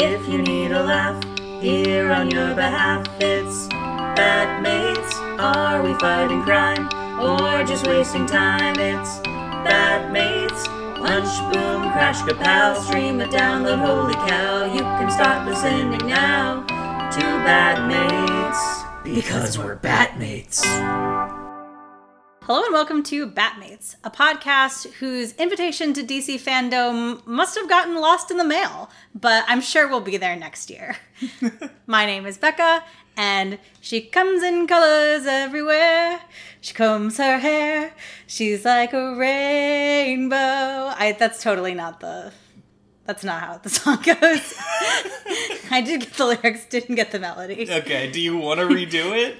If 0.00 0.28
you 0.28 0.38
need 0.40 0.70
a 0.70 0.80
laugh, 0.84 1.20
here 1.60 2.12
on 2.12 2.30
your 2.30 2.54
behalf, 2.54 3.04
it's 3.18 3.66
Bat 3.66 4.62
Mates. 4.62 5.14
Are 5.40 5.82
we 5.82 5.92
fighting 5.94 6.40
crime 6.42 6.86
or 7.20 7.64
just 7.64 7.84
wasting 7.84 8.24
time? 8.24 8.78
It's 8.78 9.18
Bat 9.18 10.12
Mates. 10.12 10.68
Punch, 10.68 11.52
boom, 11.52 11.90
crash, 11.90 12.20
kapow, 12.20 12.80
stream 12.80 13.20
it, 13.20 13.30
download, 13.30 13.84
holy 13.84 14.14
cow. 14.14 14.72
You 14.72 14.82
can 14.82 15.10
start 15.10 15.48
listening 15.48 15.90
now 16.06 16.62
to 17.10 17.20
Bat 17.42 17.88
Mates. 17.88 18.84
Because 19.02 19.58
we're 19.58 19.78
Batmates. 19.78 20.62
Hello 22.48 22.64
and 22.64 22.72
welcome 22.72 23.02
to 23.02 23.26
Batmates, 23.26 23.96
a 24.04 24.10
podcast 24.10 24.90
whose 24.94 25.34
invitation 25.34 25.92
to 25.92 26.02
DC 26.02 26.40
fandom 26.40 27.20
must 27.26 27.54
have 27.58 27.68
gotten 27.68 27.96
lost 27.96 28.30
in 28.30 28.38
the 28.38 28.42
mail, 28.42 28.88
but 29.14 29.44
I'm 29.46 29.60
sure 29.60 29.86
we'll 29.86 30.00
be 30.00 30.16
there 30.16 30.34
next 30.34 30.70
year. 30.70 30.96
My 31.86 32.06
name 32.06 32.24
is 32.24 32.38
Becca, 32.38 32.84
and 33.18 33.58
she 33.82 34.00
comes 34.00 34.42
in 34.42 34.66
colors 34.66 35.26
everywhere. 35.26 36.22
She 36.62 36.72
combs 36.72 37.18
her 37.18 37.36
hair. 37.36 37.92
She's 38.26 38.64
like 38.64 38.94
a 38.94 39.14
rainbow. 39.14 40.34
I 40.34 41.14
that's 41.18 41.42
totally 41.42 41.74
not 41.74 42.00
the 42.00 42.32
that's 43.04 43.24
not 43.24 43.42
how 43.42 43.58
the 43.58 43.68
song 43.78 43.96
goes. 44.02 44.54
I 45.70 45.82
did 45.84 46.00
get 46.00 46.14
the 46.14 46.26
lyrics, 46.26 46.64
didn't 46.64 46.94
get 46.94 47.10
the 47.10 47.18
melody. 47.18 47.66
Okay, 47.70 48.10
do 48.10 48.22
you 48.22 48.38
want 48.38 48.60
to 48.60 48.66
redo 48.66 49.14
it? 49.14 49.36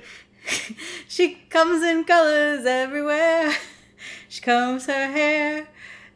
She 1.08 1.34
comes 1.50 1.82
in 1.82 2.04
colors 2.04 2.64
everywhere. 2.66 3.54
She 4.30 4.42
combs 4.42 4.84
her 4.86 5.10
hair. 5.10 5.66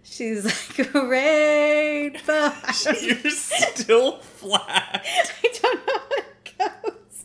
She's 0.05 0.45
like 0.45 0.95
a 0.95 1.07
rainbow. 1.07 2.53
You're 3.01 3.31
still 3.31 4.19
flat. 4.19 5.05
I 5.43 5.59
don't 5.63 5.87
know 5.87 5.93
how 5.99 6.17
it 6.19 6.59
goes. 6.85 7.25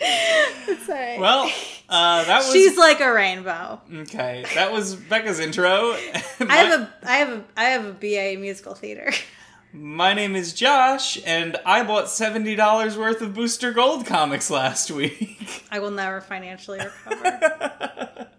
It's 0.00 0.88
alright. 0.88 1.20
Well, 1.20 1.50
uh, 1.88 2.24
that 2.24 2.38
was 2.38 2.52
She's 2.52 2.76
like 2.76 3.00
a 3.00 3.12
rainbow. 3.12 3.80
okay. 4.00 4.44
That 4.54 4.72
was 4.72 4.96
Becca's 4.96 5.38
intro. 5.38 5.92
I 5.92 6.56
have 6.56 6.80
a 6.80 6.94
I 7.04 7.16
have 7.18 7.28
a 7.30 7.44
I 7.56 7.64
have 7.66 7.84
a 7.86 7.92
BA 7.92 8.32
in 8.32 8.40
musical 8.40 8.74
theater. 8.74 9.12
My 9.72 10.14
name 10.14 10.34
is 10.36 10.52
Josh, 10.52 11.18
and 11.26 11.56
I 11.66 11.82
bought 11.82 12.08
seventy 12.08 12.54
dollars 12.54 12.96
worth 12.96 13.20
of 13.20 13.34
Booster 13.34 13.72
Gold 13.72 14.06
comics 14.06 14.50
last 14.50 14.90
week. 14.90 15.64
I 15.70 15.80
will 15.80 15.90
never 15.90 16.20
financially 16.20 16.78
recover. 16.78 18.28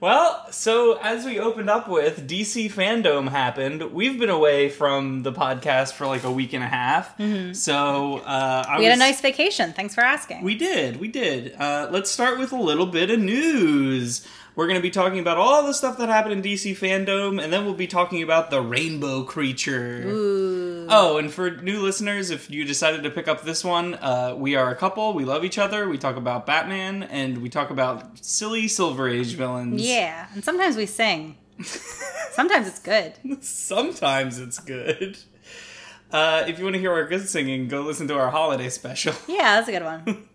Well, 0.00 0.52
so 0.52 0.98
as 1.00 1.24
we 1.24 1.38
opened 1.38 1.70
up 1.70 1.88
with, 1.88 2.28
DC 2.28 2.70
fandom 2.70 3.26
happened. 3.30 3.90
We've 3.90 4.18
been 4.18 4.28
away 4.28 4.68
from 4.68 5.22
the 5.22 5.32
podcast 5.32 5.94
for 5.94 6.06
like 6.06 6.24
a 6.24 6.30
week 6.30 6.52
and 6.52 6.62
a 6.62 6.66
half. 6.66 7.16
So 7.54 8.18
uh, 8.18 8.64
I 8.68 8.72
Mm-hmm. 8.72 8.78
We 8.80 8.84
had 8.84 8.94
a 8.94 8.98
nice 8.98 9.22
vacation. 9.22 9.72
Thanks 9.72 9.94
for 9.94 10.02
asking. 10.02 10.42
We 10.42 10.56
did, 10.56 11.00
we 11.00 11.08
did. 11.08 11.54
Uh, 11.54 11.88
let's 11.90 12.10
start 12.10 12.38
with 12.38 12.52
a 12.52 12.60
little 12.60 12.84
bit 12.84 13.08
of 13.08 13.18
news. 13.18 14.26
We're 14.56 14.66
going 14.66 14.78
to 14.78 14.82
be 14.82 14.90
talking 14.90 15.18
about 15.18 15.36
all 15.36 15.66
the 15.66 15.74
stuff 15.74 15.98
that 15.98 16.08
happened 16.08 16.34
in 16.34 16.42
DC 16.42 16.76
fandom, 16.78 17.42
and 17.42 17.52
then 17.52 17.64
we'll 17.64 17.74
be 17.74 17.88
talking 17.88 18.22
about 18.22 18.50
the 18.50 18.60
rainbow 18.60 19.24
creature. 19.24 20.04
Ooh. 20.06 20.86
Oh, 20.88 21.16
and 21.16 21.32
for 21.32 21.50
new 21.50 21.80
listeners, 21.82 22.30
if 22.30 22.48
you 22.50 22.64
decided 22.64 23.02
to 23.02 23.10
pick 23.10 23.26
up 23.26 23.42
this 23.42 23.64
one, 23.64 23.94
uh, 23.94 24.34
we 24.36 24.54
are 24.54 24.70
a 24.70 24.76
couple. 24.76 25.12
We 25.12 25.24
love 25.24 25.44
each 25.44 25.58
other. 25.58 25.88
We 25.88 25.98
talk 25.98 26.14
about 26.16 26.46
Batman, 26.46 27.02
and 27.02 27.38
we 27.38 27.48
talk 27.48 27.70
about 27.70 28.24
silly 28.24 28.68
Silver 28.68 29.08
Age 29.08 29.34
villains. 29.34 29.82
Yeah, 29.82 30.28
and 30.34 30.44
sometimes 30.44 30.76
we 30.76 30.86
sing. 30.86 31.36
Sometimes 32.32 32.66
it's 32.66 32.80
good. 32.80 33.14
Sometimes 33.44 34.40
it's 34.40 34.58
good. 34.58 35.18
Uh, 36.10 36.44
if 36.48 36.58
you 36.58 36.64
want 36.64 36.74
to 36.74 36.80
hear 36.80 36.92
our 36.92 37.06
good 37.06 37.28
singing, 37.28 37.68
go 37.68 37.82
listen 37.82 38.08
to 38.08 38.18
our 38.18 38.30
holiday 38.30 38.68
special. 38.68 39.14
Yeah, 39.28 39.56
that's 39.56 39.68
a 39.68 39.72
good 39.72 39.84
one. 39.84 40.28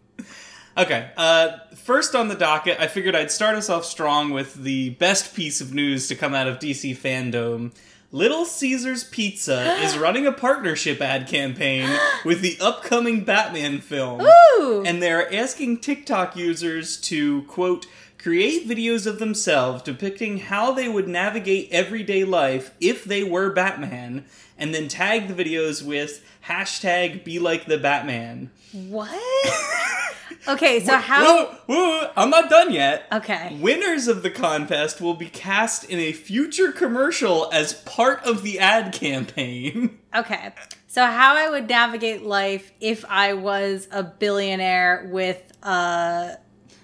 Okay, 0.80 1.10
uh, 1.18 1.58
first 1.76 2.16
on 2.16 2.30
the 2.30 2.36
docket, 2.36 2.80
I 2.80 2.88
figured 2.88 3.14
I'd 3.14 3.32
start 3.32 3.56
us 3.56 3.70
off 3.70 3.84
strong 3.84 4.30
with 4.30 4.54
the 4.54 4.92
best 4.92 5.36
piece 5.36 5.60
of 5.60 5.74
news 5.74 6.08
to 6.08 6.16
come 6.16 6.34
out 6.34 6.48
of 6.48 6.60
DC 6.60 6.96
fandom. 6.96 7.74
Little 8.14 8.46
Caesars 8.46 9.04
Pizza 9.04 9.74
is 9.84 9.98
running 9.98 10.26
a 10.26 10.32
partnership 10.32 11.02
ad 11.02 11.28
campaign 11.28 11.90
with 12.26 12.40
the 12.40 12.58
upcoming 12.62 13.26
Batman 13.26 13.80
film. 13.80 14.22
Ooh. 14.22 14.84
And 14.86 15.04
they're 15.04 15.34
asking 15.36 15.80
TikTok 15.80 16.38
users 16.38 16.96
to, 17.02 17.42
quote, 17.44 17.86
create 18.18 18.66
videos 18.66 19.06
of 19.06 19.20
themselves 19.20 19.84
depicting 19.84 20.38
how 20.38 20.72
they 20.72 20.88
would 20.88 21.10
navigate 21.10 21.68
everyday 21.72 22.24
life 22.24 22.74
if 22.80 23.04
they 23.04 23.24
were 23.26 23.52
Batman, 23.52 24.24
and 24.58 24.74
then 24.74 24.88
tag 24.88 25.28
the 25.28 25.44
videos 25.44 25.84
with 25.84 26.26
hashtag 26.48 27.26
be 27.26 27.38
like 27.38 27.66
the 27.66 27.78
Batman. 27.78 28.50
what? 28.72 29.10
Okay, 30.48 30.80
so 30.80 30.96
how? 30.98 31.24
Whoa, 31.46 31.56
whoa, 31.68 32.12
I'm 32.16 32.30
not 32.30 32.50
done 32.50 32.72
yet. 32.74 33.06
Okay. 33.12 33.58
Winners 33.60 34.08
of 34.08 34.24
the 34.24 34.30
contest 34.32 35.02
will 35.02 35.14
be 35.14 35.28
cast 35.28 35.84
in 35.84 36.00
a 36.00 36.12
future 36.14 36.72
commercial 36.72 37.50
as 37.52 37.74
part 37.74 38.24
of 38.24 38.44
the 38.44 38.60
ad 38.60 38.94
campaign. 38.94 40.00
Okay. 40.16 40.54
So 40.88 41.06
how 41.06 41.36
I 41.36 41.50
would 41.50 41.70
navigate 41.70 42.24
life 42.24 42.72
if 42.80 43.06
I 43.08 43.34
was 43.34 43.88
a 43.92 44.02
billionaire 44.02 45.08
with 45.12 45.40
a 45.62 46.38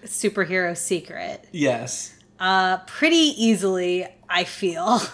superhero 0.04 0.78
secret. 0.78 1.48
Yes. 1.52 2.14
Uh 2.40 2.78
pretty 2.86 3.16
easily, 3.16 4.06
I 4.30 4.44
feel. 4.44 5.00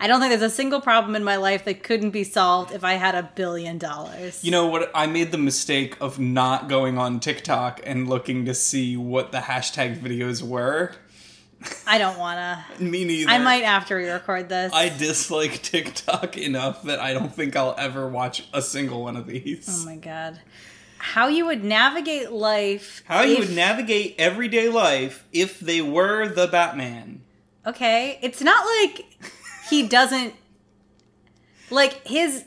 I 0.00 0.06
don't 0.06 0.20
think 0.20 0.30
there's 0.30 0.42
a 0.42 0.54
single 0.54 0.80
problem 0.80 1.14
in 1.14 1.24
my 1.24 1.36
life 1.36 1.64
that 1.66 1.82
couldn't 1.82 2.10
be 2.10 2.24
solved 2.24 2.72
if 2.72 2.84
I 2.84 2.94
had 2.94 3.14
a 3.14 3.22
billion 3.34 3.78
dollars. 3.78 4.42
You 4.44 4.50
know 4.50 4.66
what? 4.66 4.90
I 4.94 5.06
made 5.06 5.30
the 5.32 5.38
mistake 5.38 5.96
of 6.00 6.18
not 6.18 6.68
going 6.68 6.98
on 6.98 7.20
TikTok 7.20 7.80
and 7.84 8.08
looking 8.08 8.44
to 8.46 8.54
see 8.54 8.96
what 8.96 9.32
the 9.32 9.38
hashtag 9.38 9.98
videos 10.00 10.42
were. 10.42 10.92
I 11.86 11.98
don't 11.98 12.18
wanna. 12.18 12.64
Me 12.80 13.04
neither. 13.04 13.30
I 13.30 13.38
might 13.38 13.62
after 13.62 13.96
we 13.98 14.08
record 14.08 14.48
this. 14.48 14.72
I 14.74 14.88
dislike 14.90 15.62
TikTok 15.62 16.36
enough 16.36 16.82
that 16.82 17.00
I 17.00 17.14
don't 17.14 17.34
think 17.34 17.56
I'll 17.56 17.74
ever 17.78 18.08
watch 18.08 18.46
a 18.52 18.60
single 18.60 19.02
one 19.04 19.16
of 19.16 19.26
these. 19.26 19.68
oh 19.70 19.86
my 19.86 19.96
god. 19.96 20.40
How 20.98 21.28
you 21.28 21.44
would 21.46 21.62
navigate 21.62 22.32
life. 22.32 23.02
How 23.06 23.22
you 23.22 23.38
would 23.38 23.54
navigate 23.54 24.14
everyday 24.18 24.70
life 24.70 25.24
if 25.32 25.60
they 25.60 25.82
were 25.82 26.26
the 26.28 26.46
Batman. 26.46 27.20
Okay, 27.66 28.18
it's 28.22 28.40
not 28.40 28.64
like 28.64 29.04
he 29.70 29.86
doesn't 29.86 30.34
like 31.70 32.06
his 32.06 32.44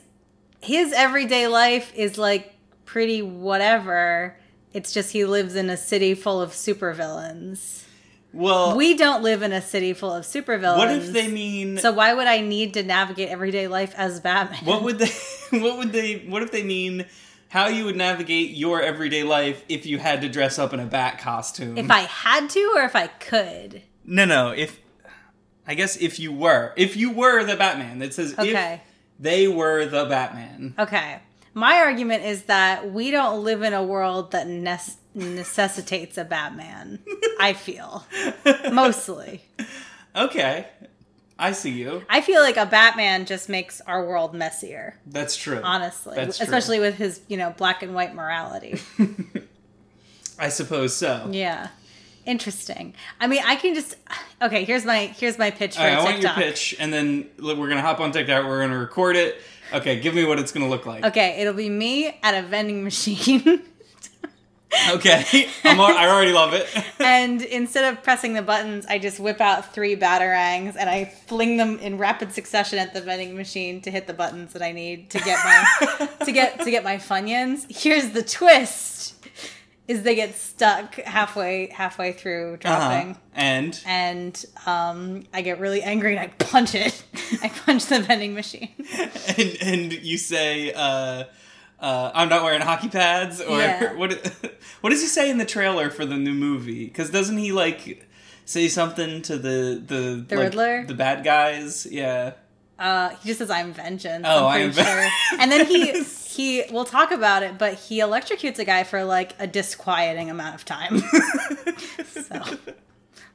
his 0.60 0.92
everyday 0.92 1.46
life 1.46 1.92
is 1.94 2.18
like 2.18 2.54
pretty 2.84 3.22
whatever. 3.22 4.36
It's 4.72 4.92
just 4.92 5.12
he 5.12 5.24
lives 5.24 5.54
in 5.54 5.70
a 5.70 5.76
city 5.76 6.14
full 6.14 6.40
of 6.40 6.50
supervillains. 6.52 7.84
Well, 8.32 8.76
We 8.76 8.94
don't 8.94 9.22
live 9.22 9.42
in 9.42 9.52
a 9.52 9.62
city 9.62 9.94
full 9.94 10.12
of 10.12 10.24
supervillains. 10.24 10.76
what 10.76 10.90
if 10.90 11.12
they 11.12 11.28
mean 11.28 11.78
So 11.78 11.92
why 11.92 12.12
would 12.12 12.26
I 12.26 12.40
need 12.42 12.74
to 12.74 12.82
navigate 12.82 13.30
everyday 13.30 13.68
life 13.68 13.94
as 13.96 14.20
Batman? 14.20 14.64
What 14.64 14.82
would 14.82 14.98
they? 14.98 15.10
What 15.50 15.78
would 15.78 15.92
they? 15.92 16.16
What 16.28 16.42
if 16.42 16.52
they 16.52 16.62
mean 16.62 17.06
how 17.48 17.68
you 17.68 17.86
would 17.86 17.96
navigate 17.96 18.50
your 18.50 18.82
everyday 18.82 19.22
life 19.22 19.64
if 19.70 19.86
you 19.86 19.96
had 19.96 20.20
to 20.20 20.28
dress 20.28 20.58
up 20.58 20.74
in 20.74 20.80
a 20.80 20.84
bat 20.84 21.18
costume? 21.18 21.78
if 21.78 21.90
I 21.90 22.00
had 22.00 22.50
to 22.50 22.72
or 22.76 22.82
if 22.82 22.94
I 22.94 23.06
could? 23.06 23.82
no, 24.04 24.26
no. 24.26 24.50
If 24.50 24.78
I 25.68 25.74
guess 25.74 25.96
if 25.96 26.18
you 26.18 26.32
were, 26.32 26.72
if 26.76 26.96
you 26.96 27.12
were 27.12 27.44
the 27.44 27.54
Batman, 27.54 27.98
that 28.00 28.14
says 28.14 28.32
Okay. 28.38 28.74
if 28.74 28.80
they 29.20 29.46
were 29.48 29.84
the 29.86 30.06
Batman. 30.06 30.74
Okay. 30.78 31.18
My 31.54 31.76
argument 31.78 32.24
is 32.24 32.44
that 32.44 32.90
we 32.92 33.10
don't 33.10 33.44
live 33.44 33.62
in 33.62 33.72
a 33.74 33.82
world 33.82 34.30
that 34.32 34.46
nes- 34.48 34.96
necessitates 35.14 36.16
a 36.16 36.24
Batman. 36.24 37.00
I 37.40 37.52
feel 37.52 38.06
mostly. 38.72 39.42
Okay, 40.16 40.66
I 41.38 41.52
see 41.52 41.70
you. 41.70 42.02
I 42.08 42.20
feel 42.20 42.40
like 42.42 42.56
a 42.56 42.66
Batman 42.66 43.26
just 43.26 43.48
makes 43.48 43.80
our 43.82 44.06
world 44.06 44.34
messier, 44.34 44.96
That's 45.06 45.36
true. 45.36 45.60
honestly, 45.62 46.16
That's 46.16 46.38
true. 46.38 46.44
especially 46.44 46.80
with 46.80 46.94
his, 46.96 47.20
you 47.28 47.36
know, 47.36 47.50
black 47.56 47.82
and 47.82 47.94
white 47.94 48.14
morality. 48.14 48.80
I 50.38 50.48
suppose 50.50 50.94
so. 50.94 51.28
yeah. 51.32 51.68
Interesting. 52.28 52.94
I 53.20 53.26
mean, 53.26 53.42
I 53.42 53.56
can 53.56 53.74
just 53.74 53.96
Okay, 54.42 54.64
here's 54.64 54.84
my 54.84 55.06
here's 55.06 55.38
my 55.38 55.50
pitch 55.50 55.76
for 55.76 55.82
right, 55.82 55.94
I 55.94 56.04
want 56.04 56.20
your 56.20 56.32
pitch, 56.32 56.76
and 56.78 56.92
then 56.92 57.26
we're 57.38 57.68
gonna 57.68 57.80
hop 57.80 58.00
on 58.00 58.12
TikTok. 58.12 58.44
We're 58.44 58.60
gonna 58.60 58.78
record 58.78 59.16
it. 59.16 59.40
Okay, 59.72 59.98
give 59.98 60.14
me 60.14 60.24
what 60.24 60.38
it's 60.38 60.52
gonna 60.52 60.68
look 60.68 60.84
like. 60.84 61.04
Okay, 61.06 61.40
it'll 61.40 61.54
be 61.54 61.70
me 61.70 62.18
at 62.22 62.34
a 62.34 62.46
vending 62.46 62.84
machine. 62.84 63.62
Okay, 64.90 65.48
I'm, 65.64 65.80
I 65.80 66.06
already 66.08 66.32
love 66.32 66.52
it. 66.52 66.68
and 67.00 67.40
instead 67.40 67.90
of 67.90 68.02
pressing 68.02 68.34
the 68.34 68.42
buttons, 68.42 68.84
I 68.86 68.98
just 68.98 69.18
whip 69.18 69.40
out 69.40 69.72
three 69.74 69.96
batarangs 69.96 70.76
and 70.78 70.90
I 70.90 71.06
fling 71.06 71.56
them 71.56 71.78
in 71.78 71.96
rapid 71.96 72.32
succession 72.32 72.78
at 72.78 72.92
the 72.92 73.00
vending 73.00 73.34
machine 73.34 73.80
to 73.82 73.90
hit 73.90 74.06
the 74.06 74.12
buttons 74.12 74.52
that 74.52 74.62
I 74.62 74.72
need 74.72 75.08
to 75.10 75.20
get 75.20 75.38
my 75.42 76.08
to 76.24 76.32
get 76.32 76.60
to 76.60 76.70
get 76.70 76.84
my 76.84 76.96
funyuns. 76.96 77.64
Here's 77.70 78.10
the 78.10 78.22
twist: 78.22 78.97
is 79.88 80.02
they 80.02 80.14
get 80.14 80.34
stuck 80.36 80.94
halfway 80.96 81.68
halfway 81.68 82.12
through 82.12 82.58
dropping. 82.58 83.10
Uh-huh. 83.12 83.20
And 83.34 83.80
And 83.86 84.44
um, 84.66 85.24
I 85.32 85.40
get 85.42 85.58
really 85.60 85.82
angry 85.82 86.12
and 86.14 86.20
I 86.20 86.28
punch 86.28 86.74
it. 86.74 87.02
I 87.42 87.48
punch 87.48 87.86
the 87.86 88.00
vending 88.00 88.34
machine. 88.34 88.70
and 89.38 89.56
and 89.62 89.92
you 89.92 90.18
say, 90.18 90.72
uh, 90.74 91.24
uh, 91.80 92.10
I'm 92.14 92.28
not 92.28 92.42
wearing 92.42 92.60
hockey 92.60 92.88
pads, 92.88 93.40
or 93.40 93.58
Yeah. 93.58 93.94
what? 94.00 94.12
What 94.82 94.90
does 94.90 95.00
he 95.00 95.06
say 95.08 95.30
in 95.30 95.38
the 95.38 95.46
trailer 95.46 95.90
for 95.90 96.04
the 96.04 96.16
new 96.16 96.34
movie? 96.34 96.84
Because 96.86 97.10
doesn't 97.10 97.38
he 97.38 97.52
like 97.52 98.06
say 98.44 98.68
something 98.68 99.22
to 99.22 99.38
the 99.38 99.82
the 99.86 100.24
The 100.28 100.36
like, 100.36 100.44
Riddler? 100.44 100.84
the 100.86 100.94
bad 100.94 101.24
guys? 101.24 101.86
Yeah. 101.86 102.32
Uh, 102.78 103.10
he 103.22 103.28
just 103.28 103.38
says, 103.38 103.50
"I'm 103.50 103.72
vengeance." 103.72 104.24
Oh, 104.28 104.46
I'm 104.46 104.66
I'm 104.66 104.72
sure. 104.72 105.08
and 105.40 105.50
then 105.50 105.66
he 105.66 106.02
he 106.38 106.62
we'll 106.70 106.84
talk 106.84 107.10
about 107.10 107.42
it, 107.42 107.58
but 107.58 107.74
he 107.74 107.98
electrocutes 107.98 108.60
a 108.60 108.64
guy 108.64 108.84
for 108.84 109.02
like 109.02 109.34
a 109.40 109.46
disquieting 109.48 110.30
amount 110.30 110.54
of 110.54 110.64
time. 110.64 111.00
so 112.06 112.56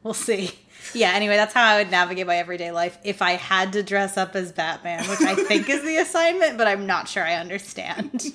we'll 0.03 0.13
see. 0.13 0.51
Yeah. 0.93 1.11
Anyway, 1.13 1.35
that's 1.35 1.53
how 1.53 1.65
I 1.65 1.79
would 1.79 1.91
navigate 1.91 2.27
my 2.27 2.37
everyday 2.37 2.71
life 2.71 2.97
if 3.03 3.21
I 3.21 3.31
had 3.31 3.73
to 3.73 3.83
dress 3.83 4.15
up 4.15 4.37
as 4.37 4.53
Batman, 4.53 5.05
which 5.09 5.19
I 5.19 5.35
think 5.35 5.69
is 5.69 5.81
the 5.83 5.97
assignment, 5.97 6.57
but 6.57 6.65
I'm 6.65 6.85
not 6.85 7.09
sure 7.09 7.25
I 7.25 7.35
understand. 7.35 8.33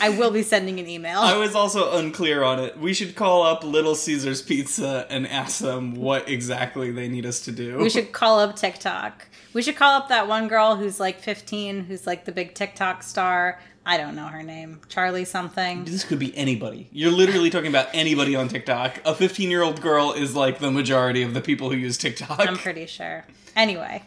I 0.00 0.08
will 0.08 0.32
be 0.32 0.42
sending 0.42 0.80
an 0.80 0.88
email. 0.88 1.20
I 1.20 1.36
was 1.36 1.54
also 1.54 1.96
unclear 1.96 2.42
on 2.42 2.58
it. 2.58 2.76
We 2.78 2.94
should 2.94 3.14
call 3.14 3.44
up 3.44 3.62
Little 3.62 3.94
Caesars 3.94 4.42
Pizza 4.42 5.06
and 5.10 5.28
ask 5.28 5.60
them 5.60 5.94
what 5.94 6.28
exactly 6.28 6.90
they 6.90 7.08
need 7.08 7.24
us 7.24 7.40
to 7.42 7.52
do. 7.52 7.78
We 7.78 7.90
should 7.90 8.10
call 8.10 8.40
up 8.40 8.56
TikTok. 8.56 9.28
We 9.52 9.62
should 9.62 9.76
call 9.76 9.94
up 9.94 10.08
that 10.08 10.26
one 10.26 10.48
girl 10.48 10.76
who's 10.76 10.98
like 10.98 11.20
15, 11.20 11.84
who's 11.84 12.06
like 12.06 12.24
the 12.24 12.32
big 12.32 12.54
TikTok 12.54 13.02
star. 13.02 13.60
I 13.84 13.96
don't 13.96 14.14
know 14.14 14.26
her 14.26 14.42
name. 14.42 14.80
Charlie 14.88 15.24
something. 15.24 15.84
This 15.84 16.04
could 16.04 16.18
be 16.18 16.36
anybody. 16.36 16.88
You're 16.92 17.10
literally 17.10 17.50
talking 17.50 17.68
about 17.68 17.88
anybody 17.92 18.36
on 18.36 18.48
TikTok. 18.48 19.00
A 19.04 19.14
15 19.14 19.50
year 19.50 19.62
old 19.62 19.80
girl 19.80 20.12
is 20.12 20.36
like 20.36 20.58
the 20.60 20.70
majority 20.70 21.22
of 21.22 21.34
the 21.34 21.40
people 21.40 21.70
who 21.70 21.76
use 21.76 21.98
TikTok. 21.98 22.38
I'm 22.40 22.56
pretty 22.56 22.86
sure. 22.86 23.24
Anyway. 23.56 24.02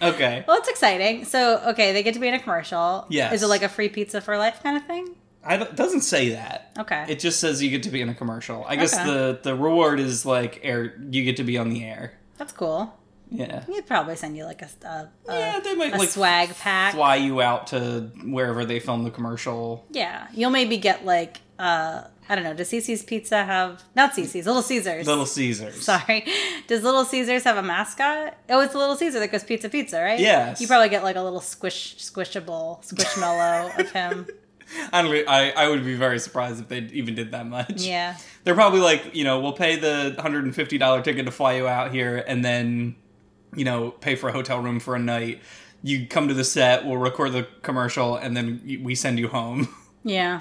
okay. 0.00 0.44
Well, 0.46 0.58
it's 0.58 0.68
exciting. 0.68 1.24
So, 1.24 1.60
okay, 1.68 1.92
they 1.92 2.02
get 2.02 2.14
to 2.14 2.20
be 2.20 2.28
in 2.28 2.34
a 2.34 2.38
commercial. 2.38 3.06
Yes. 3.08 3.32
Is 3.34 3.42
it 3.42 3.48
like 3.48 3.62
a 3.62 3.68
free 3.68 3.88
pizza 3.88 4.20
for 4.20 4.38
life 4.38 4.62
kind 4.62 4.76
of 4.76 4.86
thing? 4.86 5.16
I 5.44 5.56
it 5.56 5.74
doesn't 5.74 6.02
say 6.02 6.30
that. 6.30 6.70
Okay. 6.78 7.04
It 7.08 7.18
just 7.18 7.40
says 7.40 7.60
you 7.60 7.70
get 7.70 7.82
to 7.82 7.90
be 7.90 8.00
in 8.00 8.08
a 8.08 8.14
commercial. 8.14 8.64
I 8.68 8.76
guess 8.76 8.94
Okay. 8.94 9.04
the 9.04 9.40
the 9.42 9.54
reward 9.56 9.98
is 9.98 10.24
like 10.24 10.60
air. 10.62 10.94
You 11.10 11.24
get 11.24 11.36
to 11.38 11.44
be 11.44 11.58
on 11.58 11.70
the 11.70 11.84
air. 11.84 12.12
That's 12.38 12.52
cool. 12.52 12.96
Yeah. 13.32 13.64
You'd 13.68 13.86
probably 13.86 14.16
send 14.16 14.36
you 14.36 14.44
like 14.44 14.62
a, 14.62 14.68
a, 14.86 15.08
a, 15.28 15.38
Yeah, 15.38 15.60
they 15.60 15.74
might 15.74 15.94
a 15.94 15.98
like 15.98 16.08
swag 16.08 16.54
pack. 16.56 16.94
fly 16.94 17.16
you 17.16 17.40
out 17.40 17.68
to 17.68 18.10
wherever 18.24 18.64
they 18.64 18.78
film 18.80 19.04
the 19.04 19.10
commercial. 19.10 19.86
Yeah. 19.90 20.28
You'll 20.34 20.50
maybe 20.50 20.76
get 20.76 21.04
like, 21.04 21.40
uh, 21.58 22.04
I 22.28 22.34
don't 22.34 22.44
know, 22.44 22.54
does 22.54 22.70
Cicis 22.70 23.06
Pizza 23.06 23.44
have, 23.44 23.82
not 23.94 24.12
Cicis, 24.12 24.46
Little 24.46 24.62
Caesars. 24.62 25.06
Little 25.06 25.26
Caesars. 25.26 25.82
Sorry. 25.82 26.24
Does 26.68 26.82
Little 26.84 27.04
Caesars 27.04 27.42
have 27.44 27.56
a 27.56 27.62
mascot? 27.62 28.36
Oh, 28.48 28.60
it's 28.60 28.74
Little 28.74 28.96
Caesar 28.96 29.18
that 29.18 29.32
goes 29.32 29.42
pizza 29.44 29.68
pizza, 29.68 30.00
right? 30.00 30.18
Yes. 30.20 30.60
You 30.60 30.66
probably 30.68 30.88
get 30.88 31.02
like 31.02 31.16
a 31.16 31.20
little 31.22 31.40
squish, 31.40 31.96
squishable, 31.98 32.82
squishmallow 32.84 33.78
of 33.78 33.90
him. 33.92 34.26
I, 34.92 35.02
don't, 35.02 35.28
I 35.28 35.50
I 35.50 35.68
would 35.68 35.84
be 35.84 35.96
very 35.96 36.18
surprised 36.18 36.60
if 36.60 36.68
they 36.68 36.78
even 36.94 37.14
did 37.14 37.32
that 37.32 37.46
much. 37.46 37.82
Yeah. 37.82 38.16
They're 38.44 38.54
probably 38.54 38.80
like, 38.80 39.14
you 39.14 39.24
know, 39.24 39.40
we'll 39.40 39.52
pay 39.52 39.76
the 39.76 40.16
hundred 40.18 40.44
and 40.44 40.54
fifty 40.54 40.78
dollar 40.78 41.02
ticket 41.02 41.26
to 41.26 41.32
fly 41.32 41.54
you 41.56 41.68
out 41.68 41.92
here, 41.92 42.24
and 42.26 42.42
then, 42.42 42.94
you 43.54 43.64
know, 43.64 43.90
pay 43.90 44.14
for 44.14 44.28
a 44.28 44.32
hotel 44.32 44.60
room 44.60 44.80
for 44.80 44.94
a 44.94 44.98
night. 44.98 45.40
You 45.82 46.06
come 46.06 46.28
to 46.28 46.34
the 46.34 46.44
set, 46.44 46.84
we'll 46.84 46.96
record 46.96 47.32
the 47.32 47.46
commercial, 47.62 48.16
and 48.16 48.36
then 48.36 48.60
we 48.82 48.94
send 48.94 49.18
you 49.18 49.28
home. 49.28 49.68
Yeah. 50.04 50.40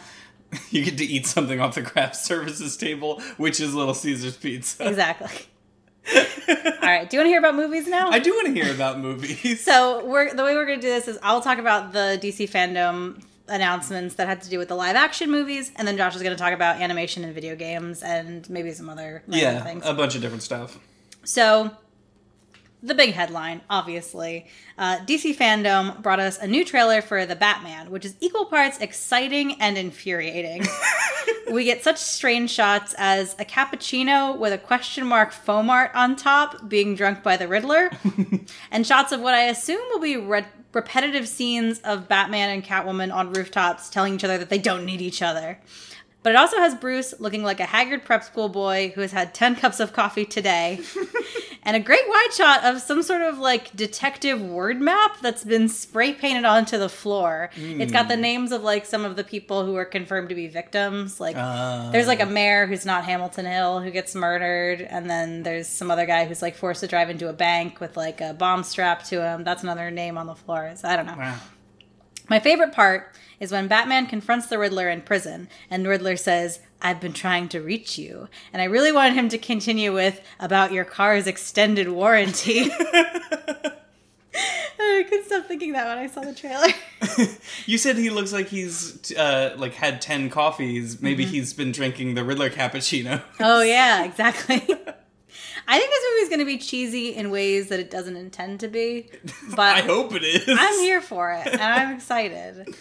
you 0.71 0.83
get 0.83 0.97
to 0.97 1.05
eat 1.05 1.27
something 1.27 1.59
off 1.59 1.75
the 1.75 1.83
craft 1.83 2.15
services 2.29 2.75
table, 2.75 3.21
which 3.37 3.59
is 3.59 3.75
Little 3.75 3.93
Caesars 3.93 4.35
Pizza. 4.37 4.87
Exactly. 4.89 5.29
All 6.49 6.55
right. 6.81 7.07
Do 7.07 7.15
you 7.15 7.19
want 7.19 7.27
to 7.27 7.29
hear 7.29 7.37
about 7.37 7.53
movies 7.53 7.87
now? 7.87 8.09
I 8.09 8.17
do 8.17 8.31
want 8.31 8.47
to 8.47 8.53
hear 8.53 8.73
about 8.73 8.99
movies. 8.99 9.63
So 9.63 10.03
we're 10.03 10.33
the 10.33 10.43
way 10.43 10.55
we're 10.55 10.65
going 10.65 10.79
to 10.79 10.87
do 10.87 10.91
this 10.91 11.07
is 11.07 11.19
I'll 11.21 11.41
talk 11.41 11.59
about 11.59 11.93
the 11.93 12.19
DC 12.19 12.49
fandom 12.49 13.23
announcements 13.47 14.15
that 14.15 14.27
had 14.27 14.41
to 14.41 14.49
do 14.49 14.57
with 14.57 14.69
the 14.69 14.75
live 14.75 14.95
action 14.95 15.29
movies, 15.29 15.71
and 15.75 15.87
then 15.87 15.95
Josh 15.95 16.15
is 16.15 16.23
going 16.23 16.35
to 16.35 16.41
talk 16.41 16.53
about 16.53 16.81
animation 16.81 17.23
and 17.23 17.35
video 17.35 17.55
games 17.55 18.01
and 18.01 18.49
maybe 18.49 18.71
some 18.71 18.89
other 18.89 19.21
yeah, 19.27 19.63
things. 19.63 19.83
a 19.85 19.93
bunch 19.93 20.15
of 20.15 20.21
different 20.21 20.41
stuff. 20.43 20.79
So, 21.23 21.69
the 22.83 22.95
big 22.95 23.13
headline, 23.13 23.61
obviously, 23.69 24.47
uh, 24.77 24.97
DC 25.05 25.35
fandom 25.35 26.01
brought 26.01 26.19
us 26.19 26.39
a 26.39 26.47
new 26.47 26.65
trailer 26.65 27.01
for 27.01 27.25
The 27.25 27.35
Batman, 27.35 27.91
which 27.91 28.05
is 28.05 28.15
equal 28.19 28.45
parts 28.45 28.79
exciting 28.79 29.61
and 29.61 29.77
infuriating. 29.77 30.65
we 31.51 31.63
get 31.63 31.83
such 31.83 31.97
strange 31.97 32.49
shots 32.49 32.95
as 32.97 33.35
a 33.37 33.45
cappuccino 33.45 34.37
with 34.37 34.51
a 34.51 34.57
question 34.57 35.05
mark 35.05 35.31
foam 35.31 35.69
art 35.69 35.91
on 35.93 36.15
top 36.15 36.67
being 36.67 36.95
drunk 36.95 37.21
by 37.21 37.37
the 37.37 37.47
Riddler, 37.47 37.91
and 38.71 38.87
shots 38.87 39.11
of 39.11 39.21
what 39.21 39.35
I 39.35 39.43
assume 39.43 39.81
will 39.91 39.99
be 39.99 40.17
re- 40.17 40.45
repetitive 40.73 41.27
scenes 41.27 41.79
of 41.81 42.07
Batman 42.07 42.49
and 42.49 42.63
Catwoman 42.63 43.13
on 43.13 43.31
rooftops 43.31 43.89
telling 43.89 44.15
each 44.15 44.23
other 44.23 44.39
that 44.39 44.49
they 44.49 44.57
don't 44.57 44.85
need 44.85 45.01
each 45.01 45.21
other. 45.21 45.59
But 46.23 46.33
it 46.33 46.35
also 46.35 46.57
has 46.57 46.75
Bruce 46.75 47.15
looking 47.19 47.41
like 47.44 47.59
a 47.59 47.65
haggard 47.65 48.06
prep 48.06 48.23
school 48.23 48.47
boy 48.47 48.91
who 48.94 49.01
has 49.01 49.12
had 49.12 49.33
10 49.33 49.56
cups 49.56 49.79
of 49.79 49.91
coffee 49.91 50.23
today. 50.25 50.79
and 51.63 51.75
a 51.75 51.79
great 51.79 52.07
wide 52.07 52.33
shot 52.33 52.63
of 52.63 52.79
some 52.79 53.01
sort 53.01 53.23
of 53.23 53.39
like 53.39 53.75
detective 53.75 54.39
word 54.39 54.79
map 54.79 55.19
that's 55.21 55.44
been 55.44 55.68
spray 55.68 56.13
painted 56.13 56.45
onto 56.45 56.77
the 56.77 56.89
floor. 56.89 57.50
It's 57.56 57.91
got 57.91 58.07
the 58.07 58.18
names 58.18 58.51
of 58.51 58.62
like 58.62 58.85
some 58.85 59.03
of 59.03 59.15
the 59.15 59.23
people 59.23 59.65
who 59.65 59.75
are 59.75 59.85
confirmed 59.85 60.29
to 60.29 60.35
be 60.35 60.47
victims. 60.47 61.19
Like 61.19 61.35
Uh, 61.38 61.89
there's 61.91 62.06
like 62.07 62.21
a 62.21 62.25
mayor 62.27 62.67
who's 62.67 62.85
not 62.85 63.03
Hamilton 63.03 63.47
Hill 63.47 63.79
who 63.79 63.89
gets 63.89 64.13
murdered, 64.13 64.81
and 64.81 65.09
then 65.09 65.41
there's 65.41 65.67
some 65.67 65.89
other 65.89 66.06
guy 66.06 66.25
who's 66.25 66.44
like 66.44 66.56
forced 66.56 66.81
to 66.81 66.88
drive 66.88 67.09
into 67.09 67.29
a 67.29 67.33
bank 67.33 67.79
with 67.79 67.97
like 67.97 68.21
a 68.21 68.33
bomb 68.33 68.63
strapped 68.63 69.07
to 69.07 69.24
him. 69.24 69.44
That's 69.44 69.63
another 69.63 69.89
name 69.89 70.19
on 70.19 70.27
the 70.27 70.35
floor. 70.35 70.74
So 70.75 70.88
I 70.88 70.95
don't 70.95 71.07
know. 71.07 71.15
wow. 71.17 71.38
My 72.29 72.39
favorite 72.39 72.74
part 72.74 73.13
is 73.41 73.51
when 73.51 73.67
Batman 73.67 74.05
confronts 74.07 74.47
the 74.47 74.57
Riddler 74.57 74.88
in 74.88 75.01
prison, 75.01 75.49
and 75.69 75.85
Riddler 75.85 76.15
says, 76.15 76.59
I've 76.81 77.01
been 77.01 77.11
trying 77.13 77.49
to 77.49 77.59
reach 77.59 77.97
you. 77.97 78.29
And 78.53 78.61
I 78.61 78.65
really 78.65 78.91
wanted 78.93 79.13
him 79.15 79.27
to 79.29 79.38
continue 79.38 79.93
with, 79.93 80.21
about 80.39 80.71
your 80.71 80.85
car's 80.85 81.27
extended 81.27 81.89
warranty. 81.89 82.69
I 84.83 85.03
couldn't 85.07 85.25
stop 85.25 85.45
thinking 85.47 85.73
that 85.73 85.85
when 85.88 85.97
I 85.97 86.07
saw 86.07 86.21
the 86.21 86.33
trailer. 86.33 86.67
You 87.67 87.77
said 87.77 87.97
he 87.97 88.09
looks 88.09 88.33
like 88.33 88.47
he's 88.47 89.11
uh, 89.13 89.53
like 89.57 89.73
had 89.73 90.01
ten 90.01 90.29
coffees. 90.29 91.01
Maybe 91.01 91.23
Mm-hmm. 91.23 91.33
he's 91.33 91.53
been 91.53 91.71
drinking 91.71 92.15
the 92.15 92.23
Riddler 92.23 92.49
cappuccino. 92.49 93.21
oh, 93.39 93.61
yeah, 93.61 94.03
exactly. 94.03 94.55
I 94.55 95.77
think 95.77 95.89
this 95.91 96.03
movie's 96.13 96.29
going 96.29 96.39
to 96.39 96.45
be 96.45 96.57
cheesy 96.57 97.09
in 97.15 97.29
ways 97.29 97.69
that 97.69 97.79
it 97.79 97.91
doesn't 97.91 98.15
intend 98.15 98.59
to 98.61 98.67
be. 98.67 99.09
But 99.51 99.77
I 99.77 99.81
hope 99.81 100.13
it 100.15 100.23
is. 100.23 100.43
I'm 100.47 100.79
here 100.79 101.01
for 101.01 101.31
it, 101.33 101.47
and 101.47 101.61
I'm 101.61 101.95
excited. 101.95 102.73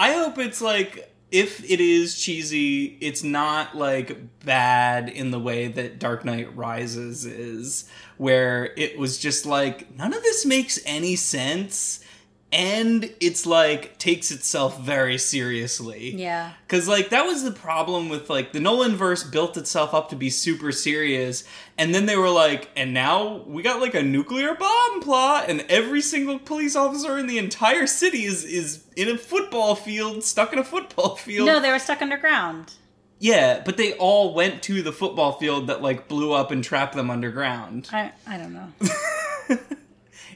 I 0.00 0.14
hope 0.14 0.38
it's 0.38 0.62
like 0.62 1.12
if 1.30 1.62
it 1.62 1.78
is 1.78 2.18
cheesy, 2.18 2.96
it's 3.02 3.22
not 3.22 3.76
like 3.76 4.40
bad 4.46 5.10
in 5.10 5.30
the 5.30 5.38
way 5.38 5.68
that 5.68 5.98
Dark 5.98 6.24
Knight 6.24 6.56
Rises 6.56 7.26
is, 7.26 7.86
where 8.16 8.72
it 8.78 8.98
was 8.98 9.18
just 9.18 9.44
like 9.44 9.94
none 9.98 10.14
of 10.14 10.22
this 10.22 10.46
makes 10.46 10.78
any 10.86 11.16
sense. 11.16 12.02
And 12.52 13.14
it's 13.20 13.46
like 13.46 13.96
takes 13.98 14.32
itself 14.32 14.80
very 14.80 15.18
seriously. 15.18 16.14
Yeah. 16.16 16.52
Cause 16.66 16.88
like 16.88 17.10
that 17.10 17.24
was 17.24 17.44
the 17.44 17.52
problem 17.52 18.08
with 18.08 18.28
like 18.28 18.52
the 18.52 18.58
Nolan 18.58 18.96
verse 18.96 19.22
built 19.22 19.56
itself 19.56 19.94
up 19.94 20.08
to 20.10 20.16
be 20.16 20.30
super 20.30 20.72
serious, 20.72 21.44
and 21.78 21.94
then 21.94 22.06
they 22.06 22.16
were 22.16 22.28
like, 22.28 22.68
and 22.76 22.92
now 22.92 23.44
we 23.46 23.62
got 23.62 23.80
like 23.80 23.94
a 23.94 24.02
nuclear 24.02 24.54
bomb 24.56 25.00
plot, 25.00 25.44
and 25.48 25.60
every 25.68 26.00
single 26.00 26.40
police 26.40 26.74
officer 26.74 27.16
in 27.18 27.28
the 27.28 27.38
entire 27.38 27.86
city 27.86 28.24
is 28.24 28.42
is 28.44 28.82
in 28.96 29.08
a 29.08 29.16
football 29.16 29.76
field, 29.76 30.24
stuck 30.24 30.52
in 30.52 30.58
a 30.58 30.64
football 30.64 31.14
field. 31.16 31.46
No, 31.46 31.60
they 31.60 31.70
were 31.70 31.78
stuck 31.78 32.02
underground. 32.02 32.72
yeah, 33.20 33.62
but 33.64 33.76
they 33.76 33.92
all 33.94 34.34
went 34.34 34.62
to 34.64 34.82
the 34.82 34.92
football 34.92 35.32
field 35.38 35.68
that 35.68 35.82
like 35.82 36.08
blew 36.08 36.32
up 36.32 36.50
and 36.50 36.64
trapped 36.64 36.94
them 36.96 37.10
underground. 37.10 37.88
I, 37.92 38.10
I 38.26 38.38
don't 38.38 38.52
know. 38.52 38.72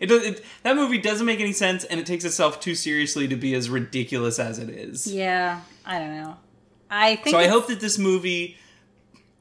It 0.01 0.07
does. 0.07 0.23
It, 0.23 0.45
that 0.63 0.77
movie 0.77 0.99
doesn't 0.99 1.27
make 1.27 1.41
any 1.41 1.53
sense, 1.53 1.85
and 1.85 2.01
it 2.01 2.07
takes 2.07 2.25
itself 2.25 2.61
too 2.61 2.75
seriously 2.75 3.29
to 3.29 3.37
be 3.37 3.55
as 3.55 3.71
ridiculous 3.71 4.39
as 4.39 4.59
it 4.59 4.69
is. 4.69 5.07
Yeah, 5.07 5.61
I 5.85 5.99
don't 5.99 6.17
know. 6.17 6.37
I 6.91 7.17
think 7.17 7.35
So 7.35 7.39
I 7.39 7.49
hope 7.49 7.67
that 7.69 7.81
this 7.81 7.99
movie 7.99 8.57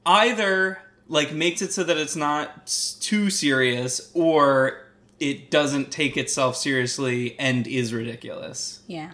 either 0.06 0.80
like 1.08 1.34
makes 1.34 1.62
it 1.62 1.72
so 1.74 1.84
that 1.84 1.98
it's 1.98 2.16
not 2.16 2.68
too 3.00 3.30
serious 3.30 4.12
or 4.14 4.84
it 5.20 5.52
doesn't 5.52 5.92
take 5.92 6.18
itself 6.18 6.58
seriously 6.58 7.38
and 7.40 7.68
is 7.68 7.94
ridiculous. 7.94 8.82
Yeah. 8.88 9.12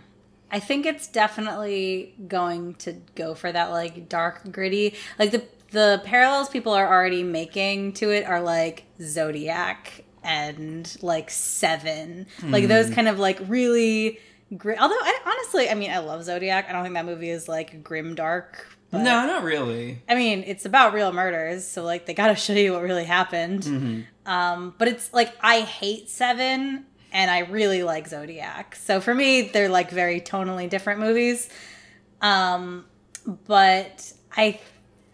I 0.52 0.60
think 0.60 0.86
it's 0.86 1.08
definitely 1.08 2.16
going 2.28 2.76
to 2.76 2.94
go 3.16 3.36
for 3.36 3.52
that 3.52 3.70
like 3.70 4.10
dark 4.10 4.52
gritty. 4.52 4.96
Like 5.18 5.32
the 5.32 5.44
the 5.72 6.02
parallels 6.04 6.50
people 6.50 6.74
are 6.74 6.92
already 6.92 7.22
making 7.22 7.94
to 7.94 8.10
it 8.10 8.26
are 8.26 8.42
like 8.42 8.86
Zodiac 9.02 10.04
and 10.24 10.96
like 11.02 11.30
7. 11.30 12.28
Like 12.44 12.68
those 12.68 12.90
kind 12.90 13.08
of 13.08 13.20
like 13.20 13.40
really 13.48 14.20
gri- 14.58 14.78
Although 14.78 14.96
I 14.96 15.20
honestly, 15.26 15.70
I 15.70 15.74
mean, 15.76 15.92
I 15.92 16.00
love 16.00 16.24
Zodiac. 16.24 16.68
I 16.70 16.74
don't 16.74 16.84
think 16.84 16.96
that 16.96 17.06
movie 17.06 17.30
is 17.30 17.48
like 17.48 17.84
grim 17.84 18.16
dark. 18.16 18.68
No, 18.92 19.00
not 19.04 19.44
really. 19.44 20.02
I 20.10 20.16
mean, 20.16 20.44
it's 20.48 20.66
about 20.66 20.94
real 20.94 21.12
murders, 21.14 21.64
so 21.68 21.84
like 21.84 22.06
they 22.08 22.14
got 22.16 22.28
to 22.30 22.36
show 22.48 22.54
you 22.54 22.74
what 22.74 22.82
really 22.82 23.04
happened. 23.06 24.06
Um, 24.26 24.74
but 24.78 24.88
it's 24.88 25.14
like 25.14 25.36
I 25.42 25.62
hate 25.62 26.10
Seven, 26.10 26.86
and 27.12 27.30
I 27.32 27.40
really 27.40 27.84
like 27.84 28.08
Zodiac. 28.08 28.76
So 28.76 29.00
for 29.00 29.14
me, 29.14 29.44
they're 29.44 29.70
like 29.70 29.92
very 29.92 30.20
tonally 30.22 30.68
different 30.70 31.00
movies. 31.02 31.50
Um, 32.22 32.86
but 33.48 34.12
I 34.36 34.60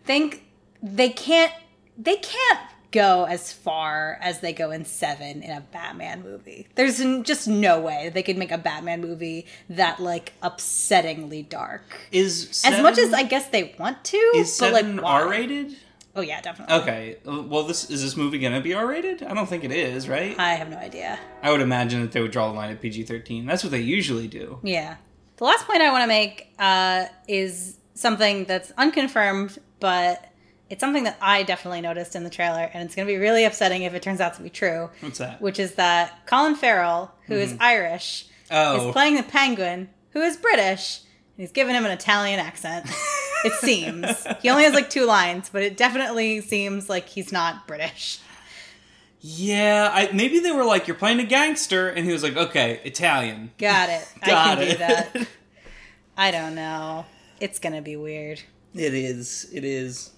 think 0.06 0.44
they 0.82 1.10
can't 1.10 1.52
they 1.98 2.16
can't 2.16 2.60
go 2.96 3.26
as 3.26 3.52
far 3.52 4.18
as 4.22 4.40
they 4.40 4.54
go 4.54 4.72
in 4.72 4.86
Seven 4.86 5.44
in 5.44 5.52
a 5.52 5.62
Batman 5.62 6.24
movie. 6.24 6.68
There's 6.76 6.98
just 7.24 7.48
no 7.48 7.82
way 7.82 8.06
that 8.06 8.14
they 8.14 8.24
could 8.24 8.38
make 8.38 8.52
a 8.52 8.58
Batman 8.58 9.02
movie 9.02 9.46
that 9.70 10.00
like 10.00 10.32
upsettingly 10.42 11.48
dark. 11.48 11.84
Is 12.12 12.64
As 12.66 12.82
much 12.82 12.98
as 12.98 13.14
I 13.14 13.24
guess 13.24 13.50
they 13.50 13.76
want 13.78 14.04
to, 14.06 14.18
is 14.36 14.58
but 14.58 14.72
like 14.74 14.84
seven 14.84 15.02
why? 15.02 15.22
R 15.22 15.30
rated? 15.30 15.76
Oh 16.16 16.22
yeah, 16.22 16.40
definitely. 16.40 16.76
Okay. 16.76 17.18
Well, 17.26 17.64
this 17.64 17.90
is 17.90 18.02
this 18.02 18.16
movie 18.16 18.40
gonna 18.40 18.62
be 18.62 18.74
R 18.74 18.88
rated? 18.88 19.22
I 19.24 19.34
don't 19.34 19.50
think 19.50 19.66
it 19.66 19.72
is, 19.72 20.08
right? 20.08 20.40
I 20.40 20.54
have 20.54 20.70
no 20.70 20.78
idea. 20.78 21.20
I 21.44 21.52
would 21.52 21.62
imagine 21.62 22.02
that 22.02 22.14
they 22.14 22.22
would 22.22 22.32
draw 22.32 22.48
the 22.48 22.54
line 22.54 22.72
at 22.72 22.82
PG 22.82 23.04
thirteen. 23.04 23.46
That's 23.46 23.64
what 23.64 23.72
they 23.72 23.82
usually 23.82 24.28
do. 24.30 24.60
Yeah. 24.64 24.96
The 25.36 25.44
last 25.44 25.68
point 25.68 25.82
I 25.82 25.92
want 25.92 26.04
to 26.04 26.08
make 26.08 26.48
uh, 26.58 27.08
is 27.28 27.78
something 27.94 28.46
that's 28.46 28.72
unconfirmed, 28.78 29.60
but 29.82 30.32
it's 30.70 30.80
something 30.80 31.04
that 31.04 31.18
I 31.22 31.44
definitely 31.44 31.82
noticed 31.82 32.16
in 32.16 32.24
the 32.24 32.30
trailer, 32.30 32.70
and 32.74 32.84
it's 32.84 32.96
going 32.96 33.08
to 33.08 33.14
be 33.14 33.18
really 33.18 33.44
upsetting 33.44 33.84
if 33.84 33.94
it 33.94 34.02
turns 34.02 34.20
out 34.20 34.34
to 34.36 34.42
be 34.42 34.50
true. 34.50 34.90
What's 35.02 35.20
that? 35.20 35.42
Which 35.42 35.60
is 35.60 35.76
that 35.76 36.26
Colin 36.26 36.56
Farrell, 36.56 37.12
who 37.28 37.36
is 37.36 37.54
mm-hmm. 37.54 37.62
Irish, 37.62 38.26
Oh. 38.52 38.88
is 38.88 38.94
playing 38.94 39.16
the 39.16 39.24
penguin, 39.24 39.90
who 40.12 40.22
is 40.22 40.38
British, 40.38 41.00
and 41.38 41.44
he's 41.44 41.52
giving 41.52 41.76
him 41.76 41.86
an 41.86 41.92
Italian 41.92 42.40
accent. 42.40 42.86
it 43.46 43.54
seems. 43.54 44.26
He 44.42 44.50
only 44.50 44.64
has 44.64 44.74
like 44.74 44.90
two 44.90 45.06
lines, 45.06 45.50
but 45.50 45.64
it 45.64 45.78
definitely 45.78 46.42
seems 46.42 46.90
like 46.90 47.10
he's 47.10 47.32
not 47.32 47.68
British. 47.68 48.20
Yeah, 49.22 49.90
I, 49.92 50.12
maybe 50.14 50.38
they 50.40 50.52
were 50.52 50.64
like, 50.64 50.88
"You're 50.88 50.96
playing 50.98 51.20
a 51.20 51.24
gangster," 51.24 51.90
and 51.90 52.06
he 52.06 52.12
was 52.14 52.22
like, 52.22 52.38
"Okay, 52.38 52.80
Italian." 52.84 53.52
Got 53.58 53.90
it. 53.90 54.08
I 54.22 54.28
Got 54.28 54.58
can 54.60 54.68
it. 54.68 54.72
do 54.72 54.78
that. 54.78 55.28
I 56.18 56.30
don't 56.30 56.54
know. 56.54 57.06
It's 57.40 57.58
going 57.58 57.74
to 57.74 57.82
be 57.82 57.96
weird. 57.96 58.42
It 58.76 58.94
is. 58.94 59.50
It 59.52 59.64
is. 59.66 60.12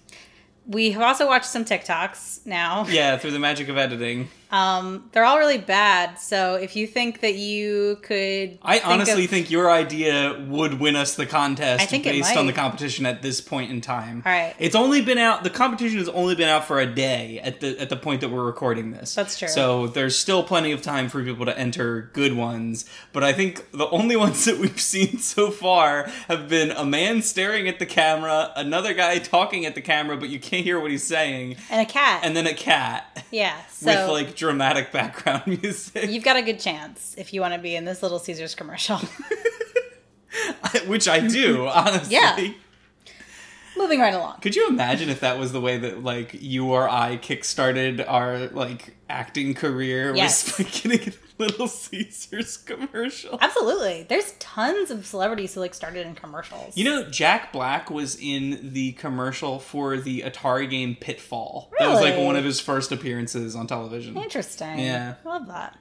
We 0.68 0.92
have 0.92 1.02
also 1.02 1.28
watched 1.28 1.46
some 1.46 1.64
TikToks 1.64 2.46
now. 2.46 2.86
Yeah, 2.90 3.18
through 3.18 3.32
the 3.32 3.40
magic 3.40 3.70
of 3.70 3.78
editing. 3.78 4.28
Um, 4.52 5.10
they're 5.12 5.26
all 5.26 5.38
really 5.38 5.58
bad. 5.58 6.20
So 6.20 6.56
if 6.56 6.76
you 6.76 6.88
think 6.88 7.22
that 7.22 7.36
you 7.36 8.00
could, 8.02 8.58
I 8.62 8.80
think 8.80 8.88
honestly 8.88 9.26
of- 9.26 9.30
think 9.30 9.52
your 9.52 9.70
idea 9.70 10.46
would 10.48 10.80
win 10.80 10.96
us 10.96 11.16
the 11.16 11.26
contest 11.26 11.84
I 11.84 11.86
think 11.86 12.04
based 12.04 12.36
on 12.38 12.48
the 12.48 12.54
competition 12.54 13.06
at 13.06 13.22
this 13.22 13.42
point 13.42 13.72
in 13.72 13.82
time. 13.82 14.24
All 14.26 14.32
right. 14.32 14.56
It's 14.60 14.76
only 14.76 15.02
been 15.02 15.18
out 15.18 15.44
the 15.44 15.50
competition 15.50 15.98
has 16.00 16.10
only 16.10 16.36
been 16.36 16.50
out 16.50 16.66
for 16.66 16.80
a 16.80 16.86
day 16.86 17.40
at 17.44 17.60
the 17.60 17.80
at 17.80 17.90
the 17.90 17.98
point 17.98 18.22
that 18.22 18.30
we're 18.30 18.46
recording 18.46 18.92
this. 18.92 19.14
That's 19.16 19.38
true. 19.38 19.48
So 19.48 19.88
there's 19.88 20.18
still 20.18 20.44
plenty 20.44 20.72
of 20.72 20.82
time 20.82 21.10
for 21.10 21.24
people 21.24 21.46
to 21.46 21.58
enter 21.58 22.10
good 22.14 22.34
ones, 22.34 22.86
but 23.14 23.24
I 23.24 23.34
think 23.34 23.72
the 23.72 23.90
only 23.90 24.16
ones 24.26 24.46
that 24.46 24.58
we've 24.58 24.80
seen 24.80 25.20
so 25.20 25.52
far 25.52 26.04
have 26.28 26.48
been 26.48 26.72
a 26.72 26.86
man 26.86 27.22
staring 27.22 27.68
at 27.68 27.80
the 27.80 27.86
camera, 27.86 28.52
another 28.56 28.94
guy 28.94 29.18
talking 29.20 29.66
at 29.66 29.76
the 29.76 29.82
camera 29.82 30.18
but 30.18 30.30
you 30.30 30.40
can't 30.40 30.64
hear 30.64 30.80
what 30.80 30.92
he's 30.92 31.04
saying, 31.04 31.58
and 31.70 31.82
a 31.82 31.92
cat. 31.92 32.22
and 32.24 32.36
then 32.36 32.48
a 32.48 32.54
cat 32.54 33.26
yeah. 33.32 33.58
with 33.82 34.10
like 34.10 34.36
dramatic 34.38 34.92
background 34.94 35.44
music. 35.62 36.10
you've 36.10 36.24
got 36.24 36.38
a 36.38 36.42
good 36.42 36.60
chance 36.60 37.14
if 37.18 37.34
you 37.34 37.42
want 37.42 37.54
to 37.54 37.60
be 37.60 37.76
in 37.76 37.84
this 37.84 38.02
Little 38.02 38.20
Caesars 38.20 38.56
commercial. 38.56 39.00
Which 40.88 41.08
I 41.08 41.26
do, 41.28 41.68
honestly. 41.68 42.14
Yeah. 42.16 42.52
Moving 43.76 44.00
right 44.00 44.14
along. 44.14 44.40
Could 44.40 44.56
you 44.56 44.68
imagine 44.68 45.10
if 45.10 45.20
that 45.20 45.38
was 45.38 45.52
the 45.52 45.62
way 45.62 45.78
that 45.78 46.04
like 46.04 46.36
you 46.42 46.72
or 46.72 46.90
I 46.90 47.18
kickstarted 47.18 48.04
our 48.08 48.48
like 48.48 48.96
acting 49.10 49.54
career 49.54 50.16
Yes. 50.16 50.58
was 50.58 50.66
by 50.66 50.72
getting 50.72 51.14
Little 51.40 51.68
Caesars 51.68 52.58
commercial? 52.58 53.38
Absolutely. 53.40 54.06
There's 54.10 54.32
tons 54.40 54.90
of 54.90 55.06
celebrities 55.06 55.54
who 55.54 55.60
like 55.60 55.74
started 55.74 56.08
in 56.08 56.16
commercials. 56.16 56.76
You 56.76 56.86
know, 56.86 57.10
Jack 57.10 57.54
Black 57.54 57.92
was 57.92 58.18
in 58.20 58.72
the 58.74 58.94
commercial 58.94 59.60
for 59.60 59.98
the 59.98 60.22
Atari 60.22 60.70
game 60.70 60.96
Pitfall. 61.00 61.72
That 61.80 61.90
was 61.90 62.02
like 62.02 62.18
one 62.18 62.36
of 62.36 62.44
his 62.44 62.60
first 62.60 62.92
appearances 62.92 63.56
on 63.56 63.68
television. 63.68 64.18
Interesting. 64.18 64.80
Yeah. 64.80 65.16
Love 65.24 65.48
that. 65.48 65.78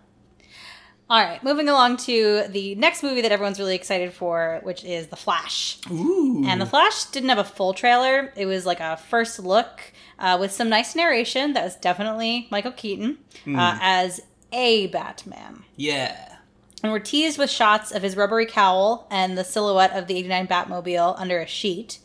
All 1.09 1.23
right, 1.23 1.43
moving 1.45 1.69
along 1.69 1.99
to 1.99 2.47
the 2.49 2.75
next 2.75 3.05
movie 3.05 3.21
that 3.21 3.31
everyone's 3.31 3.61
really 3.61 3.77
excited 3.77 4.13
for, 4.13 4.59
which 4.65 4.85
is 4.85 5.07
The 5.07 5.15
Flash. 5.15 5.79
Ooh. 5.89 6.43
And 6.45 6.61
The 6.61 6.67
Flash 6.67 7.05
didn't 7.07 7.29
have 7.29 7.39
a 7.39 7.45
full 7.45 7.75
trailer. 7.75 8.33
It 8.35 8.47
was 8.47 8.67
like 8.67 8.81
a 8.81 8.97
first 8.97 9.39
look 9.39 9.93
uh, 10.19 10.37
with 10.41 10.51
some 10.51 10.69
nice 10.69 10.97
narration. 10.97 11.53
That 11.53 11.63
was 11.63 11.77
definitely 11.77 12.49
Michael 12.51 12.73
Keaton 12.73 13.19
uh, 13.47 13.79
as 13.81 14.21
a 14.53 14.87
Batman. 14.89 15.65
yeah. 15.77 16.33
And 16.83 16.93
we're 16.93 16.99
teased 17.01 17.39
with 17.39 17.51
shots 17.51 17.91
of 17.91 18.03
his 18.03 18.17
rubbery 18.17 18.47
cowl 18.47 19.09
and 19.11 19.37
the 19.37 19.43
silhouette 19.45 19.97
of 19.97 20.07
the 20.07 20.17
89 20.19 20.47
Batmobile 20.47 21.19
under 21.19 21.41
a 21.41 21.47
sheet. 21.47 21.99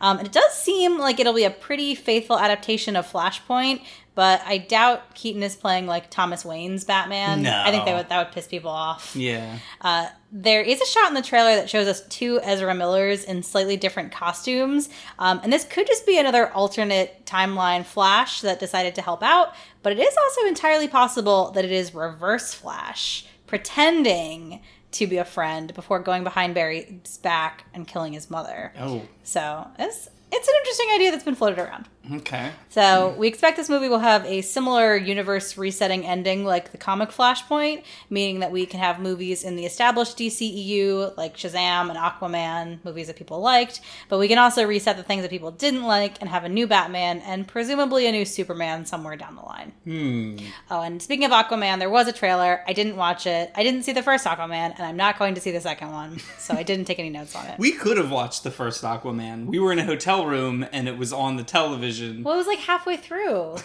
Um, 0.00 0.18
and 0.18 0.28
it 0.28 0.32
does 0.32 0.52
seem 0.52 0.98
like 0.98 1.18
it'll 1.18 1.34
be 1.34 1.44
a 1.44 1.50
pretty 1.50 1.94
faithful 1.94 2.38
adaptation 2.38 2.94
of 2.94 3.10
Flashpoint, 3.10 3.80
but 4.14 4.40
I 4.44 4.58
doubt 4.58 5.14
Keaton 5.14 5.42
is 5.42 5.56
playing 5.56 5.86
like 5.86 6.10
Thomas 6.10 6.44
Wayne's 6.44 6.84
Batman. 6.84 7.42
No. 7.42 7.62
I 7.64 7.70
think 7.70 7.84
that 7.84 7.96
would, 7.96 8.08
that 8.08 8.26
would 8.26 8.32
piss 8.32 8.46
people 8.46 8.70
off. 8.70 9.16
Yeah. 9.16 9.58
Uh, 9.80 10.08
there 10.30 10.60
is 10.60 10.80
a 10.80 10.86
shot 10.86 11.08
in 11.08 11.14
the 11.14 11.22
trailer 11.22 11.56
that 11.56 11.70
shows 11.70 11.88
us 11.88 12.06
two 12.08 12.40
Ezra 12.42 12.74
Millers 12.74 13.24
in 13.24 13.42
slightly 13.42 13.76
different 13.76 14.12
costumes. 14.12 14.88
Um, 15.18 15.40
and 15.42 15.52
this 15.52 15.64
could 15.64 15.86
just 15.86 16.04
be 16.06 16.18
another 16.18 16.52
alternate 16.52 17.24
timeline 17.26 17.84
Flash 17.84 18.40
that 18.42 18.60
decided 18.60 18.94
to 18.96 19.02
help 19.02 19.22
out. 19.22 19.54
But 19.82 19.92
it 19.92 19.98
is 19.98 20.14
also 20.16 20.46
entirely 20.46 20.88
possible 20.88 21.50
that 21.52 21.64
it 21.64 21.72
is 21.72 21.94
Reverse 21.94 22.54
Flash 22.54 23.26
pretending 23.46 24.60
to 24.92 25.06
be 25.06 25.18
a 25.18 25.24
friend 25.24 25.72
before 25.74 26.00
going 26.00 26.24
behind 26.24 26.54
Barry's 26.54 27.18
back 27.18 27.64
and 27.74 27.86
killing 27.86 28.12
his 28.12 28.30
mother. 28.30 28.72
Oh. 28.78 29.02
So 29.22 29.68
it's, 29.78 30.08
it's 30.30 30.48
an 30.48 30.54
interesting 30.60 30.88
idea 30.94 31.10
that's 31.10 31.24
been 31.24 31.34
floated 31.34 31.58
around. 31.58 31.88
Okay. 32.10 32.52
So 32.70 33.14
we 33.18 33.28
expect 33.28 33.56
this 33.56 33.68
movie 33.68 33.88
will 33.88 33.98
have 33.98 34.24
a 34.24 34.40
similar 34.40 34.96
universe 34.96 35.58
resetting 35.58 36.06
ending 36.06 36.44
like 36.44 36.72
the 36.72 36.78
comic 36.78 37.10
Flashpoint, 37.10 37.82
meaning 38.08 38.40
that 38.40 38.50
we 38.50 38.64
can 38.66 38.80
have 38.80 38.98
movies 38.98 39.44
in 39.44 39.56
the 39.56 39.66
established 39.66 40.16
DCEU 40.16 41.16
like 41.16 41.36
Shazam 41.36 41.90
and 41.90 41.98
Aquaman, 41.98 42.82
movies 42.84 43.08
that 43.08 43.16
people 43.16 43.40
liked, 43.40 43.80
but 44.08 44.18
we 44.18 44.28
can 44.28 44.38
also 44.38 44.66
reset 44.66 44.96
the 44.96 45.02
things 45.02 45.22
that 45.22 45.30
people 45.30 45.50
didn't 45.50 45.82
like 45.82 46.20
and 46.20 46.30
have 46.30 46.44
a 46.44 46.48
new 46.48 46.66
Batman 46.66 47.20
and 47.20 47.46
presumably 47.46 48.06
a 48.06 48.12
new 48.12 48.24
Superman 48.24 48.86
somewhere 48.86 49.16
down 49.16 49.36
the 49.36 49.42
line. 49.42 49.72
Hmm. 49.84 50.36
Oh, 50.70 50.80
and 50.80 51.02
speaking 51.02 51.26
of 51.26 51.32
Aquaman, 51.32 51.78
there 51.78 51.90
was 51.90 52.08
a 52.08 52.12
trailer. 52.12 52.62
I 52.66 52.72
didn't 52.72 52.96
watch 52.96 53.26
it. 53.26 53.50
I 53.54 53.62
didn't 53.62 53.82
see 53.82 53.92
the 53.92 54.02
first 54.02 54.24
Aquaman, 54.24 54.74
and 54.76 54.80
I'm 54.80 54.96
not 54.96 55.18
going 55.18 55.34
to 55.34 55.40
see 55.40 55.50
the 55.50 55.60
second 55.60 55.92
one, 55.92 56.20
so 56.38 56.54
I 56.54 56.62
didn't 56.62 56.86
take 56.86 56.98
any 56.98 57.10
notes 57.10 57.34
on 57.34 57.46
it. 57.46 57.58
We 57.58 57.72
could 57.72 57.98
have 57.98 58.10
watched 58.10 58.44
the 58.44 58.50
first 58.50 58.82
Aquaman. 58.82 59.46
We 59.46 59.58
were 59.58 59.72
in 59.72 59.78
a 59.78 59.84
hotel 59.84 60.17
room 60.26 60.66
and 60.72 60.88
it 60.88 60.98
was 60.98 61.12
on 61.12 61.36
the 61.36 61.44
television. 61.44 62.22
Well, 62.22 62.34
it 62.34 62.38
was 62.38 62.46
like 62.46 62.58
halfway 62.58 62.96
through. 62.96 63.56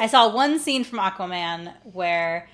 I 0.00 0.06
saw 0.06 0.34
one 0.34 0.58
scene 0.58 0.84
from 0.84 0.98
Aquaman 0.98 1.72
where 1.84 2.48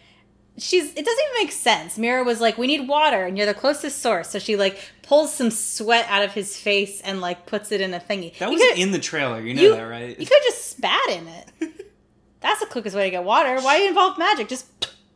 she's 0.59 0.85
it 0.95 1.05
doesn't 1.05 1.25
even 1.31 1.45
make 1.45 1.53
sense. 1.53 1.97
Mera 1.99 2.23
was 2.23 2.41
like, 2.41 2.59
"We 2.59 2.67
need 2.67 2.87
water, 2.87 3.25
and 3.25 3.37
you're 3.37 3.47
the 3.47 3.55
closest 3.55 4.01
source." 4.03 4.29
So 4.29 4.39
she 4.39 4.57
like 4.57 4.79
pulls 5.03 5.33
some 5.33 5.51
sweat 5.51 6.07
out 6.09 6.23
of 6.23 6.33
his 6.33 6.57
face 6.57 7.01
and 7.01 7.21
like 7.21 7.47
puts 7.47 7.73
it 7.73 7.81
in 7.81 7.95
a 7.95 8.01
thingy. 8.01 8.37
That 8.39 8.51
You 8.51 8.59
was 8.59 8.79
in 8.79 8.93
the 8.93 8.99
trailer. 8.99 9.41
You 9.41 9.55
know 9.55 9.63
you, 9.63 9.75
that, 9.75 9.83
right? 9.83 10.19
You 10.19 10.27
could 10.27 10.43
just 10.45 10.69
spat 10.71 11.09
in 11.11 11.29
it. 11.29 11.87
That's 12.41 12.61
the 12.61 12.67
quickest 12.67 12.97
way 12.97 13.05
to 13.05 13.11
get 13.11 13.25
water. 13.25 13.61
Why 13.61 13.79
involve 13.79 14.19
magic? 14.19 14.49
Just 14.49 14.67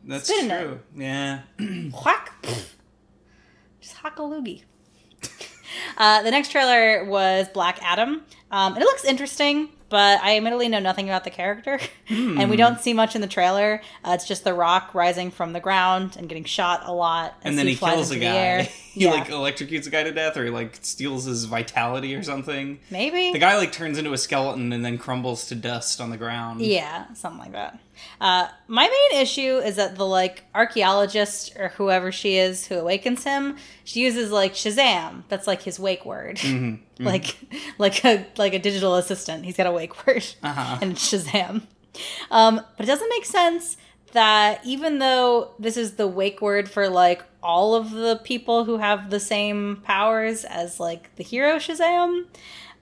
That's 0.03 0.27
spit 0.27 0.45
in 0.45 0.51
it. 0.51 0.61
true. 0.61 0.79
Yeah. 0.95 1.41
whack. 2.05 2.45
Just 3.81 3.95
hack 3.97 4.19
a 4.19 4.21
loogie. 4.21 4.63
Uh, 5.97 6.21
the 6.23 6.31
next 6.31 6.49
trailer 6.51 7.05
was 7.05 7.47
Black 7.49 7.79
Adam. 7.81 8.21
Um, 8.51 8.73
and 8.73 8.81
it 8.81 8.85
looks 8.85 9.03
interesting, 9.05 9.69
but 9.89 10.21
I 10.21 10.37
admittedly 10.37 10.69
know 10.69 10.79
nothing 10.79 11.09
about 11.09 11.23
the 11.23 11.29
character. 11.29 11.79
and 12.09 12.49
we 12.49 12.55
don't 12.55 12.79
see 12.79 12.93
much 12.93 13.15
in 13.15 13.21
the 13.21 13.27
trailer. 13.27 13.81
Uh, 14.03 14.11
it's 14.11 14.27
just 14.27 14.43
The 14.43 14.53
Rock 14.53 14.93
rising 14.95 15.31
from 15.31 15.51
the 15.53 15.59
ground 15.59 16.15
and 16.17 16.29
getting 16.29 16.43
shot 16.45 16.83
a 16.85 16.93
lot. 16.93 17.35
and 17.43 17.53
as 17.53 17.57
then 17.57 17.67
he 17.67 17.75
kills 17.75 18.11
a 18.11 18.19
guy. 18.19 18.61
he 18.93 19.03
Yeah. 19.05 19.11
like 19.11 19.27
electrocutes 19.27 19.87
a 19.87 19.89
guy 19.89 20.03
to 20.03 20.11
death, 20.11 20.37
or 20.37 20.45
he 20.45 20.49
like 20.51 20.77
steals 20.81 21.25
his 21.25 21.45
vitality 21.45 22.15
or 22.15 22.23
something. 22.23 22.79
Maybe. 22.89 23.33
The 23.33 23.39
guy 23.39 23.57
like 23.57 23.71
turns 23.71 23.97
into 23.97 24.13
a 24.13 24.17
skeleton 24.17 24.71
and 24.71 24.85
then 24.85 24.97
crumbles 24.97 25.47
to 25.47 25.55
dust 25.55 25.99
on 25.99 26.09
the 26.11 26.17
ground. 26.17 26.61
Yeah, 26.61 27.13
something 27.13 27.39
like 27.39 27.51
that. 27.53 27.79
Uh, 28.21 28.47
my 28.67 28.87
main 28.87 29.21
issue 29.21 29.57
is 29.57 29.75
that 29.77 29.95
the 29.95 30.05
like 30.05 30.43
archaeologist 30.53 31.55
or 31.57 31.69
whoever 31.69 32.11
she 32.11 32.37
is 32.37 32.67
who 32.67 32.75
awakens 32.75 33.23
him, 33.23 33.57
she 33.83 34.01
uses 34.01 34.31
like 34.31 34.53
Shazam. 34.53 35.23
That's 35.29 35.47
like 35.47 35.61
his 35.61 35.79
wake 35.79 36.05
word, 36.05 36.39
like 36.99 37.35
like 37.77 38.03
a 38.05 38.25
like 38.37 38.53
a 38.53 38.59
digital 38.59 38.95
assistant. 38.95 39.45
He's 39.45 39.57
got 39.57 39.67
a 39.67 39.71
wake 39.71 40.05
word, 40.07 40.25
Uh-huh. 40.43 40.77
and 40.81 40.95
Shazam. 40.95 41.63
Um, 42.31 42.55
but 42.77 42.83
it 42.83 42.87
doesn't 42.87 43.09
make 43.09 43.25
sense 43.25 43.77
that 44.11 44.61
even 44.65 44.99
though 44.99 45.51
this 45.59 45.75
is 45.77 45.95
the 45.95 46.07
wake 46.07 46.41
word 46.41 46.69
for 46.69 46.89
like 46.89 47.23
all 47.43 47.75
of 47.75 47.91
the 47.91 48.19
people 48.23 48.63
who 48.65 48.77
have 48.77 49.09
the 49.09 49.19
same 49.19 49.81
powers 49.83 50.43
as 50.45 50.79
like 50.79 51.13
the 51.15 51.23
hero 51.23 51.55
Shazam, 51.57 52.25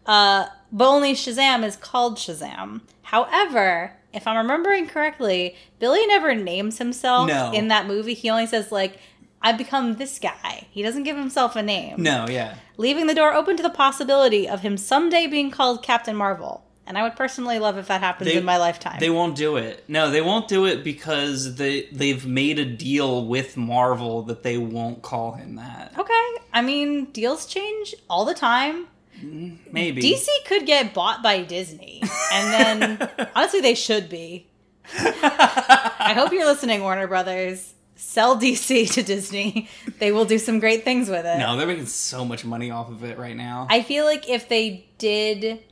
uh, 0.05 0.45
but 0.71 0.87
only 0.87 1.13
Shazam 1.13 1.63
is 1.63 1.75
called 1.75 2.17
Shazam. 2.17 2.81
However, 3.03 3.93
if 4.13 4.27
I'm 4.27 4.37
remembering 4.37 4.87
correctly, 4.87 5.55
Billy 5.79 6.05
never 6.07 6.33
names 6.35 6.77
himself 6.77 7.27
No. 7.27 7.51
in 7.53 7.67
that 7.69 7.87
movie. 7.87 8.13
He 8.13 8.29
only 8.29 8.45
says 8.47 8.71
like, 8.71 8.99
I've 9.41 9.57
become 9.57 9.95
this 9.95 10.19
guy. 10.19 10.67
He 10.71 10.81
doesn't 10.83 11.03
give 11.03 11.17
himself 11.17 11.55
a 11.55 11.63
name. 11.63 12.01
No, 12.01 12.25
yeah. 12.29 12.55
Leaving 12.77 13.07
the 13.07 13.13
door 13.15 13.33
open 13.33 13.57
to 13.57 13.63
the 13.63 13.69
possibility 13.69 14.47
of 14.47 14.61
him 14.61 14.77
someday 14.77 15.27
being 15.27 15.51
called 15.51 15.83
Captain 15.83 16.15
Marvel. 16.15 16.63
And 16.85 16.97
I 16.97 17.03
would 17.03 17.15
personally 17.15 17.59
love 17.59 17.77
if 17.77 17.87
that 17.87 18.01
happens 18.01 18.29
They- 18.29 18.37
in 18.37 18.43
my 18.45 18.57
lifetime. 18.57 18.99
They 18.99 19.09
won't 19.09 19.35
do 19.37 19.55
it. 19.55 19.83
No, 19.87 20.09
they 20.11 20.21
won't 20.21 20.47
do 20.49 20.65
it 20.65 20.83
because 20.83 21.55
they 21.55 21.87
they've 21.93 22.25
made 22.25 22.59
a 22.59 22.65
deal 22.65 23.25
with 23.25 23.55
Marvel 23.55 24.21
that 24.23 24.43
they 24.43 24.57
won't 24.57 25.01
call 25.01 25.33
him 25.33 25.55
that. 25.55 25.93
okay. 25.97 26.27
I 26.53 26.61
mean, 26.61 27.05
deals 27.05 27.45
change 27.45 27.95
all 28.09 28.25
the 28.25 28.33
time. 28.33 28.87
Maybe. 29.21 30.01
DC 30.01 30.27
could 30.45 30.65
get 30.65 30.93
bought 30.93 31.23
by 31.23 31.43
Disney. 31.43 32.01
And 32.33 32.53
then, 32.99 33.09
honestly, 33.35 33.61
they 33.61 33.75
should 33.75 34.09
be. 34.09 34.47
I 34.95 36.13
hope 36.15 36.31
you're 36.31 36.45
listening, 36.45 36.81
Warner 36.81 37.07
Brothers. 37.07 37.73
Sell 37.95 38.37
DC 38.37 38.91
to 38.93 39.03
Disney. 39.03 39.69
They 39.99 40.11
will 40.11 40.25
do 40.25 40.37
some 40.37 40.59
great 40.59 40.83
things 40.83 41.09
with 41.09 41.25
it. 41.25 41.37
No, 41.37 41.55
they're 41.55 41.67
making 41.67 41.85
so 41.85 42.25
much 42.25 42.43
money 42.43 42.69
off 42.69 42.89
of 42.89 43.03
it 43.03 43.17
right 43.17 43.35
now. 43.35 43.67
I 43.69 43.81
feel 43.81 44.03
like 44.03 44.29
if 44.29 44.49
they 44.49 44.87
did 44.97 45.63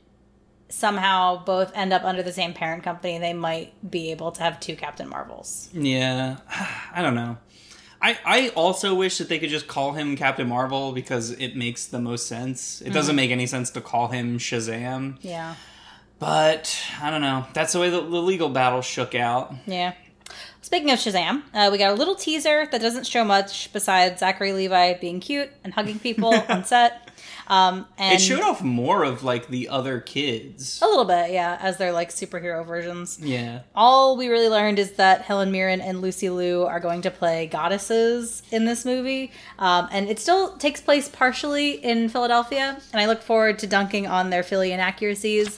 somehow 0.68 1.44
both 1.44 1.70
end 1.74 1.92
up 1.92 2.04
under 2.04 2.22
the 2.22 2.32
same 2.32 2.54
parent 2.54 2.82
company, 2.82 3.18
they 3.18 3.34
might 3.34 3.74
be 3.90 4.10
able 4.12 4.32
to 4.32 4.42
have 4.42 4.58
two 4.60 4.76
Captain 4.76 5.08
Marvels. 5.08 5.68
yeah, 5.74 6.38
I 6.94 7.02
don't 7.02 7.14
know. 7.14 7.36
I, 8.02 8.18
I 8.24 8.48
also 8.50 8.94
wish 8.94 9.18
that 9.18 9.28
they 9.28 9.38
could 9.38 9.48
just 9.50 9.68
call 9.68 9.92
him 9.92 10.16
Captain 10.16 10.48
Marvel 10.48 10.92
because 10.92 11.30
it 11.30 11.54
makes 11.56 11.86
the 11.86 12.00
most 12.00 12.26
sense. 12.26 12.80
It 12.82 12.88
Mm. 12.90 12.94
doesn't 12.94 13.16
make 13.16 13.30
any 13.30 13.46
sense 13.46 13.70
to 13.70 13.80
call 13.80 14.08
him 14.08 14.38
Shazam. 14.38 15.18
Yeah. 15.20 15.54
But 16.18 16.76
I 17.00 17.10
don't 17.10 17.20
know. 17.20 17.46
That's 17.54 17.72
the 17.72 17.80
way 17.80 17.90
the, 17.90 18.00
the 18.00 18.20
legal 18.22 18.48
battle 18.48 18.80
shook 18.82 19.14
out. 19.14 19.54
Yeah. 19.66 19.94
Speaking 20.60 20.90
of 20.90 20.98
Shazam, 20.98 21.42
uh, 21.54 21.68
we 21.72 21.78
got 21.78 21.90
a 21.92 21.94
little 21.94 22.14
teaser 22.14 22.66
that 22.70 22.80
doesn't 22.80 23.06
show 23.06 23.24
much 23.24 23.72
besides 23.72 24.20
Zachary 24.20 24.52
Levi 24.52 24.94
being 24.94 25.20
cute 25.20 25.50
and 25.64 25.72
hugging 25.74 25.98
people 25.98 26.32
on 26.48 26.64
set. 26.64 27.10
Um, 27.48 27.86
and 27.98 28.14
It 28.14 28.20
showed 28.20 28.40
off 28.42 28.62
more 28.62 29.04
of 29.04 29.22
like 29.22 29.48
the 29.48 29.68
other 29.68 30.00
kids. 30.00 30.80
a 30.82 30.86
little 30.86 31.04
bit, 31.04 31.30
yeah, 31.32 31.58
as 31.60 31.76
their 31.76 31.92
like 31.92 32.10
superhero 32.10 32.64
versions. 32.66 33.18
Yeah. 33.20 33.60
All 33.74 34.16
we 34.16 34.28
really 34.28 34.48
learned 34.48 34.78
is 34.78 34.92
that 34.92 35.22
Helen 35.22 35.50
Mirren 35.52 35.80
and 35.80 36.00
Lucy 36.00 36.30
Liu 36.30 36.62
are 36.64 36.80
going 36.80 37.02
to 37.02 37.10
play 37.10 37.46
goddesses 37.46 38.42
in 38.50 38.64
this 38.64 38.84
movie, 38.84 39.32
um, 39.58 39.88
and 39.92 40.08
it 40.08 40.18
still 40.18 40.56
takes 40.56 40.80
place 40.80 41.08
partially 41.08 41.72
in 41.84 42.08
Philadelphia. 42.08 42.80
And 42.92 43.00
I 43.00 43.06
look 43.06 43.22
forward 43.22 43.58
to 43.60 43.66
dunking 43.66 44.06
on 44.06 44.30
their 44.30 44.42
Philly 44.42 44.72
inaccuracies, 44.72 45.56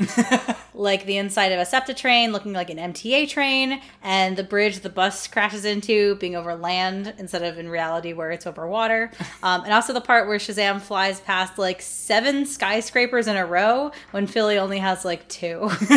like 0.74 1.06
the 1.06 1.16
inside 1.18 1.52
of 1.52 1.58
a 1.60 1.66
SEPTA 1.66 1.94
train 1.94 2.32
looking 2.32 2.52
like 2.52 2.70
an 2.70 2.78
MTA 2.78 3.28
train, 3.28 3.80
and 4.02 4.36
the 4.36 4.44
bridge 4.44 4.80
the 4.80 4.88
bus 4.88 5.26
crashes 5.26 5.64
into 5.64 6.16
being 6.16 6.36
over 6.36 6.54
land 6.54 7.14
instead 7.18 7.42
of 7.42 7.58
in 7.58 7.68
reality 7.68 8.12
where 8.12 8.30
it's 8.30 8.46
over 8.46 8.66
water, 8.66 9.10
um, 9.42 9.62
and 9.64 9.72
also 9.72 9.92
the 9.92 10.00
part 10.00 10.26
where 10.28 10.38
Shazam 10.38 10.80
flies 10.80 11.20
past 11.20 11.58
like 11.58 11.80
seven 11.84 12.46
skyscrapers 12.46 13.26
in 13.26 13.36
a 13.36 13.46
row 13.46 13.92
when 14.10 14.26
Philly 14.26 14.58
only 14.58 14.78
has 14.78 15.04
like 15.04 15.28
two. 15.28 15.70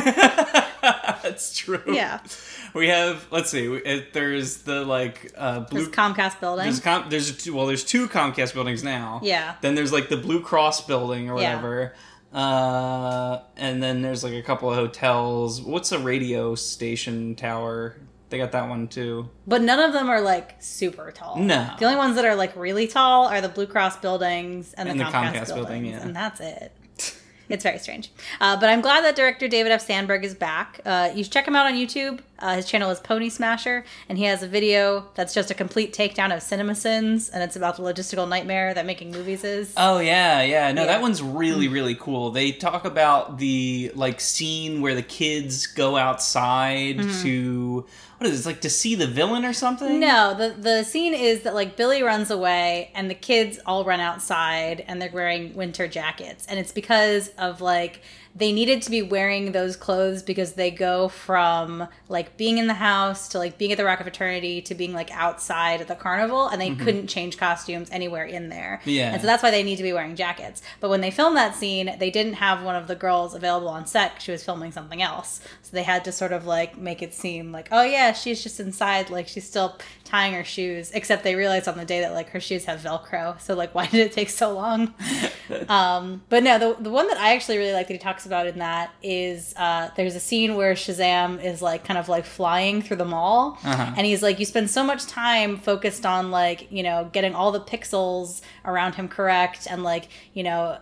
That's 1.23 1.57
true. 1.57 1.81
yeah. 1.87 2.19
We 2.73 2.87
have 2.89 3.25
let's 3.31 3.49
see. 3.49 3.65
It, 3.73 4.13
there's 4.13 4.57
the 4.57 4.85
like 4.85 5.31
uh, 5.35 5.61
blue. 5.61 5.87
Comcast 5.89 6.39
building. 6.39 6.65
There's 6.65 6.79
com- 6.79 7.09
there's 7.09 7.35
two, 7.43 7.55
well 7.55 7.65
there's 7.65 7.83
two 7.83 8.07
Comcast 8.07 8.53
buildings 8.53 8.83
now. 8.83 9.19
Yeah. 9.23 9.55
Then 9.61 9.75
there's 9.75 9.91
like 9.91 10.09
the 10.09 10.17
Blue 10.17 10.41
Cross 10.41 10.85
building 10.87 11.29
or 11.29 11.39
Yeah. 11.41 11.55
whatever. 11.55 11.93
Uh, 12.33 13.39
and 13.55 13.81
then 13.81 14.01
there's 14.01 14.23
like 14.23 14.33
a 14.33 14.43
couple 14.43 14.69
of 14.69 14.75
hotels. 14.75 15.61
What's 15.61 15.91
a 15.91 15.99
radio 15.99 16.55
station 16.55 17.35
tower? 17.35 17.95
They 18.29 18.37
got 18.37 18.51
that 18.51 18.67
one 18.67 18.87
too. 18.87 19.29
But 19.45 19.61
none 19.61 19.79
of 19.79 19.93
them 19.93 20.09
are 20.09 20.19
like 20.21 20.55
super 20.59 21.11
tall. 21.11 21.37
No. 21.37 21.69
The 21.79 21.85
only 21.85 21.97
ones 21.97 22.15
that 22.15 22.25
are 22.25 22.35
like 22.35 22.55
really 22.55 22.87
tall 22.87 23.27
are 23.27 23.39
the 23.41 23.49
Blue 23.49 23.67
Cross 23.67 23.97
buildings 23.97 24.73
and, 24.73 24.89
And 24.89 24.99
the, 24.99 25.05
the 25.05 25.09
Comcast, 25.11 25.33
Comcast 25.33 25.47
building, 25.55 25.83
buildings, 25.83 25.89
yeah. 25.91 26.01
and 26.01 26.15
that's 26.15 26.39
it. 26.41 26.71
It's 27.49 27.63
very 27.63 27.79
strange. 27.79 28.11
Uh, 28.41 28.59
but 28.59 28.67
I'm 28.67 28.81
glad 28.81 29.05
that 29.05 29.15
director 29.15 29.47
David 29.47 29.71
F. 29.71 29.79
Sandberg 29.81 30.25
is 30.25 30.33
back. 30.35 30.81
Uh, 30.85 31.11
you 31.15 31.23
should 31.23 31.31
check 31.31 31.47
him 31.47 31.55
out 31.55 31.65
on 31.65 31.75
YouTube. 31.75 32.19
Uh, 32.39 32.57
his 32.57 32.65
channel 32.65 32.89
is 32.91 32.99
Pony 32.99 33.29
Smasher, 33.29 33.85
and 34.09 34.17
he 34.17 34.25
has 34.25 34.43
a 34.43 34.47
video 34.49 35.07
that's 35.15 35.33
just 35.33 35.49
a 35.49 35.53
complete 35.53 35.93
takedown 35.93 36.35
of 36.35 36.41
cinema 36.43 36.75
sins, 36.75 37.29
and 37.29 37.41
it's 37.41 37.55
about 37.55 37.77
the 37.77 37.83
logistical 37.83 38.27
nightmare 38.27 38.73
that 38.73 38.85
making 38.85 39.11
movies 39.11 39.45
is. 39.45 39.73
Oh 39.77 39.99
yeah, 39.99 40.41
yeah. 40.41 40.73
No, 40.73 40.81
Yeah. 40.81 40.87
that 40.87 41.01
one's 41.01 41.21
really 41.23 41.69
really 41.69 41.95
cool. 41.95 42.31
They 42.31 42.51
talk 42.51 42.83
about 42.83 43.37
the 43.37 43.93
like 43.95 44.19
scene 44.19 44.81
where 44.81 44.93
the 44.93 45.01
kids 45.01 45.67
go 45.67 45.95
outside 45.95 46.99
to 47.21 47.85
what 48.17 48.29
is 48.29 48.45
it? 48.45 48.49
Like 48.49 48.61
to 48.61 48.69
see 48.69 48.95
the 48.95 49.07
villain 49.07 49.45
or 49.45 49.53
something? 49.53 49.99
No, 49.99 50.33
the 50.33 50.49
the 50.49 50.83
scene 50.83 51.13
is 51.13 51.43
that 51.43 51.53
like 51.53 51.75
Billy 51.75 52.01
runs 52.01 52.31
away 52.31 52.91
and 52.95 53.09
the 53.09 53.15
kids 53.15 53.59
all 53.65 53.83
run 53.83 53.99
outside 53.99 54.83
and 54.87 55.01
they're 55.01 55.11
wearing 55.11 55.55
winter 55.55 55.87
jackets. 55.87 56.45
And 56.47 56.59
it's 56.59 56.71
because 56.71 57.29
of 57.37 57.61
like 57.61 58.01
they 58.37 58.51
needed 58.51 58.83
to 58.83 58.91
be 58.91 59.01
wearing 59.01 59.51
those 59.51 59.75
clothes 59.75 60.21
because 60.21 60.53
they 60.53 60.69
go 60.69 61.07
from 61.07 61.87
like 62.07 62.37
being 62.37 62.59
in 62.59 62.67
the 62.67 62.75
house 62.75 63.29
to 63.29 63.39
like 63.39 63.57
being 63.57 63.71
at 63.71 63.79
the 63.79 63.83
Rock 63.83 63.99
of 63.99 64.05
Eternity 64.05 64.61
to 64.61 64.75
being 64.75 64.93
like 64.93 65.09
outside 65.11 65.81
at 65.81 65.87
the 65.87 65.95
carnival 65.95 66.47
and 66.47 66.61
they 66.61 66.75
couldn't 66.75 67.07
change 67.07 67.37
costumes 67.37 67.89
anywhere 67.91 68.25
in 68.25 68.49
there. 68.49 68.79
Yeah. 68.85 69.11
And 69.11 69.21
so 69.21 69.25
that's 69.25 69.41
why 69.41 69.49
they 69.49 69.63
need 69.63 69.77
to 69.77 69.83
be 69.83 69.91
wearing 69.91 70.15
jackets. 70.15 70.61
But 70.79 70.89
when 70.89 71.01
they 71.01 71.09
filmed 71.09 71.35
that 71.35 71.55
scene, 71.55 71.95
they 71.97 72.11
didn't 72.11 72.33
have 72.33 72.61
one 72.61 72.75
of 72.75 72.87
the 72.87 72.95
girls 72.95 73.33
available 73.33 73.69
on 73.69 73.87
set. 73.87 74.21
she 74.21 74.31
was 74.31 74.43
filming 74.43 74.71
something 74.71 75.01
else. 75.01 75.41
So 75.63 75.71
they 75.71 75.83
had 75.83 76.05
to 76.05 76.11
sort 76.11 76.31
of 76.31 76.45
like 76.45 76.77
make 76.77 77.01
it 77.01 77.15
seem 77.15 77.51
like, 77.51 77.69
oh 77.71 77.83
yeah, 77.83 78.13
she's 78.13 78.43
just 78.43 78.59
inside, 78.59 79.09
like 79.09 79.27
she's 79.27 79.47
still 79.47 79.79
tying 80.03 80.33
her 80.33 80.43
shoes. 80.43 80.91
Except 80.91 81.23
they 81.23 81.33
realized 81.33 81.67
on 81.67 81.77
the 81.77 81.85
day 81.85 82.01
that 82.01 82.13
like 82.13 82.29
her 82.29 82.39
shoes 82.39 82.65
have 82.65 82.81
Velcro. 82.81 83.41
So 83.41 83.55
like, 83.55 83.73
why 83.73 83.87
did 83.87 84.01
it 84.01 84.11
take 84.11 84.29
so 84.29 84.53
long? 84.53 84.93
um, 85.69 86.21
but 86.29 86.43
no, 86.43 86.59
the 86.59 86.83
the 86.83 86.91
one 86.91 87.07
that 87.07 87.17
I 87.17 87.33
actually 87.33 87.57
really 87.57 87.73
like 87.73 87.87
that 87.87 87.93
he 87.93 87.99
talks 87.99 88.26
about 88.27 88.45
in 88.45 88.59
that 88.59 88.91
is 89.01 89.55
uh, 89.57 89.89
there's 89.95 90.13
a 90.15 90.19
scene 90.19 90.55
where 90.55 90.73
Shazam 90.75 91.43
is 91.43 91.61
like 91.61 91.83
kind 91.83 91.97
of 91.97 92.07
like 92.09 92.25
flying 92.25 92.81
through 92.83 92.97
the 92.97 93.05
mall, 93.05 93.57
Uh-huh. 93.63 93.93
and 93.97 94.05
he's 94.05 94.21
like, 94.21 94.37
you 94.39 94.45
spend 94.45 94.69
so 94.69 94.83
much 94.83 95.07
time 95.07 95.57
focused 95.57 96.05
on 96.05 96.29
like 96.29 96.71
you 96.71 96.83
know 96.83 97.09
getting 97.11 97.33
all 97.33 97.51
the 97.51 97.61
pixels 97.61 98.41
around 98.65 98.93
him 98.95 99.07
correct, 99.07 99.67
and 99.69 99.83
like 99.83 100.09
you 100.33 100.43
know 100.43 100.77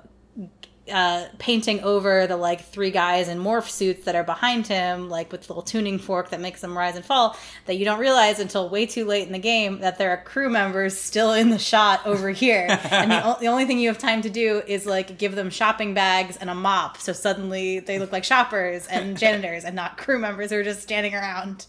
uh, 0.91 1.25
painting 1.39 1.81
over 1.81 2.27
the 2.27 2.37
like 2.37 2.63
three 2.65 2.91
guys 2.91 3.27
in 3.27 3.39
morph 3.39 3.69
suits 3.69 4.05
that 4.05 4.15
are 4.15 4.23
behind 4.23 4.67
him, 4.67 5.09
like 5.09 5.31
with 5.31 5.41
the 5.41 5.53
little 5.53 5.63
tuning 5.63 5.97
fork 5.97 6.29
that 6.29 6.39
makes 6.39 6.61
them 6.61 6.77
rise 6.77 6.95
and 6.95 7.03
fall, 7.03 7.35
that 7.65 7.75
you 7.75 7.85
don't 7.85 7.99
realize 7.99 8.39
until 8.39 8.69
way 8.69 8.85
too 8.85 9.05
late 9.05 9.25
in 9.25 9.33
the 9.33 9.39
game 9.39 9.79
that 9.79 9.97
there 9.97 10.11
are 10.11 10.17
crew 10.17 10.49
members 10.49 10.95
still 10.97 11.33
in 11.33 11.49
the 11.49 11.57
shot 11.57 12.05
over 12.05 12.29
here. 12.29 12.67
and 12.91 13.11
the, 13.11 13.25
o- 13.25 13.39
the 13.39 13.47
only 13.47 13.65
thing 13.65 13.79
you 13.79 13.87
have 13.87 13.97
time 13.97 14.21
to 14.21 14.29
do 14.29 14.61
is 14.67 14.85
like 14.85 15.17
give 15.17 15.35
them 15.35 15.49
shopping 15.49 15.93
bags 15.93 16.37
and 16.37 16.49
a 16.49 16.55
mop. 16.55 16.97
So 16.97 17.13
suddenly 17.13 17.79
they 17.79 17.97
look 17.97 18.11
like 18.11 18.23
shoppers 18.23 18.85
and 18.87 19.17
janitors 19.25 19.63
and 19.63 19.75
not 19.75 19.97
crew 19.97 20.19
members 20.19 20.51
who 20.51 20.57
are 20.57 20.63
just 20.63 20.81
standing 20.81 21.15
around. 21.15 21.65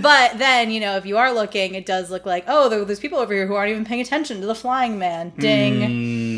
but 0.00 0.38
then, 0.38 0.70
you 0.70 0.80
know, 0.80 0.96
if 0.96 1.06
you 1.06 1.18
are 1.18 1.32
looking, 1.32 1.74
it 1.74 1.86
does 1.86 2.10
look 2.10 2.24
like, 2.24 2.44
oh, 2.46 2.68
there, 2.68 2.84
there's 2.84 3.00
people 3.00 3.18
over 3.18 3.34
here 3.34 3.46
who 3.46 3.54
aren't 3.54 3.70
even 3.70 3.84
paying 3.84 4.00
attention 4.00 4.40
to 4.40 4.46
the 4.46 4.54
flying 4.54 4.98
man. 4.98 5.32
Ding. 5.38 5.74
Mm, 5.80 6.37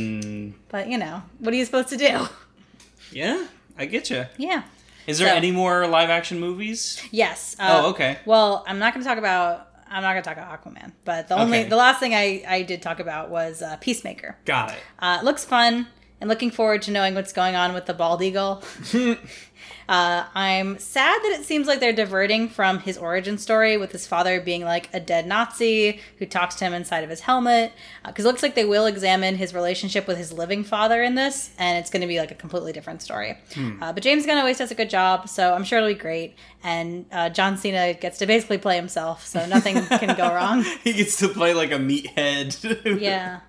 But, 0.70 0.88
you 0.88 0.98
know, 0.98 1.22
what 1.38 1.52
are 1.52 1.56
you 1.56 1.64
supposed 1.64 1.88
to 1.88 1.96
do? 1.96 2.26
yeah, 3.12 3.46
I 3.76 3.87
get 3.87 4.09
you. 4.11 4.26
Yeah. 4.38 4.62
Is 5.06 5.18
there 5.18 5.28
So- 5.28 5.35
any 5.35 5.50
more 5.50 5.87
live 5.87 6.11
action 6.11 6.38
movies? 6.40 7.00
Yes. 7.11 7.56
Uh, 7.59 7.83
oh, 7.85 7.90
okay. 7.90 8.18
Well, 8.24 8.64
I'm 8.66 8.78
not 8.78 8.94
going 8.94 9.02
to 9.02 9.09
talk 9.09 9.18
about. 9.18 9.66
I'm 9.92 10.02
not 10.02 10.12
going 10.12 10.22
to 10.22 10.28
talk 10.28 10.37
about 10.37 10.62
Aquaman, 10.62 10.92
but 11.04 11.26
the 11.26 11.35
only 11.37 11.61
Okay. 11.61 11.68
the 11.68 11.74
last 11.76 11.98
thing 11.98 12.14
I 12.14 12.44
I 12.46 12.62
did 12.62 12.80
talk 12.80 13.00
about 13.00 13.28
was 13.28 13.61
uh, 13.61 13.76
Peacemaker. 13.80 14.37
Got 14.44 14.70
it. 14.70 14.78
Uh, 15.00 15.18
it 15.20 15.24
looks 15.24 15.44
fun, 15.44 15.88
and 16.20 16.28
looking 16.30 16.52
forward 16.52 16.83
to 16.83 16.92
knowing 16.92 17.16
what's 17.16 17.33
going 17.33 17.56
on 17.56 17.74
with 17.74 17.87
the 17.87 17.94
bald 17.94 18.22
eagle. 18.22 18.62
Uh, 19.90 20.24
I'm 20.37 20.79
sad 20.79 21.20
that 21.20 21.37
it 21.40 21.44
seems 21.44 21.66
like 21.66 21.81
they're 21.81 21.92
diverting 21.92 22.48
from 22.48 22.79
his 22.79 22.96
origin 22.96 23.38
story 23.38 23.76
with 23.76 23.90
his 23.90 24.07
father 24.07 24.40
being 24.40 24.62
like 24.62 24.88
a 24.94 25.00
dead 25.00 25.26
Nazi 25.26 25.98
who 26.18 26.26
talks 26.26 26.55
to 26.57 26.64
him 26.64 26.72
inside 26.72 27.03
of 27.03 27.11
his 27.11 27.18
helmet. 27.18 27.72
Because 28.07 28.24
it 28.24 28.29
looks 28.29 28.42
like 28.44 28.55
they 28.55 28.64
will 28.64 28.87
examine 28.87 29.35
his 29.35 29.53
relationship 29.53 30.07
with 30.07 30.16
his 30.16 30.33
living 30.33 30.62
father 30.62 31.03
in 31.03 31.16
this, 31.16 31.50
and 31.59 31.76
it's 31.76 31.90
going 31.90 32.03
to 32.03 32.07
be 32.07 32.20
like 32.20 32.31
a 32.31 32.37
completely 32.37 32.72
different 32.72 33.03
story. 33.03 33.37
Uh, 33.83 33.92
but 33.92 34.03
James 34.05 34.24
Gunn 34.26 34.38
always 34.38 34.59
does 34.59 34.70
a 34.70 34.76
good 34.76 34.90
job, 34.90 35.29
so 35.29 35.55
I'm 35.55 35.64
sure 35.64 35.79
it'll 35.79 35.90
be 35.90 35.94
great. 35.98 36.37
And 36.62 37.07
uh, 37.11 37.29
John 37.31 37.57
Cena 37.57 37.92
gets 37.94 38.18
to 38.18 38.26
basically 38.26 38.59
play 38.59 38.76
himself, 38.76 39.26
so 39.26 39.44
nothing 39.46 39.74
can 39.87 40.16
go 40.16 40.33
wrong. 40.33 40.62
he 40.85 40.92
gets 40.92 41.16
to 41.18 41.29
play 41.29 41.53
like 41.53 41.72
a 41.72 41.79
meathead. 41.79 43.00
Yeah, 43.00 43.40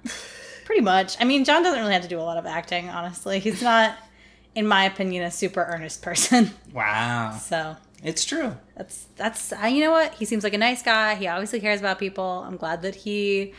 pretty 0.66 0.82
much. 0.82 1.18
I 1.20 1.26
mean, 1.26 1.46
John 1.46 1.62
doesn't 1.62 1.80
really 1.80 1.94
have 1.94 2.02
to 2.02 2.08
do 2.08 2.20
a 2.20 2.24
lot 2.24 2.38
of 2.38 2.48
acting, 2.48 2.90
honestly. 2.90 3.38
He's 3.40 3.62
not, 3.62 3.96
in 4.56 4.68
my 4.68 4.86
opinion, 4.86 5.24
a 5.24 5.32
super 5.32 5.64
earnest 5.64 6.02
person. 6.02 6.52
wow. 6.74 7.32
So 7.42 7.78
It's 8.04 8.26
true. 8.26 8.56
that's 8.76 9.08
that's 9.16 9.54
you 9.70 9.80
know 9.82 9.92
what 9.92 10.14
he 10.16 10.26
seems 10.26 10.44
like 10.44 10.54
a 10.54 10.58
nice 10.58 10.82
guy 10.82 11.16
he 11.16 11.28
obviously 11.28 11.60
cares 11.60 11.80
about 11.80 12.00
people 12.00 12.44
i'm 12.48 12.58
glad 12.58 12.82
that 12.82 12.96
he 12.96 13.54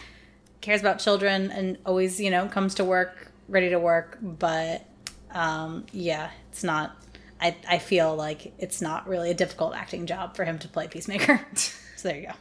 cares 0.61 0.81
about 0.81 0.99
children 0.99 1.51
and 1.53 1.79
always 1.87 2.19
you 2.21 2.29
know 2.31 2.49
comes 2.49 2.75
to 2.75 2.85
work 2.85 3.29
ready 3.49 3.69
to 3.71 3.79
work 3.79 4.19
but 4.21 4.85
um 5.31 5.87
yeah 5.93 6.31
it's 6.51 6.65
not 6.65 6.97
i 7.41 7.55
i 7.69 7.79
feel 7.79 8.17
like 8.17 8.53
it's 8.59 8.83
not 8.83 9.07
really 9.09 9.31
a 9.31 9.35
difficult 9.35 9.75
acting 9.77 10.07
job 10.07 10.35
for 10.35 10.45
him 10.45 10.59
to 10.59 10.67
play 10.69 10.89
peacemaker 10.89 11.41
so 11.55 12.09
there 12.09 12.17
you 12.19 12.27
go 12.27 12.35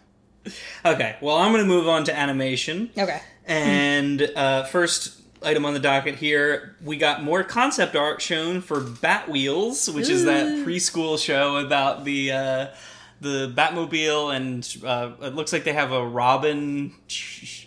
Okay, 0.83 1.17
well, 1.21 1.35
I'm 1.37 1.51
going 1.51 1.63
to 1.63 1.67
move 1.69 1.87
on 1.87 2.03
to 2.05 2.17
animation. 2.17 2.89
Okay. 2.97 3.21
And 3.45 4.23
uh, 4.35 4.63
first 4.63 5.20
item 5.43 5.65
on 5.65 5.73
the 5.73 5.79
docket 5.79 6.15
here, 6.15 6.75
we 6.83 6.97
got 6.97 7.23
more 7.23 7.43
concept 7.43 7.95
art 7.95 8.21
shown 8.21 8.61
for 8.61 8.79
Bat 8.79 9.29
Wheels, 9.29 9.89
which 9.89 10.09
is 10.09 10.25
that 10.25 10.47
preschool 10.65 11.23
show 11.23 11.57
about 11.57 12.05
the 12.05 12.31
uh, 12.31 12.67
the 13.19 13.51
Batmobile, 13.55 14.35
and 14.35 14.77
uh, 14.85 15.25
it 15.25 15.35
looks 15.35 15.53
like 15.53 15.63
they 15.63 15.73
have 15.73 15.91
a 15.91 16.05
Robin, 16.05 16.93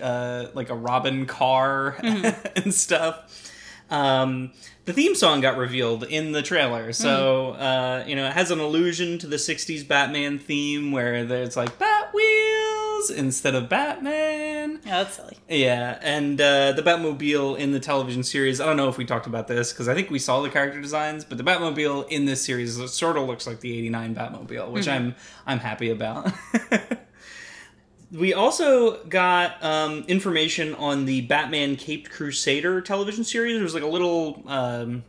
uh, 0.01 0.47
like 0.55 0.71
a 0.71 0.75
Robin 0.75 1.27
car 1.27 1.97
and 2.03 2.75
stuff. 2.75 3.51
Um, 3.91 4.53
the 4.85 4.93
theme 4.93 5.15
song 5.15 5.41
got 5.41 5.57
revealed 5.57 6.05
in 6.05 6.33
the 6.33 6.43
trailer, 6.43 6.93
so 6.93 7.53
uh, 7.53 8.05
you 8.07 8.17
know 8.17 8.27
it 8.27 8.33
has 8.33 8.51
an 8.51 8.61
allusion 8.61 9.19
to 9.19 9.27
the 9.27 9.37
'60s 9.37 9.87
Batman 9.87 10.39
theme, 10.39 10.93
where 10.93 11.25
there's 11.25 11.57
like 11.57 11.79
Bat 11.79 12.13
Wheels 12.15 12.63
instead 13.11 13.55
of 13.55 13.69
Batman. 13.69 14.81
Yeah, 14.85 15.03
that's 15.03 15.17
silly. 15.17 15.38
Yeah, 15.49 15.99
and 16.03 16.40
uh, 16.40 16.73
the 16.73 16.83
Batmobile 16.83 17.59
in 17.59 17.73
the 17.73 17.81
television 17.81 18.23
series. 18.23 18.61
I 18.61 18.67
don't 18.67 18.77
know 18.77 18.88
if 18.88 18.99
we 18.99 19.05
talked 19.05 19.27
about 19.27 19.49
this 19.49 19.73
because 19.73 19.88
I 19.88 19.95
think 19.95 20.11
we 20.11 20.19
saw 20.19 20.40
the 20.43 20.51
character 20.51 20.81
designs, 20.81 21.25
but 21.25 21.38
the 21.38 21.45
Batmobile 21.45 22.09
in 22.09 22.25
this 22.25 22.43
series 22.43 22.77
sort 22.93 23.17
of 23.17 23.27
looks 23.27 23.47
like 23.47 23.61
the 23.61 23.77
'89 23.77 24.14
Batmobile, 24.14 24.71
which 24.71 24.88
I'm 24.88 25.14
I'm 25.47 25.59
happy 25.59 25.90
about. 25.90 26.33
we 28.12 28.33
also 28.33 29.05
got 29.05 29.62
um, 29.62 30.05
information 30.09 30.75
on 30.75 31.05
the 31.05 31.23
Batman 31.23 31.77
Caped 31.77 32.11
Crusader 32.11 32.81
television 32.81 33.25
series. 33.25 33.55
There 33.55 33.62
was 33.62 33.75
like 33.75 33.83
a 33.83 33.88
little 33.88 34.43
um, 34.47 35.05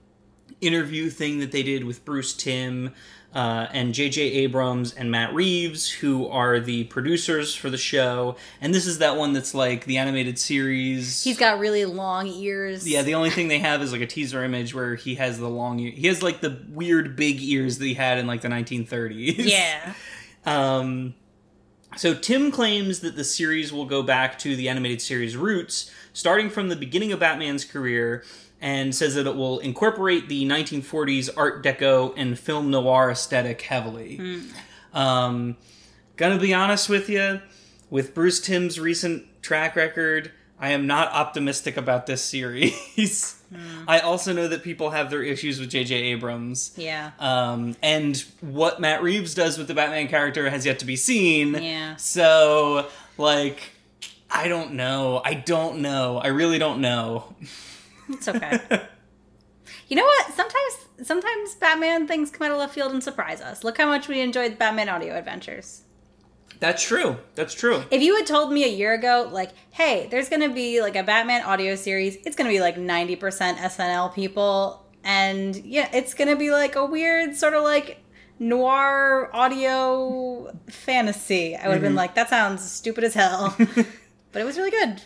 interview 0.62 1.10
thing 1.10 1.39
that 1.39 1.51
they 1.51 1.63
did 1.63 1.84
with 1.84 2.03
Bruce 2.05 2.34
Timm 2.34 2.93
uh, 3.35 3.67
and 3.73 3.93
J.J. 3.93 4.21
Abrams 4.21 4.93
and 4.93 5.11
Matt 5.11 5.33
Reeves, 5.33 5.89
who 5.91 6.25
are 6.29 6.57
the 6.59 6.85
producers 6.85 7.53
for 7.53 7.69
the 7.69 7.77
show. 7.77 8.37
And 8.61 8.73
this 8.73 8.87
is 8.87 8.99
that 8.99 9.17
one 9.17 9.33
that's 9.33 9.53
like 9.53 9.83
the 9.83 9.97
animated 9.97 10.39
series. 10.39 11.21
He's 11.21 11.37
got 11.37 11.59
really 11.59 11.83
long 11.83 12.27
ears. 12.27 12.87
yeah, 12.87 13.01
the 13.01 13.13
only 13.13 13.29
thing 13.29 13.49
they 13.49 13.59
have 13.59 13.81
is 13.81 13.91
like 13.91 13.99
a 13.99 14.07
teaser 14.07 14.41
image 14.41 14.73
where 14.73 14.95
he 14.95 15.15
has 15.15 15.37
the 15.37 15.49
long 15.49 15.79
ear. 15.79 15.91
He 15.91 16.07
has 16.07 16.23
like 16.23 16.39
the 16.39 16.61
weird 16.69 17.17
big 17.17 17.41
ears 17.41 17.77
that 17.79 17.85
he 17.85 17.93
had 17.93 18.17
in 18.17 18.25
like 18.25 18.39
the 18.41 18.47
1930s. 18.47 19.35
Yeah. 19.37 19.93
Um, 20.47 21.15
so 21.97 22.13
Timm 22.13 22.51
claims 22.51 22.99
that 22.99 23.15
the 23.15 23.23
series 23.23 23.73
will 23.73 23.85
go 23.85 24.03
back 24.03 24.37
to 24.39 24.55
the 24.55 24.69
animated 24.69 25.01
series 25.01 25.35
roots, 25.35 25.89
starting 26.13 26.51
from 26.51 26.69
the 26.69 26.75
beginning 26.75 27.11
of 27.11 27.19
Batman's 27.19 27.65
career, 27.65 28.23
and 28.61 28.95
says 28.95 29.15
that 29.15 29.27
it 29.27 29.35
will 29.35 29.59
incorporate 29.59 30.29
the 30.29 30.45
1940s 30.45 31.29
Art 31.35 31.63
Deco 31.63 32.13
and 32.17 32.37
film 32.37 32.71
noir 32.71 33.11
aesthetic 33.11 33.61
heavily. 33.61 34.41
Um, 34.93 35.57
gonna 36.15 36.39
be 36.39 36.53
honest 36.53 36.89
with 36.89 37.09
you, 37.09 37.41
with 37.89 38.13
Bruce 38.13 38.39
Timm's 38.39 38.79
recent 38.79 39.25
track 39.41 39.75
record, 39.75 40.31
I 40.59 40.71
am 40.71 40.87
not 40.87 41.11
optimistic 41.11 41.75
about 41.75 42.05
this 42.05 42.23
series. 42.23 43.41
I 43.87 43.99
also 43.99 44.33
know 44.33 44.47
that 44.47 44.63
people 44.63 44.89
have 44.91 45.09
their 45.09 45.21
issues 45.21 45.59
with 45.59 45.69
J.J. 45.69 45.95
Abrams. 45.95 46.73
Yeah. 46.77 47.11
Um, 47.19 47.75
and 47.81 48.23
what 48.41 48.79
Matt 48.79 49.03
Reeves 49.03 49.33
does 49.33 49.57
with 49.57 49.67
the 49.67 49.73
Batman 49.73 50.07
character 50.07 50.49
has 50.49 50.65
yet 50.65 50.79
to 50.79 50.85
be 50.85 50.95
seen. 50.95 51.55
Yeah. 51.55 51.97
So, 51.97 52.87
like, 53.17 53.71
I 54.31 54.47
don't 54.47 54.73
know. 54.73 55.21
I 55.23 55.33
don't 55.35 55.79
know. 55.79 56.17
I 56.17 56.27
really 56.27 56.57
don't 56.57 56.79
know. 56.81 57.35
It's 58.09 58.27
okay. 58.27 58.59
you 59.87 59.95
know 59.95 60.03
what? 60.03 60.33
Sometimes 60.33 60.73
sometimes 61.03 61.55
Batman 61.55 62.07
things 62.07 62.31
come 62.31 62.45
out 62.45 62.51
of 62.51 62.57
left 62.57 62.73
field 62.73 62.91
and 62.91 63.03
surprise 63.03 63.41
us. 63.41 63.63
Look 63.63 63.77
how 63.77 63.87
much 63.87 64.07
we 64.07 64.21
enjoyed 64.21 64.57
Batman 64.57 64.89
audio 64.89 65.15
adventures. 65.15 65.81
That's 66.59 66.83
true. 66.83 67.17
That's 67.35 67.53
true. 67.53 67.83
If 67.91 68.01
you 68.01 68.15
had 68.15 68.25
told 68.25 68.51
me 68.51 68.63
a 68.63 68.69
year 68.69 68.93
ago, 68.93 69.29
like, 69.31 69.51
hey, 69.71 70.07
there's 70.09 70.29
gonna 70.29 70.49
be 70.49 70.81
like 70.81 70.95
a 70.95 71.03
Batman 71.03 71.43
audio 71.43 71.75
series, 71.75 72.17
it's 72.25 72.35
gonna 72.35 72.49
be 72.49 72.61
like 72.61 72.77
90% 72.77 73.17
SNL 73.57 74.13
people, 74.13 74.85
and 75.03 75.55
yeah, 75.55 75.89
it's 75.93 76.13
gonna 76.13 76.35
be 76.35 76.51
like 76.51 76.75
a 76.75 76.85
weird 76.85 77.35
sort 77.35 77.53
of 77.53 77.63
like 77.63 77.99
noir 78.39 79.29
audio 79.33 80.55
fantasy. 80.69 81.55
I 81.55 81.67
would 81.67 81.73
have 81.73 81.81
been 81.81 81.91
mm-hmm. 81.91 81.97
like, 81.97 82.15
that 82.15 82.29
sounds 82.29 82.69
stupid 82.69 83.03
as 83.03 83.13
hell. 83.13 83.55
but 83.57 84.41
it 84.41 84.45
was 84.45 84.57
really 84.57 84.71
good. 84.71 85.01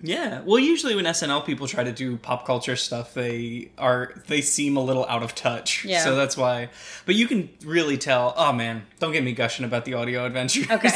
Yeah. 0.00 0.42
Well, 0.44 0.58
usually 0.58 0.94
when 0.94 1.04
SNL 1.04 1.44
people 1.44 1.66
try 1.66 1.84
to 1.84 1.92
do 1.92 2.16
pop 2.16 2.46
culture 2.46 2.76
stuff, 2.76 3.14
they 3.14 3.70
are 3.78 4.14
they 4.26 4.40
seem 4.40 4.76
a 4.76 4.80
little 4.80 5.04
out 5.06 5.22
of 5.22 5.34
touch. 5.34 5.84
Yeah. 5.84 6.04
So 6.04 6.14
that's 6.14 6.36
why. 6.36 6.70
But 7.06 7.14
you 7.14 7.26
can 7.26 7.50
really 7.64 7.98
tell. 7.98 8.34
Oh 8.36 8.52
man, 8.52 8.86
don't 9.00 9.12
get 9.12 9.24
me 9.24 9.32
gushing 9.32 9.64
about 9.64 9.84
the 9.84 9.94
audio 9.94 10.24
adventures. 10.24 10.70
Okay. 10.70 10.90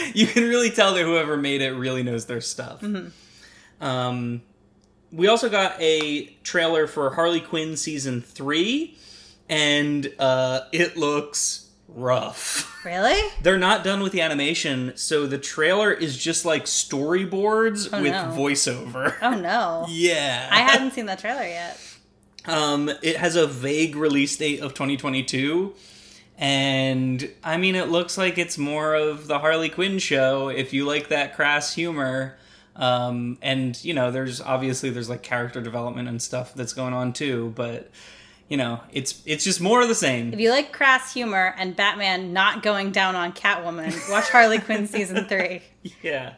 you 0.14 0.26
can 0.26 0.44
really 0.44 0.70
tell 0.70 0.94
that 0.94 1.02
whoever 1.02 1.36
made 1.36 1.60
it 1.60 1.72
really 1.72 2.02
knows 2.02 2.26
their 2.26 2.40
stuff. 2.40 2.82
Um, 3.80 4.42
we 5.12 5.28
also 5.28 5.48
got 5.48 5.80
a 5.80 6.26
trailer 6.42 6.86
for 6.86 7.14
Harley 7.14 7.40
Quinn 7.40 7.76
season 7.76 8.22
three, 8.22 8.96
and 9.48 10.12
uh, 10.18 10.60
it 10.72 10.96
looks 10.96 11.65
rough. 11.88 12.84
Really? 12.84 13.20
They're 13.42 13.58
not 13.58 13.82
done 13.84 14.00
with 14.02 14.12
the 14.12 14.20
animation, 14.20 14.92
so 14.96 15.26
the 15.26 15.38
trailer 15.38 15.92
is 15.92 16.16
just 16.16 16.44
like 16.44 16.64
storyboards 16.64 17.88
Oh, 17.92 18.02
with 18.02 18.12
no. 18.12 18.24
voiceover. 18.36 19.14
Oh 19.22 19.34
no. 19.34 19.86
Yeah. 19.88 20.48
I 20.50 20.60
haven't 20.60 20.92
seen 20.92 21.06
that 21.06 21.18
trailer 21.18 21.42
yet. 21.42 21.80
Um, 22.46 22.88
it 23.02 23.16
has 23.16 23.34
a 23.34 23.46
vague 23.46 23.96
release 23.96 24.36
date 24.36 24.60
of 24.60 24.72
2022. 24.74 25.74
And 26.38 27.30
I 27.42 27.56
mean, 27.56 27.74
it 27.74 27.88
looks 27.88 28.18
like 28.18 28.36
it's 28.38 28.58
more 28.58 28.94
of 28.94 29.26
the 29.26 29.38
Harley 29.38 29.68
Quinn 29.70 29.98
show 29.98 30.48
if 30.48 30.72
you 30.72 30.84
like 30.84 31.08
that 31.08 31.34
crass 31.34 31.74
humor. 31.74 32.36
Um, 32.76 33.38
and 33.40 33.82
you 33.82 33.94
know, 33.94 34.10
there's 34.10 34.40
obviously 34.40 34.90
there's 34.90 35.08
like 35.08 35.22
character 35.22 35.60
development 35.62 36.08
and 36.08 36.20
stuff 36.20 36.54
that's 36.54 36.74
going 36.74 36.92
on 36.92 37.14
too, 37.14 37.52
but 37.56 37.90
you 38.48 38.56
know, 38.56 38.80
it's 38.92 39.22
it's 39.26 39.44
just 39.44 39.60
more 39.60 39.82
of 39.82 39.88
the 39.88 39.94
same. 39.94 40.32
If 40.32 40.38
you 40.38 40.50
like 40.50 40.72
crass 40.72 41.12
humor 41.12 41.54
and 41.58 41.74
Batman 41.74 42.32
not 42.32 42.62
going 42.62 42.92
down 42.92 43.16
on 43.16 43.32
Catwoman, 43.32 44.10
watch 44.10 44.30
Harley 44.30 44.58
Quinn 44.58 44.86
season 44.86 45.24
three. 45.28 45.62
Yeah. 46.02 46.34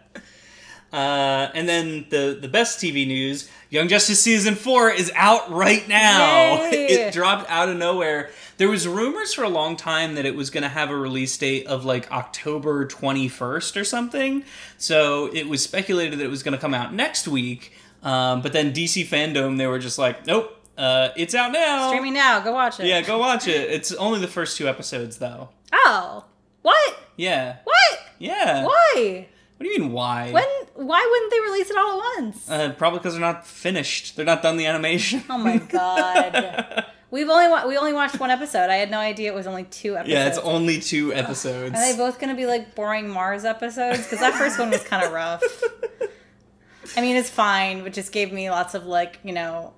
Uh, 0.91 1.51
and 1.55 1.69
then 1.69 2.07
the 2.09 2.39
the 2.41 2.49
best 2.49 2.79
TV 2.79 3.07
news: 3.07 3.51
Young 3.69 3.89
Justice 3.89 4.23
season 4.23 4.55
four 4.55 4.91
is 4.91 5.13
out 5.15 5.51
right 5.51 5.87
now. 5.87 6.63
Yay! 6.71 6.87
It 6.87 7.13
dropped 7.13 7.49
out 7.51 7.69
of 7.69 7.77
nowhere. 7.77 8.31
There 8.57 8.71
was 8.71 8.89
rumors 8.89 9.35
for 9.35 9.45
a 9.45 9.51
long 9.51 9.77
time 9.77 10.15
that 10.15 10.25
it 10.25 10.35
was 10.35 10.49
going 10.49 10.63
to 10.63 10.69
have 10.71 10.89
a 10.91 10.97
release 10.97 11.37
date 11.37 11.67
of 11.67 11.85
like 11.85 12.11
October 12.11 12.87
twenty 12.87 13.29
first 13.29 13.77
or 13.77 13.85
something. 13.85 14.45
So 14.79 15.27
it 15.35 15.47
was 15.47 15.63
speculated 15.63 16.19
that 16.21 16.25
it 16.25 16.31
was 16.31 16.43
going 16.43 16.55
to 16.55 16.59
come 16.59 16.73
out 16.73 16.95
next 16.95 17.29
week. 17.29 17.75
Um, 18.03 18.41
but 18.41 18.53
then 18.53 18.73
DC 18.73 19.07
fandom, 19.07 19.59
they 19.59 19.67
were 19.67 19.81
just 19.81 19.99
like, 19.99 20.25
nope, 20.25 20.58
uh, 20.79 21.11
it's 21.17 21.35
out 21.35 21.53
now. 21.53 21.89
Streaming 21.89 22.15
now, 22.15 22.41
go 22.41 22.53
watch 22.53 22.81
it. 22.81 22.87
Yeah, 22.87 23.03
go 23.03 23.19
watch 23.19 23.47
it. 23.49 23.71
It's 23.71 23.93
only 23.93 24.21
the 24.21 24.29
first 24.29 24.57
two 24.57 24.69
episodes 24.69 25.19
though. 25.19 25.51
Oh. 25.73 26.25
What? 26.63 26.99
Yeah. 27.17 27.57
What? 27.65 27.99
Yeah. 28.19 28.65
Why? 28.65 29.29
What 29.57 29.65
do 29.65 29.69
you 29.73 29.81
mean 29.81 29.93
why? 29.93 30.31
When 30.31 30.45
why 30.87 31.05
wouldn't 31.11 31.31
they 31.33 31.41
release 31.41 31.69
it 31.71 31.77
all 31.77 32.01
at 32.01 32.23
once? 32.23 32.49
Uh, 32.49 32.73
probably 32.79 33.01
because 33.01 33.15
they're 33.15 33.21
not 33.21 33.47
finished. 33.47 34.15
They're 34.17 34.25
not 34.25 34.41
done 34.43 34.57
the 34.57 34.67
animation. 34.67 35.23
oh 35.29 35.37
my 35.39 35.59
god. 35.59 36.87
We've 37.11 37.29
only 37.29 37.49
wa- 37.49 37.67
we 37.67 37.77
only 37.79 37.95
watched 37.95 38.21
one 38.21 38.31
episode. 38.31 38.69
I 38.71 38.77
had 38.77 38.91
no 38.91 38.99
idea 38.99 39.33
it 39.33 39.35
was 39.35 39.47
only 39.47 39.65
two 39.65 39.97
episodes. 39.97 40.13
yeah, 40.13 40.27
it's 40.29 40.39
only 40.39 40.79
two 40.79 41.13
episodes. 41.15 41.75
Are 41.75 41.91
they 41.93 41.97
both 41.97 42.21
going 42.21 42.29
to 42.29 42.37
be 42.37 42.45
like 42.45 42.75
boring 42.75 43.09
Mars 43.09 43.45
episodes? 43.47 44.03
Because 44.05 44.21
that 44.21 44.35
first 44.35 44.59
one 44.59 44.71
was 44.71 44.85
kind 44.85 45.05
of 45.05 45.13
rough. 45.13 45.43
I 46.97 47.01
mean, 47.01 47.17
it's 47.17 47.31
fine, 47.31 47.83
but 47.83 47.95
just 47.95 48.13
gave 48.13 48.31
me 48.33 48.51
lots 48.51 48.75
of 48.75 48.85
like 48.85 49.19
you 49.25 49.33
know 49.33 49.73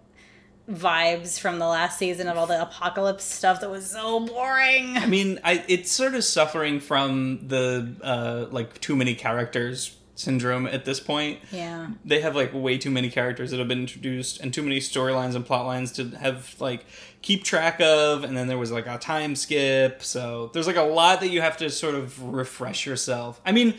vibes 0.71 1.39
from 1.39 1.59
the 1.59 1.67
last 1.67 1.99
season 1.99 2.29
of 2.29 2.37
all 2.37 2.47
the 2.47 2.61
apocalypse 2.63 3.25
stuff 3.25 3.61
that 3.61 3.71
was 3.71 3.91
so 3.91 4.21
boring. 4.21 4.97
I 4.97 5.07
mean, 5.07 5.41
I, 5.45 5.65
it's 5.69 5.91
sort 5.91 6.15
of 6.15 6.25
suffering 6.25 6.81
from 6.81 7.41
the 7.49 7.95
uh, 8.03 8.47
like 8.51 8.81
too 8.81 8.97
many 8.97 9.15
characters 9.15 9.97
syndrome 10.15 10.67
at 10.67 10.85
this 10.85 11.01
point. 11.01 11.41
Yeah. 11.51 11.89
They 12.05 12.21
have 12.21 12.37
like 12.37 12.53
way 12.53 12.79
too 12.79 12.91
many 12.91 13.11
characters 13.11 13.51
that 13.51 13.59
have 13.59 13.69
been 13.69 13.81
introduced 13.81 14.41
and 14.41 14.53
too 14.53 14.63
many 14.63 14.79
storylines 14.79 15.35
and 15.35 15.45
plot 15.45 15.67
lines 15.67 15.93
to 15.93 16.11
have 16.11 16.55
like 16.61 16.85
keep 17.23 17.43
track 17.43 17.81
of 17.81 18.23
and 18.23 18.37
then 18.37 18.47
there 18.47 18.59
was 18.59 18.71
like 18.71 18.87
a 18.87 18.99
time 18.99 19.35
skip. 19.35 20.03
So 20.03 20.51
there's 20.53 20.67
like 20.67 20.77
a 20.77 20.83
lot 20.83 21.21
that 21.21 21.29
you 21.29 21.41
have 21.41 21.57
to 21.59 21.71
sort 21.71 21.95
of 21.95 22.23
refresh 22.23 22.87
yourself. 22.87 23.41
I 23.45 23.53
mean, 23.53 23.75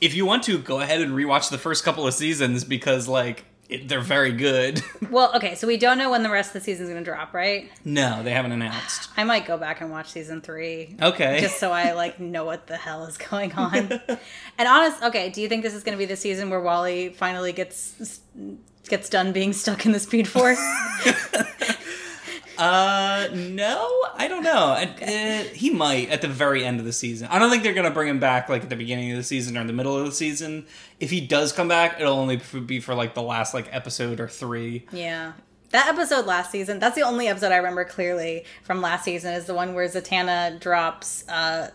if 0.00 0.14
you 0.14 0.26
want 0.26 0.42
to 0.44 0.58
go 0.58 0.80
ahead 0.80 1.00
and 1.00 1.12
rewatch 1.12 1.50
the 1.50 1.58
first 1.58 1.84
couple 1.84 2.06
of 2.06 2.14
seasons 2.14 2.64
because 2.64 3.08
like 3.08 3.44
it, 3.72 3.88
they're 3.88 4.00
very 4.00 4.32
good. 4.32 4.82
Well, 5.12 5.30
okay, 5.36 5.56
so 5.56 5.66
we 5.66 5.76
don't 5.76 5.98
know 5.98 6.10
when 6.10 6.22
the 6.22 6.30
rest 6.30 6.48
of 6.50 6.52
the 6.54 6.60
season's 6.60 6.88
going 6.88 7.04
to 7.04 7.10
drop, 7.10 7.34
right? 7.34 7.70
no, 7.84 8.22
they 8.22 8.30
haven't 8.30 8.52
announced. 8.52 9.10
I 9.14 9.24
might 9.24 9.44
go 9.44 9.58
back 9.58 9.82
and 9.82 9.90
watch 9.90 10.08
season 10.10 10.40
three. 10.40 10.96
Okay. 11.02 11.38
Just 11.38 11.58
so 11.58 11.70
I 11.70 11.92
like 11.92 12.18
know 12.20 12.46
what 12.46 12.66
the 12.66 12.78
hell 12.78 13.04
is 13.04 13.18
going 13.18 13.52
on. 13.52 14.00
and 14.56 14.68
honest, 14.68 15.02
okay, 15.02 15.28
do 15.28 15.42
you 15.42 15.48
think 15.50 15.64
this 15.64 15.74
is 15.74 15.82
going 15.82 15.92
to 15.92 15.98
be 15.98 16.06
the 16.06 16.16
season 16.16 16.48
where 16.48 16.62
Wally 16.62 17.10
finally 17.10 17.52
gets 17.52 18.20
gets 18.88 19.10
done 19.10 19.32
being 19.32 19.52
stuck 19.52 19.84
in 19.84 19.92
the 19.92 20.00
Speed 20.00 20.26
Force? 20.28 20.60
Uh, 22.58 23.28
no, 23.32 23.90
I 24.14 24.28
don't 24.28 24.42
know. 24.42 24.72
Uh, 24.72 25.44
he 25.54 25.70
might 25.70 26.10
at 26.10 26.22
the 26.22 26.28
very 26.28 26.64
end 26.64 26.78
of 26.78 26.86
the 26.86 26.92
season. 26.92 27.28
I 27.30 27.38
don't 27.38 27.50
think 27.50 27.62
they're 27.62 27.74
gonna 27.74 27.90
bring 27.90 28.08
him 28.08 28.20
back 28.20 28.48
like 28.48 28.62
at 28.62 28.70
the 28.70 28.76
beginning 28.76 29.10
of 29.10 29.16
the 29.16 29.22
season 29.22 29.56
or 29.56 29.60
in 29.60 29.66
the 29.66 29.72
middle 29.72 29.96
of 29.96 30.04
the 30.04 30.12
season. 30.12 30.66
If 31.00 31.10
he 31.10 31.20
does 31.20 31.52
come 31.52 31.68
back, 31.68 32.00
it'll 32.00 32.18
only 32.18 32.40
be 32.66 32.80
for 32.80 32.94
like 32.94 33.14
the 33.14 33.22
last 33.22 33.54
like 33.54 33.68
episode 33.72 34.20
or 34.20 34.28
three. 34.28 34.86
Yeah. 34.92 35.32
That 35.70 35.88
episode 35.88 36.26
last 36.26 36.50
season, 36.50 36.78
that's 36.78 36.94
the 36.94 37.02
only 37.02 37.28
episode 37.28 37.50
I 37.50 37.56
remember 37.56 37.84
clearly 37.84 38.44
from 38.62 38.82
last 38.82 39.04
season, 39.04 39.32
is 39.32 39.46
the 39.46 39.54
one 39.54 39.72
where 39.72 39.88
Zatanna 39.88 40.60
drops 40.60 41.26
uh, 41.30 41.70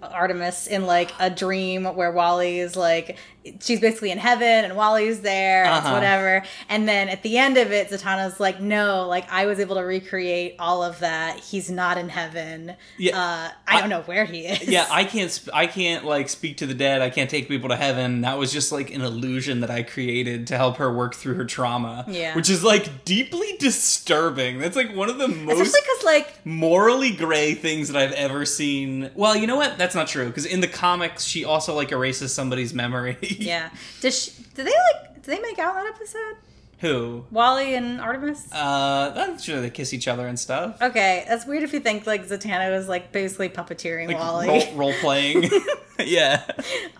Artemis 0.00 0.68
in 0.68 0.86
like 0.86 1.12
a 1.18 1.30
dream 1.30 1.84
where 1.84 2.12
Wally 2.12 2.60
is 2.60 2.76
like, 2.76 3.18
she's 3.60 3.80
basically 3.80 4.10
in 4.10 4.18
heaven 4.18 4.46
and 4.64 4.76
Wally's 4.76 5.20
there, 5.20 5.64
and 5.64 5.74
Uh-huh. 5.74 5.92
whatever. 5.92 6.42
And 6.68 6.88
then 6.88 7.08
at 7.08 7.22
the 7.22 7.36
end 7.38 7.56
of 7.58 7.72
it, 7.72 7.88
Zatanna's 7.90 8.40
like, 8.40 8.60
no, 8.60 9.06
like 9.08 9.30
I 9.32 9.46
was 9.46 9.60
able 9.60 9.76
to 9.76 9.82
recreate 9.82 10.56
all 10.58 10.82
of 10.82 10.98
that. 11.00 11.38
He's 11.40 11.70
not 11.70 11.98
in 11.98 12.08
heaven. 12.08 12.74
Yeah. 12.98 13.18
Uh, 13.18 13.50
I 13.66 13.80
don't 13.80 13.90
know 13.90 14.02
where 14.02 14.24
he 14.24 14.46
is. 14.46 14.68
Yeah, 14.68 14.86
I 14.90 15.04
can't. 15.04 15.30
Sp- 15.30 15.50
I 15.52 15.66
can't 15.66 16.04
like 16.04 16.28
speak 16.28 16.56
to 16.58 16.66
the 16.66 16.74
dead. 16.74 17.02
I 17.02 17.10
can't 17.10 17.28
take 17.30 17.48
people 17.48 17.68
to 17.68 17.76
heaven. 17.76 18.22
That 18.22 18.38
was 18.38 18.52
just 18.52 18.72
like 18.72 18.92
an 18.92 19.02
illusion 19.02 19.60
that 19.60 19.70
I 19.70 19.82
created 19.82 20.46
to 20.48 20.56
help 20.56 20.76
her 20.78 20.92
work 20.92 21.14
through 21.14 21.34
her 21.34 21.44
trauma. 21.44 22.04
Yeah. 22.08 22.34
which 22.36 22.48
is 22.50 22.62
like 22.64 23.04
deeply 23.04 23.56
disturbing. 23.58 24.58
That's 24.58 24.76
like 24.76 24.94
one 24.94 25.08
of 25.10 25.18
the 25.18 25.28
most 25.28 25.52
Especially 25.60 25.80
because, 25.82 26.04
like, 26.04 26.46
morally 26.46 27.10
gray 27.12 27.54
things 27.54 27.88
that 27.90 28.00
I've 28.00 28.12
ever 28.12 28.44
seen. 28.46 29.10
Well, 29.14 29.36
you 29.36 29.46
know 29.46 29.56
what? 29.56 29.78
That's 29.78 29.94
not 29.94 30.08
true 30.08 30.26
because 30.26 30.46
in 30.46 30.60
the 30.60 30.68
comics, 30.68 31.24
she 31.24 31.44
also 31.44 31.74
like 31.74 31.92
erases 31.92 32.32
somebody's 32.32 32.72
memory. 32.74 33.16
yeah. 33.40 33.70
Does 34.00 34.18
she, 34.24 34.30
did 34.54 34.66
they 34.66 34.72
like, 34.72 35.14
did 35.14 35.24
they 35.24 35.40
make 35.40 35.58
out 35.58 35.74
that 35.74 35.86
episode? 35.86 36.36
Who? 36.80 37.24
Wally 37.30 37.74
and 37.74 38.00
Artemis? 38.00 38.52
Uh, 38.52 39.12
I'm 39.16 39.38
sure 39.38 39.60
they 39.60 39.70
kiss 39.70 39.94
each 39.94 40.06
other 40.08 40.26
and 40.26 40.38
stuff. 40.38 40.82
Okay, 40.82 41.24
that's 41.26 41.46
weird 41.46 41.62
if 41.62 41.72
you 41.72 41.80
think 41.80 42.06
like 42.06 42.26
Zatanna 42.26 42.70
was 42.76 42.88
like 42.88 43.10
basically 43.12 43.48
puppeteering 43.48 44.08
Like 44.08 44.18
Wally. 44.18 44.48
role, 44.48 44.72
role 44.74 44.92
playing. 45.00 45.48
yeah. 45.98 46.44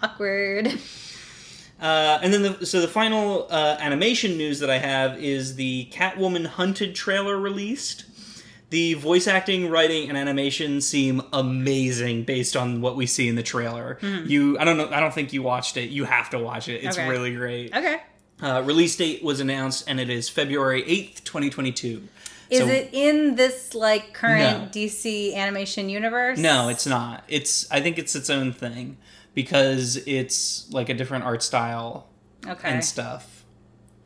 Awkward. 0.02 0.68
Uh, 1.80 2.18
and 2.22 2.32
then, 2.32 2.42
the, 2.42 2.64
so 2.64 2.80
the 2.80 2.88
final 2.88 3.46
uh, 3.50 3.76
animation 3.80 4.38
news 4.38 4.60
that 4.60 4.70
I 4.70 4.78
have 4.78 5.22
is 5.22 5.56
the 5.56 5.88
Catwoman 5.92 6.46
Hunted 6.46 6.94
trailer 6.94 7.38
released. 7.38 8.04
The 8.74 8.94
voice 8.94 9.28
acting, 9.28 9.70
writing, 9.70 10.08
and 10.08 10.18
animation 10.18 10.80
seem 10.80 11.22
amazing 11.32 12.24
based 12.24 12.56
on 12.56 12.80
what 12.80 12.96
we 12.96 13.06
see 13.06 13.28
in 13.28 13.36
the 13.36 13.42
trailer. 13.44 13.98
You, 14.02 14.58
I 14.58 14.64
don't 14.64 14.76
know, 14.76 14.90
I 14.90 14.98
don't 14.98 15.14
think 15.14 15.32
you 15.32 15.44
watched 15.44 15.76
it. 15.76 15.90
You 15.90 16.02
have 16.06 16.30
to 16.30 16.40
watch 16.40 16.68
it. 16.68 16.82
It's 16.82 16.98
Okay. 16.98 17.08
really 17.08 17.32
great. 17.36 17.72
Okay. 17.72 18.00
Uh, 18.42 18.62
release 18.64 18.96
date 18.96 19.22
was 19.22 19.38
announced, 19.38 19.84
and 19.86 20.00
it 20.00 20.10
is 20.10 20.28
February 20.28 20.82
eighth, 20.88 21.22
twenty 21.22 21.50
twenty 21.50 21.70
two. 21.70 22.08
Is 22.50 22.58
So- 22.58 22.66
it 22.66 22.88
in 22.92 23.36
this 23.36 23.76
like 23.76 24.12
current 24.12 24.62
No. 24.62 24.68
DC 24.72 25.36
animation 25.36 25.88
universe? 25.88 26.40
No, 26.40 26.68
it's 26.68 26.84
not. 26.84 27.22
It's 27.28 27.70
I 27.70 27.80
think 27.80 27.96
it's 27.96 28.16
its 28.16 28.28
own 28.28 28.52
thing 28.52 28.96
because 29.34 29.98
it's 30.04 30.66
like 30.72 30.88
a 30.88 30.94
different 30.94 31.22
art 31.22 31.44
style 31.44 32.08
okay. 32.44 32.70
and 32.70 32.84
stuff. 32.84 33.44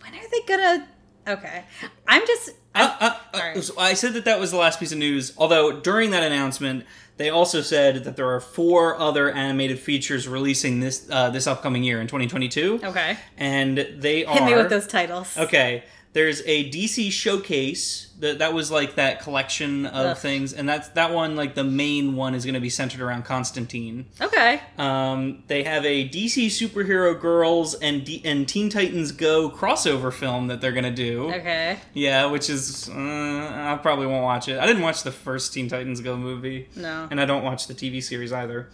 When 0.02 0.12
are 0.14 0.28
they 0.31 0.42
gonna? 0.46 0.87
Okay, 1.26 1.64
I'm 2.07 2.26
just. 2.26 2.50
Uh, 2.79 2.97
uh, 3.01 3.19
uh, 3.35 3.61
so 3.61 3.79
I 3.79 3.95
said 3.95 4.14
that 4.14 4.25
that 4.25 4.38
was 4.38 4.51
the 4.51 4.57
last 4.57 4.79
piece 4.79 4.93
of 4.93 4.99
news. 4.99 5.33
Although 5.37 5.81
during 5.81 6.11
that 6.11 6.23
announcement, 6.23 6.85
they 7.17 7.31
also 7.31 7.61
said 7.61 8.05
that 8.05 8.17
there 8.17 8.33
are 8.35 8.41
four 8.41 8.99
other 8.99 9.31
animated 9.31 9.79
features 9.79 10.29
releasing 10.29 10.81
this 10.81 11.09
uh, 11.11 11.31
this 11.31 11.47
upcoming 11.47 11.83
year 11.83 12.01
in 12.01 12.07
2022, 12.07 12.81
okay. 12.85 13.19
and 13.37 13.79
they 13.97 14.25
are 14.25 14.35
Hit 14.35 14.45
me 14.45 14.55
with 14.55 14.71
those 14.71 14.87
titles. 14.87 15.37
Okay, 15.37 15.83
there's 16.12 16.43
a 16.47 16.71
DC 16.71 17.11
showcase 17.11 18.08
that 18.20 18.38
that 18.40 18.52
was 18.52 18.70
like 18.70 18.96
that 18.96 19.20
collection 19.20 19.87
of 19.87 20.07
Ugh. 20.07 20.16
things, 20.16 20.52
and 20.52 20.68
that's 20.68 20.88
that 20.90 21.12
one. 21.12 21.37
Like 21.37 21.54
the 21.54 21.64
main 21.64 22.16
one 22.16 22.35
is 22.35 22.44
going 22.44 22.54
to 22.54 22.61
be 22.61 22.70
centered 22.70 23.00
around 23.00 23.24
Constantine. 23.24 24.07
Okay. 24.20 24.61
Um, 24.76 25.42
they 25.46 25.62
have 25.62 25.85
a 25.85 26.09
DC 26.09 26.46
superhero 26.46 27.18
girls 27.18 27.74
and 27.74 28.04
D- 28.04 28.22
and 28.24 28.48
Teen 28.48 28.70
Titans 28.70 29.12
Go 29.12 29.50
crossover 29.50 30.12
film 30.12 30.48
that 30.48 30.61
they're 30.61 30.72
gonna 30.72 30.90
do. 30.90 31.28
Okay. 31.33 31.78
Yeah, 31.94 32.26
which 32.26 32.50
is 32.50 32.88
uh, 32.88 32.92
I 32.94 33.78
probably 33.83 34.07
won't 34.07 34.24
watch 34.24 34.48
it. 34.48 34.59
I 34.59 34.66
didn't 34.66 34.83
watch 34.83 35.02
the 35.02 35.12
first 35.12 35.52
Teen 35.52 35.68
Titans 35.68 36.00
Go 36.00 36.16
movie, 36.16 36.68
No. 36.76 37.09
and 37.11 37.20
I 37.20 37.24
don't 37.24 37.44
watch 37.44 37.66
the 37.66 37.74
TV 37.74 38.02
series 38.02 38.33
either. 38.33 38.68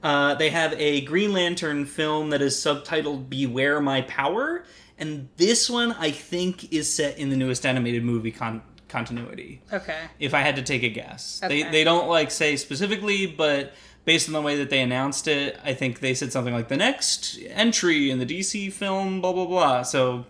Uh, 0.00 0.34
they 0.36 0.50
have 0.50 0.72
a 0.74 1.00
Green 1.00 1.32
Lantern 1.32 1.84
film 1.84 2.30
that 2.30 2.40
is 2.40 2.54
subtitled 2.54 3.28
"Beware 3.28 3.80
My 3.80 4.02
Power," 4.02 4.64
and 4.98 5.28
this 5.36 5.68
one 5.70 5.92
I 5.92 6.10
think 6.10 6.72
is 6.72 6.92
set 6.92 7.18
in 7.18 7.30
the 7.30 7.36
newest 7.36 7.64
animated 7.66 8.02
movie 8.04 8.30
con- 8.32 8.62
continuity. 8.88 9.60
Okay. 9.72 9.98
If 10.18 10.34
I 10.34 10.40
had 10.40 10.56
to 10.56 10.62
take 10.62 10.82
a 10.82 10.88
guess, 10.88 11.40
Okay. 11.44 11.62
they 11.62 11.70
they 11.70 11.84
don't 11.84 12.08
like 12.08 12.30
say 12.30 12.56
specifically, 12.56 13.26
but 13.26 13.74
based 14.04 14.28
on 14.28 14.32
the 14.32 14.40
way 14.42 14.56
that 14.56 14.70
they 14.70 14.80
announced 14.80 15.28
it, 15.28 15.58
I 15.62 15.74
think 15.74 16.00
they 16.00 16.14
said 16.14 16.32
something 16.32 16.54
like 16.54 16.68
the 16.68 16.76
next 16.76 17.38
entry 17.50 18.10
in 18.10 18.18
the 18.18 18.26
DC 18.26 18.72
film, 18.72 19.20
blah 19.20 19.32
blah 19.32 19.46
blah. 19.46 19.82
So 19.82 20.24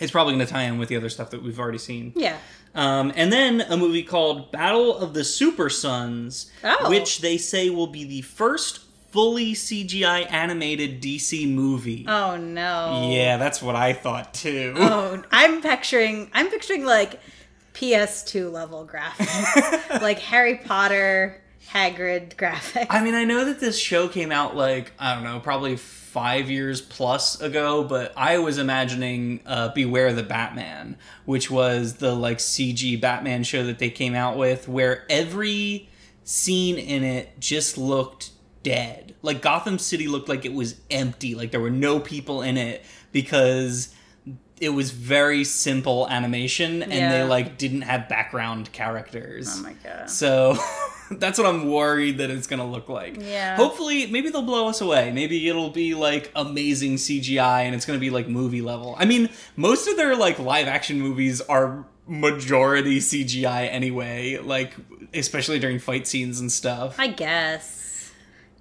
it's 0.00 0.10
probably 0.10 0.34
going 0.34 0.46
to 0.46 0.52
tie 0.52 0.62
in 0.62 0.78
with 0.78 0.88
the 0.88 0.96
other 0.96 1.08
stuff 1.10 1.30
that 1.30 1.42
we've 1.42 1.58
already 1.60 1.78
seen. 1.78 2.12
Yeah. 2.16 2.38
Um, 2.74 3.12
and 3.14 3.30
then 3.30 3.60
a 3.60 3.76
movie 3.76 4.02
called 4.02 4.50
Battle 4.50 4.96
of 4.96 5.12
the 5.12 5.22
Super 5.24 5.68
Sons, 5.68 6.50
Oh. 6.64 6.88
which 6.88 7.20
they 7.20 7.36
say 7.36 7.68
will 7.68 7.86
be 7.86 8.04
the 8.04 8.22
first 8.22 8.80
fully 9.12 9.52
CGI 9.52 10.30
animated 10.32 11.00
DC 11.00 11.48
movie. 11.48 12.04
Oh 12.08 12.36
no. 12.36 13.10
Yeah, 13.12 13.36
that's 13.36 13.62
what 13.62 13.76
I 13.76 13.92
thought 13.92 14.34
too. 14.34 14.74
Oh, 14.76 15.22
I'm 15.30 15.60
picturing. 15.60 16.30
I'm 16.32 16.48
picturing 16.48 16.84
like 16.84 17.20
PS2 17.74 18.50
level 18.50 18.88
graphics, 18.90 20.00
like 20.02 20.18
Harry 20.18 20.56
Potter, 20.56 21.40
Hagrid 21.70 22.36
graphics. 22.36 22.86
I 22.90 23.04
mean, 23.04 23.14
I 23.14 23.24
know 23.24 23.44
that 23.44 23.60
this 23.60 23.78
show 23.78 24.08
came 24.08 24.32
out 24.32 24.56
like 24.56 24.92
I 24.98 25.14
don't 25.14 25.24
know, 25.24 25.40
probably 25.40 25.76
five 25.76 26.50
years 26.50 26.80
plus 26.80 27.40
ago, 27.40 27.84
but 27.84 28.12
I 28.16 28.38
was 28.38 28.58
imagining 28.58 29.40
uh, 29.46 29.68
Beware 29.74 30.12
the 30.12 30.22
Batman, 30.22 30.96
which 31.26 31.50
was 31.50 31.94
the 31.96 32.14
like 32.14 32.38
CG 32.38 32.98
Batman 33.00 33.44
show 33.44 33.64
that 33.64 33.78
they 33.78 33.90
came 33.90 34.14
out 34.14 34.38
with, 34.38 34.68
where 34.68 35.04
every 35.10 35.90
scene 36.24 36.78
in 36.78 37.04
it 37.04 37.38
just 37.40 37.76
looked 37.76 38.30
dead. 38.62 39.14
Like 39.22 39.42
Gotham 39.42 39.78
City 39.78 40.08
looked 40.08 40.28
like 40.28 40.44
it 40.44 40.52
was 40.52 40.76
empty, 40.90 41.34
like 41.34 41.50
there 41.50 41.60
were 41.60 41.70
no 41.70 42.00
people 42.00 42.42
in 42.42 42.56
it 42.56 42.84
because 43.12 43.94
it 44.60 44.70
was 44.70 44.92
very 44.92 45.42
simple 45.42 46.08
animation 46.08 46.84
and 46.84 47.12
they 47.12 47.24
like 47.24 47.58
didn't 47.58 47.82
have 47.82 48.08
background 48.08 48.70
characters. 48.72 49.48
oh 49.58 49.62
my 49.62 49.72
god. 49.82 50.08
So 50.08 50.56
that's 51.10 51.36
what 51.36 51.48
I'm 51.48 51.68
worried 51.68 52.18
that 52.18 52.30
it's 52.30 52.46
gonna 52.46 52.68
look 52.68 52.88
like. 52.88 53.16
Yeah. 53.20 53.56
Hopefully, 53.56 54.06
maybe 54.06 54.28
they'll 54.30 54.42
blow 54.42 54.68
us 54.68 54.80
away. 54.80 55.10
Maybe 55.10 55.48
it'll 55.48 55.70
be 55.70 55.94
like 55.94 56.30
amazing 56.36 56.94
CGI 56.94 57.62
and 57.62 57.74
it's 57.74 57.84
gonna 57.84 57.98
be 57.98 58.10
like 58.10 58.28
movie 58.28 58.62
level. 58.62 58.94
I 58.98 59.04
mean, 59.04 59.30
most 59.56 59.88
of 59.88 59.96
their 59.96 60.14
like 60.14 60.38
live 60.38 60.68
action 60.68 61.00
movies 61.00 61.40
are 61.40 61.84
majority 62.06 63.00
CGI 63.00 63.68
anyway, 63.68 64.38
like 64.38 64.74
especially 65.12 65.58
during 65.58 65.80
fight 65.80 66.06
scenes 66.06 66.38
and 66.38 66.52
stuff. 66.52 66.94
I 67.00 67.08
guess. 67.08 67.81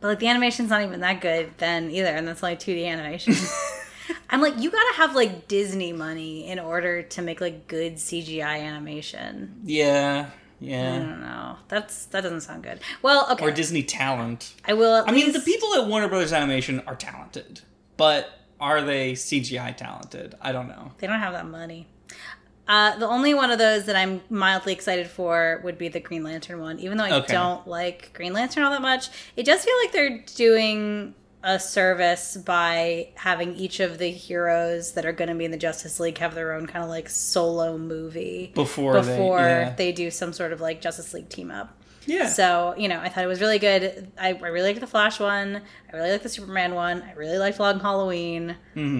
But 0.02 0.08
like 0.10 0.20
the 0.20 0.28
animation's 0.28 0.70
not 0.70 0.82
even 0.82 1.00
that 1.00 1.22
good 1.22 1.52
then 1.60 1.90
either, 1.92 2.10
and 2.10 2.28
that's 2.28 2.44
only 2.44 2.56
2D 2.58 2.86
animation. 2.88 3.36
I'm 4.30 4.42
like, 4.42 4.60
you 4.60 4.70
gotta 4.72 4.96
have 4.96 5.16
like 5.16 5.48
Disney 5.48 5.94
money 5.94 6.48
in 6.48 6.60
order 6.60 7.04
to 7.04 7.22
make 7.22 7.40
like 7.40 7.68
good 7.68 7.96
CGI 7.96 8.62
animation. 8.62 9.62
Yeah, 9.64 10.32
Yeah. 10.60 10.94
I 10.96 10.98
don't 11.00 11.22
know. 11.22 11.58
That's 11.68 12.06
that 12.08 12.22
doesn't 12.22 12.42
sound 12.42 12.64
good. 12.64 12.80
Well, 13.02 13.28
okay. 13.32 13.46
Or 13.46 13.52
Disney 13.52 13.84
talent. 13.84 14.54
I 14.66 14.74
will. 14.74 14.96
At 14.96 15.08
I 15.08 15.12
mean, 15.12 15.32
the 15.34 15.40
people 15.40 15.74
at 15.76 15.88
Warner 15.88 16.08
Brothers 16.08 16.34
Animation 16.34 16.82
are 16.88 16.96
talented, 16.96 17.62
but 17.96 18.30
are 18.60 18.82
they 18.82 19.14
CGI 19.14 19.76
talented? 19.78 20.36
I 20.42 20.52
don't 20.52 20.68
know. 20.68 20.92
They 20.98 21.08
don't 21.08 21.20
have 21.20 21.34
that 21.34 21.48
money. 21.48 21.88
Uh, 22.72 22.98
the 22.98 23.08
only 23.08 23.34
one 23.34 23.52
of 23.52 23.60
those 23.60 23.84
that 23.86 23.98
I'm 23.98 24.22
mildly 24.30 24.72
excited 24.72 25.08
for 25.08 25.60
would 25.64 25.78
be 25.78 25.90
the 25.90 26.00
Green 26.00 26.24
Lantern 26.24 26.62
one. 26.62 26.80
Even 26.80 26.98
though 26.98 27.04
I 27.04 27.12
Okay. 27.20 27.34
don't 27.34 27.68
like 27.68 28.12
Green 28.14 28.32
Lantern 28.32 28.64
all 28.64 28.72
that 28.72 28.82
much, 28.82 29.10
it 29.36 29.46
does 29.46 29.66
feel 29.66 29.76
like 29.84 29.92
they're 29.92 30.24
doing 30.38 31.14
a 31.44 31.60
service 31.60 32.38
by 32.38 33.10
having 33.16 33.56
each 33.56 33.80
of 33.82 33.98
the 33.98 34.08
heroes 34.10 34.94
that 34.94 35.06
are 35.06 35.12
going 35.12 35.28
to 35.28 35.36
be 35.36 35.44
in 35.44 35.52
the 35.52 35.58
Justice 35.58 36.00
League 36.00 36.18
have 36.20 36.34
their 36.34 36.54
own 36.54 36.66
kind 36.66 36.84
of 36.84 36.90
like 36.90 37.10
solo 37.10 37.78
movie 37.78 38.52
Before 38.56 39.02
they- 39.02 39.12
before 39.18 39.40
yeah. 39.40 39.74
they 39.76 39.92
do 39.92 40.10
some 40.10 40.32
sort 40.34 40.54
of 40.54 40.62
like 40.62 40.80
Justice 40.82 41.14
League 41.14 41.28
team 41.30 41.52
up. 41.52 41.76
Yeah. 42.06 42.28
So, 42.30 42.74
you 42.78 42.88
know, 42.88 43.00
I 43.00 43.10
thought 43.10 43.24
it 43.24 43.28
was 43.28 43.42
really 43.42 43.60
good. 43.60 44.12
I, 44.20 44.30
I 44.30 44.48
really 44.48 44.70
liked 44.70 44.80
the 44.80 44.88
Flash 44.88 45.20
one. 45.20 45.62
I 45.92 45.96
really 45.98 46.12
liked 46.12 46.24
the 46.24 46.30
Superman 46.30 46.74
one. 46.74 47.04
I 47.04 47.14
really 47.14 47.38
liked 47.38 47.60
Long 47.60 47.80
Halloween. 47.80 48.56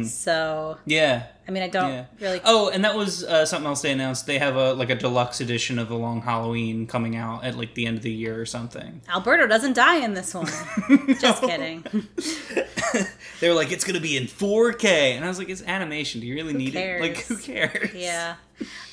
So, 0.06 0.78
yeah. 0.86 1.24
I 1.48 1.52
mean, 1.52 1.64
I 1.64 1.68
don't 1.70 1.92
Yeah. 1.92 2.06
really. 2.20 2.40
Oh, 2.46 2.70
and 2.70 2.86
that 2.86 2.96
was 2.96 3.24
uh, 3.24 3.46
something 3.46 3.68
else 3.68 3.82
they 3.82 3.92
announced. 3.92 4.26
They 4.26 4.38
have 4.40 4.56
a 4.56 4.74
like 4.74 4.90
a 4.90 4.96
deluxe 4.96 5.42
edition 5.42 5.80
of 5.80 5.90
the 5.90 5.96
Long 5.96 6.22
Halloween 6.22 6.88
coming 6.88 7.16
out 7.16 7.44
at 7.44 7.58
like 7.58 7.74
the 7.74 7.86
end 7.88 7.98
of 7.98 8.04
the 8.04 8.12
year 8.12 8.40
or 8.40 8.46
something. 8.46 9.02
Alberto 9.10 9.48
doesn't 9.48 9.74
die 9.74 9.98
in 9.98 10.14
this 10.14 10.34
one. 10.34 10.46
Just 11.20 11.42
kidding. 11.44 11.84
they 13.40 13.50
were 13.50 13.56
like, 13.56 13.72
it's 13.72 13.84
gonna 13.84 14.00
be 14.00 14.18
in 14.18 14.26
4K, 14.26 15.16
and 15.16 15.26
I 15.26 15.28
was 15.28 15.40
like, 15.40 15.50
it's 15.50 15.64
animation. 15.64 16.22
Do 16.22 16.28
you 16.28 16.36
really 16.36 16.54
need 16.54 16.74
cares? 16.74 17.00
it? 17.04 17.08
Like, 17.08 17.26
who 17.26 17.38
cares? 17.38 17.94
Yeah. 17.94 18.36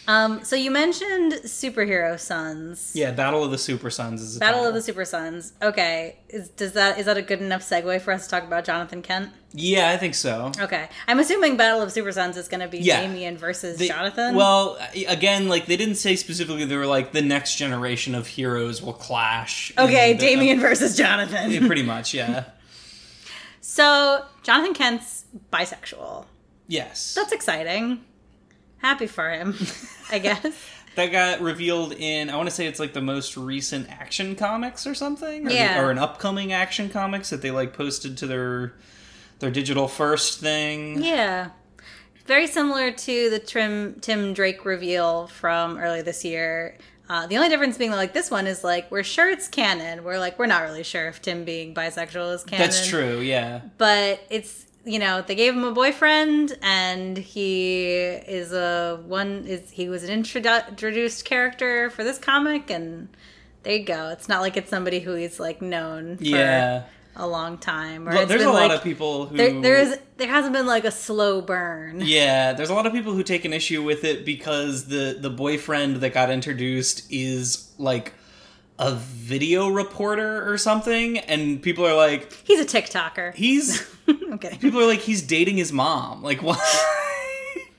Um, 0.06 0.42
so 0.42 0.56
you 0.56 0.70
mentioned 0.70 1.34
superhero 1.44 2.18
sons. 2.18 2.92
Yeah, 2.94 3.10
Battle 3.10 3.44
of 3.44 3.50
the 3.50 3.58
Super 3.58 3.90
Sons 3.90 4.22
is 4.22 4.38
Battle 4.38 4.64
of 4.64 4.72
the 4.72 4.80
Super 4.80 5.04
Sons. 5.04 5.52
Okay, 5.60 6.16
is 6.30 6.48
does 6.48 6.72
that 6.72 6.98
is 6.98 7.04
that 7.04 7.18
a 7.18 7.22
good 7.22 7.42
enough 7.42 7.60
segue 7.60 8.00
for 8.00 8.12
us 8.12 8.24
to 8.24 8.30
talk 8.30 8.44
about 8.44 8.64
Jonathan 8.64 9.02
Kent? 9.02 9.30
Yeah, 9.54 9.90
I 9.90 9.96
think 9.96 10.14
so. 10.14 10.52
Okay, 10.60 10.88
I'm 11.06 11.18
assuming 11.20 11.56
Battle 11.56 11.80
of 11.80 11.90
Super 11.90 12.12
Sons 12.12 12.36
is 12.36 12.48
going 12.48 12.60
to 12.60 12.68
be 12.68 12.78
Yeah. 12.80 13.00
Damian 13.00 13.38
versus 13.38 13.78
They- 13.78 13.88
Jonathan. 13.88 14.34
Well, 14.34 14.78
again, 15.08 15.48
like 15.48 15.64
they 15.66 15.76
didn't 15.78 15.94
say 15.94 16.16
specifically. 16.16 16.66
They 16.66 16.76
were 16.76 16.86
like 16.86 17.12
the 17.12 17.22
next 17.22 17.56
generation 17.56 18.14
of 18.14 18.26
heroes 18.26 18.82
will 18.82 18.92
clash. 18.92 19.72
okay, 19.78 20.10
And, 20.12 20.18
uh, 20.20 20.22
Damian 20.22 20.60
versus 20.60 20.96
Jonathan. 20.96 21.50
yeah, 21.50 21.66
pretty 21.66 21.82
much, 21.82 22.12
yeah. 22.14 22.44
So 23.60 24.24
Jonathan 24.42 24.74
Kent's 24.74 25.24
bisexual. 25.52 26.26
Yes. 26.66 27.14
That's 27.14 27.32
exciting. 27.32 28.04
Happy 28.78 29.06
for 29.06 29.28
him, 29.30 29.54
I 30.10 30.18
guess. 30.18 30.46
that 30.94 31.10
got 31.12 31.40
revealed 31.40 31.92
in 31.92 32.30
I 32.30 32.36
want 32.36 32.48
to 32.48 32.54
say 32.54 32.66
it's 32.66 32.78
like 32.80 32.92
the 32.92 33.00
most 33.02 33.36
recent 33.36 33.88
action 33.90 34.36
comics 34.36 34.86
or 34.86 34.94
something, 34.94 35.46
or, 35.46 35.48
the- 35.48 35.54
Yeah. 35.54 35.82
or 35.82 35.90
an 35.90 35.98
upcoming 35.98 36.52
action 36.52 36.88
comics 36.90 37.30
that 37.30 37.42
they 37.42 37.50
like 37.50 37.72
posted 37.74 38.16
to 38.18 38.26
their 38.26 38.74
their 39.38 39.50
digital 39.50 39.88
first 39.88 40.40
thing. 40.40 41.02
Yeah. 41.02 41.50
Very 42.26 42.46
similar 42.46 42.90
to 42.90 43.30
the 43.30 43.38
Trim, 43.38 44.00
Tim 44.00 44.34
Drake 44.34 44.64
reveal 44.64 45.28
from 45.28 45.78
earlier 45.78 46.02
this 46.02 46.24
year. 46.24 46.76
Uh, 47.08 47.26
the 47.26 47.36
only 47.36 47.48
difference 47.48 47.78
being 47.78 47.90
that, 47.90 47.96
like, 47.96 48.12
this 48.12 48.30
one 48.30 48.46
is 48.46 48.62
like, 48.62 48.90
we're 48.90 49.02
sure 49.02 49.30
it's 49.30 49.48
canon. 49.48 50.04
We're 50.04 50.18
like, 50.18 50.38
we're 50.38 50.44
not 50.44 50.62
really 50.62 50.82
sure 50.82 51.08
if 51.08 51.22
Tim 51.22 51.44
being 51.44 51.72
bisexual 51.72 52.34
is 52.34 52.44
canon. 52.44 52.66
That's 52.66 52.86
true, 52.86 53.20
yeah. 53.20 53.62
But 53.78 54.20
it's, 54.28 54.66
you 54.84 54.98
know, 54.98 55.22
they 55.22 55.34
gave 55.34 55.54
him 55.54 55.64
a 55.64 55.72
boyfriend 55.72 56.58
and 56.60 57.16
he 57.16 57.94
is 57.94 58.52
a 58.52 59.02
one, 59.06 59.46
is 59.46 59.70
he 59.70 59.88
was 59.88 60.04
an 60.04 60.10
introduced 60.10 61.24
character 61.24 61.88
for 61.88 62.04
this 62.04 62.18
comic 62.18 62.70
and 62.70 63.08
there 63.62 63.76
you 63.76 63.84
go. 63.84 64.10
It's 64.10 64.28
not 64.28 64.42
like 64.42 64.58
it's 64.58 64.68
somebody 64.70 65.00
who 65.00 65.14
he's 65.14 65.40
like 65.40 65.62
known 65.62 66.18
for 66.18 66.24
Yeah. 66.24 66.84
A 67.18 67.26
long 67.26 67.58
time. 67.58 68.08
Or 68.08 68.12
there's 68.24 68.40
a 68.40 68.44
been, 68.46 68.54
lot 68.54 68.68
like- 68.68 68.78
of 68.78 68.82
people 68.84 69.26
who 69.26 69.36
there, 69.36 69.60
there 69.60 69.76
is 69.76 69.98
there 70.16 70.28
hasn't 70.28 70.52
been 70.54 70.66
like 70.66 70.84
a 70.84 70.90
slow 70.90 71.40
burn. 71.42 72.00
Yeah, 72.04 72.52
there's 72.54 72.70
a 72.70 72.74
lot 72.74 72.86
of 72.86 72.92
people 72.92 73.12
who 73.12 73.22
take 73.22 73.44
an 73.44 73.52
issue 73.52 73.82
with 73.82 74.04
it 74.04 74.24
because 74.24 74.86
the 74.86 75.16
the 75.20 75.30
boyfriend 75.30 75.96
that 75.96 76.10
got 76.14 76.30
introduced 76.30 77.06
is 77.10 77.70
like 77.78 78.14
a 78.78 78.94
video 78.94 79.66
reporter 79.68 80.48
or 80.48 80.56
something 80.56 81.18
and 81.18 81.60
people 81.60 81.84
are 81.84 81.96
like 81.96 82.32
He's 82.44 82.60
a 82.60 82.64
TikToker. 82.64 83.34
he's 83.34 83.84
okay. 84.34 84.56
people 84.60 84.80
are 84.80 84.86
like 84.86 85.00
he's 85.00 85.20
dating 85.22 85.56
his 85.56 85.72
mom. 85.72 86.22
Like 86.22 86.42
why? 86.42 86.56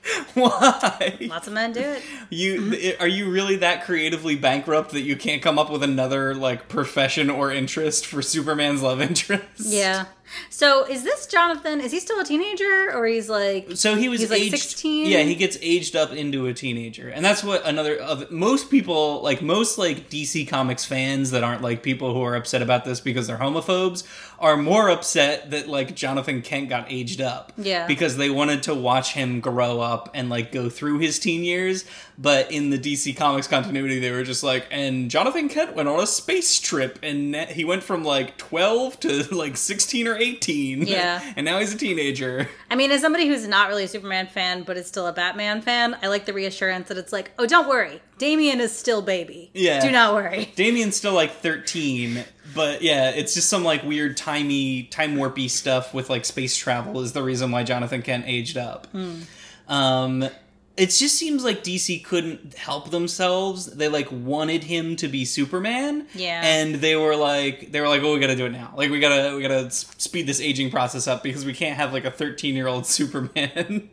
why? 0.34 1.16
Lots 1.20 1.46
of 1.46 1.52
men 1.52 1.72
do 1.72 1.80
it. 1.80 2.02
You 2.30 2.94
are 3.00 3.08
you 3.08 3.30
really 3.30 3.56
that 3.56 3.84
creatively 3.84 4.36
bankrupt 4.36 4.92
that 4.92 5.02
you 5.02 5.16
can't 5.16 5.42
come 5.42 5.58
up 5.58 5.70
with 5.70 5.82
another 5.82 6.34
like 6.34 6.68
profession 6.68 7.28
or 7.30 7.52
interest 7.52 8.06
for 8.06 8.22
Superman's 8.22 8.82
love 8.82 9.00
interest? 9.00 9.60
Yeah. 9.60 10.06
So 10.48 10.84
is 10.84 11.02
this 11.04 11.26
Jonathan? 11.26 11.80
Is 11.80 11.92
he 11.92 12.00
still 12.00 12.20
a 12.20 12.24
teenager 12.24 12.92
or 12.94 13.06
he's 13.06 13.28
like 13.28 13.68
So 13.74 13.96
he 13.96 14.08
was 14.08 14.20
He's, 14.20 14.30
like, 14.30 14.42
16? 14.42 15.06
Yeah, 15.10 15.22
he 15.22 15.34
gets 15.34 15.56
aged 15.60 15.96
up 15.96 16.12
into 16.12 16.46
a 16.46 16.54
teenager, 16.54 17.08
and 17.08 17.24
that's 17.24 17.42
what 17.42 17.66
another 17.66 17.96
of 17.96 18.30
most 18.30 18.70
people 18.70 19.22
like 19.22 19.42
most 19.42 19.78
like 19.78 20.08
DC 20.10 20.48
Comics 20.48 20.84
fans 20.84 21.30
that 21.30 21.42
aren't 21.44 21.62
like 21.62 21.82
people 21.82 22.14
who 22.14 22.22
are 22.22 22.36
upset 22.36 22.62
about 22.62 22.84
this 22.84 23.00
because 23.00 23.26
they're 23.26 23.38
homophobes 23.38 24.04
are 24.38 24.56
more 24.56 24.88
upset 24.88 25.50
that 25.50 25.68
like 25.68 25.94
Jonathan 25.94 26.42
Kent 26.42 26.68
got 26.68 26.86
aged 26.90 27.20
up. 27.20 27.52
Yeah. 27.56 27.86
because 27.86 28.16
they 28.16 28.30
wanted 28.30 28.62
to 28.64 28.74
watch 28.74 29.12
him 29.12 29.40
grow 29.40 29.80
up 29.80 30.10
and 30.14 30.30
like 30.30 30.52
go 30.52 30.68
through 30.70 30.98
his 30.98 31.18
teen 31.18 31.44
years, 31.44 31.84
but 32.20 32.52
in 32.52 32.68
the 32.68 32.78
DC 32.78 33.16
Comics 33.16 33.46
continuity, 33.46 33.98
they 33.98 34.10
were 34.10 34.22
just 34.22 34.42
like, 34.42 34.66
and 34.70 35.10
Jonathan 35.10 35.48
Kent 35.48 35.74
went 35.74 35.88
on 35.88 36.00
a 36.00 36.06
space 36.06 36.60
trip, 36.60 36.98
and 37.02 37.34
he 37.34 37.64
went 37.64 37.82
from 37.82 38.04
like 38.04 38.36
twelve 38.36 39.00
to 39.00 39.22
like 39.34 39.56
sixteen 39.56 40.06
or 40.06 40.16
eighteen. 40.16 40.86
Yeah. 40.86 41.22
and 41.36 41.46
now 41.46 41.58
he's 41.58 41.72
a 41.72 41.78
teenager. 41.78 42.46
I 42.70 42.76
mean, 42.76 42.90
as 42.90 43.00
somebody 43.00 43.26
who's 43.26 43.48
not 43.48 43.68
really 43.68 43.84
a 43.84 43.88
Superman 43.88 44.26
fan 44.26 44.64
but 44.64 44.76
is 44.76 44.86
still 44.86 45.06
a 45.06 45.12
Batman 45.12 45.62
fan, 45.62 45.96
I 46.02 46.08
like 46.08 46.26
the 46.26 46.34
reassurance 46.34 46.88
that 46.88 46.98
it's 46.98 47.12
like, 47.12 47.30
oh, 47.38 47.46
don't 47.46 47.68
worry, 47.68 48.02
Damian 48.18 48.60
is 48.60 48.76
still 48.76 49.00
baby. 49.00 49.50
Yeah. 49.54 49.80
Do 49.80 49.90
not 49.90 50.12
worry. 50.12 50.52
Damian's 50.56 50.96
still 50.96 51.14
like 51.14 51.32
13, 51.32 52.22
but 52.54 52.82
yeah, 52.82 53.10
it's 53.10 53.32
just 53.32 53.48
some 53.48 53.64
like 53.64 53.82
weird 53.82 54.18
timey, 54.18 54.82
time 54.84 55.16
warpy 55.16 55.48
stuff 55.48 55.94
with 55.94 56.10
like 56.10 56.26
space 56.26 56.54
travel 56.54 57.00
is 57.00 57.14
the 57.14 57.22
reason 57.22 57.50
why 57.50 57.62
Jonathan 57.62 58.02
Kent 58.02 58.24
aged 58.26 58.58
up. 58.58 58.88
Hmm. 58.88 59.20
Um, 59.68 60.28
it 60.76 60.86
just 60.90 61.16
seems 61.16 61.44
like 61.44 61.62
DC 61.62 62.02
couldn't 62.04 62.54
help 62.54 62.90
themselves. 62.90 63.66
They 63.66 63.88
like 63.88 64.08
wanted 64.10 64.64
him 64.64 64.96
to 64.96 65.08
be 65.08 65.24
Superman, 65.24 66.06
Yeah. 66.14 66.40
and 66.42 66.76
they 66.76 66.96
were 66.96 67.16
like, 67.16 67.70
they 67.72 67.80
were 67.80 67.88
like, 67.88 68.02
oh, 68.02 68.14
we 68.14 68.20
gotta 68.20 68.36
do 68.36 68.46
it 68.46 68.52
now. 68.52 68.72
Like 68.76 68.90
we 68.90 68.98
gotta, 69.00 69.36
we 69.36 69.42
gotta 69.42 69.70
speed 69.70 70.26
this 70.26 70.40
aging 70.40 70.70
process 70.70 71.06
up 71.06 71.22
because 71.22 71.44
we 71.44 71.52
can't 71.52 71.76
have 71.76 71.92
like 71.92 72.04
a 72.04 72.10
13 72.10 72.54
year 72.54 72.66
old 72.66 72.86
Superman. 72.98 73.90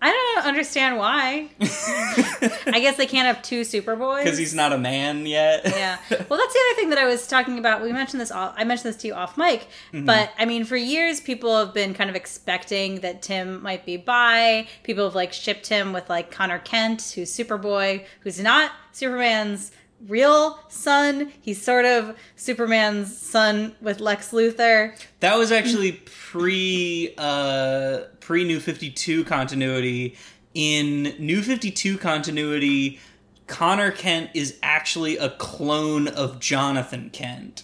I 0.00 0.10
don't 0.36 0.46
understand 0.46 0.96
why. 0.96 1.48
I 1.60 2.78
guess 2.80 2.96
they 2.96 3.06
can't 3.06 3.26
have 3.26 3.42
two 3.42 3.62
Superboys 3.62 4.22
Because 4.24 4.38
he's 4.38 4.54
not 4.54 4.72
a 4.72 4.78
man 4.78 5.26
yet. 5.26 5.62
yeah. 5.64 5.98
Well, 6.28 6.38
that's 6.38 6.52
the 6.54 6.60
other 6.70 6.76
thing 6.76 6.90
that 6.90 6.98
I 6.98 7.06
was 7.06 7.26
talking 7.26 7.58
about. 7.58 7.82
We 7.82 7.92
mentioned 7.92 8.20
this. 8.20 8.30
Off, 8.30 8.54
I 8.56 8.64
mentioned 8.64 8.94
this 8.94 9.00
to 9.02 9.08
you 9.08 9.14
off 9.14 9.36
mic, 9.36 9.66
Mm-hmm. 9.92 10.04
but 10.04 10.30
I 10.38 10.44
mean, 10.44 10.64
for 10.64 10.76
years, 10.76 11.20
people 11.20 11.56
have 11.58 11.74
been 11.74 11.94
kind 11.94 12.08
of 12.10 12.16
expecting 12.16 13.00
that 13.00 13.22
Tim 13.22 13.62
might 13.62 13.84
be 13.84 13.96
bi. 13.96 14.68
People 14.84 15.04
have 15.04 15.14
like 15.14 15.32
shipped 15.32 15.66
him 15.68 15.92
with 15.92 16.08
like 16.08 16.30
Connor 16.30 16.58
Kent, 16.60 17.12
who's 17.14 17.32
Superboy, 17.36 18.04
who's 18.20 18.38
not 18.40 18.70
Superman's 18.92 19.72
real 20.06 20.58
son. 20.68 21.32
He's 21.40 21.60
sort 21.60 21.84
of 21.84 22.16
Superman's 22.36 23.16
son 23.16 23.74
with 23.80 24.00
Lex 24.00 24.30
Luthor. 24.32 24.94
That 25.20 25.36
was 25.36 25.50
actually 25.52 25.92
pre 25.92 27.14
uh 27.18 28.00
pre 28.20 28.44
New 28.44 28.60
52 28.60 29.24
continuity. 29.24 30.16
In 30.54 31.14
New 31.18 31.42
52 31.42 31.98
continuity, 31.98 32.98
Connor 33.46 33.90
Kent 33.90 34.30
is 34.34 34.56
actually 34.62 35.16
a 35.16 35.30
clone 35.30 36.08
of 36.08 36.40
Jonathan 36.40 37.10
Kent. 37.10 37.62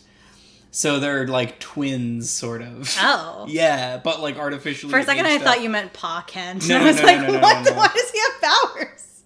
So 0.70 0.99
they're 0.99 1.27
like 1.29 1.61
twins 1.61 2.31
sort 2.31 2.62
of. 2.62 2.94
Oh. 3.01 3.47
Yeah, 3.49 3.99
but 3.99 4.20
like 4.20 4.37
artificially 4.38 4.90
For 4.90 4.99
a 4.99 5.05
second, 5.05 5.27
I 5.27 5.35
aged 5.35 5.44
thought 5.44 5.62
you 5.62 5.70
meant 5.70 5.92
Pa 5.92 6.25
Kent. 6.27 6.68
No, 6.68 6.77
and 6.77 6.85
I 6.85 6.87
was 6.88 7.01
no, 7.01 7.07
like, 7.07 7.20
no, 7.20 7.27
no, 7.35 7.38
what? 7.38 7.64
no, 7.64 7.70
no. 7.70 7.77
Why 7.77 7.88
does 7.94 8.11
he 8.11 8.18
have 8.18 8.40
powers? 8.42 9.23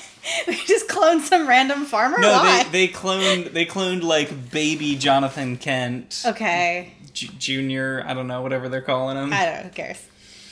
we 0.48 0.56
just 0.66 0.88
cloned 0.88 1.20
some 1.22 1.48
random 1.48 1.84
farmer. 1.84 2.18
No, 2.18 2.32
Why? 2.32 2.64
they 2.64 2.86
they 2.86 2.92
cloned 2.92 3.52
they 3.52 3.66
cloned 3.66 4.02
like 4.02 4.50
baby 4.50 4.96
Jonathan 4.96 5.56
Kent 5.56 6.22
Okay. 6.26 6.92
J- 7.12 7.30
Junior, 7.38 8.04
I 8.06 8.14
don't 8.14 8.26
know, 8.26 8.42
whatever 8.42 8.68
they're 8.68 8.82
calling 8.82 9.16
him. 9.16 9.32
I 9.32 9.44
don't 9.44 9.54
know. 9.56 9.62
Who 9.64 9.68
cares? 9.70 10.06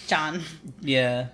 John. 0.07 0.43
yeah. 0.81 1.27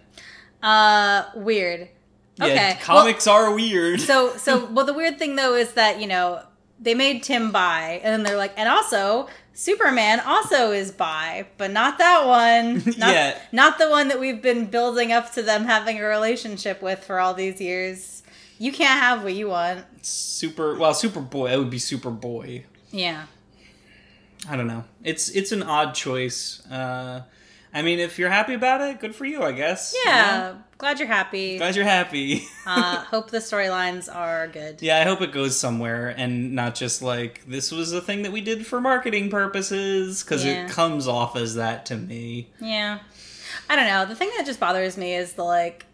Uh, 0.63 1.25
weird. 1.35 1.89
Yeah, 2.37 2.47
Okay. 2.47 2.79
comics 2.83 3.27
are 3.27 3.55
weird. 3.55 4.01
So, 4.01 4.37
so, 4.37 4.67
well, 4.67 4.87
the 4.87 4.95
weird 4.95 5.19
thing 5.19 5.37
though 5.37 5.55
is 5.55 5.73
that 5.73 6.01
you 6.01 6.07
know 6.07 6.43
they 6.81 6.95
made 6.95 7.23
Tim 7.23 7.51
buy, 7.53 8.01
and 8.03 8.13
then 8.13 8.23
they're 8.23 8.37
like, 8.39 8.55
and 8.57 8.69
also 8.69 9.29
Superman 9.53 10.21
also 10.21 10.71
is 10.73 10.91
bi, 10.91 11.47
but 11.59 11.71
not 11.71 11.99
that 11.99 12.27
one. 12.27 12.77
Not, 12.99 13.13
Yeah. 13.13 13.39
Not 13.53 13.79
the 13.79 13.91
one 13.91 14.09
that 14.09 14.19
we've 14.19 14.41
been 14.41 14.65
building 14.67 15.13
up 15.13 15.33
to 15.35 15.43
them 15.43 15.65
having 15.65 15.99
a 15.99 16.05
relationship 16.05 16.81
with 16.81 17.05
for 17.05 17.21
all 17.21 17.35
these 17.35 17.61
years. 17.61 18.20
You 18.61 18.73
can't 18.73 19.01
have 19.01 19.23
what 19.25 19.33
you 19.35 19.49
want. 19.49 19.85
super 20.03 20.77
well 20.79 20.93
superboy 20.93 21.49
that 21.49 21.59
would 21.59 21.71
be 21.71 21.79
superboy 21.79 22.63
Yeah. 22.93 23.25
i 24.49 24.57
don't 24.57 24.67
know 24.67 24.85
it's 25.05 25.29
it's 25.31 25.51
an 25.53 25.63
odd 25.63 25.95
choice 25.95 26.63
uh 26.71 27.23
i 27.75 27.83
mean 27.83 27.99
if 27.99 28.19
you're 28.19 28.31
happy 28.31 28.55
about 28.55 28.81
it 28.83 29.01
good 29.01 29.15
for 29.15 29.25
you 29.25 29.43
i 29.43 29.53
guess 29.53 29.93
you 29.95 30.03
Yeah. 30.07 30.39
know? 30.53 30.63
Glad 30.79 30.99
you're 30.99 31.09
happy. 31.09 31.59
glad 31.59 31.77
you're 31.77 31.85
happy 31.85 32.47
uh, 32.67 32.97
hope 33.05 33.31
the 33.31 33.39
storylines 33.39 34.15
are 34.15 34.49
good. 34.49 34.81
yeah 34.83 34.99
i 34.99 35.05
hope 35.05 35.21
it 35.23 35.33
goes 35.33 35.59
somewhere 35.59 36.09
and 36.17 36.55
not 36.55 36.75
just 36.75 37.03
like 37.03 37.43
this 37.47 37.71
was 37.71 37.93
a 37.93 38.01
thing 38.01 38.23
that 38.23 38.33
we 38.33 38.41
did 38.41 38.67
for 38.67 38.81
marketing 38.81 39.29
purposes 39.31 40.23
because 40.23 40.45
Yeah. 40.45 40.65
it 40.67 40.71
comes 40.71 41.07
off 41.09 41.35
as 41.37 41.55
that 41.57 41.87
to 41.87 41.97
me 41.97 42.49
Yeah. 42.61 42.99
I 43.69 43.77
don't 43.77 43.87
know. 43.87 44.05
The 44.07 44.15
thing 44.17 44.31
that 44.37 44.47
just 44.47 44.59
bothers 44.61 44.97
me 44.97 45.15
is 45.15 45.33
the 45.35 45.45
like 45.45 45.85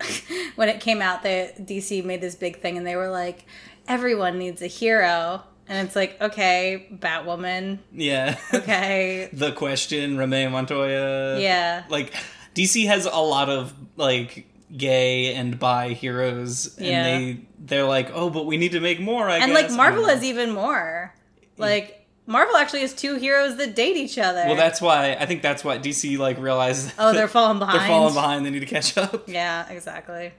when 0.56 0.68
it 0.68 0.80
came 0.80 1.00
out 1.02 1.22
that 1.22 1.66
DC 1.66 2.04
made 2.04 2.20
this 2.20 2.34
big 2.34 2.60
thing 2.60 2.76
and 2.76 2.86
they 2.86 2.96
were 2.96 3.08
like 3.10 3.46
everyone 3.88 4.38
needs 4.38 4.62
a 4.62 4.66
hero 4.66 5.42
and 5.68 5.86
it's 5.86 5.96
like 5.96 6.20
okay, 6.20 6.86
Batwoman, 6.92 7.78
yeah 7.92 8.38
okay. 8.52 9.28
the 9.32 9.52
question 9.52 10.16
Renee 10.18 10.48
Montoya 10.48 11.38
yeah. 11.40 11.84
like 11.88 12.12
dc 12.54 12.86
has 12.86 13.04
a 13.06 13.10
lot 13.18 13.48
of 13.50 13.72
like 13.96 14.46
gay 14.76 15.34
and 15.34 15.58
bi 15.58 15.88
heroes 15.90 16.76
and 16.78 16.86
Yeah. 16.86 17.02
they 17.04 17.40
they're 17.58 17.84
like 17.84 18.10
oh 18.12 18.30
but 18.30 18.46
we 18.46 18.56
need 18.56 18.72
to 18.72 18.80
make 18.80 19.00
more 19.00 19.28
I 19.28 19.38
And 19.38 19.52
guess. 19.52 19.70
like 19.70 19.76
Marvel 19.76 20.06
has 20.06 20.22
even 20.24 20.52
more. 20.52 21.14
Like 21.56 22.03
Marvel 22.26 22.56
actually 22.56 22.80
has 22.80 22.94
two 22.94 23.16
heroes 23.16 23.56
that 23.56 23.74
date 23.74 23.96
each 23.96 24.18
other. 24.18 24.44
Well, 24.46 24.56
that's 24.56 24.80
why 24.80 25.14
I 25.14 25.26
think 25.26 25.42
that's 25.42 25.62
why 25.62 25.78
DC 25.78 26.16
like 26.18 26.38
realizes. 26.38 26.92
oh, 26.98 27.12
they're 27.14 27.28
falling 27.28 27.58
behind. 27.58 27.80
They're 27.80 27.88
falling 27.88 28.14
behind. 28.14 28.46
They 28.46 28.50
need 28.50 28.60
to 28.60 28.66
catch 28.66 28.96
up. 28.96 29.28
Yeah, 29.28 29.68
exactly. 29.70 30.32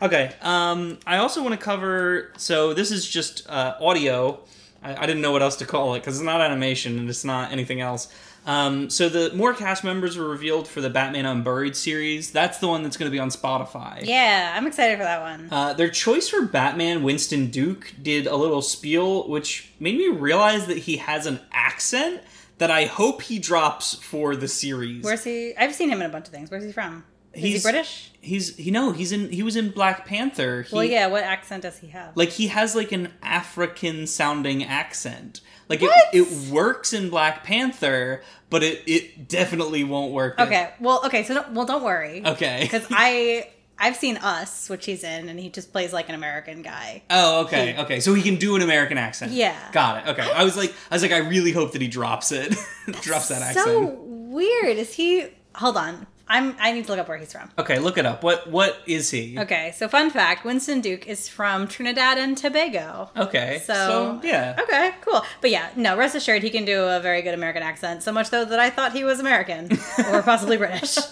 Okay. 0.00 0.32
Um, 0.40 0.98
I 1.06 1.18
also 1.18 1.42
want 1.42 1.52
to 1.52 1.62
cover. 1.62 2.32
So 2.38 2.72
this 2.74 2.90
is 2.90 3.08
just 3.08 3.48
uh, 3.48 3.74
audio. 3.80 4.40
I, 4.82 4.96
I 4.96 5.06
didn't 5.06 5.22
know 5.22 5.32
what 5.32 5.42
else 5.42 5.56
to 5.56 5.66
call 5.66 5.94
it 5.94 6.00
because 6.00 6.16
it's 6.16 6.24
not 6.24 6.40
animation 6.40 6.98
and 6.98 7.08
it's 7.08 7.24
not 7.24 7.52
anything 7.52 7.80
else. 7.80 8.08
Um, 8.44 8.90
so 8.90 9.08
the 9.08 9.32
more 9.34 9.54
cast 9.54 9.84
members 9.84 10.16
were 10.16 10.28
revealed 10.28 10.66
for 10.66 10.80
the 10.80 10.90
Batman 10.90 11.26
Unburied 11.26 11.76
series. 11.76 12.32
That's 12.32 12.58
the 12.58 12.66
one 12.68 12.82
that's 12.82 12.96
going 12.96 13.10
to 13.10 13.12
be 13.14 13.20
on 13.20 13.28
Spotify. 13.30 14.00
Yeah, 14.04 14.52
I'm 14.56 14.66
excited 14.66 14.98
for 14.98 15.04
that 15.04 15.20
one. 15.20 15.48
Uh, 15.50 15.72
their 15.74 15.88
choice 15.88 16.28
for 16.28 16.42
Batman, 16.42 17.02
Winston 17.04 17.50
Duke, 17.50 17.92
did 18.02 18.26
a 18.26 18.34
little 18.36 18.62
spiel, 18.62 19.28
which 19.28 19.70
made 19.78 19.96
me 19.96 20.08
realize 20.08 20.66
that 20.66 20.78
he 20.78 20.96
has 20.96 21.26
an 21.26 21.38
accent 21.52 22.20
that 22.58 22.70
I 22.70 22.84
hope 22.86 23.22
he 23.22 23.38
drops 23.38 23.94
for 23.96 24.34
the 24.34 24.48
series. 24.48 25.04
Where's 25.04 25.24
he? 25.24 25.54
I've 25.56 25.74
seen 25.74 25.88
him 25.88 26.00
in 26.00 26.06
a 26.06 26.12
bunch 26.12 26.26
of 26.26 26.32
things. 26.34 26.50
Where's 26.50 26.64
he 26.64 26.72
from? 26.72 27.04
Is 27.32 27.42
he 27.42 27.48
He's- 27.50 27.62
British? 27.62 28.08
He's 28.20 28.56
he 28.56 28.70
no, 28.70 28.92
he's 28.92 29.10
in 29.10 29.30
he 29.32 29.42
was 29.42 29.56
in 29.56 29.70
Black 29.70 30.06
Panther. 30.06 30.62
He, 30.62 30.72
Well, 30.76 30.84
yeah. 30.84 31.08
What 31.08 31.24
accent 31.24 31.62
does 31.64 31.78
he 31.78 31.88
have? 31.88 32.16
like 32.16 32.28
he 32.28 32.46
has 32.48 32.76
like 32.76 32.92
an 32.92 33.12
African 33.20 34.06
sounding 34.06 34.62
accent. 34.62 35.40
Like 35.80 35.82
it, 35.82 35.90
it 36.12 36.50
works 36.52 36.92
in 36.92 37.10
Black 37.10 37.44
Panther, 37.44 38.22
but 38.50 38.62
it 38.62 38.82
it 38.86 39.28
definitely 39.28 39.84
won't 39.84 40.12
work. 40.12 40.38
in- 40.38 40.46
Okay. 40.46 40.70
Well, 40.80 41.02
okay. 41.06 41.22
So, 41.24 41.34
don't, 41.34 41.52
well, 41.52 41.66
don't 41.66 41.82
worry. 41.82 42.22
Okay. 42.24 42.60
Because 42.62 42.86
I 42.90 43.48
I've 43.78 43.96
seen 43.96 44.16
Us, 44.18 44.68
which 44.70 44.84
he's 44.86 45.02
in, 45.02 45.28
and 45.28 45.40
he 45.40 45.48
just 45.48 45.72
plays 45.72 45.92
like 45.92 46.08
an 46.08 46.14
American 46.14 46.62
guy. 46.62 47.02
Oh, 47.10 47.40
okay, 47.46 47.76
okay. 47.78 47.98
So 48.00 48.14
he 48.14 48.22
can 48.22 48.36
do 48.36 48.54
an 48.54 48.62
American 48.62 48.96
accent. 48.98 49.32
Yeah. 49.32 49.56
Got 49.72 50.06
it. 50.06 50.10
Okay. 50.10 50.30
I 50.30 50.44
was 50.44 50.56
like, 50.56 50.72
I 50.90 50.94
was 50.94 51.02
like, 51.02 51.10
I 51.10 51.16
really 51.18 51.50
hope 51.52 51.72
that 51.72 51.82
he 51.82 51.88
drops 51.88 52.30
it, 52.30 52.54
drops 53.00 53.28
that 53.28 53.42
accent. 53.42 53.66
So 53.66 53.86
weird. 54.06 54.76
Is 54.76 54.94
he? 54.94 55.26
Hold 55.56 55.76
on. 55.76 56.06
I'm. 56.32 56.56
I 56.58 56.72
need 56.72 56.84
to 56.86 56.90
look 56.90 56.98
up 57.00 57.08
where 57.08 57.18
he's 57.18 57.32
from. 57.32 57.50
Okay, 57.58 57.78
look 57.78 57.98
it 57.98 58.06
up. 58.06 58.22
What 58.24 58.48
what 58.50 58.78
is 58.86 59.10
he? 59.10 59.38
Okay. 59.38 59.72
So, 59.76 59.86
fun 59.88 60.10
fact: 60.10 60.44
Winston 60.44 60.80
Duke 60.80 61.06
is 61.06 61.28
from 61.28 61.68
Trinidad 61.68 62.16
and 62.18 62.36
Tobago. 62.36 63.10
Okay. 63.16 63.62
So, 63.64 64.20
yeah. 64.24 64.56
Okay, 64.62 64.94
cool. 65.02 65.22
But 65.40 65.50
yeah, 65.50 65.68
no, 65.76 65.96
rest 65.96 66.14
assured 66.14 66.42
he 66.42 66.50
can 66.50 66.64
do 66.64 66.82
a 66.84 67.00
very 67.00 67.22
good 67.22 67.34
American 67.34 67.62
accent. 67.62 68.02
So 68.02 68.10
much 68.12 68.30
so 68.30 68.44
that 68.44 68.58
I 68.58 68.70
thought 68.70 68.92
he 68.92 69.04
was 69.04 69.20
American 69.20 69.70
or 70.10 70.22
possibly 70.22 70.56
British. 70.56 70.98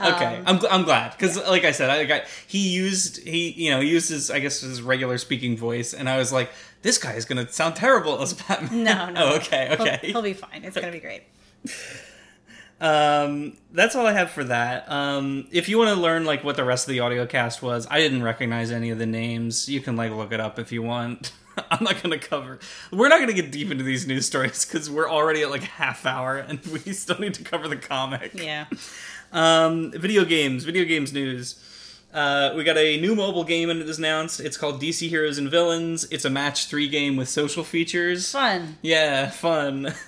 Okay, 0.00 0.36
Um, 0.38 0.44
I'm, 0.46 0.58
gl- 0.58 0.68
I'm 0.70 0.82
glad 0.84 1.12
because, 1.12 1.36
like 1.46 1.64
I 1.64 1.70
said, 1.70 1.88
I 1.90 2.04
got 2.06 2.22
he 2.48 2.70
used 2.70 3.18
he 3.24 3.50
you 3.52 3.70
know 3.70 3.80
he 3.80 3.88
used 3.88 4.08
his 4.08 4.30
I 4.32 4.40
guess 4.40 4.60
his 4.62 4.82
regular 4.82 5.16
speaking 5.18 5.56
voice, 5.56 5.94
and 5.94 6.08
I 6.08 6.16
was 6.16 6.32
like, 6.32 6.50
this 6.80 6.98
guy 6.98 7.12
is 7.12 7.24
gonna 7.24 7.46
sound 7.52 7.76
terrible 7.76 8.20
as 8.20 8.32
Batman. 8.32 8.82
No, 8.82 9.10
no. 9.10 9.24
oh, 9.32 9.36
okay, 9.36 9.68
He'll, 9.76 9.82
okay. 9.86 9.98
he'll 10.02 10.22
be 10.22 10.32
fine. 10.32 10.64
It's 10.64 10.74
gonna 10.74 10.90
be 10.90 10.98
great. 10.98 11.22
Um, 12.82 13.56
that's 13.70 13.94
all 13.94 14.06
I 14.06 14.12
have 14.12 14.32
for 14.32 14.42
that. 14.42 14.90
Um, 14.90 15.46
if 15.52 15.68
you 15.68 15.78
want 15.78 15.94
to 15.94 16.00
learn 16.00 16.24
like 16.24 16.42
what 16.42 16.56
the 16.56 16.64
rest 16.64 16.88
of 16.88 16.92
the 16.92 16.98
audio 16.98 17.26
cast 17.26 17.62
was, 17.62 17.86
I 17.88 18.00
didn't 18.00 18.24
recognize 18.24 18.72
any 18.72 18.90
of 18.90 18.98
the 18.98 19.06
names. 19.06 19.68
You 19.68 19.80
can 19.80 19.94
like 19.94 20.10
look 20.10 20.32
it 20.32 20.40
up 20.40 20.58
if 20.58 20.72
you 20.72 20.82
want. 20.82 21.32
I'm 21.70 21.84
not 21.84 22.02
gonna 22.02 22.18
cover. 22.18 22.58
We're 22.90 23.08
not 23.08 23.20
gonna 23.20 23.34
get 23.34 23.52
deep 23.52 23.70
into 23.70 23.84
these 23.84 24.04
news 24.06 24.26
stories 24.26 24.64
because 24.64 24.90
we're 24.90 25.08
already 25.08 25.42
at 25.42 25.50
like 25.50 25.62
half 25.62 26.04
hour, 26.04 26.38
and 26.38 26.58
we 26.84 26.92
still 26.92 27.18
need 27.20 27.34
to 27.34 27.44
cover 27.44 27.68
the 27.68 27.76
comic. 27.76 28.32
Yeah. 28.34 28.66
Um, 29.32 29.92
video 29.92 30.24
games, 30.24 30.64
video 30.64 30.84
games 30.84 31.12
news. 31.12 31.54
Uh, 32.12 32.52
we 32.54 32.62
got 32.62 32.76
a 32.76 33.00
new 33.00 33.14
mobile 33.14 33.44
game 33.44 33.70
and 33.70 33.80
it 33.80 33.86
was 33.86 33.98
announced. 33.98 34.38
It's 34.38 34.58
called 34.58 34.82
DC 34.82 35.08
Heroes 35.08 35.38
and 35.38 35.50
Villains. 35.50 36.04
It's 36.10 36.26
a 36.26 36.30
match 36.30 36.66
three 36.66 36.88
game 36.88 37.16
with 37.16 37.28
social 37.30 37.64
features. 37.64 38.30
Fun. 38.32 38.76
Yeah, 38.82 39.30
fun. 39.30 39.94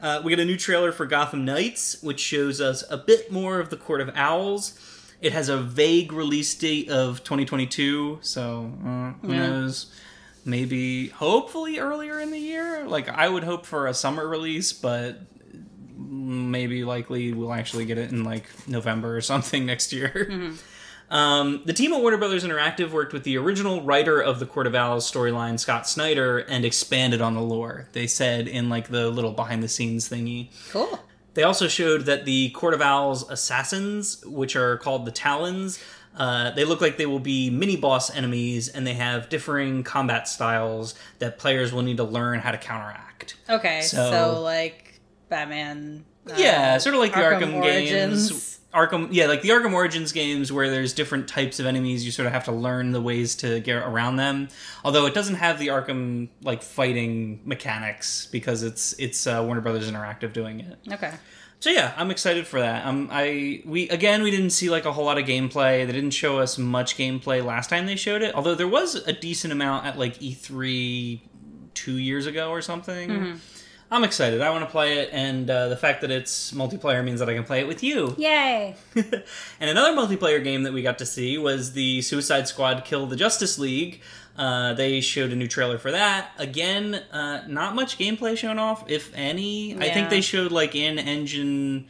Uh, 0.00 0.22
we 0.24 0.30
got 0.30 0.40
a 0.40 0.44
new 0.44 0.56
trailer 0.56 0.92
for 0.92 1.06
Gotham 1.06 1.44
Knights, 1.44 2.00
which 2.04 2.20
shows 2.20 2.60
us 2.60 2.84
a 2.88 2.96
bit 2.96 3.32
more 3.32 3.58
of 3.58 3.68
the 3.68 3.76
Court 3.76 4.00
of 4.00 4.12
Owls. 4.14 4.78
It 5.20 5.32
has 5.32 5.48
a 5.48 5.58
vague 5.58 6.12
release 6.12 6.54
date 6.54 6.88
of 6.88 7.24
2022, 7.24 8.20
so 8.22 8.72
uh, 8.86 9.26
who 9.26 9.32
Yeah. 9.32 9.48
knows? 9.48 9.92
Maybe, 10.44 11.08
hopefully, 11.08 11.80
earlier 11.80 12.20
in 12.20 12.30
the 12.30 12.38
year. 12.38 12.86
Like, 12.86 13.08
I 13.08 13.28
would 13.28 13.42
hope 13.42 13.66
for 13.66 13.88
a 13.88 13.92
summer 13.92 14.28
release, 14.28 14.72
but 14.72 15.18
maybe 15.96 16.84
likely 16.84 17.32
we'll 17.32 17.52
actually 17.52 17.84
get 17.84 17.98
it 17.98 18.12
in 18.12 18.22
like 18.22 18.44
November 18.68 19.16
or 19.16 19.20
something 19.20 19.66
next 19.72 19.92
year. 19.92 20.52
Um, 21.10 21.62
the 21.64 21.72
team 21.72 21.92
at 21.92 22.00
Warner 22.02 22.18
Brothers 22.18 22.44
Interactive 22.44 22.90
worked 22.90 23.12
with 23.12 23.24
the 23.24 23.38
original 23.38 23.80
writer 23.82 24.20
of 24.20 24.40
the 24.40 24.46
Court 24.46 24.66
of 24.66 24.74
Owls 24.74 25.10
storyline, 25.10 25.58
Scott 25.58 25.88
Snyder, 25.88 26.38
and 26.38 26.64
expanded 26.64 27.20
on 27.22 27.34
the 27.34 27.40
lore. 27.40 27.88
They 27.92 28.06
said 28.06 28.46
in 28.46 28.68
like 28.68 28.88
the 28.88 29.08
little 29.10 29.32
behind 29.32 29.62
the 29.62 29.68
scenes 29.68 30.08
thingy. 30.08 30.48
Cool. 30.70 30.98
They 31.34 31.44
also 31.44 31.68
showed 31.68 32.02
that 32.02 32.24
the 32.24 32.50
Court 32.50 32.74
of 32.74 32.82
Owls 32.82 33.28
assassins, 33.30 34.22
which 34.26 34.54
are 34.56 34.76
called 34.78 35.06
the 35.06 35.10
Talons, 35.12 35.82
uh, 36.16 36.50
they 36.50 36.64
look 36.64 36.80
like 36.80 36.96
they 36.96 37.06
will 37.06 37.20
be 37.20 37.48
mini 37.48 37.76
boss 37.76 38.14
enemies, 38.14 38.68
and 38.68 38.84
they 38.86 38.94
have 38.94 39.28
differing 39.28 39.84
combat 39.84 40.26
styles 40.26 40.94
that 41.20 41.38
players 41.38 41.72
will 41.72 41.82
need 41.82 41.96
to 41.98 42.04
learn 42.04 42.40
how 42.40 42.50
to 42.50 42.58
counteract. 42.58 43.36
Okay. 43.48 43.82
So, 43.82 44.10
So- 44.10 44.40
like 44.42 45.00
Batman. 45.28 46.04
uh, 46.28 46.34
Yeah, 46.36 46.76
sort 46.78 46.94
of 46.96 47.00
like 47.00 47.12
the 47.14 47.20
Arkham 47.20 47.52
Arkham 47.52 47.62
Origins. 47.62 48.30
games. 48.30 48.57
Arkham, 48.74 49.08
yeah, 49.10 49.26
like 49.26 49.40
the 49.40 49.48
Arkham 49.48 49.72
Origins 49.72 50.12
games 50.12 50.52
where 50.52 50.68
there's 50.68 50.92
different 50.92 51.26
types 51.26 51.58
of 51.58 51.64
enemies. 51.64 52.04
You 52.04 52.12
sort 52.12 52.26
of 52.26 52.32
have 52.32 52.44
to 52.44 52.52
learn 52.52 52.92
the 52.92 53.00
ways 53.00 53.34
to 53.36 53.60
get 53.60 53.76
around 53.76 54.16
them. 54.16 54.48
Although 54.84 55.06
it 55.06 55.14
doesn't 55.14 55.36
have 55.36 55.58
the 55.58 55.68
Arkham 55.68 56.28
like 56.42 56.62
fighting 56.62 57.40
mechanics 57.44 58.26
because 58.26 58.62
it's 58.62 58.92
it's 58.98 59.26
uh, 59.26 59.42
Warner 59.44 59.62
Brothers 59.62 59.90
Interactive 59.90 60.34
doing 60.34 60.60
it. 60.60 60.78
Okay. 60.92 61.12
So 61.60 61.70
yeah, 61.70 61.92
I'm 61.96 62.10
excited 62.10 62.46
for 62.46 62.60
that. 62.60 62.86
Um, 62.86 63.08
I 63.10 63.62
we 63.64 63.88
again 63.88 64.22
we 64.22 64.30
didn't 64.30 64.50
see 64.50 64.68
like 64.70 64.84
a 64.84 64.92
whole 64.92 65.06
lot 65.06 65.18
of 65.18 65.24
gameplay. 65.24 65.86
They 65.86 65.92
didn't 65.92 66.10
show 66.10 66.38
us 66.38 66.58
much 66.58 66.96
gameplay 66.96 67.44
last 67.44 67.70
time 67.70 67.86
they 67.86 67.96
showed 67.96 68.22
it. 68.22 68.34
Although 68.34 68.54
there 68.54 68.68
was 68.68 68.94
a 68.94 69.12
decent 69.12 69.52
amount 69.52 69.86
at 69.86 69.98
like 69.98 70.18
E3 70.18 71.20
two 71.74 71.96
years 71.96 72.26
ago 72.26 72.50
or 72.50 72.60
something. 72.60 73.10
I'm 73.90 74.04
excited. 74.04 74.42
I 74.42 74.50
want 74.50 74.64
to 74.64 74.70
play 74.70 74.98
it, 74.98 75.10
and 75.12 75.48
uh, 75.48 75.68
the 75.68 75.76
fact 75.76 76.02
that 76.02 76.10
it's 76.10 76.52
multiplayer 76.52 77.02
means 77.02 77.20
that 77.20 77.28
I 77.28 77.34
can 77.34 77.44
play 77.44 77.60
it 77.60 77.66
with 77.66 77.82
you. 77.82 78.14
Yay. 78.18 78.76
and 78.94 79.70
another 79.70 79.96
multiplayer 79.96 80.44
game 80.44 80.64
that 80.64 80.72
we 80.74 80.82
got 80.82 80.98
to 80.98 81.06
see 81.06 81.38
was 81.38 81.72
the 81.72 82.02
Suicide 82.02 82.46
Squad 82.48 82.84
Kill 82.84 83.06
the 83.06 83.16
Justice 83.16 83.58
League. 83.58 84.02
Uh, 84.36 84.74
they 84.74 85.00
showed 85.00 85.32
a 85.32 85.36
new 85.36 85.48
trailer 85.48 85.78
for 85.78 85.90
that. 85.90 86.30
Again, 86.38 86.94
uh, 87.12 87.42
not 87.48 87.74
much 87.74 87.98
gameplay 87.98 88.36
shown 88.36 88.58
off, 88.58 88.88
if 88.88 89.12
any. 89.14 89.76
I 89.76 89.90
think 89.90 90.10
they 90.10 90.20
showed 90.20 90.52
like 90.52 90.76
in 90.76 90.98
engine 90.98 91.88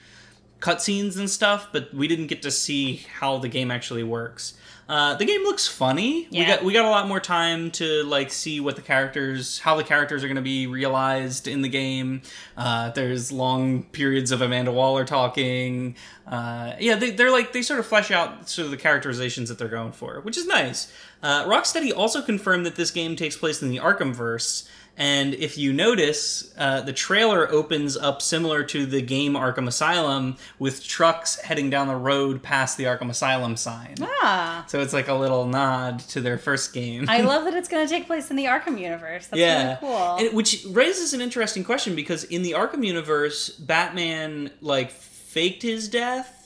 cutscenes 0.61 1.19
and 1.19 1.29
stuff, 1.31 1.69
but 1.73 1.93
we 1.95 2.09
didn't 2.09 2.27
get 2.27 2.43
to 2.43 2.51
see 2.51 3.07
how 3.21 3.39
the 3.39 3.49
game 3.49 3.71
actually 3.71 4.03
works. 4.03 4.55
Uh, 4.89 5.15
the 5.17 5.27
game 5.27 5.43
looks 5.43 5.69
funny. 5.69 6.27
We 6.33 6.39
Yeah. 6.39 6.57
got 6.57 6.65
we 6.65 6.73
got 6.73 6.87
a 6.87 6.89
lot 6.91 7.07
more 7.09 7.21
time 7.21 7.71
to 7.73 8.05
like 8.05 8.31
see 8.33 8.59
what 8.59 8.75
the 8.75 8.81
characters, 8.81 9.59
how 9.59 9.77
the 9.77 9.85
characters 9.85 10.25
are 10.25 10.29
going 10.29 10.37
to 10.37 10.43
be 10.43 10.67
realized 10.67 11.47
in 11.47 11.61
the 11.61 11.69
game. 11.69 12.23
Uh, 12.57 12.89
there's 12.93 13.31
long 13.31 13.83
periods 13.83 14.33
of 14.33 14.41
Amanda 14.41 14.73
Waller 14.73 15.05
talking. 15.05 15.95
Uh, 16.27 16.73
yeah, 16.81 16.95
they, 16.97 17.11
they're 17.11 17.31
like 17.31 17.53
they 17.53 17.61
sort 17.61 17.79
of 17.81 17.87
flesh 17.87 18.11
out 18.11 18.49
sort 18.49 18.65
of 18.65 18.71
the 18.71 18.79
characterizations 18.79 19.51
that 19.51 19.59
they're 19.59 19.69
going 19.69 19.93
for, 19.93 20.21
which 20.23 20.39
is 20.39 20.47
nice. 20.47 20.91
Uh, 21.23 21.45
Rocksteady 21.45 21.93
also 21.95 22.23
confirmed 22.23 22.65
that 22.65 22.77
this 22.77 22.91
game 22.91 23.15
takes 23.15 23.37
place 23.37 23.61
in 23.61 23.69
the 23.69 23.77
Arkhamverse. 23.79 24.67
And 24.99 25.35
if 25.35 25.57
you 25.57 25.73
notice, 25.73 26.53
uh, 26.59 26.81
the 26.81 26.93
trailer 26.93 27.51
opens 27.51 27.97
up 27.97 28.21
similar 28.21 28.65
to 28.65 28.85
the 28.85 29.01
game 29.01 29.35
Arkham 29.35 29.69
Asylum 29.69 30.37
with 30.59 30.85
trucks 30.85 31.41
heading 31.41 31.71
down 31.71 31.87
the 31.87 31.95
road 31.97 32.43
past 32.43 32.77
the 32.77 32.85
Arkham 32.85 33.09
Asylum 33.09 33.57
sign. 33.57 33.95
Ah. 34.03 34.65
So 34.67 34.81
it's 34.81 34.93
like 34.93 35.07
a 35.07 35.15
little 35.15 35.47
nod 35.47 36.01
to 36.11 36.21
their 36.21 36.37
first 36.37 36.73
game. 36.73 37.07
I 37.09 37.21
love 37.21 37.45
that 37.47 37.55
it's 37.55 37.69
going 37.69 37.87
to 37.87 37.91
take 37.91 38.09
place 38.09 38.29
in 38.31 38.37
the 38.37 38.47
Arkham 38.47 38.79
universe. 38.81 39.29
That's 39.29 39.39
yeah, 39.39 39.67
really 39.67 39.77
cool. 39.81 40.17
And- 40.17 40.37
which 40.37 40.65
raises 40.71 41.15
an 41.15 41.21
interesting 41.21 41.63
question 41.63 41.95
because 41.95 42.25
in 42.25 42.43
the 42.43 42.53
Arkham 42.53 42.85
universe, 42.85 43.51
Batman 43.51 44.51
like 44.61 44.91
faked 44.91 45.63
his 45.63 45.89
death 45.89 46.38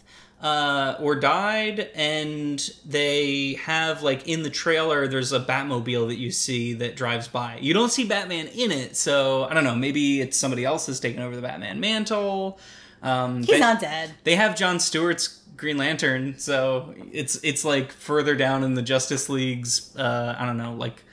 uh, 0.43 0.97
or 0.99 1.14
died, 1.14 1.88
and 1.95 2.68
they 2.84 3.55
have 3.62 4.03
like 4.03 4.26
in 4.26 4.43
the 4.43 4.51
trailer, 4.51 5.07
there's 5.07 5.32
a 5.32 5.38
Batmobile 5.40 6.09
that 6.09 6.18
you 6.18 6.32
see 6.32 6.74
that 6.74 6.97
drives 6.97 7.28
by. 7.28 7.59
You 7.61 7.72
don't 7.72 7.93
see 7.93 8.05
Batman 8.05 8.49
in 8.49 8.72
it, 8.72 8.97
so 8.97 9.45
I 9.45 9.55
don't 9.55 9.62
know. 9.64 9.76
Maybe 9.76 10.20
it's 10.20 10.36
somebody 10.36 10.64
else 10.64 10.86
has 10.86 10.99
taken 10.99 11.22
over 11.22 11.36
the 11.36 11.43
Batman 11.43 11.78
mantle. 11.78 12.59
Um, 13.03 13.45
He's 13.45 13.61
not 13.61 13.80
dead. 13.80 14.14
they 14.24 14.34
have 14.36 14.57
John 14.57 14.80
Stewart's 14.80 15.40
Green 15.57 15.76
Lantern, 15.76 16.38
so 16.38 16.93
it's 17.12 17.36
it's 17.45 17.64
like 17.64 17.93
further 17.93 18.34
down 18.34 18.64
in 18.64 18.74
the 18.74 18.82
Justice 18.82 19.28
League's 19.28 19.95
uh, 19.97 20.34
I 20.36 20.45
don't 20.45 20.57
know 20.57 20.74
like 20.74 21.05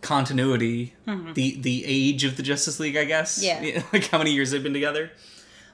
continuity, 0.00 0.94
the 1.06 1.60
the 1.60 1.84
age 1.86 2.22
of 2.24 2.36
the 2.36 2.42
Justice 2.44 2.78
League, 2.78 2.96
I 2.96 3.04
guess. 3.04 3.42
Yeah. 3.42 3.82
like 3.92 4.06
how 4.06 4.18
many 4.18 4.30
years 4.32 4.52
they've 4.52 4.62
been 4.62 4.72
together. 4.72 5.10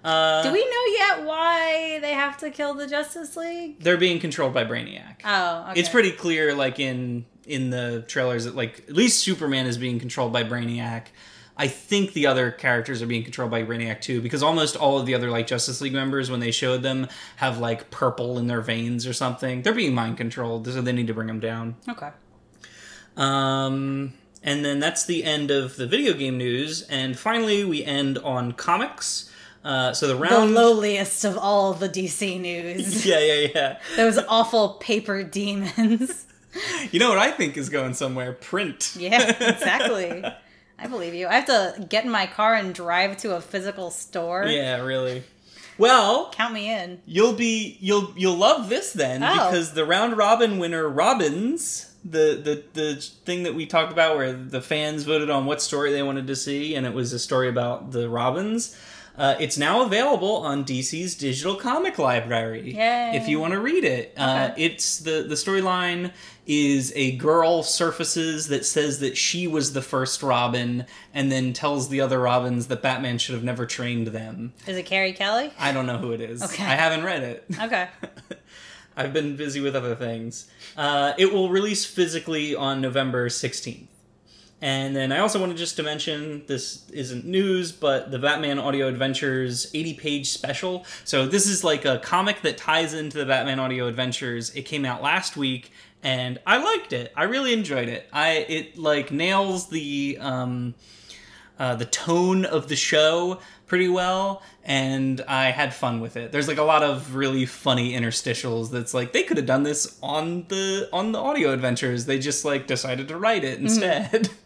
Uh, 0.07 0.45
Do 0.45 0.53
we 0.53 0.65
know 0.65 0.85
yet 0.99 1.25
why 1.25 1.99
they 2.01 2.13
have 2.13 2.37
to 2.39 2.51
kill 2.51 2.75
the 2.75 2.87
Justice 2.87 3.37
League? 3.37 3.81
They're 3.81 3.97
being 3.97 4.21
controlled 4.21 4.55
by 4.55 4.65
Brainiac. 4.65 5.23
Oh, 5.25 5.67
okay. 5.71 5.81
It's 5.81 5.89
pretty 5.89 6.13
clear, 6.13 6.55
like 6.55 6.79
in 6.79 7.27
in 7.45 7.71
the 7.71 8.05
trailers, 8.07 8.45
that 8.45 8.55
like 8.55 8.85
at 8.89 8.95
least 8.95 9.19
Superman 9.21 9.67
is 9.67 9.77
being 9.77 9.99
controlled 9.99 10.33
by 10.33 10.45
Brainiac. 10.45 11.07
I 11.57 11.67
think 11.67 12.13
the 12.13 12.27
other 12.27 12.53
characters 12.53 13.03
are 13.03 13.07
being 13.07 13.25
controlled 13.25 13.51
by 13.51 13.65
Brainiac 13.65 14.01
too, 14.01 14.21
because 14.21 14.45
almost 14.45 14.77
all 14.77 14.99
of 15.01 15.07
the 15.07 15.15
other 15.15 15.29
like 15.29 15.49
Justice 15.49 15.81
League 15.81 15.95
members, 15.95 16.31
when 16.31 16.39
they 16.39 16.53
showed 16.53 16.83
them, 16.83 17.09
have 17.37 17.59
like 17.59 17.91
purple 17.91 18.39
in 18.39 18.47
their 18.47 18.61
veins 18.61 19.09
or 19.09 19.13
something. 19.13 19.63
They're 19.63 19.75
being 19.75 19.95
mind 19.95 20.19
controlled, 20.19 20.67
so 20.69 20.81
they 20.83 20.93
need 20.93 21.09
to 21.09 21.15
bring 21.15 21.27
them 21.27 21.41
down. 21.41 21.75
Okay. 21.89 22.11
Um, 23.17 24.13
and 24.43 24.65
then 24.65 24.79
that's 24.79 25.05
the 25.05 25.25
end 25.25 25.51
of 25.51 25.75
the 25.77 25.87
video 25.87 26.13
game 26.13 26.39
news. 26.39 26.83
And 26.83 27.19
finally, 27.19 27.65
we 27.65 27.83
end 27.83 28.19
on 28.19 28.53
comics. 28.53 29.26
Uh, 29.67 29.93
so 29.93 30.07
the 30.07 30.15
round, 30.17 30.51
the 30.57 30.61
lowliest 30.61 31.25
of 31.25 31.37
all 31.37 31.73
the 31.75 31.89
DC 31.89 32.41
news. 32.41 33.05
yeah, 33.11 33.19
yeah, 33.19 33.49
yeah. 33.55 33.79
Those 33.97 34.19
awful 34.29 34.75
paper 34.81 35.23
demons. 35.25 36.23
You 36.91 37.01
know 37.01 37.11
what 37.11 37.19
I 37.19 37.33
think 37.33 37.59
is 37.59 37.69
going 37.69 37.93
somewhere? 37.93 38.33
Print. 38.33 38.95
Yeah, 38.99 39.29
exactly. 39.41 40.25
I 40.79 40.87
believe 40.87 41.13
you. 41.13 41.27
I 41.27 41.35
have 41.35 41.45
to 41.47 41.87
get 41.87 42.07
in 42.07 42.11
my 42.11 42.27
car 42.27 42.55
and 42.55 42.75
drive 42.75 43.19
to 43.19 43.37
a 43.37 43.43
physical 43.43 43.91
store. 43.91 44.47
Yeah, 44.47 44.81
really. 44.81 45.23
Well, 45.77 46.31
Count 46.33 46.55
me 46.55 46.73
in. 46.73 47.03
you'll 47.05 47.35
be 47.35 47.77
you'll 47.81 48.15
you'll 48.17 48.37
love 48.39 48.71
this 48.71 48.95
then 48.95 49.23
Oh. 49.23 49.33
because 49.51 49.75
the 49.75 49.85
round 49.85 50.17
robin 50.17 50.59
winner 50.59 50.89
Robins, 50.89 51.93
the 52.03 52.41
the 52.43 52.63
the 52.73 52.95
thing 53.27 53.43
that 53.43 53.55
we 53.55 53.67
talked 53.67 53.93
about 53.93 54.17
where 54.17 54.33
the 54.33 54.63
fans 54.63 55.03
voted 55.03 55.29
on 55.29 55.45
what 55.45 55.61
story 55.61 55.93
they 55.93 56.03
wanted 56.03 56.27
to 56.29 56.37
see 56.37 56.75
and 56.75 56.87
it 56.87 56.95
was 56.95 57.13
a 57.13 57.19
story 57.19 57.51
about 57.51 57.91
the 57.93 58.09
Robins. 58.09 58.75
Uh, 59.17 59.35
it's 59.41 59.57
now 59.57 59.83
available 59.83 60.37
on 60.37 60.65
DC's 60.65 61.15
digital 61.15 61.55
comic 61.55 61.99
library. 61.99 62.75
Yay. 62.75 63.13
If 63.15 63.29
you 63.29 63.41
want 63.41 63.55
to 63.55 63.61
read 63.61 63.85
it, 63.85 64.13
uh, 64.17 64.51
it's 64.57 64.99
the 64.99 65.25
the 65.27 65.35
storyline 65.35 66.13
is 66.47 66.93
a 66.95 67.17
girl 67.17 67.63
surfaces 67.63 68.49
that 68.49 68.65
says 68.65 69.01
that 69.01 69.17
she 69.17 69.47
was 69.47 69.73
the 69.73 69.83
first 69.83 70.23
Robin, 70.23 70.87
and 71.13 71.33
then 71.33 71.53
tells 71.53 71.89
the 71.89 72.01
other 72.01 72.21
Robins 72.21 72.69
that 72.69 72.83
Batman 72.83 73.19
should 73.19 73.35
have 73.35 73.43
never 73.45 73.67
trained 73.67 74.09
them. 74.09 74.53
Is 74.67 74.77
it 74.77 74.85
Carrie 74.87 75.13
Kelly? 75.13 75.53
I 75.59 75.73
don't 75.73 75.87
know 75.87 75.99
who 75.99 76.13
it 76.13 76.21
is. 76.21 76.43
Okay. 76.43 76.63
I 76.65 76.75
haven't 76.77 77.05
read 77.05 77.23
it. 77.23 77.45
Okay. 77.61 77.89
I've 78.97 79.13
been 79.13 79.37
busy 79.37 79.61
with 79.61 79.77
other 79.77 79.95
things. 79.95 80.49
Uh, 80.77 81.13
it 81.19 81.33
will 81.33 81.51
release 81.51 81.85
physically 81.85 82.55
on 82.55 82.81
November 82.81 83.29
16th. 83.29 83.89
And 84.63 84.97
then 84.97 85.13
I 85.13 85.19
also 85.19 85.39
wanted 85.39 85.59
just 85.59 85.77
to 85.77 85.83
mention 85.83 86.45
this 86.47 86.89
isn't 86.91 87.27
news, 87.27 87.73
but 87.73 88.11
the 88.11 88.19
Batman 88.19 88.59
Audio 88.59 88.89
Adventures 88.89 89.71
80 89.75 89.95
page 89.95 90.31
special. 90.31 90.87
So, 91.05 91.27
this 91.27 91.47
is 91.47 91.63
like 91.63 91.85
a 91.85 91.99
comic 91.99 92.41
that 92.43 92.57
ties 92.57 92.95
into 92.95 93.19
the 93.19 93.27
Batman 93.27 93.61
Audio 93.61 93.87
Adventures. 93.87 94.55
It 94.55 94.63
came 94.63 94.87
out 94.87 95.03
last 95.03 95.37
week, 95.37 95.73
and 96.03 96.39
I 96.47 96.57
liked 96.57 96.95
it. 96.95 97.13
I 97.15 97.25
really 97.25 97.53
enjoyed 97.53 97.91
it. 97.91 98.09
I 98.13 98.47
It 98.49 98.79
like 98.79 99.11
nails 99.11 99.69
the. 99.69 100.19
Um, 100.21 100.75
uh, 101.59 101.75
the 101.75 101.87
tone 101.87 102.45
of 102.45 102.69
the 102.69 102.77
show 102.77 103.41
pretty 103.67 103.89
well, 103.89 104.43
and 104.63 105.23
I 105.27 105.47
had 105.47 105.75
fun 105.75 106.01
with 106.01 106.17
it. 106.17 106.31
There's 106.31 106.49
like 106.49 106.59
a 106.59 106.63
lot 106.63 106.83
of 106.83 107.15
really 107.15 107.47
funny 107.47 107.95
interstitials 107.95 108.71
that's 108.71 108.93
like 108.93 109.13
they 109.13 109.23
could 109.23 109.39
have 109.39 109.47
done 109.47 109.63
this 109.63 109.99
on 110.03 110.45
the 110.49 110.89
on 110.93 111.13
the 111.13 111.19
audio 111.19 111.53
adventures. 111.53 112.05
They 112.05 112.19
just 112.19 112.45
like 112.45 112.67
decided 112.67 113.09
to 113.09 113.17
write 113.17 113.43
it 113.45 113.59
instead. 113.59 114.29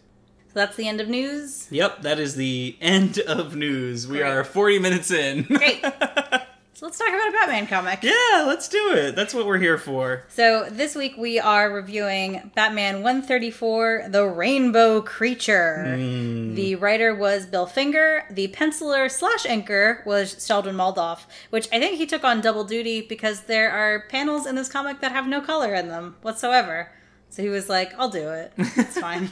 So 0.53 0.59
that's 0.59 0.75
the 0.75 0.87
end 0.87 0.99
of 0.99 1.07
news. 1.07 1.67
yep, 1.71 2.01
that 2.01 2.19
is 2.19 2.35
the 2.35 2.75
end 2.81 3.19
of 3.19 3.55
news. 3.55 4.05
We 4.07 4.21
are 4.21 4.43
40 4.43 4.79
minutes 4.79 5.09
in. 5.09 5.43
Great. 5.43 5.81
so 6.73 6.85
let's 6.85 6.97
talk 6.99 7.07
about 7.07 7.29
a 7.29 7.31
Batman 7.31 7.67
comic. 7.67 8.03
yeah, 8.03 8.43
let's 8.45 8.67
do 8.67 8.91
it. 8.93 9.15
That's 9.15 9.33
what 9.33 9.45
we're 9.45 9.59
here 9.59 9.77
for. 9.77 10.25
So 10.27 10.67
this 10.69 10.93
week 10.93 11.15
we 11.17 11.39
are 11.39 11.71
reviewing 11.71 12.51
Batman 12.53 12.95
134, 13.01 14.07
The 14.09 14.25
Rainbow 14.27 15.01
Creature. 15.01 15.95
Hmm. 15.95 16.55
The 16.55 16.75
writer 16.75 17.15
was 17.15 17.45
Bill 17.45 17.65
Finger. 17.65 18.25
The 18.29 18.49
penciler 18.49 19.09
slash 19.09 19.45
inker 19.45 20.05
was 20.05 20.45
Sheldon 20.45 20.75
Moldoff, 20.75 21.19
which 21.49 21.69
I 21.71 21.79
think 21.79 21.95
he 21.97 22.05
took 22.05 22.25
on 22.25 22.41
double 22.41 22.65
duty 22.65 22.99
because 22.99 23.43
there 23.43 23.71
are 23.71 24.01
panels 24.09 24.45
in 24.45 24.55
this 24.55 24.67
comic 24.67 24.99
that 24.99 25.13
have 25.13 25.27
no 25.27 25.39
color 25.39 25.73
in 25.73 25.87
them 25.87 26.17
whatsoever. 26.23 26.91
So 27.29 27.41
he 27.41 27.47
was 27.47 27.69
like, 27.69 27.93
I'll 27.97 28.09
do 28.09 28.27
it. 28.31 28.51
It's 28.57 28.99
fine. 28.99 29.31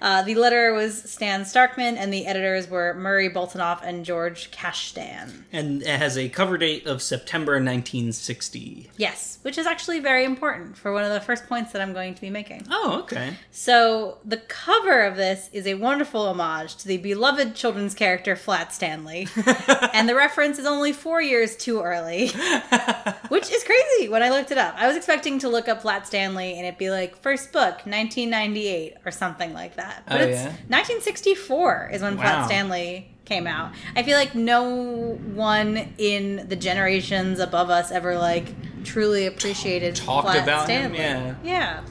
Uh, 0.00 0.22
the 0.22 0.34
letterer 0.34 0.74
was 0.74 1.02
Stan 1.02 1.42
Starkman, 1.42 1.96
and 1.96 2.12
the 2.12 2.26
editors 2.26 2.68
were 2.68 2.94
Murray 2.94 3.30
Boltinoff 3.30 3.80
and 3.82 4.04
George 4.04 4.50
Kashdan. 4.50 5.42
And 5.52 5.82
it 5.82 5.88
has 5.88 6.18
a 6.18 6.28
cover 6.28 6.58
date 6.58 6.86
of 6.86 7.02
September 7.02 7.52
1960. 7.52 8.90
Yes, 8.96 9.31
which 9.42 9.58
is 9.58 9.66
actually 9.66 10.00
very 10.00 10.24
important 10.24 10.76
for 10.76 10.92
one 10.92 11.04
of 11.04 11.12
the 11.12 11.20
first 11.20 11.46
points 11.48 11.72
that 11.72 11.82
I'm 11.82 11.92
going 11.92 12.14
to 12.14 12.20
be 12.20 12.30
making. 12.30 12.66
Oh, 12.70 13.00
okay. 13.02 13.34
So, 13.50 14.18
the 14.24 14.36
cover 14.38 15.02
of 15.02 15.16
this 15.16 15.50
is 15.52 15.66
a 15.66 15.74
wonderful 15.74 16.22
homage 16.28 16.76
to 16.76 16.88
the 16.88 16.96
beloved 16.98 17.54
children's 17.54 17.94
character 17.94 18.36
Flat 18.36 18.72
Stanley. 18.72 19.28
and 19.92 20.08
the 20.08 20.14
reference 20.14 20.58
is 20.58 20.66
only 20.66 20.92
four 20.92 21.20
years 21.20 21.56
too 21.56 21.80
early, 21.82 22.28
which 23.28 23.50
is 23.50 23.64
crazy 23.64 24.08
when 24.08 24.22
I 24.22 24.30
looked 24.30 24.50
it 24.50 24.58
up. 24.58 24.74
I 24.76 24.86
was 24.86 24.96
expecting 24.96 25.38
to 25.40 25.48
look 25.48 25.68
up 25.68 25.82
Flat 25.82 26.06
Stanley 26.06 26.54
and 26.56 26.66
it'd 26.66 26.78
be 26.78 26.90
like, 26.90 27.16
first 27.20 27.52
book, 27.52 27.84
1998, 27.86 28.94
or 29.04 29.10
something 29.10 29.52
like 29.52 29.76
that. 29.76 30.04
But 30.06 30.20
Oh, 30.20 30.24
it's 30.24 30.38
yeah? 30.38 30.46
1964 30.68 31.90
is 31.92 32.02
when 32.02 32.16
Wow. 32.16 32.22
Flat 32.22 32.46
Stanley 32.46 33.08
came 33.24 33.46
out. 33.46 33.72
I 33.96 34.02
feel 34.02 34.16
like 34.16 34.34
no 34.34 35.14
one 35.34 35.94
in 35.98 36.48
the 36.48 36.56
generations 36.56 37.38
above 37.38 37.70
us 37.70 37.90
ever 37.90 38.16
like 38.18 38.46
truly 38.84 39.26
appreciated 39.26 39.94
Talked 39.96 40.26
Flat 40.28 40.42
about 40.42 40.68
him, 40.68 40.92
Stanley. 40.94 40.98
yeah. 40.98 41.34
Yeah. 41.44 41.84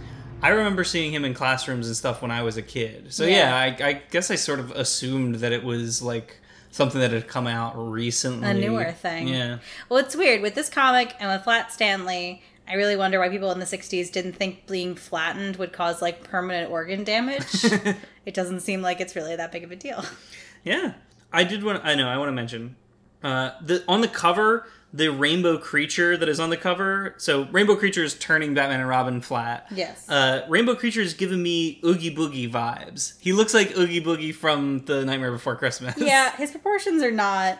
I 0.43 0.49
remember 0.49 0.83
seeing 0.83 1.13
him 1.13 1.23
in 1.23 1.33
classrooms 1.33 1.87
and 1.87 1.95
stuff 1.95 2.21
when 2.21 2.31
I 2.31 2.41
was 2.41 2.57
a 2.57 2.61
kid. 2.61 3.13
So 3.13 3.25
Yeah. 3.25 3.65
yeah, 3.67 3.85
I, 3.85 3.89
I 3.89 3.93
guess 4.11 4.31
I 4.31 4.35
sort 4.35 4.59
of 4.59 4.71
assumed 4.71 5.35
that 5.35 5.51
it 5.51 5.63
was 5.63 6.01
like 6.01 6.37
something 6.71 6.99
that 6.99 7.11
had 7.11 7.27
come 7.27 7.47
out 7.47 7.73
recently. 7.77 8.49
a 8.49 8.53
newer 8.53 8.91
thing. 8.91 9.27
Yeah. 9.27 9.59
Well, 9.87 9.99
it's 9.99 10.15
weird 10.15 10.41
with 10.41 10.55
this 10.55 10.69
comic 10.69 11.15
and 11.19 11.29
with 11.29 11.43
Flat 11.43 11.71
Stanley. 11.71 12.41
I 12.67 12.75
really 12.75 12.95
wonder 12.95 13.19
why 13.19 13.27
people 13.29 13.51
in 13.51 13.59
the 13.59 13.65
'60s 13.65 14.11
didn't 14.11 14.33
think 14.33 14.65
being 14.67 14.95
flattened 14.95 15.57
would 15.57 15.73
cause 15.73 16.01
like 16.01 16.23
permanent 16.23 16.71
organ 16.71 17.03
damage. 17.03 17.63
it 18.25 18.33
doesn't 18.33 18.61
seem 18.61 18.81
like 18.81 19.01
it's 19.01 19.15
really 19.15 19.35
that 19.35 19.51
big 19.51 19.63
of 19.63 19.71
a 19.71 19.75
deal. 19.75 20.03
Yeah. 20.63 20.93
I 21.33 21.43
did 21.43 21.63
want 21.63 21.83
I 21.83 21.95
know, 21.95 22.07
I 22.07 22.17
want 22.17 22.29
to 22.29 22.33
mention 22.33 22.75
uh 23.23 23.51
the 23.61 23.83
on 23.87 24.01
the 24.01 24.07
cover 24.07 24.65
the 24.93 25.09
rainbow 25.09 25.57
creature 25.57 26.17
that 26.17 26.27
is 26.27 26.37
on 26.39 26.49
the 26.49 26.57
cover. 26.57 27.15
So 27.17 27.45
Rainbow 27.45 27.77
Creature 27.77 28.03
is 28.03 28.13
turning 28.15 28.53
Batman 28.53 28.81
and 28.81 28.89
Robin 28.89 29.21
flat. 29.21 29.67
Yes. 29.73 30.09
Uh, 30.09 30.45
Rainbow 30.49 30.75
Creature 30.75 30.99
is 30.99 31.13
giving 31.13 31.41
me 31.41 31.79
Oogie 31.85 32.13
Boogie 32.13 32.51
vibes. 32.51 33.13
He 33.21 33.31
looks 33.31 33.53
like 33.53 33.77
Oogie 33.77 34.01
Boogie 34.03 34.35
from 34.35 34.79
The 34.83 35.05
Nightmare 35.05 35.31
Before 35.31 35.55
Christmas. 35.55 35.93
yeah, 35.97 36.35
his 36.35 36.51
proportions 36.51 37.01
are 37.03 37.11
not 37.11 37.57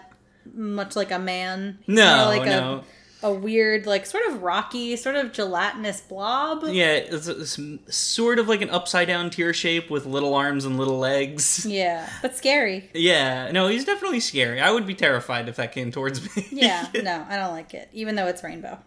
much 0.53 0.97
like 0.97 1.09
a 1.11 1.19
man. 1.19 1.79
He's 1.85 1.95
No, 1.95 2.25
like 2.27 2.43
no. 2.43 2.83
a 2.83 2.83
a 3.23 3.31
weird, 3.31 3.85
like 3.85 4.05
sort 4.05 4.25
of 4.27 4.41
rocky, 4.41 4.95
sort 4.95 5.15
of 5.15 5.31
gelatinous 5.31 6.01
blob. 6.01 6.63
Yeah, 6.65 6.93
it's, 6.93 7.27
it's 7.27 7.59
sort 7.95 8.39
of 8.39 8.47
like 8.47 8.61
an 8.61 8.69
upside 8.69 9.07
down 9.07 9.29
tear 9.29 9.53
shape 9.53 9.89
with 9.89 10.05
little 10.05 10.33
arms 10.33 10.65
and 10.65 10.77
little 10.77 10.97
legs. 10.99 11.65
Yeah, 11.71 12.09
but 12.21 12.35
scary. 12.35 12.89
Yeah, 12.93 13.49
no, 13.51 13.67
he's 13.67 13.85
definitely 13.85 14.19
scary. 14.19 14.59
I 14.59 14.71
would 14.71 14.85
be 14.85 14.93
terrified 14.93 15.47
if 15.47 15.55
that 15.55 15.71
came 15.71 15.89
towards 15.91 16.35
me. 16.35 16.47
Yeah, 16.51 16.87
no, 17.01 17.25
I 17.29 17.37
don't 17.37 17.51
like 17.51 17.73
it, 17.73 17.87
even 17.93 18.15
though 18.15 18.27
it's 18.27 18.43
rainbow. 18.43 18.77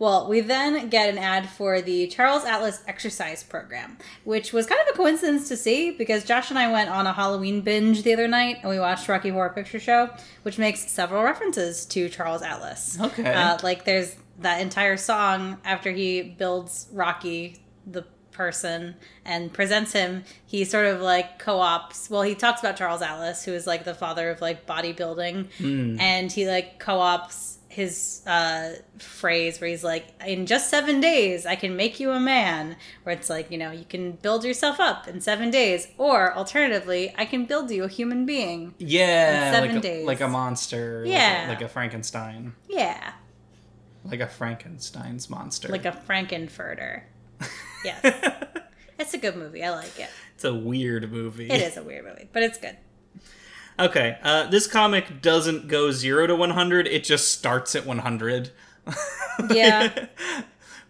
Well, 0.00 0.28
we 0.28 0.40
then 0.40 0.88
get 0.88 1.10
an 1.10 1.18
ad 1.18 1.46
for 1.46 1.82
the 1.82 2.06
Charles 2.06 2.44
Atlas 2.44 2.82
exercise 2.88 3.42
program, 3.42 3.98
which 4.24 4.50
was 4.50 4.64
kind 4.66 4.80
of 4.80 4.94
a 4.94 4.96
coincidence 4.96 5.46
to 5.48 5.58
see 5.58 5.90
because 5.90 6.24
Josh 6.24 6.48
and 6.48 6.58
I 6.58 6.72
went 6.72 6.88
on 6.88 7.06
a 7.06 7.12
Halloween 7.12 7.60
binge 7.60 8.02
the 8.02 8.14
other 8.14 8.26
night 8.26 8.56
and 8.62 8.70
we 8.70 8.80
watched 8.80 9.06
Rocky 9.10 9.28
Horror 9.28 9.50
Picture 9.50 9.78
Show, 9.78 10.08
which 10.42 10.56
makes 10.56 10.90
several 10.90 11.22
references 11.22 11.84
to 11.86 12.08
Charles 12.08 12.40
Atlas. 12.40 12.98
Okay. 12.98 13.30
Uh, 13.30 13.58
like 13.62 13.84
there's 13.84 14.16
that 14.38 14.62
entire 14.62 14.96
song 14.96 15.58
after 15.66 15.92
he 15.92 16.22
builds 16.22 16.88
Rocky, 16.92 17.58
the 17.86 18.06
person, 18.32 18.94
and 19.26 19.52
presents 19.52 19.92
him, 19.92 20.24
he 20.46 20.64
sort 20.64 20.86
of 20.86 21.02
like 21.02 21.38
co-ops. 21.38 22.08
Well, 22.08 22.22
he 22.22 22.34
talks 22.34 22.60
about 22.60 22.76
Charles 22.76 23.02
Atlas, 23.02 23.44
who 23.44 23.52
is 23.52 23.66
like 23.66 23.84
the 23.84 23.92
father 23.92 24.30
of 24.30 24.40
like 24.40 24.66
bodybuilding, 24.66 25.48
and 26.00 26.32
he 26.32 26.48
like 26.48 26.78
co-ops 26.78 27.49
his 27.72 28.20
uh 28.26 28.72
phrase 28.98 29.60
where 29.60 29.70
he's 29.70 29.84
like 29.84 30.08
in 30.26 30.44
just 30.44 30.68
seven 30.68 31.00
days 31.00 31.46
i 31.46 31.54
can 31.54 31.76
make 31.76 32.00
you 32.00 32.10
a 32.10 32.18
man 32.18 32.76
where 33.04 33.14
it's 33.14 33.30
like 33.30 33.48
you 33.48 33.56
know 33.56 33.70
you 33.70 33.84
can 33.84 34.10
build 34.10 34.42
yourself 34.44 34.80
up 34.80 35.06
in 35.06 35.20
seven 35.20 35.52
days 35.52 35.86
or 35.96 36.34
alternatively 36.36 37.14
i 37.16 37.24
can 37.24 37.44
build 37.44 37.70
you 37.70 37.84
a 37.84 37.88
human 37.88 38.26
being 38.26 38.74
Yeah, 38.78 39.52
seven 39.52 39.68
like 39.70 39.78
a, 39.78 39.80
days. 39.80 40.04
like 40.06 40.20
a 40.20 40.26
monster. 40.26 41.02
like 41.02 41.06
a- 41.06 41.12
Yeah. 41.12 41.46
like 41.48 41.62
a, 41.62 41.68
Frankenstein, 41.68 42.54
yeah 42.68 43.12
like 44.04 44.18
a 44.20 44.26
Frankenstein's 44.26 45.30
monster. 45.30 45.68
like 45.68 45.84
a 45.84 45.92
Frank-N-Furter 45.92 47.02
yes 47.84 48.00
it's 48.98 49.14
a 49.14 49.18
good 49.18 49.36
movie 49.36 49.62
i 49.62 49.70
like 49.70 49.96
it 49.98 50.08
it's 50.34 50.42
a 50.44 50.52
weird 50.52 51.10
movie. 51.12 51.48
it 51.48 51.60
is 51.62 51.76
a 51.76 51.84
weird 51.84 52.04
movie 52.04 52.28
but 52.32 52.42
it's 52.42 52.58
good 52.58 52.76
Okay, 53.80 54.18
uh, 54.22 54.46
this 54.48 54.66
comic 54.66 55.22
doesn't 55.22 55.68
go 55.68 55.90
zero 55.90 56.26
to 56.26 56.36
one 56.36 56.50
hundred. 56.50 56.86
It 56.86 57.02
just 57.04 57.28
starts 57.32 57.74
at 57.74 57.86
one 57.86 57.98
hundred. 57.98 58.50
Yeah. 59.48 60.06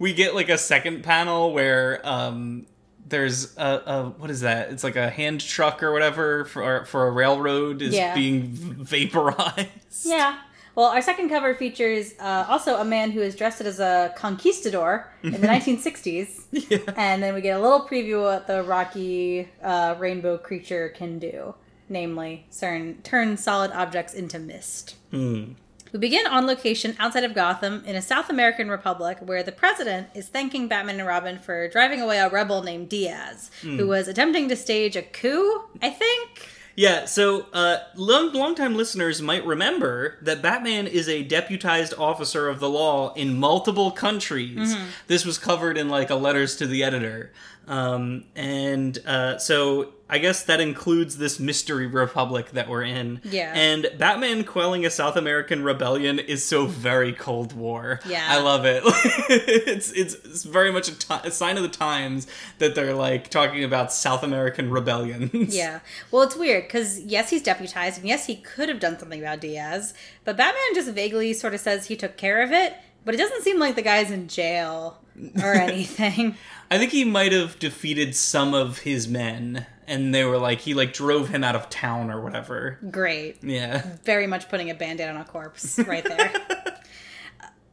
we 0.00 0.12
get 0.12 0.34
like 0.34 0.48
a 0.48 0.58
second 0.58 1.04
panel 1.04 1.52
where 1.52 2.00
um, 2.04 2.66
there's 3.06 3.56
a, 3.56 3.62
a 3.86 4.04
what 4.18 4.28
is 4.30 4.40
that? 4.40 4.70
It's 4.72 4.82
like 4.82 4.96
a 4.96 5.08
hand 5.08 5.40
truck 5.40 5.82
or 5.84 5.92
whatever 5.92 6.44
for 6.46 6.84
for 6.86 7.06
a 7.06 7.10
railroad 7.12 7.80
is 7.80 7.94
Yeah. 7.94 8.12
being 8.14 8.48
vaporized. 8.50 9.68
Yeah. 10.04 10.38
Well, 10.74 10.86
our 10.86 11.02
second 11.02 11.28
cover 11.28 11.54
features 11.54 12.14
uh, 12.18 12.46
also 12.48 12.76
a 12.76 12.84
man 12.84 13.10
who 13.12 13.20
is 13.20 13.36
dressed 13.36 13.60
as 13.60 13.78
a 13.80 14.12
conquistador 14.16 15.12
in 15.22 15.32
the 15.32 15.38
1960s. 15.46 16.44
Yeah. 16.50 16.78
And 16.96 17.22
then 17.22 17.34
we 17.34 17.40
get 17.40 17.56
a 17.58 17.62
little 17.62 17.86
preview 17.86 18.16
of 18.16 18.22
what 18.22 18.46
the 18.46 18.62
rocky 18.62 19.48
uh, 19.62 19.94
rainbow 19.98 20.38
creature 20.38 20.88
can 20.88 21.18
do, 21.18 21.54
namely, 21.90 22.46
turn, 22.58 23.02
turn 23.02 23.36
solid 23.36 23.72
objects 23.72 24.14
into 24.14 24.38
mist. 24.38 24.96
Hmm. 25.10 25.52
We 25.92 25.98
begin 25.98 26.26
on 26.26 26.46
location 26.46 26.94
outside 27.00 27.24
of 27.24 27.34
Gotham 27.34 27.82
in 27.84 27.96
a 27.96 28.02
South 28.02 28.30
American 28.30 28.70
republic 28.70 29.18
where 29.20 29.42
the 29.42 29.52
president 29.52 30.08
is 30.14 30.28
thanking 30.28 30.68
Batman 30.68 31.00
and 31.00 31.08
Robin 31.08 31.38
for 31.38 31.68
driving 31.68 32.00
away 32.00 32.18
a 32.18 32.28
rebel 32.28 32.62
named 32.62 32.88
Diaz, 32.88 33.50
who 33.62 33.88
was 33.88 34.06
attempting 34.06 34.48
to 34.48 34.56
stage 34.56 34.94
a 34.94 35.02
coup, 35.02 35.64
I 35.82 35.90
think. 35.90 36.48
Yeah, 36.76 37.06
so 37.06 37.46
uh, 37.52 37.78
long 37.96 38.32
longtime 38.32 38.76
listeners 38.76 39.20
might 39.20 39.44
remember 39.44 40.16
that 40.22 40.40
Batman 40.40 40.86
is 40.86 41.08
a 41.08 41.24
deputized 41.24 41.92
officer 41.98 42.48
of 42.48 42.60
the 42.60 42.70
law 42.70 43.12
in 43.14 43.36
multiple 43.36 43.90
countries. 43.90 44.76
This 45.08 45.26
was 45.26 45.38
covered 45.38 45.76
in 45.76 45.88
like 45.88 46.10
a 46.10 46.14
letters 46.14 46.56
to 46.56 46.66
the 46.66 46.84
editor, 46.84 47.32
um, 47.68 48.24
and 48.34 48.98
uh, 49.06 49.38
so 49.38 49.92
I 50.08 50.18
guess 50.18 50.42
that 50.44 50.60
includes 50.60 51.18
this 51.18 51.38
mystery 51.38 51.86
republic 51.86 52.50
that 52.50 52.68
we're 52.68 52.82
in. 52.82 53.20
Yeah. 53.22 53.52
and 53.54 53.88
Batman 53.96 54.42
quelling 54.42 54.84
a 54.84 54.90
South 54.90 55.16
American 55.16 55.62
rebellion 55.62 56.18
is 56.18 56.44
so 56.44 56.66
very 56.66 57.12
Cold 57.12 57.52
War. 57.52 58.00
Yeah. 58.04 58.26
I 58.28 58.40
love 58.40 58.64
it. 58.64 58.82
it's, 58.86 59.92
it's 59.92 60.14
it's 60.14 60.42
very 60.42 60.72
much 60.72 60.88
a 60.88 60.98
ti- 60.98 61.28
a 61.28 61.30
sign 61.30 61.56
of 61.56 61.62
the 61.62 61.68
times 61.68 62.26
that 62.58 62.74
they're 62.74 62.92
like 62.94 63.28
talking 63.30 63.62
about 63.62 63.92
South 63.92 64.24
American 64.24 64.68
rebellions. 64.70 65.54
Yeah. 65.56 65.78
Well, 66.10 66.22
it's 66.22 66.34
weird 66.34 66.64
because 66.64 66.98
yes, 67.00 67.30
he's 67.30 67.42
deputized, 67.42 67.98
and 67.98 68.08
yes, 68.08 68.26
he 68.26 68.34
could 68.34 68.68
have 68.68 68.80
done 68.80 68.98
something 68.98 69.20
about 69.20 69.40
Diaz, 69.40 69.94
but 70.24 70.36
Batman 70.36 70.74
just 70.74 70.90
vaguely 70.90 71.32
sort 71.34 71.54
of 71.54 71.60
says 71.60 71.86
he 71.86 71.94
took 71.94 72.16
care 72.16 72.42
of 72.42 72.50
it, 72.50 72.74
but 73.04 73.14
it 73.14 73.18
doesn't 73.18 73.42
seem 73.42 73.60
like 73.60 73.76
the 73.76 73.82
guy's 73.82 74.10
in 74.10 74.26
jail 74.26 74.98
or 75.40 75.52
anything. 75.54 76.34
I 76.70 76.78
think 76.78 76.92
he 76.92 77.04
might 77.04 77.32
have 77.32 77.58
defeated 77.58 78.14
some 78.14 78.54
of 78.54 78.78
his 78.80 79.08
men, 79.08 79.66
and 79.88 80.14
they 80.14 80.24
were 80.24 80.38
like 80.38 80.60
he 80.60 80.72
like 80.72 80.92
drove 80.92 81.28
him 81.28 81.42
out 81.42 81.56
of 81.56 81.68
town 81.68 82.10
or 82.10 82.20
whatever. 82.20 82.78
Great. 82.90 83.42
Yeah. 83.42 83.96
Very 84.04 84.28
much 84.28 84.48
putting 84.48 84.70
a 84.70 84.74
band-aid 84.74 85.08
on 85.08 85.16
a 85.16 85.24
corpse 85.24 85.80
right 85.80 86.04
there. 86.04 86.32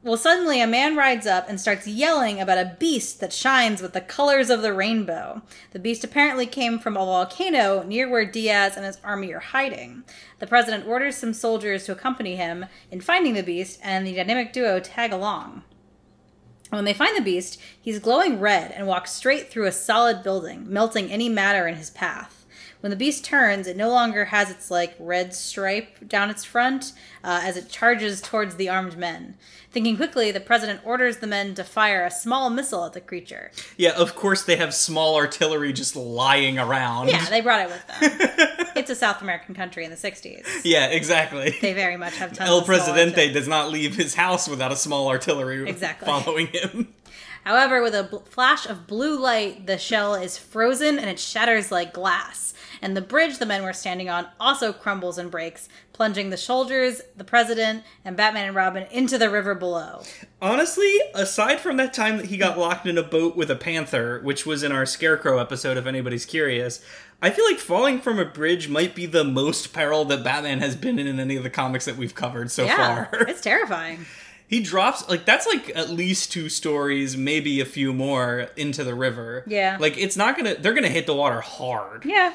well, 0.04 0.18
suddenly 0.18 0.62
a 0.62 0.66
man 0.66 0.96
rides 0.96 1.28
up 1.28 1.48
and 1.48 1.62
starts 1.62 1.86
yelling 1.86 2.42
about 2.42 2.58
a 2.58 2.76
beast 2.80 3.20
that 3.20 3.32
shines 3.32 3.84
with 3.84 3.94
the 3.94 4.02
colors 4.02 4.50
of 4.50 4.64
the 4.64 4.74
rainbow. 4.74 5.44
The 5.74 5.80
beast 5.80 6.04
apparently 6.04 6.48
came 6.48 6.80
from 6.80 6.98
a 6.98 7.06
volcano 7.06 7.84
near 7.84 8.10
where 8.10 8.26
Diaz 8.26 8.76
and 8.76 8.84
his 8.84 8.98
army 9.04 9.32
are 9.32 9.40
hiding. 9.40 10.06
The 10.40 10.48
president 10.48 10.88
orders 10.88 11.18
some 11.18 11.34
soldiers 11.34 11.86
to 11.86 11.92
accompany 11.92 12.36
him 12.36 12.66
in 12.90 13.02
finding 13.02 13.36
the 13.36 13.44
beast, 13.44 13.80
and 13.84 14.08
the 14.08 14.16
dynamic 14.16 14.54
duo 14.54 14.80
tag 14.80 15.14
along. 15.14 15.62
When 16.70 16.86
they 16.86 16.94
find 16.94 17.16
the 17.16 17.22
beast, 17.22 17.60
he's 17.80 18.00
glowing 18.00 18.40
red 18.40 18.72
and 18.72 18.88
walks 18.88 19.12
straight 19.12 19.50
through 19.50 19.68
a 19.68 19.72
solid 19.72 20.22
building, 20.22 20.66
melting 20.68 21.12
any 21.12 21.30
matter 21.30 21.68
in 21.68 21.76
his 21.76 21.90
path. 21.90 22.37
When 22.88 22.92
the 22.92 22.96
beast 22.96 23.26
turns, 23.26 23.68
it 23.68 23.76
no 23.76 23.90
longer 23.90 24.24
has 24.24 24.50
its 24.50 24.72
like 24.72 24.96
red 24.98 25.34
stripe 25.34 26.08
down 26.08 26.30
its 26.30 26.46
front 26.46 26.94
uh, 27.22 27.42
as 27.44 27.58
it 27.58 27.68
charges 27.68 28.22
towards 28.22 28.56
the 28.56 28.70
armed 28.70 28.98
men. 28.98 29.36
Thinking 29.72 29.98
quickly, 29.98 30.32
the 30.32 30.40
president 30.40 30.80
orders 30.86 31.18
the 31.18 31.28
men 31.28 31.54
to 31.56 31.66
fire 31.66 32.06
a 32.06 32.10
small 32.10 32.50
missile 32.50 32.86
at 32.86 32.94
the 32.94 33.02
creature. 33.02 33.52
Yeah, 33.76 33.92
of 33.92 34.16
course 34.16 34.46
they 34.46 34.56
have 34.56 34.74
small 34.74 35.18
artillery 35.18 35.74
just 35.74 35.98
lying 35.98 36.58
around. 36.58 37.10
Yeah, 37.10 37.26
they 37.26 37.42
brought 37.42 37.60
it 37.60 37.68
with 37.68 37.88
them. 37.88 38.68
it's 38.78 38.90
a 38.90 38.96
South 38.96 39.22
American 39.22 39.54
country 39.54 39.84
in 39.84 39.92
the 39.92 39.98
60s. 39.98 40.46
Yeah, 40.64 40.86
exactly. 40.86 41.58
They 41.62 41.74
very 41.74 41.98
much 41.98 42.16
have 42.16 42.32
tons 42.32 42.50
El 42.50 42.62
Presidente 42.62 43.34
does 43.34 43.50
not 43.50 43.70
leave 43.70 43.98
his 43.98 44.16
house 44.16 44.48
without 44.48 44.72
a 44.72 44.78
small 44.78 45.10
artillery 45.10 45.70
Exactly. 45.70 46.06
following 46.06 46.48
him. 46.48 46.88
However, 47.48 47.82
with 47.82 47.96
a 47.96 48.04
bl- 48.04 48.18
flash 48.18 48.66
of 48.66 48.88
blue 48.88 49.18
light, 49.18 49.68
the 49.68 49.78
shell 49.78 50.16
is 50.16 50.38
frozen 50.38 51.00
and 51.00 51.10
it 51.10 51.18
shatters 51.18 51.72
like 51.72 51.94
glass. 51.94 52.47
And 52.82 52.96
the 52.96 53.02
bridge 53.02 53.38
the 53.38 53.46
men 53.46 53.64
were 53.64 53.74
standing 53.74 54.10
on 54.10 54.28
also 54.40 54.74
crumbles 54.74 55.18
and 55.18 55.32
breaks, 55.32 55.70
plunging 55.94 56.30
the 56.30 56.38
soldiers, 56.38 57.02
the 57.16 57.24
president, 57.24 57.84
and 58.06 58.16
Batman 58.16 58.48
and 58.48 58.56
Robin 58.56 58.86
into 58.92 59.18
the 59.18 59.30
river 59.30 59.56
below. 59.56 60.04
Honestly, 60.42 60.96
aside 61.16 61.60
from 61.60 61.78
that 61.78 61.94
time 61.94 62.18
that 62.18 62.28
he 62.28 62.38
got 62.38 62.58
locked 62.58 62.86
in 62.86 62.98
a 62.98 63.04
boat 63.04 63.36
with 63.36 63.50
a 63.50 63.56
panther, 63.56 64.20
which 64.24 64.46
was 64.46 64.64
in 64.64 64.72
our 64.72 64.86
Scarecrow 64.86 65.40
episode, 65.40 65.78
if 65.78 65.86
anybody's 65.86 66.26
curious, 66.26 66.84
I 67.22 67.32
feel 67.32 67.46
like 67.46 67.58
falling 67.58 68.00
from 68.00 68.20
a 68.20 68.26
bridge 68.26 68.70
might 68.70 68.94
be 68.94 69.08
the 69.08 69.24
most 69.24 69.74
peril 69.74 70.06
that 70.06 70.24
Batman 70.24 70.60
has 70.60 70.76
been 70.76 71.00
in 71.00 71.08
in 71.08 71.20
any 71.20 71.36
of 71.36 71.44
the 71.44 71.50
comics 71.50 71.86
that 71.86 71.98
we've 71.98 72.14
covered 72.14 72.52
so 72.52 72.66
yeah, 72.66 73.06
far. 73.06 73.10
it's 73.28 73.42
terrifying. 73.42 74.06
he 74.48 74.62
drops 74.62 75.10
like 75.10 75.26
that's 75.26 75.48
like 75.48 75.76
at 75.76 75.90
least 75.90 76.32
two 76.32 76.48
stories, 76.48 77.18
maybe 77.18 77.60
a 77.60 77.66
few 77.66 77.92
more 77.92 78.50
into 78.56 78.84
the 78.84 78.94
river. 78.94 79.44
Yeah. 79.48 79.78
like 79.80 79.98
it's 79.98 80.16
not 80.16 80.38
gonna. 80.38 80.56
They're 80.56 80.76
gonna 80.76 80.90
hit 80.90 81.08
the 81.08 81.16
water 81.16 81.42
hard. 81.42 82.06
Yeah. 82.06 82.34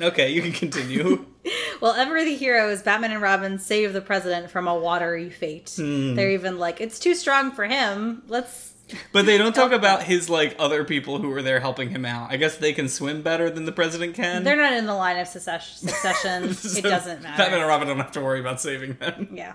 Okay, 0.00 0.30
you 0.30 0.42
can 0.42 0.52
continue. 0.52 1.24
Well, 1.80 1.94
ever 1.94 2.24
the 2.24 2.34
heroes, 2.34 2.82
Batman 2.82 3.12
and 3.12 3.22
Robin 3.22 3.58
save 3.58 3.92
the 3.92 4.00
president 4.00 4.50
from 4.50 4.66
a 4.68 4.74
watery 4.74 5.30
fate. 5.30 5.72
Hmm. 5.76 6.14
They're 6.14 6.32
even 6.32 6.58
like, 6.58 6.80
it's 6.80 6.98
too 6.98 7.14
strong 7.14 7.52
for 7.52 7.64
him. 7.64 8.22
Let's. 8.26 8.74
but 9.12 9.24
they 9.26 9.38
don't 9.38 9.54
talk 9.54 9.72
about 9.72 10.02
his 10.02 10.28
like 10.28 10.56
other 10.58 10.84
people 10.84 11.18
who 11.18 11.28
were 11.28 11.40
there 11.40 11.60
helping 11.60 11.88
him 11.90 12.04
out. 12.04 12.30
I 12.32 12.36
guess 12.36 12.56
they 12.56 12.72
can 12.72 12.88
swim 12.88 13.22
better 13.22 13.48
than 13.48 13.64
the 13.64 13.72
president 13.72 14.14
can. 14.14 14.44
They're 14.44 14.56
not 14.56 14.72
in 14.72 14.86
the 14.86 14.94
line 14.94 15.18
of 15.18 15.28
success- 15.28 15.78
succession. 15.80 16.52
So 16.52 16.78
it 16.78 16.82
doesn't 16.82 17.22
matter. 17.22 17.38
Batman 17.38 17.60
and 17.60 17.68
Robin 17.68 17.86
don't 17.88 17.98
have 17.98 18.12
to 18.12 18.20
worry 18.20 18.40
about 18.40 18.60
saving 18.60 18.94
them. 18.94 19.28
Yeah. 19.32 19.54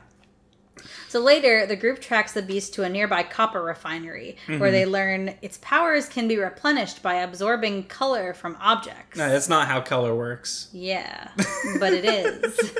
So 1.13 1.19
later, 1.19 1.67
the 1.67 1.75
group 1.75 2.01
tracks 2.01 2.31
the 2.31 2.41
beast 2.41 2.73
to 2.73 2.81
a 2.81 2.89
nearby 2.89 3.21
copper 3.21 3.61
refinery, 3.61 4.35
where 4.47 4.57
mm-hmm. 4.57 4.71
they 4.71 4.85
learn 4.87 5.35
its 5.43 5.59
powers 5.61 6.09
can 6.09 6.27
be 6.27 6.39
replenished 6.39 7.03
by 7.03 7.17
absorbing 7.17 7.83
color 7.83 8.33
from 8.33 8.57
objects. 8.59 9.15
No, 9.15 9.29
that's 9.29 9.47
not 9.47 9.67
how 9.67 9.79
color 9.79 10.15
works. 10.15 10.69
Yeah, 10.73 11.29
but 11.79 11.93
it 11.93 12.03
is. 12.03 12.73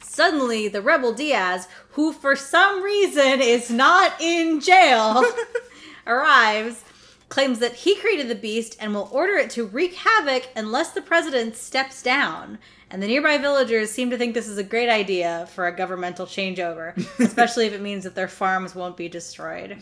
Suddenly, 0.00 0.68
the 0.68 0.80
rebel 0.80 1.12
Diaz, 1.12 1.66
who 1.94 2.12
for 2.12 2.36
some 2.36 2.84
reason 2.84 3.40
is 3.40 3.68
not 3.68 4.12
in 4.20 4.60
jail, 4.60 5.24
arrives, 6.06 6.84
claims 7.30 7.58
that 7.58 7.74
he 7.74 7.96
created 7.96 8.28
the 8.28 8.36
beast 8.36 8.76
and 8.78 8.94
will 8.94 9.08
order 9.10 9.34
it 9.34 9.50
to 9.50 9.66
wreak 9.66 9.94
havoc 9.94 10.50
unless 10.54 10.92
the 10.92 11.02
president 11.02 11.56
steps 11.56 12.00
down. 12.00 12.58
And 12.90 13.02
the 13.02 13.06
nearby 13.06 13.38
villagers 13.38 13.90
seem 13.90 14.10
to 14.10 14.18
think 14.18 14.34
this 14.34 14.48
is 14.48 14.58
a 14.58 14.64
great 14.64 14.88
idea 14.88 15.48
for 15.54 15.66
a 15.66 15.74
governmental 15.74 16.26
changeover, 16.26 16.96
especially 17.20 17.66
if 17.66 17.72
it 17.72 17.80
means 17.80 18.04
that 18.04 18.14
their 18.14 18.28
farms 18.28 18.74
won't 18.74 18.96
be 18.96 19.08
destroyed. 19.08 19.78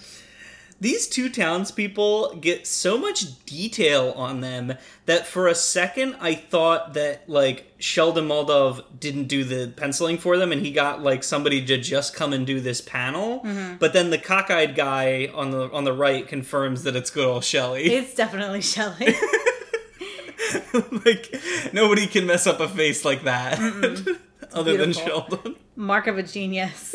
These 0.80 1.08
two 1.08 1.28
townspeople 1.28 2.36
get 2.36 2.64
so 2.64 2.98
much 2.98 3.44
detail 3.46 4.12
on 4.12 4.42
them 4.42 4.74
that 5.06 5.26
for 5.26 5.48
a 5.48 5.54
second 5.54 6.16
I 6.20 6.34
thought 6.34 6.94
that 6.94 7.28
like 7.28 7.72
Sheldon 7.78 8.28
Moldoff 8.28 8.84
didn't 9.00 9.24
do 9.24 9.42
the 9.42 9.72
penciling 9.74 10.18
for 10.18 10.36
them 10.36 10.52
and 10.52 10.64
he 10.64 10.70
got 10.70 11.02
like 11.02 11.24
somebody 11.24 11.64
to 11.66 11.78
just 11.78 12.14
come 12.14 12.32
and 12.32 12.46
do 12.46 12.60
this 12.60 12.80
panel. 12.80 13.40
Mm-hmm. 13.40 13.78
But 13.78 13.92
then 13.92 14.10
the 14.10 14.18
cockeyed 14.18 14.76
guy 14.76 15.28
on 15.34 15.50
the 15.50 15.68
on 15.72 15.82
the 15.82 15.92
right 15.92 16.28
confirms 16.28 16.84
that 16.84 16.94
it's 16.94 17.10
good 17.10 17.26
old 17.26 17.42
Shelley. 17.42 17.86
It's 17.86 18.14
definitely 18.14 18.60
Shelley. 18.60 19.16
like 21.04 21.34
nobody 21.72 22.06
can 22.06 22.26
mess 22.26 22.46
up 22.46 22.60
a 22.60 22.68
face 22.68 23.04
like 23.04 23.24
that. 23.24 23.58
Other 24.52 24.76
than. 24.76 24.92
Sheldon. 24.92 25.56
Mark 25.76 26.06
of 26.06 26.18
a 26.18 26.22
genius. 26.22 26.94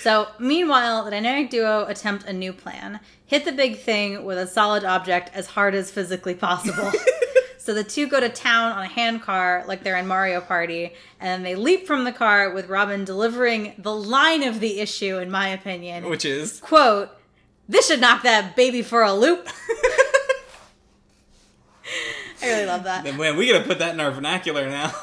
so, 0.00 0.28
meanwhile, 0.38 1.04
the 1.04 1.10
dynamic 1.10 1.50
duo 1.50 1.86
attempt 1.86 2.24
a 2.24 2.32
new 2.32 2.52
plan 2.52 3.00
hit 3.26 3.44
the 3.44 3.52
big 3.52 3.78
thing 3.78 4.24
with 4.24 4.38
a 4.38 4.46
solid 4.46 4.84
object 4.84 5.30
as 5.34 5.46
hard 5.46 5.74
as 5.74 5.90
physically 5.90 6.34
possible. 6.34 6.90
so, 7.58 7.74
the 7.74 7.84
two 7.84 8.08
go 8.08 8.18
to 8.18 8.28
town 8.28 8.72
on 8.72 8.82
a 8.82 8.88
hand 8.88 9.22
car 9.22 9.64
like 9.68 9.82
they're 9.84 9.96
in 9.96 10.06
Mario 10.06 10.40
Party, 10.40 10.94
and 11.20 11.28
then 11.28 11.42
they 11.42 11.54
leap 11.54 11.86
from 11.86 12.04
the 12.04 12.12
car 12.12 12.52
with 12.52 12.68
Robin 12.68 13.04
delivering 13.04 13.74
the 13.78 13.94
line 13.94 14.42
of 14.42 14.60
the 14.60 14.80
issue, 14.80 15.18
in 15.18 15.30
my 15.30 15.48
opinion. 15.48 16.08
Which 16.08 16.24
is 16.24 16.60
Quote, 16.60 17.10
this 17.68 17.86
should 17.86 18.00
knock 18.00 18.22
that 18.24 18.56
baby 18.56 18.82
for 18.82 19.02
a 19.02 19.12
loop. 19.12 19.48
I 22.42 22.46
really 22.46 22.66
love 22.66 22.84
that. 22.84 23.04
man, 23.04 23.36
we 23.36 23.50
gotta 23.50 23.64
put 23.64 23.78
that 23.80 23.94
in 23.94 24.00
our 24.00 24.10
vernacular 24.10 24.68
now. 24.68 24.94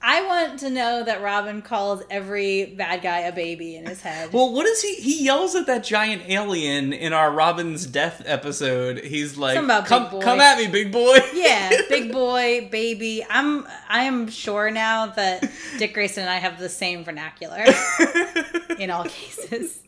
I 0.00 0.24
want 0.24 0.60
to 0.60 0.70
know 0.70 1.02
that 1.02 1.22
Robin 1.22 1.60
calls 1.60 2.02
every 2.08 2.66
bad 2.66 3.02
guy 3.02 3.20
a 3.20 3.32
baby 3.32 3.74
in 3.74 3.84
his 3.84 4.00
head. 4.00 4.32
Well, 4.32 4.54
what 4.54 4.64
is 4.64 4.80
he? 4.80 4.94
He 4.94 5.24
yells 5.24 5.56
at 5.56 5.66
that 5.66 5.82
giant 5.82 6.22
alien 6.28 6.92
in 6.92 7.12
our 7.12 7.32
Robin's 7.32 7.84
death 7.84 8.22
episode. 8.24 8.98
He's 8.98 9.36
like, 9.36 9.58
about 9.58 9.86
"Come, 9.86 10.04
big 10.04 10.12
boy." 10.12 10.20
come 10.20 10.40
at 10.40 10.58
me, 10.58 10.68
big 10.68 10.92
boy." 10.92 11.18
yeah, 11.34 11.70
big 11.88 12.12
boy, 12.12 12.68
baby. 12.70 13.26
I'm 13.28 13.66
I 13.88 14.04
am 14.04 14.28
sure 14.28 14.70
now 14.70 15.06
that 15.06 15.50
Dick 15.78 15.94
Grayson 15.94 16.22
and 16.22 16.30
I 16.30 16.36
have 16.36 16.60
the 16.60 16.68
same 16.68 17.02
vernacular 17.04 17.64
in 18.78 18.90
all 18.90 19.04
cases. 19.04 19.80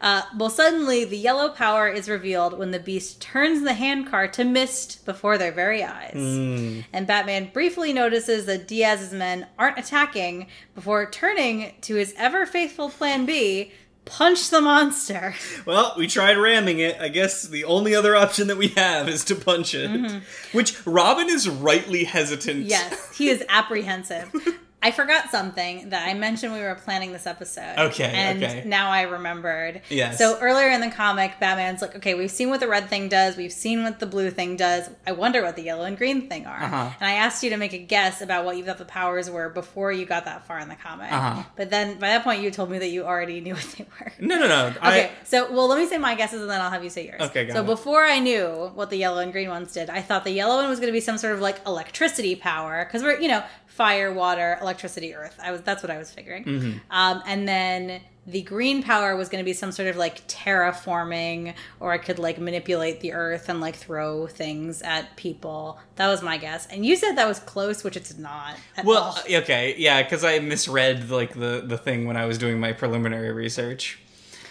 Uh, 0.00 0.22
well, 0.36 0.50
suddenly 0.50 1.04
the 1.04 1.16
yellow 1.16 1.48
power 1.48 1.88
is 1.88 2.08
revealed 2.08 2.58
when 2.58 2.70
the 2.70 2.78
beast 2.78 3.20
turns 3.20 3.62
the 3.62 3.74
handcar 3.74 4.28
to 4.28 4.44
mist 4.44 5.04
before 5.04 5.38
their 5.38 5.52
very 5.52 5.82
eyes. 5.82 6.12
Hmm. 6.12 6.80
And 6.92 7.06
Batman 7.06 7.50
briefly 7.52 7.92
notices 7.92 8.46
that 8.46 8.68
Diaz's 8.68 9.12
men 9.12 9.46
aren't 9.58 9.78
attacking 9.78 10.48
before 10.74 11.10
turning 11.10 11.74
to 11.82 11.94
his 11.94 12.14
ever 12.16 12.46
faithful 12.46 12.90
plan 12.90 13.26
B 13.26 13.72
punch 14.06 14.50
the 14.50 14.60
monster. 14.62 15.34
Well, 15.66 15.94
we 15.98 16.06
tried 16.06 16.36
ramming 16.36 16.78
it. 16.78 16.96
I 17.00 17.08
guess 17.08 17.42
the 17.42 17.64
only 17.64 17.92
other 17.92 18.14
option 18.14 18.46
that 18.46 18.56
we 18.56 18.68
have 18.68 19.08
is 19.08 19.24
to 19.24 19.34
punch 19.34 19.74
it. 19.74 20.22
Which 20.52 20.86
Robin 20.86 21.28
is 21.28 21.48
rightly 21.48 22.04
hesitant. 22.04 22.66
Yes, 22.66 23.16
he 23.16 23.30
is 23.30 23.44
apprehensive. 23.48 24.32
I 24.86 24.92
forgot 24.92 25.30
something 25.32 25.88
that 25.90 26.06
I 26.08 26.14
mentioned 26.14 26.52
we 26.52 26.60
were 26.60 26.76
planning 26.76 27.10
this 27.12 27.26
episode. 27.26 27.74
Okay, 27.76 28.04
And 28.04 28.40
okay. 28.40 28.62
now 28.64 28.88
I 28.90 29.02
remembered. 29.02 29.82
Yes. 29.90 30.16
So 30.16 30.38
earlier 30.40 30.68
in 30.70 30.80
the 30.80 30.90
comic, 30.92 31.40
Batman's 31.40 31.82
like, 31.82 31.96
okay, 31.96 32.14
we've 32.14 32.30
seen 32.30 32.50
what 32.50 32.60
the 32.60 32.68
red 32.68 32.88
thing 32.88 33.08
does, 33.08 33.36
we've 33.36 33.52
seen 33.52 33.82
what 33.82 33.98
the 33.98 34.06
blue 34.06 34.30
thing 34.30 34.54
does. 34.54 34.88
I 35.04 35.10
wonder 35.10 35.42
what 35.42 35.56
the 35.56 35.62
yellow 35.62 35.82
and 35.82 35.98
green 35.98 36.28
thing 36.28 36.46
are. 36.46 36.62
Uh-huh. 36.62 36.90
And 37.00 37.08
I 37.10 37.14
asked 37.14 37.42
you 37.42 37.50
to 37.50 37.56
make 37.56 37.72
a 37.72 37.78
guess 37.78 38.20
about 38.22 38.44
what 38.44 38.56
you 38.58 38.64
thought 38.64 38.78
the 38.78 38.84
powers 38.84 39.28
were 39.28 39.48
before 39.48 39.90
you 39.90 40.06
got 40.06 40.24
that 40.26 40.46
far 40.46 40.60
in 40.60 40.68
the 40.68 40.76
comic. 40.76 41.10
Uh-huh. 41.10 41.42
But 41.56 41.70
then 41.70 41.94
by 41.98 42.10
that 42.10 42.22
point, 42.22 42.40
you 42.42 42.52
told 42.52 42.70
me 42.70 42.78
that 42.78 42.90
you 42.90 43.02
already 43.04 43.40
knew 43.40 43.54
what 43.54 43.74
they 43.76 43.88
were. 43.98 44.12
No, 44.20 44.38
no, 44.38 44.46
no. 44.46 44.66
Okay, 44.86 45.06
I, 45.06 45.10
so 45.24 45.50
well, 45.52 45.66
let 45.66 45.80
me 45.80 45.88
say 45.88 45.98
my 45.98 46.14
guesses 46.14 46.42
and 46.42 46.48
then 46.48 46.60
I'll 46.60 46.70
have 46.70 46.84
you 46.84 46.90
say 46.90 47.06
yours. 47.06 47.22
Okay, 47.22 47.50
So 47.50 47.62
it. 47.64 47.66
before 47.66 48.04
I 48.04 48.20
knew 48.20 48.70
what 48.76 48.90
the 48.90 48.98
yellow 48.98 49.18
and 49.18 49.32
green 49.32 49.48
ones 49.48 49.72
did, 49.72 49.90
I 49.90 50.00
thought 50.00 50.22
the 50.22 50.30
yellow 50.30 50.56
one 50.60 50.68
was 50.68 50.78
going 50.78 50.92
to 50.92 50.92
be 50.92 51.00
some 51.00 51.18
sort 51.18 51.34
of 51.34 51.40
like 51.40 51.58
electricity 51.66 52.36
power 52.36 52.84
because 52.84 53.02
we're 53.02 53.18
you 53.18 53.26
know 53.26 53.42
fire, 53.66 54.10
water, 54.10 54.56
electricity, 54.62 54.75
earth. 54.84 55.38
I 55.42 55.52
was 55.52 55.62
that's 55.62 55.82
what 55.82 55.90
I 55.90 55.98
was 55.98 56.10
figuring. 56.10 56.44
Mm-hmm. 56.44 56.78
Um, 56.90 57.22
and 57.26 57.46
then 57.48 58.00
the 58.26 58.42
green 58.42 58.82
power 58.82 59.14
was 59.16 59.28
going 59.28 59.42
to 59.42 59.44
be 59.44 59.52
some 59.52 59.70
sort 59.72 59.88
of 59.88 59.96
like 59.96 60.26
terraforming, 60.28 61.54
or 61.80 61.92
I 61.92 61.98
could 61.98 62.18
like 62.18 62.38
manipulate 62.38 63.00
the 63.00 63.12
earth 63.12 63.48
and 63.48 63.60
like 63.60 63.76
throw 63.76 64.26
things 64.26 64.82
at 64.82 65.16
people. 65.16 65.78
That 65.96 66.08
was 66.08 66.22
my 66.22 66.36
guess. 66.36 66.66
And 66.66 66.84
you 66.84 66.96
said 66.96 67.16
that 67.16 67.28
was 67.28 67.38
close, 67.40 67.84
which 67.84 67.96
it's 67.96 68.16
not. 68.16 68.56
Well, 68.84 69.02
all. 69.02 69.18
okay, 69.30 69.74
yeah, 69.78 70.02
because 70.02 70.24
I 70.24 70.38
misread 70.38 71.10
like 71.10 71.34
the 71.34 71.62
the 71.64 71.78
thing 71.78 72.06
when 72.06 72.16
I 72.16 72.26
was 72.26 72.38
doing 72.38 72.58
my 72.60 72.72
preliminary 72.72 73.32
research. 73.32 73.98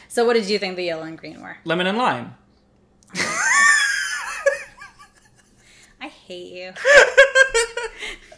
so 0.07 0.25
what 0.25 0.33
did 0.33 0.49
you 0.49 0.59
think 0.59 0.75
the 0.75 0.83
yellow 0.83 1.03
and 1.03 1.17
green 1.17 1.41
were? 1.41 1.57
Lemon 1.65 1.87
and 1.87 1.97
lime. 1.97 2.35
I 6.01 6.07
hate 6.07 6.53
you. 6.53 6.73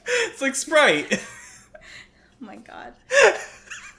It's 0.08 0.42
like 0.42 0.56
Sprite. 0.56 1.20
Oh 2.42 2.46
my 2.46 2.58
god. 2.58 2.94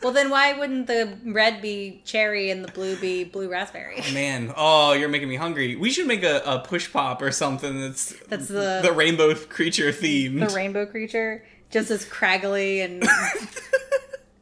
Well, 0.00 0.12
then 0.12 0.30
why 0.30 0.52
wouldn't 0.52 0.86
the 0.86 1.18
red 1.26 1.60
be 1.60 2.00
cherry 2.04 2.50
and 2.52 2.64
the 2.64 2.70
blue 2.70 2.96
be 2.96 3.24
blue 3.24 3.50
raspberry? 3.50 3.96
Oh, 4.08 4.14
man, 4.14 4.52
oh, 4.56 4.92
you're 4.92 5.08
making 5.08 5.28
me 5.28 5.34
hungry. 5.34 5.74
We 5.74 5.90
should 5.90 6.06
make 6.06 6.22
a, 6.22 6.40
a 6.46 6.60
push 6.60 6.92
pop 6.92 7.20
or 7.20 7.32
something 7.32 7.80
that's 7.80 8.14
That's 8.28 8.46
the 8.46 8.78
the 8.82 8.92
rainbow 8.92 9.34
creature 9.34 9.90
theme. 9.90 10.38
the 10.38 10.46
rainbow 10.54 10.86
creature, 10.86 11.44
just 11.70 11.90
as 11.90 12.04
craggly 12.04 12.84
and. 12.84 13.02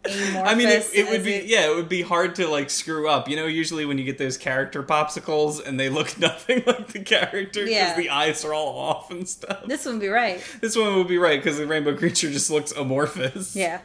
I 0.08 0.54
mean, 0.54 0.68
it, 0.68 0.88
it 0.94 1.08
would 1.10 1.22
be 1.24 1.42
yeah, 1.46 1.70
it 1.70 1.74
would 1.74 1.88
be 1.88 2.02
hard 2.02 2.34
to 2.36 2.46
like 2.48 2.70
screw 2.70 3.08
up. 3.08 3.28
You 3.28 3.36
know, 3.36 3.46
usually 3.46 3.84
when 3.86 3.98
you 3.98 4.04
get 4.04 4.18
those 4.18 4.36
character 4.36 4.82
popsicles 4.82 5.64
and 5.66 5.78
they 5.78 5.88
look 5.88 6.18
nothing 6.18 6.62
like 6.66 6.88
the 6.88 7.00
character 7.00 7.64
because 7.64 7.70
Yeah. 7.70 7.96
the 7.96 8.10
eyes 8.10 8.44
are 8.44 8.54
all 8.54 8.78
off 8.78 9.10
and 9.10 9.28
stuff. 9.28 9.64
This 9.66 9.84
one 9.84 9.94
would 9.94 10.00
be 10.00 10.08
right. 10.08 10.42
This 10.60 10.76
one 10.76 10.96
would 10.96 11.08
be 11.08 11.18
right 11.18 11.38
because 11.42 11.58
the 11.58 11.66
rainbow 11.66 11.96
creature 11.96 12.30
just 12.30 12.50
looks 12.50 12.72
amorphous. 12.72 13.54
Yeah. 13.56 13.80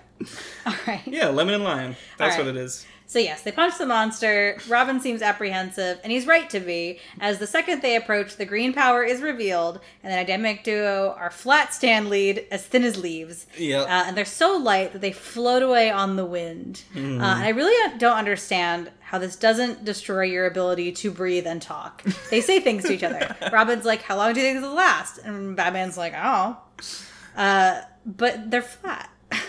All 0.65 0.74
right. 0.88 1.01
Yeah, 1.05 1.30
lemon 1.30 1.55
and 1.55 1.63
lime. 1.63 1.95
That's 2.17 2.38
All 2.38 2.45
what 2.45 2.55
it 2.55 2.57
is. 2.57 2.86
So 3.11 3.19
yes, 3.19 3.41
they 3.41 3.51
punch 3.51 3.78
the 3.78 3.86
monster. 3.86 4.57
Robin 4.69 5.01
seems 5.01 5.22
apprehensive, 5.22 5.99
and 6.01 6.13
he's 6.13 6.26
right 6.26 6.49
to 6.49 6.61
be. 6.61 6.99
As 7.19 7.39
the 7.39 7.45
second 7.45 7.82
they 7.82 7.97
approach, 7.97 8.38
the 8.38 8.45
green 8.45 8.72
power 8.72 9.03
is 9.03 9.22
revealed, 9.22 9.82
and 10.01 10.13
the 10.13 10.15
dynamic 10.15 10.63
duo 10.63 11.13
are 11.17 11.30
flat 11.30 11.74
stand 11.74 12.09
lead, 12.09 12.47
as 12.51 12.65
thin 12.65 12.86
as 12.86 12.97
leaves. 12.97 13.47
Yep. 13.57 13.82
Uh, 13.82 14.03
and 14.07 14.15
they're 14.15 14.24
so 14.24 14.55
light 14.55 14.93
that 14.93 15.01
they 15.01 15.11
float 15.11 15.61
away 15.61 15.91
on 15.91 16.15
the 16.15 16.24
wind. 16.24 16.84
Mm-hmm. 16.95 17.22
Uh, 17.22 17.36
and 17.36 17.43
I 17.43 17.49
really 17.49 17.97
don't 17.97 18.15
understand 18.15 18.89
how 19.01 19.17
this 19.17 19.36
doesn't 19.36 19.84
destroy 19.84 20.24
your 20.24 20.45
ability 20.45 20.93
to 20.93 21.11
breathe 21.11 21.45
and 21.45 21.61
talk. 21.61 22.03
They 22.30 22.39
say 22.39 22.61
things 22.61 22.86
to 22.86 22.93
each 22.93 23.03
other. 23.03 23.36
Robin's 23.51 23.84
like, 23.84 24.03
"How 24.03 24.15
long 24.15 24.32
do 24.32 24.39
you 24.39 24.45
think 24.45 24.59
this 24.59 24.65
will 24.65 24.74
last?" 24.74 25.17
And 25.17 25.57
Batman's 25.57 25.97
like, 25.97 26.13
"Oh." 26.15 26.55
Uh, 27.36 27.82
but 28.05 28.49
they're 28.49 28.61
flat. 28.61 29.09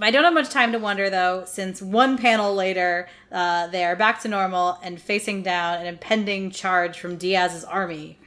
I 0.00 0.10
don't 0.10 0.24
have 0.24 0.34
much 0.34 0.50
time 0.50 0.72
to 0.72 0.78
wonder 0.78 1.08
though, 1.08 1.44
since 1.46 1.80
one 1.80 2.18
panel 2.18 2.54
later, 2.54 3.08
uh, 3.30 3.68
they 3.68 3.84
are 3.84 3.94
back 3.94 4.20
to 4.22 4.28
normal 4.28 4.78
and 4.82 5.00
facing 5.00 5.42
down 5.42 5.80
an 5.80 5.86
impending 5.86 6.50
charge 6.50 6.98
from 6.98 7.16
Diaz's 7.16 7.64
army. 7.64 8.18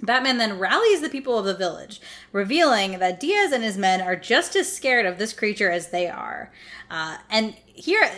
Batman 0.00 0.38
then 0.38 0.58
rallies 0.58 1.00
the 1.00 1.08
people 1.08 1.38
of 1.38 1.44
the 1.44 1.54
village, 1.54 2.00
revealing 2.32 2.98
that 3.00 3.18
Diaz 3.18 3.52
and 3.52 3.64
his 3.64 3.76
men 3.76 4.00
are 4.00 4.14
just 4.16 4.54
as 4.54 4.72
scared 4.72 5.06
of 5.06 5.18
this 5.18 5.32
creature 5.32 5.70
as 5.70 5.88
they 5.88 6.06
are. 6.08 6.52
Uh, 6.90 7.16
and 7.30 7.54
here, 7.66 8.08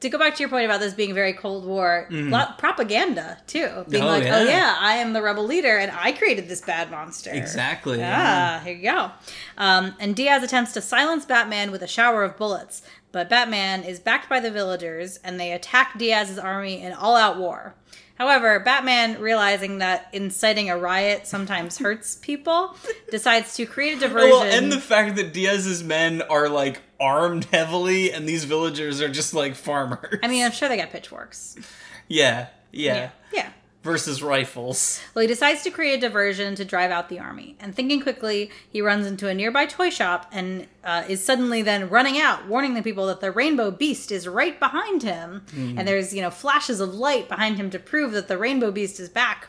to 0.00 0.08
go 0.08 0.18
back 0.18 0.34
to 0.36 0.40
your 0.40 0.48
point 0.48 0.64
about 0.64 0.80
this 0.80 0.94
being 0.94 1.14
very 1.14 1.32
Cold 1.32 1.64
War, 1.64 2.06
lot 2.10 2.58
propaganda 2.58 3.38
too, 3.46 3.84
being. 3.88 4.04
Oh, 4.04 4.06
like, 4.06 4.24
yeah. 4.24 4.38
"Oh 4.38 4.44
yeah, 4.44 4.76
I 4.78 4.94
am 4.94 5.12
the 5.12 5.22
rebel 5.22 5.44
leader, 5.44 5.76
and 5.78 5.90
I 5.90 6.12
created 6.12 6.48
this 6.48 6.60
bad 6.60 6.90
monster." 6.90 7.30
Exactly. 7.32 8.00
Ah, 8.02 8.60
here 8.64 8.74
you 8.74 8.82
go. 8.82 9.10
Um, 9.58 9.94
and 9.98 10.14
Diaz 10.14 10.42
attempts 10.42 10.72
to 10.74 10.80
silence 10.80 11.24
Batman 11.24 11.70
with 11.70 11.82
a 11.82 11.88
shower 11.88 12.22
of 12.22 12.36
bullets, 12.36 12.82
but 13.10 13.28
Batman 13.28 13.82
is 13.82 13.98
backed 14.00 14.28
by 14.28 14.38
the 14.38 14.50
villagers, 14.50 15.18
and 15.24 15.40
they 15.40 15.52
attack 15.52 15.98
Diaz's 15.98 16.38
army 16.38 16.80
in 16.80 16.92
all-out 16.92 17.38
war. 17.38 17.74
However, 18.16 18.60
Batman, 18.60 19.20
realizing 19.20 19.78
that 19.78 20.08
inciting 20.12 20.70
a 20.70 20.76
riot 20.76 21.26
sometimes 21.26 21.78
hurts 21.78 22.16
people, 22.16 22.76
decides 23.10 23.54
to 23.56 23.66
create 23.66 23.96
a 23.96 24.00
diversion. 24.00 24.30
Well, 24.30 24.42
and 24.42 24.70
the 24.70 24.80
fact 24.80 25.16
that 25.16 25.32
Diaz's 25.32 25.82
men 25.82 26.22
are 26.22 26.48
like 26.48 26.80
armed 27.00 27.44
heavily 27.46 28.12
and 28.12 28.28
these 28.28 28.44
villagers 28.44 29.00
are 29.00 29.08
just 29.08 29.34
like 29.34 29.54
farmers. 29.54 30.18
I 30.22 30.28
mean, 30.28 30.44
I'm 30.44 30.52
sure 30.52 30.68
they 30.68 30.76
got 30.76 30.90
pitchforks. 30.90 31.56
yeah, 32.08 32.48
yeah. 32.70 33.10
Yeah. 33.32 33.50
Versus 33.82 34.22
rifles. 34.22 35.00
Well, 35.12 35.22
he 35.22 35.26
decides 35.26 35.62
to 35.62 35.70
create 35.70 35.94
a 35.94 36.00
diversion 36.00 36.54
to 36.54 36.64
drive 36.64 36.92
out 36.92 37.08
the 37.08 37.18
army. 37.18 37.56
And 37.58 37.74
thinking 37.74 38.00
quickly, 38.00 38.50
he 38.70 38.80
runs 38.80 39.06
into 39.06 39.28
a 39.28 39.34
nearby 39.34 39.66
toy 39.66 39.90
shop 39.90 40.28
and 40.30 40.68
uh, 40.84 41.02
is 41.08 41.24
suddenly 41.24 41.62
then 41.62 41.88
running 41.88 42.16
out, 42.18 42.46
warning 42.46 42.74
the 42.74 42.82
people 42.82 43.06
that 43.06 43.20
the 43.20 43.32
rainbow 43.32 43.72
beast 43.72 44.12
is 44.12 44.28
right 44.28 44.58
behind 44.60 45.02
him. 45.02 45.44
And 45.56 45.88
there's, 45.88 46.14
you 46.14 46.22
know, 46.22 46.30
flashes 46.30 46.78
of 46.78 46.94
light 46.94 47.28
behind 47.28 47.56
him 47.56 47.70
to 47.70 47.78
prove 47.80 48.12
that 48.12 48.28
the 48.28 48.38
rainbow 48.38 48.70
beast 48.70 49.00
is 49.00 49.08
back. 49.08 49.48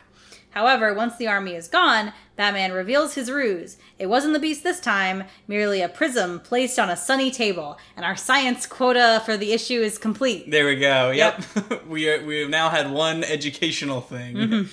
However, 0.51 0.93
once 0.93 1.15
the 1.17 1.27
army 1.27 1.55
is 1.55 1.67
gone, 1.67 2.13
Batman 2.36 2.71
reveals 2.71 3.13
his 3.13 3.29
ruse. 3.29 3.77
It 3.99 4.07
wasn't 4.07 4.34
the 4.34 4.39
beast 4.39 4.63
this 4.63 4.79
time, 4.79 5.25
merely 5.47 5.81
a 5.81 5.89
prism 5.89 6.39
placed 6.39 6.79
on 6.79 6.89
a 6.89 6.97
sunny 6.97 7.29
table, 7.29 7.77
and 7.95 8.05
our 8.05 8.15
science 8.15 8.65
quota 8.65 9.21
for 9.25 9.38
the 9.38 9.53
issue 9.53 9.81
is 9.81 9.97
complete. 9.97 10.49
There 10.49 10.65
we 10.65 10.77
go. 10.77 11.11
Yep. 11.11 11.43
we 11.88 12.09
are, 12.09 12.25
we 12.25 12.39
have 12.39 12.49
now 12.49 12.69
had 12.69 12.91
one 12.91 13.23
educational 13.23 14.01
thing. 14.01 14.36
Mm-hmm. 14.36 14.63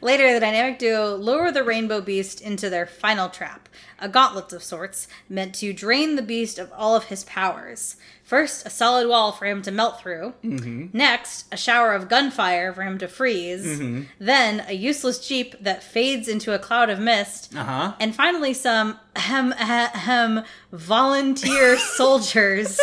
Later, 0.00 0.32
the 0.32 0.40
dynamic 0.40 0.78
duo 0.78 1.16
lure 1.16 1.50
the 1.50 1.64
rainbow 1.64 2.00
beast 2.00 2.40
into 2.40 2.70
their 2.70 2.86
final 2.86 3.28
trap, 3.28 3.68
a 3.98 4.08
gauntlet 4.08 4.52
of 4.52 4.62
sorts, 4.62 5.08
meant 5.28 5.54
to 5.56 5.72
drain 5.72 6.16
the 6.16 6.22
beast 6.22 6.58
of 6.58 6.72
all 6.72 6.94
of 6.94 7.04
his 7.04 7.24
powers. 7.24 7.96
First, 8.26 8.66
a 8.66 8.70
solid 8.70 9.06
wall 9.08 9.30
for 9.30 9.46
him 9.46 9.62
to 9.62 9.70
melt 9.70 10.00
through. 10.00 10.34
Next, 10.92 11.46
a 11.52 11.56
shower 11.56 11.92
of 11.94 12.08
gunfire 12.08 12.72
for 12.72 12.82
him 12.82 12.98
to 12.98 13.06
freeze. 13.06 13.78
Then, 14.18 14.64
a 14.66 14.72
useless 14.72 15.24
jeep 15.24 15.54
that 15.60 15.84
fades 15.84 16.26
into 16.26 16.52
a 16.52 16.58
cloud 16.58 16.90
of 16.90 16.98
mist. 16.98 17.54
Uh 17.54 17.62
huh. 17.62 17.94
And 18.00 18.16
finally, 18.16 18.52
some 18.52 18.98
ahem, 19.14 19.52
ahem, 19.52 20.42
volunteer 20.72 21.78
soldiers 21.96 22.80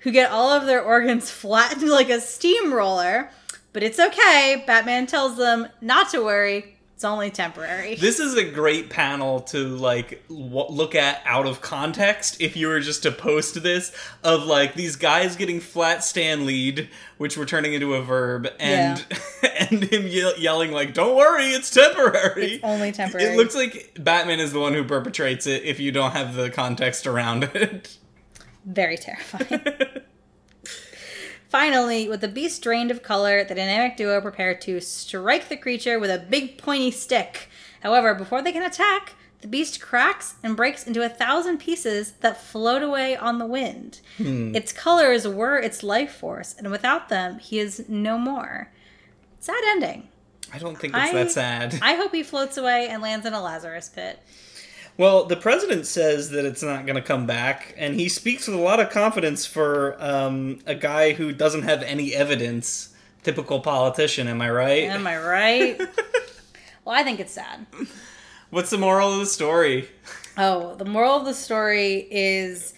who 0.00 0.10
get 0.10 0.30
all 0.30 0.50
of 0.50 0.66
their 0.66 0.82
organs 0.82 1.30
flattened 1.30 1.88
like 1.90 2.10
a 2.10 2.20
steamroller. 2.20 3.30
But 3.72 3.82
it's 3.82 3.98
okay. 3.98 4.62
Batman 4.66 5.06
tells 5.06 5.38
them 5.38 5.68
not 5.80 6.10
to 6.10 6.22
worry. 6.22 6.76
It's 7.00 7.04
only 7.06 7.30
temporary. 7.30 7.94
This 7.94 8.20
is 8.20 8.36
a 8.36 8.44
great 8.44 8.90
panel 8.90 9.40
to 9.40 9.66
like 9.68 10.22
w- 10.28 10.66
look 10.68 10.94
at 10.94 11.22
out 11.24 11.46
of 11.46 11.62
context 11.62 12.42
if 12.42 12.58
you 12.58 12.68
were 12.68 12.80
just 12.80 13.04
to 13.04 13.10
post 13.10 13.62
this 13.62 13.90
of 14.22 14.44
like 14.44 14.74
these 14.74 14.96
guys 14.96 15.34
getting 15.34 15.60
flat 15.60 16.04
stand 16.04 16.44
lead, 16.44 16.90
which 17.16 17.38
we're 17.38 17.46
turning 17.46 17.72
into 17.72 17.94
a 17.94 18.02
verb, 18.02 18.48
and 18.60 19.02
and 19.70 19.84
him 19.84 20.08
ye- 20.08 20.34
yelling 20.36 20.72
like, 20.72 20.92
"Don't 20.92 21.16
worry, 21.16 21.46
it's 21.46 21.70
temporary." 21.70 22.56
It's 22.56 22.64
only 22.64 22.92
temporary. 22.92 23.32
It 23.32 23.36
looks 23.38 23.54
like 23.54 23.96
Batman 23.98 24.38
is 24.38 24.52
the 24.52 24.60
one 24.60 24.74
who 24.74 24.84
perpetrates 24.84 25.46
it 25.46 25.62
if 25.62 25.80
you 25.80 25.92
don't 25.92 26.12
have 26.12 26.34
the 26.34 26.50
context 26.50 27.06
around 27.06 27.44
it. 27.44 27.96
Very 28.66 28.98
terrifying. 28.98 29.62
Finally, 31.50 32.08
with 32.08 32.20
the 32.20 32.28
beast 32.28 32.62
drained 32.62 32.92
of 32.92 33.02
color, 33.02 33.42
the 33.42 33.56
dynamic 33.56 33.96
duo 33.96 34.20
prepare 34.20 34.54
to 34.54 34.80
strike 34.80 35.48
the 35.48 35.56
creature 35.56 35.98
with 35.98 36.08
a 36.10 36.16
big 36.30 36.56
pointy 36.56 36.92
stick. 36.92 37.48
However, 37.82 38.14
before 38.14 38.40
they 38.40 38.52
can 38.52 38.62
attack, 38.62 39.14
the 39.40 39.48
beast 39.48 39.80
cracks 39.80 40.34
and 40.44 40.56
breaks 40.56 40.86
into 40.86 41.04
a 41.04 41.08
thousand 41.08 41.58
pieces 41.58 42.12
that 42.20 42.40
float 42.40 42.82
away 42.82 43.16
on 43.16 43.38
the 43.38 43.46
wind. 43.46 44.00
Hmm. 44.16 44.54
Its 44.54 44.72
colors 44.72 45.26
were 45.26 45.58
its 45.58 45.82
life 45.82 46.12
force, 46.14 46.54
and 46.56 46.70
without 46.70 47.08
them, 47.08 47.40
he 47.40 47.58
is 47.58 47.84
no 47.88 48.16
more. 48.16 48.70
Sad 49.40 49.62
ending. 49.66 50.08
I 50.54 50.58
don't 50.58 50.78
think 50.78 50.94
it's 50.94 51.02
I- 51.10 51.12
that 51.14 51.30
sad. 51.32 51.78
I 51.82 51.94
hope 51.94 52.14
he 52.14 52.22
floats 52.22 52.58
away 52.58 52.86
and 52.88 53.02
lands 53.02 53.26
in 53.26 53.32
a 53.32 53.42
Lazarus 53.42 53.88
pit. 53.88 54.20
Well, 55.00 55.24
the 55.24 55.36
president 55.36 55.86
says 55.86 56.28
that 56.28 56.44
it's 56.44 56.62
not 56.62 56.84
going 56.84 56.96
to 56.96 57.00
come 57.00 57.24
back, 57.24 57.74
and 57.78 57.94
he 57.94 58.10
speaks 58.10 58.46
with 58.46 58.54
a 58.54 58.60
lot 58.60 58.80
of 58.80 58.90
confidence 58.90 59.46
for 59.46 59.96
um, 59.98 60.58
a 60.66 60.74
guy 60.74 61.14
who 61.14 61.32
doesn't 61.32 61.62
have 61.62 61.82
any 61.82 62.14
evidence. 62.14 62.94
Typical 63.22 63.60
politician, 63.60 64.28
am 64.28 64.42
I 64.42 64.50
right? 64.50 64.82
Am 64.82 65.06
I 65.06 65.16
right? 65.16 65.78
well, 66.84 66.94
I 66.94 67.02
think 67.02 67.18
it's 67.18 67.32
sad. 67.32 67.64
What's 68.50 68.68
the 68.68 68.76
moral 68.76 69.14
of 69.14 69.20
the 69.20 69.26
story? 69.26 69.88
Oh, 70.36 70.74
the 70.74 70.84
moral 70.84 71.14
of 71.14 71.24
the 71.24 71.32
story 71.32 72.06
is 72.10 72.74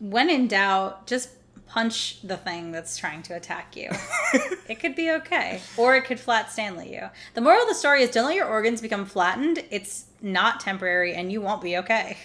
when 0.00 0.28
in 0.28 0.48
doubt, 0.48 1.06
just 1.06 1.30
punch 1.66 2.20
the 2.22 2.36
thing 2.36 2.72
that's 2.72 2.96
trying 2.96 3.22
to 3.22 3.34
attack 3.34 3.74
you. 3.74 3.90
it 4.68 4.80
could 4.80 4.94
be 4.94 5.10
okay. 5.10 5.62
Or 5.78 5.96
it 5.96 6.04
could 6.04 6.20
flat 6.20 6.52
Stanley 6.52 6.94
you. 6.94 7.08
The 7.32 7.40
moral 7.40 7.62
of 7.62 7.68
the 7.68 7.74
story 7.74 8.02
is 8.02 8.10
don't 8.10 8.26
let 8.26 8.36
your 8.36 8.46
organs 8.46 8.80
become 8.80 9.06
flattened. 9.06 9.64
It's 9.70 10.04
not 10.24 10.60
temporary 10.60 11.14
and 11.14 11.30
you 11.30 11.40
won't 11.40 11.62
be 11.62 11.76
okay. 11.76 12.16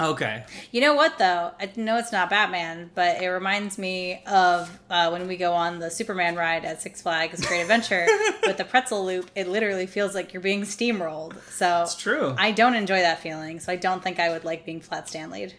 Okay. 0.00 0.44
You 0.70 0.80
know 0.80 0.94
what 0.94 1.18
though? 1.18 1.52
I 1.60 1.70
know 1.76 1.98
it's 1.98 2.12
not 2.12 2.30
Batman, 2.30 2.90
but 2.94 3.22
it 3.22 3.28
reminds 3.28 3.76
me 3.78 4.22
of 4.26 4.78
uh, 4.88 5.10
when 5.10 5.28
we 5.28 5.36
go 5.36 5.52
on 5.52 5.80
the 5.80 5.90
Superman 5.90 6.34
ride 6.34 6.64
at 6.64 6.80
Six 6.80 7.02
Flags 7.02 7.46
Great 7.46 7.60
Adventure 7.60 8.06
with 8.46 8.56
the 8.56 8.64
pretzel 8.64 9.04
loop. 9.04 9.30
It 9.34 9.48
literally 9.48 9.86
feels 9.86 10.14
like 10.14 10.32
you're 10.32 10.42
being 10.42 10.62
steamrolled. 10.62 11.38
So 11.50 11.82
It's 11.82 11.94
true. 11.94 12.34
I 12.38 12.52
don't 12.52 12.74
enjoy 12.74 13.00
that 13.00 13.20
feeling, 13.20 13.60
so 13.60 13.70
I 13.70 13.76
don't 13.76 14.02
think 14.02 14.18
I 14.18 14.30
would 14.30 14.44
like 14.44 14.64
being 14.64 14.80
flat 14.80 15.08
Stanleyed. 15.08 15.54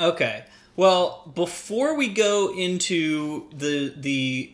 Okay. 0.00 0.44
Well, 0.74 1.30
before 1.34 1.94
we 1.94 2.08
go 2.08 2.52
into 2.52 3.48
the 3.54 3.94
the 3.96 4.52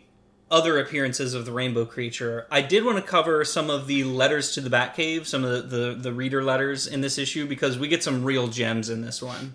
other 0.50 0.78
appearances 0.78 1.34
of 1.34 1.44
the 1.44 1.52
rainbow 1.52 1.84
creature, 1.84 2.46
I 2.50 2.62
did 2.62 2.84
want 2.84 2.98
to 2.98 3.02
cover 3.02 3.44
some 3.44 3.68
of 3.68 3.86
the 3.86 4.04
letters 4.04 4.52
to 4.54 4.60
the 4.60 4.70
Batcave, 4.70 5.26
some 5.26 5.44
of 5.44 5.70
the, 5.70 5.76
the, 5.76 5.94
the 5.94 6.12
reader 6.12 6.42
letters 6.42 6.86
in 6.86 7.00
this 7.00 7.18
issue, 7.18 7.46
because 7.46 7.78
we 7.78 7.88
get 7.88 8.02
some 8.02 8.24
real 8.24 8.46
gems 8.46 8.88
in 8.88 9.02
this 9.02 9.20
one. 9.22 9.54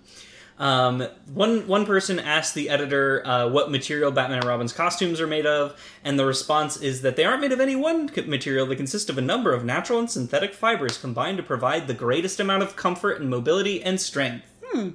Um, 0.60 1.08
one 1.34 1.66
one 1.66 1.88
person 1.88 2.20
asked 2.20 2.54
the 2.54 2.70
editor 2.70 3.26
uh, 3.26 3.48
what 3.48 3.72
material 3.72 4.12
Batman 4.12 4.40
and 4.40 4.48
Robin's 4.48 4.74
costumes 4.74 5.20
are 5.20 5.26
made 5.26 5.48
of, 5.48 5.76
and 6.04 6.20
the 6.20 6.26
response 6.26 6.78
is 6.78 7.02
that 7.02 7.16
they 7.16 7.26
aren't 7.26 7.42
made 7.42 7.52
of 7.52 7.60
any 7.60 7.76
one 7.76 8.08
material. 8.28 8.68
They 8.68 8.76
consist 8.76 9.10
of 9.10 9.18
a 9.18 9.22
number 9.22 9.54
of 9.54 9.66
natural 9.66 9.98
and 9.98 10.12
synthetic 10.12 10.54
fibers 10.54 11.00
combined 11.00 11.38
to 11.38 11.44
provide 11.44 11.88
the 11.88 11.96
greatest 11.96 12.40
amount 12.40 12.62
of 12.62 12.76
comfort 12.76 13.20
and 13.20 13.28
mobility 13.28 13.82
and 13.82 14.00
strength. 14.00 14.46
Hmm. 14.68 14.90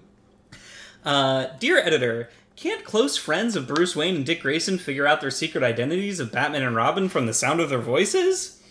Uh, 1.05 1.47
dear 1.59 1.79
editor, 1.79 2.31
can't 2.57 2.85
close 2.85 3.17
friends 3.17 3.55
of 3.55 3.69
Bruce 3.69 3.95
Wayne 3.95 4.17
and 4.17 4.27
Dick 4.27 4.41
Grayson 4.41 4.79
figure 4.79 5.07
out 5.07 5.21
their 5.21 5.31
secret 5.31 5.63
identities 5.63 6.21
of 6.21 6.33
Batman 6.33 6.63
and 6.63 6.75
Robin 6.75 7.09
from 7.09 7.27
the 7.27 7.35
sound 7.35 7.61
of 7.61 7.69
their 7.69 7.79
voices? 7.79 8.63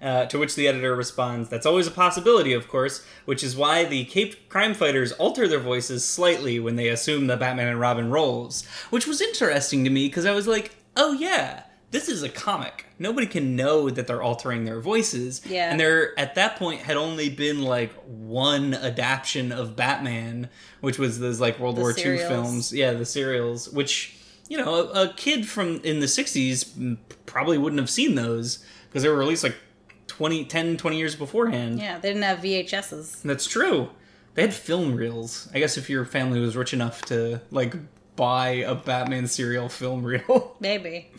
Uh, 0.00 0.26
to 0.26 0.38
which 0.38 0.54
the 0.54 0.68
editor 0.68 0.94
responds, 0.94 1.48
That's 1.48 1.66
always 1.66 1.86
a 1.86 1.92
possibility, 1.92 2.52
of 2.52 2.68
course, 2.68 3.04
which 3.24 3.42
is 3.42 3.56
why 3.56 3.84
the 3.84 4.04
caped 4.04 4.48
crime 4.48 4.74
fighters 4.74 5.12
alter 5.12 5.48
their 5.48 5.58
voices 5.58 6.04
slightly 6.04 6.60
when 6.60 6.76
they 6.76 6.88
assume 6.88 7.26
the 7.26 7.36
Batman 7.36 7.68
and 7.68 7.80
Robin 7.80 8.10
roles. 8.10 8.64
Which 8.90 9.06
was 9.06 9.20
interesting 9.20 9.82
to 9.84 9.90
me 9.90 10.06
because 10.06 10.26
I 10.26 10.32
was 10.32 10.46
like, 10.46 10.76
Oh, 10.96 11.12
yeah, 11.12 11.62
this 11.90 12.08
is 12.08 12.22
a 12.22 12.28
comic. 12.28 12.86
Nobody 12.98 13.26
can 13.26 13.56
know 13.56 13.88
that 13.88 14.06
they're 14.06 14.22
altering 14.22 14.64
their 14.64 14.80
voices. 14.80 15.40
Yeah. 15.46 15.70
And 15.70 15.80
there, 15.80 16.18
at 16.18 16.34
that 16.34 16.56
point, 16.56 16.82
had 16.82 16.96
only 16.96 17.30
been 17.30 17.62
like 17.62 17.92
one 18.04 18.74
adaptation 18.74 19.52
of 19.52 19.74
Batman, 19.76 20.50
which 20.80 20.98
was 20.98 21.18
those 21.18 21.40
like 21.40 21.58
World 21.58 21.76
The 21.76 21.80
War 21.80 21.92
serials. 21.92 22.22
II 22.22 22.28
films. 22.28 22.72
Yeah, 22.72 22.92
the 22.92 23.06
serials, 23.06 23.70
which, 23.70 24.16
you 24.48 24.58
know, 24.58 24.74
a, 24.74 25.04
a 25.04 25.14
kid 25.14 25.48
from 25.48 25.80
in 25.82 26.00
the 26.00 26.06
60s 26.06 26.66
mm, 26.74 26.98
probably 27.24 27.56
wouldn't 27.56 27.80
have 27.80 27.90
seen 27.90 28.14
those 28.16 28.64
because 28.88 29.02
they 29.02 29.08
were 29.08 29.16
released 29.16 29.44
like 29.44 29.56
20, 30.08 30.44
10, 30.44 30.76
20 30.76 30.98
years 30.98 31.16
beforehand. 31.16 31.78
Yeah, 31.78 31.98
they 31.98 32.08
didn't 32.08 32.24
have 32.24 32.40
VHSs. 32.40 33.22
That's 33.22 33.46
true. 33.46 33.90
They 34.34 34.42
had 34.42 34.52
film 34.52 34.94
reels. 34.94 35.48
I 35.54 35.58
guess 35.58 35.76
if 35.78 35.88
your 35.88 36.04
family 36.04 36.40
was 36.40 36.54
rich 36.54 36.74
enough 36.74 37.02
to 37.06 37.40
like 37.50 37.74
buy 38.14 38.48
a 38.48 38.74
Batman 38.74 39.26
serial 39.26 39.68
film 39.68 40.02
reel. 40.02 40.56
Maybe. 40.60 41.10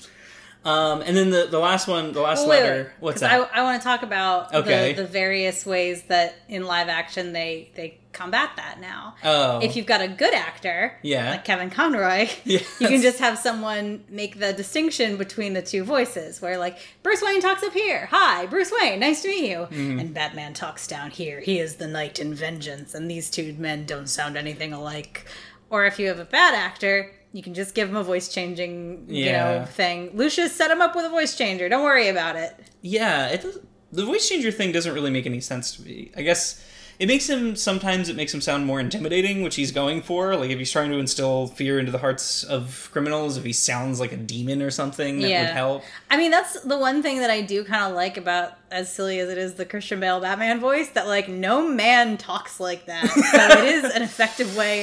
Um, 0.66 1.02
and 1.02 1.16
then 1.16 1.30
the, 1.30 1.48
the 1.50 1.58
last 1.60 1.88
one, 1.88 2.12
the 2.12 2.20
last 2.22 2.40
Well, 2.40 2.50
wait, 2.50 2.62
letter. 2.64 2.94
What's 3.00 3.22
that? 3.22 3.32
I, 3.54 3.60
I 3.60 3.64
want 3.64 3.82
to 3.82 3.84
talk 3.88 4.04
about 4.04 4.54
Okay. 4.54 4.92
the, 4.94 5.04
the 5.04 5.08
various 5.08 5.66
ways 5.66 6.04
that 6.10 6.36
in 6.50 6.66
live 6.66 6.90
action 6.90 7.32
they 7.32 7.70
they 7.76 7.98
combat 8.12 8.50
that 8.58 8.82
now. 8.82 9.16
oh, 9.24 9.60
If 9.62 9.78
you've 9.78 9.86
got 9.86 10.02
a 10.02 10.08
good 10.10 10.34
actor, 10.34 10.98
Yeah. 11.02 11.30
like 11.30 11.46
Kevin 11.46 11.70
Conroy, 11.70 12.28
Yes. 12.44 12.64
you 12.82 12.88
can 12.90 13.02
just 13.02 13.20
have 13.20 13.38
someone 13.38 14.04
make 14.10 14.38
the 14.40 14.52
distinction 14.52 15.16
between 15.16 15.54
the 15.54 15.62
two 15.62 15.86
voices, 15.86 16.42
where 16.42 16.58
like 16.58 16.78
Bruce 17.04 17.22
Wayne 17.22 17.40
talks 17.40 17.64
up 17.64 17.72
here, 17.72 18.08
"Hi, 18.12 18.46
Bruce 18.48 18.74
Wayne, 18.82 19.00
nice 19.00 19.22
to 19.22 19.30
meet 19.30 19.50
you," 19.50 19.58
Mm-hmm. 19.60 20.00
and 20.00 20.14
Batman 20.14 20.54
talks 20.54 20.88
down 20.88 21.12
here, 21.12 21.40
"He 21.40 21.58
is 21.60 21.76
the 21.76 21.88
Knight 21.88 22.20
in 22.20 22.34
Vengeance," 22.34 22.94
and 22.94 23.10
these 23.10 23.30
two 23.30 23.54
men 23.58 23.86
don't 23.86 24.08
sound 24.10 24.36
anything 24.38 24.74
alike. 24.74 25.26
Or 25.70 25.86
if 25.86 26.00
you 26.00 26.08
have 26.08 26.20
a 26.20 26.26
bad 26.26 26.54
actor, 26.56 27.12
you 27.32 27.44
can 27.44 27.54
just 27.54 27.76
give 27.76 27.90
him 27.90 27.96
a 27.96 28.04
voice 28.04 28.30
changing, 28.30 29.06
you 29.08 29.32
know, 29.32 29.66
thing. 29.70 30.12
Lucius 30.14 30.56
set 30.56 30.72
him 30.72 30.82
up 30.82 30.96
with 30.96 31.06
a 31.06 31.10
voice 31.10 31.38
changer. 31.38 31.70
Don't 31.70 31.84
worry 31.84 32.08
about 32.08 32.36
it. 32.36 32.56
Yeah, 32.82 33.28
it 33.28 33.42
does, 33.42 33.60
the 33.92 34.06
voice 34.06 34.28
changer 34.28 34.52
thing 34.52 34.72
doesn't 34.72 34.94
really 34.94 35.12
make 35.12 35.26
any 35.26 35.42
sense 35.42 35.76
to 35.76 35.84
me. 35.84 36.12
I 36.16 36.22
guess 36.22 36.64
it 37.00 37.08
makes 37.08 37.30
him 37.30 37.56
sometimes 37.56 38.10
it 38.10 38.16
makes 38.18 38.34
him 38.34 38.42
sound 38.42 38.66
more 38.66 38.80
intimidating, 38.80 39.42
which 39.42 39.56
he's 39.56 39.72
going 39.72 40.02
for. 40.02 40.36
Like 40.36 40.50
if 40.52 40.60
he's 40.60 40.72
trying 40.72 40.92
to 40.92 40.98
instill 41.00 41.48
fear 41.48 41.80
into 41.80 41.92
the 41.92 41.98
hearts 42.00 42.44
of 42.44 42.90
criminals, 42.92 43.38
if 43.38 43.46
he 43.46 43.54
sounds 43.54 44.00
like 44.00 44.12
a 44.12 44.18
demon 44.18 44.62
or 44.62 44.70
something, 44.70 45.22
that 45.22 45.30
Yeah. 45.30 45.42
would 45.44 45.50
help. 45.54 45.84
I 46.12 46.18
mean, 46.18 46.30
that's 46.32 46.60
the 46.62 46.78
one 46.78 47.02
thing 47.02 47.20
that 47.20 47.30
I 47.30 47.42
do 47.42 47.64
kind 47.64 47.84
of 47.90 47.96
like 47.96 48.18
about, 48.18 48.54
as 48.70 48.92
silly 48.94 49.20
as 49.20 49.30
it 49.30 49.38
is, 49.38 49.54
the 49.54 49.66
Christian 49.66 50.00
Bale 50.02 50.20
Batman 50.20 50.60
voice. 50.60 50.90
That 50.90 51.08
like 51.08 51.30
no 51.30 51.68
man 51.68 52.18
talks 52.18 52.60
like 52.60 52.86
that, 52.88 53.08
so 53.10 53.60
it 53.60 53.66
is 53.74 53.86
an 53.96 54.02
effective 54.02 54.56
way 54.58 54.82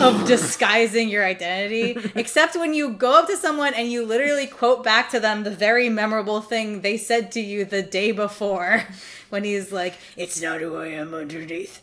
of 0.00 0.26
disguising 0.26 1.08
your 1.08 1.24
identity. 1.24 1.96
Except 2.14 2.54
when 2.56 2.74
you 2.74 2.90
go 2.90 3.18
up 3.20 3.28
to 3.28 3.36
someone 3.36 3.72
and 3.74 3.90
you 3.90 4.04
literally 4.04 4.46
quote 4.46 4.84
back 4.84 5.10
to 5.10 5.20
them 5.20 5.44
the 5.44 5.50
very 5.50 5.88
memorable 5.88 6.40
thing 6.40 6.82
they 6.82 6.96
said 6.96 7.32
to 7.32 7.40
you 7.40 7.64
the 7.64 7.82
day 7.82 8.12
before, 8.12 8.84
when 9.34 9.42
he's 9.42 9.72
like, 9.72 9.94
"It's 10.16 10.40
not 10.40 10.60
who 10.60 10.76
I 10.76 10.86
am 10.86 11.12
underneath." 11.12 11.82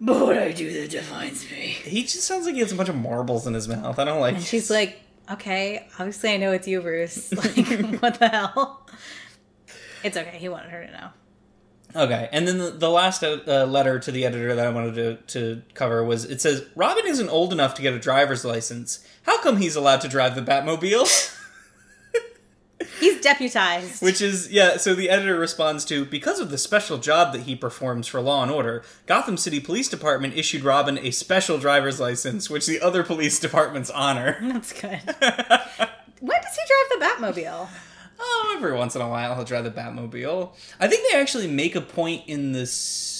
But 0.00 0.20
what 0.20 0.38
I 0.38 0.52
do 0.52 0.72
that 0.80 0.90
defines 0.90 1.50
me. 1.50 1.56
He 1.56 2.02
just 2.02 2.22
sounds 2.22 2.46
like 2.46 2.54
he 2.54 2.60
has 2.60 2.70
a 2.70 2.76
bunch 2.76 2.88
of 2.88 2.94
marbles 2.94 3.48
in 3.48 3.54
his 3.54 3.66
mouth. 3.66 3.98
I 3.98 4.04
don't 4.04 4.20
like. 4.20 4.36
And 4.36 4.44
she's 4.44 4.70
like, 4.70 5.00
okay, 5.28 5.88
obviously 5.98 6.30
I 6.30 6.36
know 6.36 6.52
it's 6.52 6.68
you, 6.68 6.80
Bruce. 6.80 7.32
Like, 7.36 8.00
what 8.00 8.20
the 8.20 8.28
hell? 8.28 8.86
It's 10.04 10.16
okay. 10.16 10.38
He 10.38 10.48
wanted 10.48 10.70
her 10.70 10.86
to 10.86 10.92
know. 10.92 11.08
Okay, 11.96 12.28
and 12.32 12.46
then 12.46 12.58
the, 12.58 12.70
the 12.70 12.90
last 12.90 13.24
uh, 13.24 13.40
uh, 13.48 13.66
letter 13.66 13.98
to 13.98 14.12
the 14.12 14.24
editor 14.24 14.54
that 14.54 14.66
I 14.66 14.70
wanted 14.70 14.94
to, 14.94 15.16
to 15.32 15.62
cover 15.74 16.04
was 16.04 16.26
it 16.26 16.40
says 16.40 16.64
Robin 16.76 17.06
isn't 17.06 17.30
old 17.30 17.52
enough 17.52 17.74
to 17.74 17.82
get 17.82 17.94
a 17.94 17.98
driver's 17.98 18.44
license. 18.44 19.04
How 19.22 19.40
come 19.40 19.56
he's 19.56 19.74
allowed 19.74 20.02
to 20.02 20.08
drive 20.08 20.36
the 20.36 20.42
Batmobile? 20.42 21.34
Deputized. 23.22 24.02
Which 24.02 24.20
is 24.20 24.50
yeah. 24.50 24.76
So 24.76 24.94
the 24.94 25.10
editor 25.10 25.38
responds 25.38 25.84
to 25.86 26.04
because 26.04 26.40
of 26.40 26.50
the 26.50 26.58
special 26.58 26.98
job 26.98 27.32
that 27.32 27.42
he 27.42 27.54
performs 27.56 28.06
for 28.06 28.20
Law 28.20 28.42
and 28.42 28.50
Order, 28.50 28.82
Gotham 29.06 29.36
City 29.36 29.60
Police 29.60 29.88
Department 29.88 30.34
issued 30.34 30.64
Robin 30.64 30.98
a 30.98 31.10
special 31.10 31.58
driver's 31.58 32.00
license, 32.00 32.48
which 32.48 32.66
the 32.66 32.80
other 32.80 33.02
police 33.02 33.38
departments 33.38 33.90
honor. 33.90 34.38
That's 34.42 34.72
good. 34.72 35.00
when 36.20 36.40
does 36.42 36.56
he 36.56 36.62
drive 36.66 36.88
the 36.90 36.98
Batmobile? 37.00 37.68
Oh, 38.20 38.54
every 38.56 38.72
once 38.72 38.96
in 38.96 39.02
a 39.02 39.08
while 39.08 39.34
he'll 39.34 39.44
drive 39.44 39.64
the 39.64 39.70
Batmobile. 39.70 40.52
I 40.80 40.88
think 40.88 41.10
they 41.10 41.18
actually 41.18 41.46
make 41.46 41.76
a 41.76 41.80
point 41.80 42.24
in 42.26 42.52
the 42.52 42.66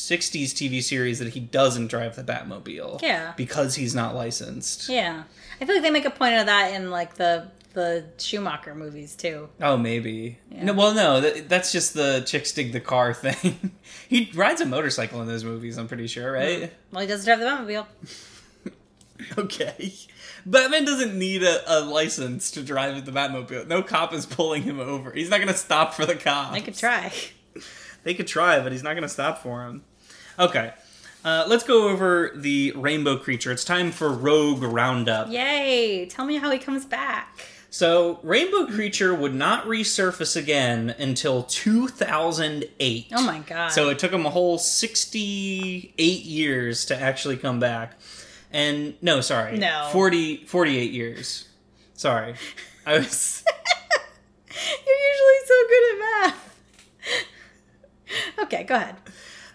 '60s 0.08 0.52
TV 0.52 0.82
series 0.82 1.18
that 1.18 1.28
he 1.34 1.40
doesn't 1.40 1.88
drive 1.88 2.16
the 2.16 2.22
Batmobile. 2.24 3.02
Yeah. 3.02 3.32
because 3.36 3.74
he's 3.74 3.94
not 3.94 4.14
licensed. 4.14 4.88
Yeah. 4.88 5.24
I 5.60 5.64
feel 5.64 5.74
like 5.74 5.82
they 5.82 5.90
make 5.90 6.04
a 6.04 6.10
point 6.10 6.34
of 6.36 6.46
that 6.46 6.72
in 6.74 6.90
like 6.90 7.14
the 7.16 7.48
the 7.74 8.06
Schumacher 8.18 8.74
movies 8.74 9.14
too. 9.14 9.48
Oh, 9.60 9.76
maybe. 9.76 10.38
No, 10.50 10.72
well, 10.72 10.94
no, 10.94 11.20
that, 11.20 11.48
that's 11.48 11.70
just 11.70 11.94
the 11.94 12.22
chicks 12.26 12.50
dig 12.52 12.72
the 12.72 12.80
car 12.80 13.12
thing. 13.24 13.72
he 14.08 14.30
rides 14.34 14.60
a 14.60 14.66
motorcycle 14.66 15.20
in 15.20 15.28
those 15.28 15.44
movies. 15.44 15.76
I'm 15.78 15.86
pretty 15.86 16.06
sure, 16.08 16.32
right? 16.32 16.62
Mm. 16.62 16.70
Well, 16.90 17.02
he 17.02 17.06
doesn't 17.06 17.26
drive 17.26 17.38
the 17.38 17.44
Batmobile. 17.46 17.86
Okay. 19.36 19.92
Batman 20.46 20.84
doesn't 20.84 21.18
need 21.18 21.42
a, 21.42 21.60
a 21.66 21.80
license 21.80 22.52
to 22.52 22.62
drive 22.62 23.04
the 23.04 23.10
Batmobile. 23.10 23.66
No 23.66 23.82
cop 23.82 24.12
is 24.14 24.24
pulling 24.24 24.62
him 24.62 24.78
over. 24.78 25.10
He's 25.10 25.28
not 25.28 25.38
going 25.38 25.48
to 25.48 25.54
stop 25.58 25.92
for 25.94 26.06
the 26.06 26.14
cop. 26.14 26.52
They 26.52 26.60
could 26.60 26.76
try. 26.76 27.12
They 28.04 28.14
could 28.14 28.28
try, 28.28 28.60
but 28.60 28.70
he's 28.70 28.84
not 28.84 28.92
going 28.92 29.02
to 29.02 29.08
stop 29.08 29.42
for 29.42 29.66
him. 29.66 29.82
Okay. 30.38 30.72
Uh, 31.24 31.44
let's 31.48 31.64
go 31.64 31.88
over 31.88 32.32
the 32.34 32.72
rainbow 32.76 33.16
creature. 33.16 33.50
It's 33.50 33.64
time 33.64 33.90
for 33.90 34.10
Rogue 34.10 34.62
Roundup. 34.62 35.28
Yay! 35.30 36.06
Tell 36.06 36.24
me 36.24 36.36
how 36.36 36.50
he 36.50 36.58
comes 36.58 36.86
back. 36.86 37.38
So, 37.70 38.18
Rainbow 38.22 38.66
Creature 38.66 39.14
would 39.14 39.34
not 39.34 39.66
resurface 39.66 40.36
again 40.36 40.94
until 40.98 41.42
2008. 41.42 43.12
Oh 43.14 43.22
my 43.26 43.40
god. 43.40 43.68
So 43.68 43.90
it 43.90 43.98
took 43.98 44.10
him 44.10 44.24
a 44.24 44.30
whole 44.30 44.56
68 44.56 46.22
years 46.22 46.86
to 46.86 46.98
actually 46.98 47.36
come 47.36 47.60
back. 47.60 47.98
And 48.50 48.94
no, 49.02 49.20
sorry. 49.20 49.58
No. 49.58 49.90
40 49.92 50.46
48 50.46 50.92
years. 50.92 51.48
Sorry. 51.92 52.34
I 52.86 52.94
was 52.98 53.44
You're 54.86 54.96
usually 55.10 55.46
so 55.46 55.54
good 55.68 55.92
at 55.92 55.98
math. 56.32 56.54
okay, 58.44 58.64
go 58.64 58.76
ahead. 58.76 58.96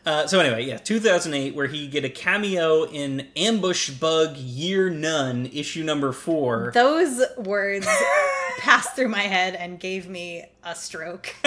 Uh, 0.06 0.28
so 0.28 0.39
anyway, 0.39 0.66
yeah, 0.66 0.78
2008 0.78 1.56
where 1.56 1.68
he 1.68 1.88
get 1.88 2.04
a 2.04 2.10
cameo 2.10 2.84
in 2.84 3.28
Ambush 3.36 3.89
Bug 3.91 4.36
Year 4.36 4.89
None 4.89 5.45
issue 5.47 5.84
number 5.84 6.12
4. 6.12 6.72
Those 6.74 7.24
words 7.38 7.88
passed 8.60 8.95
through 8.95 9.10
my 9.10 9.22
head 9.22 9.56
and 9.56 9.80
gave 9.80 10.10
me 10.10 10.45
a 10.64 10.76
stroke. 10.76 11.34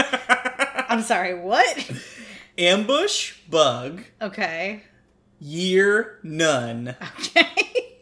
I'm 0.89 1.03
sorry, 1.03 1.39
what? 1.39 1.91
Ambush 2.57 3.35
Bug 3.51 4.03
Okay. 4.23 4.83
Year 5.39 6.19
None. 6.23 6.97
Okay. 7.19 7.73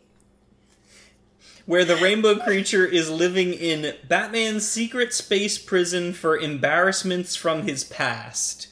where 1.66 1.84
the 1.84 1.96
rainbow 1.96 2.36
creature 2.36 2.84
is 2.84 3.10
living 3.10 3.52
in 3.54 3.94
Batman's 4.06 4.68
secret 4.68 5.14
space 5.14 5.58
prison 5.58 6.12
for 6.12 6.36
embarrassments 6.38 7.34
from 7.36 7.62
his 7.62 7.84
past. 7.84 8.68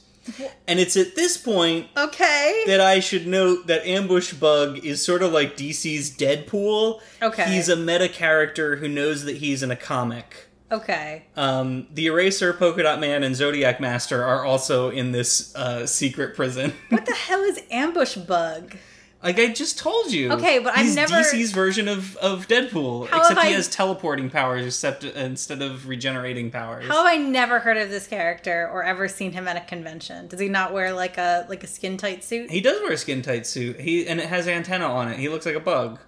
And 0.69 0.79
it's 0.79 0.97
at 0.97 1.15
this 1.17 1.37
point 1.37 1.89
Okay. 1.97 2.63
that 2.67 2.81
I 2.81 3.01
should 3.01 3.27
note 3.27 3.67
that 3.67 3.85
Ambush 3.87 4.33
Bug 4.35 4.79
is 4.85 5.05
sort 5.05 5.23
of 5.23 5.33
like 5.33 5.57
DC's 5.57 6.11
Deadpool. 6.17 7.01
Okay. 7.21 7.45
He's 7.53 7.69
a 7.69 7.77
meta 7.77 8.09
character 8.09 8.77
who 8.77 8.89
knows 8.89 9.25
that 9.25 9.39
he's 9.39 9.63
in 9.63 9.71
a 9.71 9.77
comic. 9.77 10.49
Okay. 10.71 11.25
Um, 11.37 11.87
the 11.93 12.07
Eraser, 12.07 12.53
Polka 12.55 12.83
Dot 12.83 12.99
Man, 12.99 13.23
and 13.23 13.37
Zodiac 13.37 13.79
Master 13.81 14.25
are 14.25 14.45
also 14.45 14.89
in 14.91 15.13
this 15.13 15.55
uh, 15.55 15.87
secret 15.87 16.35
prison. 16.35 16.73
What 16.89 17.05
the 17.05 17.13
hell 17.15 17.43
is 17.43 17.61
ambush 17.71 18.17
bug? 18.17 18.77
Like 19.23 19.39
I 19.39 19.53
just 19.53 19.79
told 19.79 20.11
you. 20.13 20.33
Okay, 20.33 20.59
but 20.59 20.77
I've 20.77 20.95
never- 20.95 21.15
DC's 21.15 21.53
version 21.53 21.87
of, 21.89 22.17
of 22.17 22.49
Deadpool, 22.49 23.09
How 23.09 23.19
except 23.21 23.39
have 23.39 23.47
he 23.49 23.53
I- 23.55 23.57
has 23.57 23.69
teleporting 23.69 24.31
powers 24.31 24.65
except 24.67 25.05
uh, 25.05 25.09
instead 25.15 25.63
of 25.63 25.87
regenerating 25.89 26.51
powers. 26.51 26.87
How 26.87 27.05
have 27.05 27.07
I 27.07 27.17
never 27.17 27.61
heard 27.61 27.77
of 27.77 27.89
this 27.91 28.07
character 28.07 28.69
or 28.73 28.83
ever 28.83 29.07
seen 29.09 29.33
him 29.33 29.47
at 29.47 29.57
a 29.57 29.61
convention? 29.61 30.27
Does 30.29 30.41
he 30.41 30.49
not 30.49 30.73
wear 30.73 30.93
like 30.93 31.19
a 31.19 31.47
like 31.49 31.63
a 31.63 31.67
skin 31.69 31.97
tight 31.97 32.25
suit? 32.25 32.51
He 32.51 32.61
does 32.61 32.81
wear 32.83 32.93
a 32.93 32.97
skin 32.97 33.23
tight 33.23 33.47
suit. 33.47 33.81
He 33.81 34.07
and 34.09 34.19
it 34.21 34.27
has 34.27 34.49
antenna 34.49 34.87
on 34.87 35.09
it. 35.09 35.19
He 35.19 35.29
looks 35.29 35.47
like 35.47 35.55
a 35.57 35.61
bug. 35.61 36.01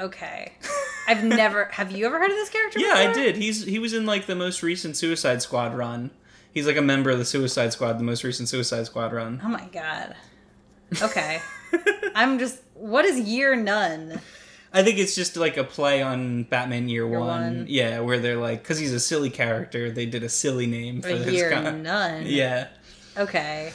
Okay. 0.00 0.52
I've 1.08 1.24
never 1.24 1.64
have 1.72 1.90
you 1.90 2.06
ever 2.06 2.18
heard 2.18 2.30
of 2.30 2.36
this 2.36 2.48
character? 2.48 2.78
Yeah, 2.78 2.94
I 2.94 3.12
did. 3.12 3.36
He's 3.36 3.64
he 3.64 3.78
was 3.80 3.92
in 3.92 4.06
like 4.06 4.26
the 4.26 4.36
most 4.36 4.62
recent 4.62 4.96
Suicide 4.96 5.42
Squad 5.42 5.74
run. 5.76 6.10
He's 6.54 6.66
like 6.66 6.76
a 6.76 6.82
member 6.82 7.10
of 7.10 7.18
the 7.18 7.24
Suicide 7.24 7.72
Squad, 7.72 7.98
the 7.98 8.04
most 8.04 8.22
recent 8.24 8.48
Suicide 8.48 8.86
Squad 8.86 9.12
run. 9.12 9.40
Oh 9.44 9.48
my 9.48 9.64
god. 9.72 10.14
Okay. 11.00 11.40
I'm 12.14 12.38
just 12.38 12.58
what 12.74 13.04
is 13.04 13.18
year 13.20 13.54
none? 13.56 14.20
I 14.74 14.82
think 14.82 14.98
it's 14.98 15.14
just 15.14 15.36
like 15.36 15.58
a 15.58 15.64
play 15.64 16.00
on 16.02 16.44
Batman 16.44 16.88
Year, 16.88 17.06
one. 17.06 17.20
One. 17.26 17.66
Yeah, 17.68 18.00
where 18.00 18.18
they're 18.18 18.38
like, 18.38 18.62
because 18.62 18.78
he's 18.78 18.94
a 18.94 19.00
silly 19.00 19.28
character, 19.28 19.90
they 19.90 20.06
did 20.06 20.22
a 20.22 20.30
silly 20.30 20.66
name 20.66 21.02
for 21.02 21.08
A 21.10 21.16
his 21.16 21.34
year 21.34 21.50
con- 21.50 21.82
none. 21.82 22.22
Yeah. 22.26 22.68
Okay. 23.18 23.72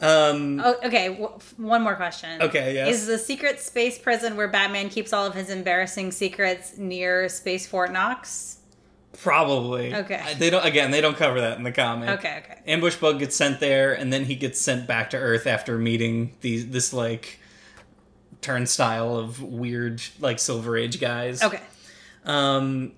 Um, 0.00 0.60
Oh, 0.64 0.74
okay. 0.84 1.10
W- 1.10 1.38
one 1.58 1.82
more 1.82 1.94
question. 1.94 2.42
Okay, 2.42 2.74
yes. 2.74 2.88
Is 2.92 3.06
the 3.06 3.18
secret 3.18 3.60
space 3.60 3.98
prison 4.00 4.36
where 4.36 4.48
Batman 4.48 4.88
keeps 4.88 5.12
all 5.12 5.24
of 5.24 5.34
his 5.34 5.48
embarrassing 5.48 6.10
secrets 6.10 6.76
near 6.76 7.28
Space 7.28 7.68
Fort 7.68 7.92
Knox? 7.92 8.58
Probably. 9.22 9.94
Okay. 9.94 10.34
They 10.38 10.50
don't. 10.50 10.64
Again, 10.66 10.90
they 10.90 11.00
don't 11.00 11.16
cover 11.16 11.40
that 11.42 11.56
in 11.58 11.62
the 11.62 11.70
comic. 11.70 12.08
Okay. 12.18 12.42
Okay. 12.44 12.58
Ambush 12.66 12.96
Bug 12.96 13.18
gets 13.20 13.36
sent 13.36 13.60
there, 13.60 13.92
and 13.92 14.12
then 14.12 14.24
he 14.24 14.34
gets 14.34 14.60
sent 14.60 14.88
back 14.88 15.10
to 15.10 15.16
Earth 15.18 15.46
after 15.46 15.78
meeting 15.78 16.32
these 16.40 16.68
this 16.70 16.92
like 16.92 17.38
turnstile 18.42 19.16
of 19.16 19.42
weird 19.42 20.02
like 20.20 20.38
Silver 20.38 20.76
Age 20.76 21.00
guys. 21.00 21.42
Okay. 21.42 21.60
Um, 22.24 22.92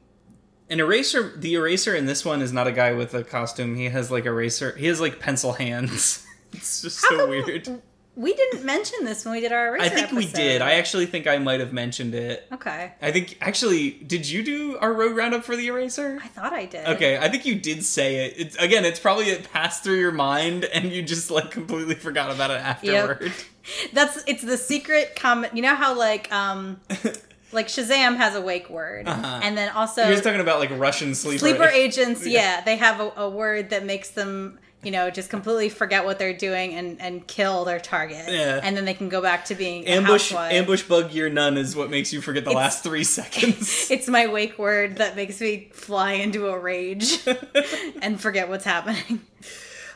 an 0.69 0.81
eraser. 0.81 1.33
The 1.37 1.55
eraser 1.55 1.95
in 1.95 2.07
this 2.07 2.25
one 2.25 2.43
is 2.43 2.53
not 2.53 2.67
a 2.67 2.73
guy 2.73 2.93
with 2.93 3.15
a 3.15 3.23
costume. 3.23 3.77
He 3.77 3.85
has 3.85 4.11
like 4.11 4.25
eraser. 4.27 4.75
He 4.77 4.87
has 4.87 5.01
like 5.01 5.21
pencil 5.21 5.53
hands. 5.53 6.27
it's 6.53 6.83
just 6.83 7.01
How 7.03 7.11
so 7.11 7.17
come 7.19 7.31
weird. 7.31 7.83
We 8.17 8.33
didn't 8.33 8.65
mention 8.65 9.05
this 9.05 9.25
when 9.25 9.33
we 9.35 9.41
did 9.41 9.51
our 9.51 9.71
eraser 9.77 9.85
I 9.85 9.89
think 9.89 10.13
we 10.13 10.27
did. 10.27 10.63
I 10.63 10.75
actually 10.75 11.07
think 11.07 11.27
I 11.27 11.39
might 11.39 11.59
have 11.59 11.73
mentioned 11.73 12.15
it. 12.15 12.47
Okay. 12.53 12.93
I 13.03 13.11
think 13.11 13.37
actually, 13.41 13.91
did 13.91 14.29
you 14.29 14.45
do 14.45 14.79
our 14.79 14.93
road 14.93 15.17
roundup 15.17 15.43
for 15.43 15.57
the 15.57 15.67
eraser? 15.67 16.21
I 16.23 16.29
thought 16.29 16.53
I 16.53 16.67
did. 16.67 16.87
Okay, 16.91 17.19
I 17.19 17.29
think 17.29 17.45
you 17.45 17.57
did 17.57 17.85
say 17.85 18.27
it. 18.27 18.35
It's 18.37 18.57
again, 18.57 18.85
it's 18.85 19.01
probably 19.01 19.27
it 19.31 19.51
passed 19.53 19.83
through 19.83 19.99
your 19.99 20.13
mind 20.13 20.65
and 20.67 20.93
you 20.93 21.03
just 21.03 21.29
like 21.31 21.51
completely 21.51 21.97
forgot 21.97 22.31
about 22.31 22.51
it 22.53 22.61
afterward. 22.61 23.33
That's 23.93 24.23
it's 24.29 24.43
the 24.43 24.59
secret 24.59 25.17
comment. 25.17 25.57
You 25.57 25.63
know 25.63 25.75
how 25.75 25.99
like 25.99 26.33
um 26.33 26.81
like 27.53 27.67
Shazam 27.69 28.17
has 28.17 28.37
a 28.37 28.41
wake 28.41 28.71
word, 28.71 29.09
Uh-huh. 29.09 29.41
and 29.43 29.57
then 29.59 29.71
also 29.71 30.03
You're 30.03 30.13
just 30.13 30.23
talking 30.25 30.41
about 30.41 30.61
like 30.61 30.71
Russian 30.71 31.15
sleeper. 31.17 31.39
sleeper 31.41 31.65
agents. 31.73 32.25
Yeah, 32.27 32.61
they 32.61 32.77
have 32.77 33.01
a, 33.01 33.13
a 33.17 33.29
word 33.31 33.71
that 33.71 33.85
makes 33.85 34.11
them 34.11 34.59
you 34.85 34.91
know 34.91 35.11
just 35.11 35.31
completely 35.31 35.69
forget 35.69 36.05
what 36.05 36.19
they're 36.19 36.37
doing 36.37 36.75
and 36.75 37.01
and 37.01 37.27
kill 37.27 37.65
their 37.65 37.81
target. 37.81 38.25
Yeah. 38.29 38.61
and 38.63 38.77
then 38.77 38.85
they 38.85 38.95
can 38.95 39.09
go 39.09 39.21
back 39.21 39.45
to 39.47 39.55
being 39.55 39.87
Ambush 39.87 40.33
ambush 40.33 40.83
bug 40.83 41.13
year 41.13 41.29
none 41.29 41.57
is 41.57 41.75
what 41.75 41.91
makes 41.91 42.13
you 42.13 42.21
forget 42.21 42.45
the 42.45 42.53
last 42.53 42.83
three 42.83 43.05
seconds. 43.05 43.91
It's 43.95 44.09
my 44.09 44.27
wake 44.27 44.59
word 44.59 44.97
that 44.97 45.15
makes 45.15 45.41
me 45.41 45.69
fly 45.73 46.13
into 46.13 46.49
a 46.49 46.59
rage 46.59 47.27
and 48.03 48.21
forget 48.21 48.49
what's 48.49 48.65
happening. 48.65 49.21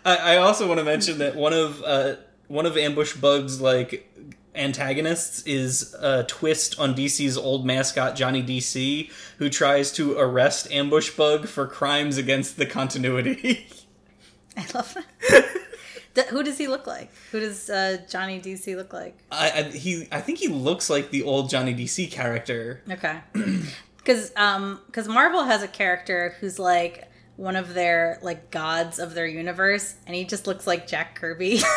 I, 0.05 0.35
I 0.35 0.37
also 0.37 0.69
want 0.69 0.79
to 0.79 0.85
mention 0.85 1.19
that 1.19 1.35
one 1.35 1.53
of 1.53 1.83
uh, 1.83 2.17
one 2.47 2.67
of 2.67 2.77
ambush 2.77 3.15
bug's 3.15 3.61
like 3.61 4.09
antagonists 4.55 5.43
is 5.43 5.95
a 5.95 6.25
twist 6.25 6.79
on 6.79 6.95
DC's 6.95 7.37
old 7.37 7.65
mascot 7.65 8.17
Johnny 8.17 8.43
DC, 8.43 9.11
who 9.39 9.49
tries 9.49 9.93
to 9.93 10.19
arrest 10.19 10.71
ambush 10.71 11.11
bug 11.11 11.47
for 11.47 11.67
crimes 11.67 12.19
against 12.19 12.57
the 12.57 12.67
continuity. 12.67 13.67
I 14.63 14.67
love 14.75 14.97
that. 16.15 16.27
Who 16.29 16.43
does 16.43 16.59
he 16.59 16.67
look 16.67 16.87
like? 16.87 17.11
Who 17.31 17.39
does 17.41 17.71
uh, 17.71 17.99
Johnny 18.09 18.41
DC 18.41 18.75
look 18.75 18.93
like? 18.93 19.17
I, 19.31 19.51
I 19.51 19.63
he 19.65 20.09
I 20.11 20.21
think 20.21 20.39
he 20.39 20.49
looks 20.49 20.91
like 20.91 21.11
the 21.11 21.23
old 21.23 21.49
Johnny 21.49 21.75
DC 21.75 22.11
character. 22.11 22.83
Okay. 22.91 23.19
Because 23.99 24.33
um, 24.37 24.81
cause 24.91 25.07
Marvel 25.07 25.45
has 25.45 25.63
a 25.63 25.69
character 25.69 26.35
who's 26.41 26.59
like 26.59 27.11
one 27.37 27.57
of 27.57 27.75
their 27.75 28.19
like 28.23 28.51
gods 28.51 28.99
of 28.99 29.13
their 29.13 29.27
universe, 29.27 29.97
and 30.07 30.17
he 30.17 30.25
just 30.25 30.47
looks 30.47 30.67
like 30.67 30.87
Jack 30.87 31.15
Kirby. 31.15 31.59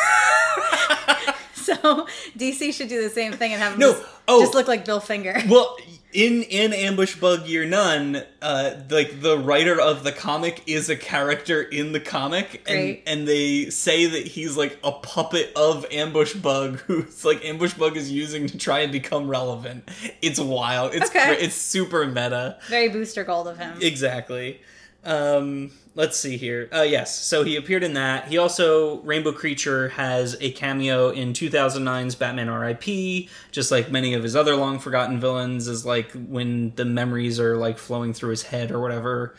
so 1.54 2.06
DC 2.38 2.72
should 2.72 2.88
do 2.88 3.02
the 3.02 3.10
same 3.10 3.32
thing 3.32 3.52
and 3.52 3.60
have 3.60 3.74
him 3.74 3.80
No, 3.80 3.92
just, 3.92 4.06
oh. 4.28 4.40
just 4.40 4.54
look 4.54 4.66
like 4.66 4.86
Bill 4.86 5.00
Finger. 5.00 5.36
Well, 5.48 5.76
in 6.12 6.42
in 6.42 6.72
Ambush 6.72 7.16
Bug 7.16 7.46
Year 7.46 7.64
None, 7.64 8.22
uh, 8.40 8.70
like 8.90 9.20
the 9.20 9.38
writer 9.38 9.80
of 9.80 10.04
the 10.04 10.12
comic 10.12 10.62
is 10.66 10.88
a 10.88 10.96
character 10.96 11.62
in 11.62 11.92
the 11.92 12.00
comic, 12.00 12.62
and 12.66 12.76
Great. 12.78 13.02
and 13.06 13.26
they 13.26 13.70
say 13.70 14.06
that 14.06 14.26
he's 14.26 14.56
like 14.56 14.78
a 14.84 14.92
puppet 14.92 15.52
of 15.56 15.86
Ambush 15.90 16.34
Bug, 16.34 16.78
who's 16.86 17.24
like 17.24 17.44
Ambush 17.44 17.74
Bug 17.74 17.96
is 17.96 18.10
using 18.10 18.46
to 18.48 18.58
try 18.58 18.80
and 18.80 18.92
become 18.92 19.28
relevant. 19.28 19.88
It's 20.20 20.38
wild. 20.40 20.94
It's 20.94 21.10
Okay. 21.10 21.36
it's 21.40 21.54
super 21.54 22.06
meta. 22.06 22.58
Very 22.68 22.88
booster 22.88 23.24
gold 23.24 23.48
of 23.48 23.58
him. 23.58 23.78
Exactly. 23.80 24.60
Um, 25.04 25.72
let's 25.94 26.16
see 26.16 26.36
here. 26.36 26.68
Uh, 26.72 26.82
yes, 26.82 27.16
so 27.18 27.42
he 27.44 27.56
appeared 27.56 27.82
in 27.82 27.94
that. 27.94 28.28
He 28.28 28.38
also 28.38 29.00
Rainbow 29.00 29.32
Creature 29.32 29.90
has 29.90 30.36
a 30.40 30.52
cameo 30.52 31.10
in 31.10 31.32
2009's 31.32 32.14
Batman 32.14 32.48
R.I.P. 32.48 33.28
Just 33.50 33.70
like 33.70 33.90
many 33.90 34.14
of 34.14 34.22
his 34.22 34.36
other 34.36 34.54
long 34.56 34.78
forgotten 34.78 35.20
villains, 35.20 35.66
is 35.66 35.84
like 35.84 36.12
when 36.12 36.72
the 36.76 36.84
memories 36.84 37.40
are 37.40 37.56
like 37.56 37.78
flowing 37.78 38.12
through 38.12 38.30
his 38.30 38.44
head 38.44 38.70
or 38.70 38.80
whatever. 38.80 39.34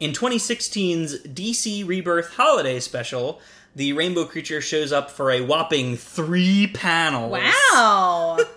In 0.00 0.12
2016's 0.12 1.22
DC 1.26 1.86
Rebirth 1.86 2.34
Holiday 2.34 2.78
Special, 2.80 3.40
the 3.74 3.92
Rainbow 3.92 4.24
Creature 4.24 4.60
shows 4.60 4.92
up 4.92 5.10
for 5.10 5.30
a 5.30 5.40
whopping 5.40 5.96
three 5.96 6.66
panels. 6.68 7.32
wow. 7.32 8.38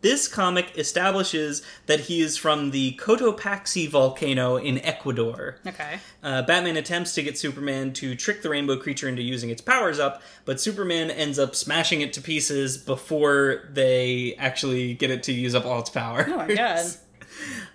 This 0.00 0.28
comic 0.28 0.78
establishes 0.78 1.60
that 1.86 2.00
he 2.00 2.20
is 2.20 2.36
from 2.36 2.70
the 2.70 2.92
Cotopaxi 3.00 3.88
volcano 3.88 4.56
in 4.56 4.78
Ecuador. 4.84 5.58
okay. 5.66 5.98
Uh, 6.22 6.42
Batman 6.42 6.76
attempts 6.76 7.14
to 7.14 7.22
get 7.22 7.36
Superman 7.36 7.92
to 7.94 8.14
trick 8.14 8.42
the 8.42 8.48
rainbow 8.48 8.76
creature 8.76 9.08
into 9.08 9.22
using 9.22 9.50
its 9.50 9.60
powers 9.60 9.98
up, 9.98 10.22
but 10.44 10.60
Superman 10.60 11.10
ends 11.10 11.36
up 11.36 11.56
smashing 11.56 12.00
it 12.00 12.12
to 12.12 12.20
pieces 12.20 12.78
before 12.78 13.68
they 13.72 14.36
actually 14.38 14.94
get 14.94 15.10
it 15.10 15.24
to 15.24 15.32
use 15.32 15.56
up 15.56 15.66
all 15.66 15.80
its 15.80 15.90
power. 15.90 16.24
Oh 16.28 16.36
my 16.36 16.54
god. 16.54 16.86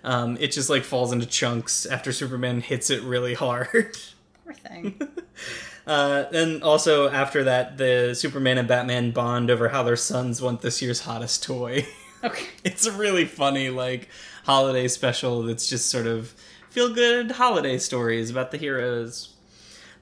Um, 0.02 0.36
it 0.40 0.48
just 0.48 0.68
like 0.68 0.82
falls 0.84 1.10
into 1.12 1.24
chunks 1.24 1.86
after 1.86 2.12
Superman 2.12 2.60
hits 2.60 2.90
it 2.90 3.02
really 3.02 3.32
hard. 3.32 3.96
Poor 4.44 4.52
thing. 4.52 5.00
Uh, 5.86 6.24
and 6.32 6.62
also 6.62 7.10
after 7.10 7.44
that, 7.44 7.76
the 7.76 8.14
Superman 8.14 8.58
and 8.58 8.66
Batman 8.68 9.10
bond 9.10 9.50
over 9.50 9.68
how 9.68 9.82
their 9.82 9.96
sons 9.96 10.40
want 10.40 10.62
this 10.62 10.80
year's 10.80 11.00
hottest 11.00 11.42
toy. 11.42 11.86
Okay. 12.24 12.46
it's 12.64 12.86
a 12.86 12.92
really 12.92 13.26
funny 13.26 13.68
like 13.68 14.08
holiday 14.46 14.88
special 14.88 15.42
that's 15.42 15.68
just 15.68 15.90
sort 15.90 16.06
of 16.06 16.34
feel 16.70 16.94
good 16.94 17.32
holiday 17.32 17.76
stories 17.76 18.30
about 18.30 18.50
the 18.50 18.56
heroes. 18.56 19.33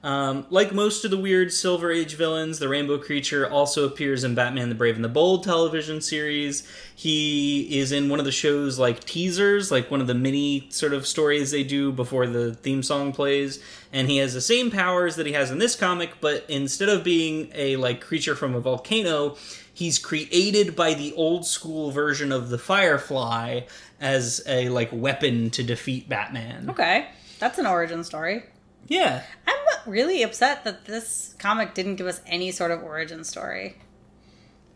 Um, 0.03 0.45
like 0.49 0.73
most 0.73 1.05
of 1.05 1.11
the 1.11 1.17
weird 1.17 1.53
Silver 1.53 1.89
Age 1.89 2.15
villains, 2.15 2.59
the 2.59 2.67
Rainbow 2.67 2.97
Creature 2.97 3.49
also 3.49 3.85
appears 3.85 4.25
in 4.25 4.35
Batman 4.35 4.67
the 4.67 4.75
Brave 4.75 4.95
and 4.95 5.03
the 5.03 5.09
Bold 5.09 5.45
television 5.45 6.01
series. 6.01 6.67
He 6.93 7.79
is 7.79 7.93
in 7.93 8.09
one 8.09 8.19
of 8.19 8.25
the 8.25 8.31
show's 8.31 8.77
like 8.77 9.05
teasers, 9.05 9.71
like 9.71 9.89
one 9.89 10.01
of 10.01 10.07
the 10.07 10.13
mini 10.13 10.67
sort 10.69 10.93
of 10.93 11.07
stories 11.07 11.51
they 11.51 11.63
do 11.63 11.93
before 11.93 12.27
the 12.27 12.53
theme 12.53 12.83
song 12.83 13.13
plays. 13.13 13.63
And 13.93 14.09
he 14.09 14.17
has 14.17 14.33
the 14.33 14.41
same 14.41 14.71
powers 14.71 15.15
that 15.15 15.25
he 15.25 15.31
has 15.33 15.51
in 15.51 15.59
this 15.59 15.75
comic, 15.75 16.19
but 16.19 16.45
instead 16.49 16.89
of 16.89 17.05
being 17.05 17.49
a 17.53 17.77
like 17.77 18.01
creature 18.01 18.35
from 18.35 18.55
a 18.55 18.59
volcano, 18.59 19.37
he's 19.73 19.99
created 19.99 20.75
by 20.75 20.95
the 20.95 21.13
old 21.13 21.45
school 21.45 21.91
version 21.91 22.33
of 22.33 22.49
the 22.49 22.57
Firefly 22.57 23.61
as 24.01 24.43
a 24.47 24.67
like 24.67 24.89
weapon 24.91 25.49
to 25.51 25.63
defeat 25.63 26.09
Batman. 26.09 26.69
Okay, 26.69 27.07
that's 27.39 27.57
an 27.57 27.65
origin 27.65 28.03
story. 28.03 28.43
Yeah. 28.87 29.23
I'm 29.47 29.91
really 29.91 30.23
upset 30.23 30.63
that 30.65 30.85
this 30.85 31.35
comic 31.39 31.73
didn't 31.73 31.95
give 31.97 32.07
us 32.07 32.21
any 32.25 32.51
sort 32.51 32.71
of 32.71 32.83
origin 32.83 33.23
story. 33.23 33.77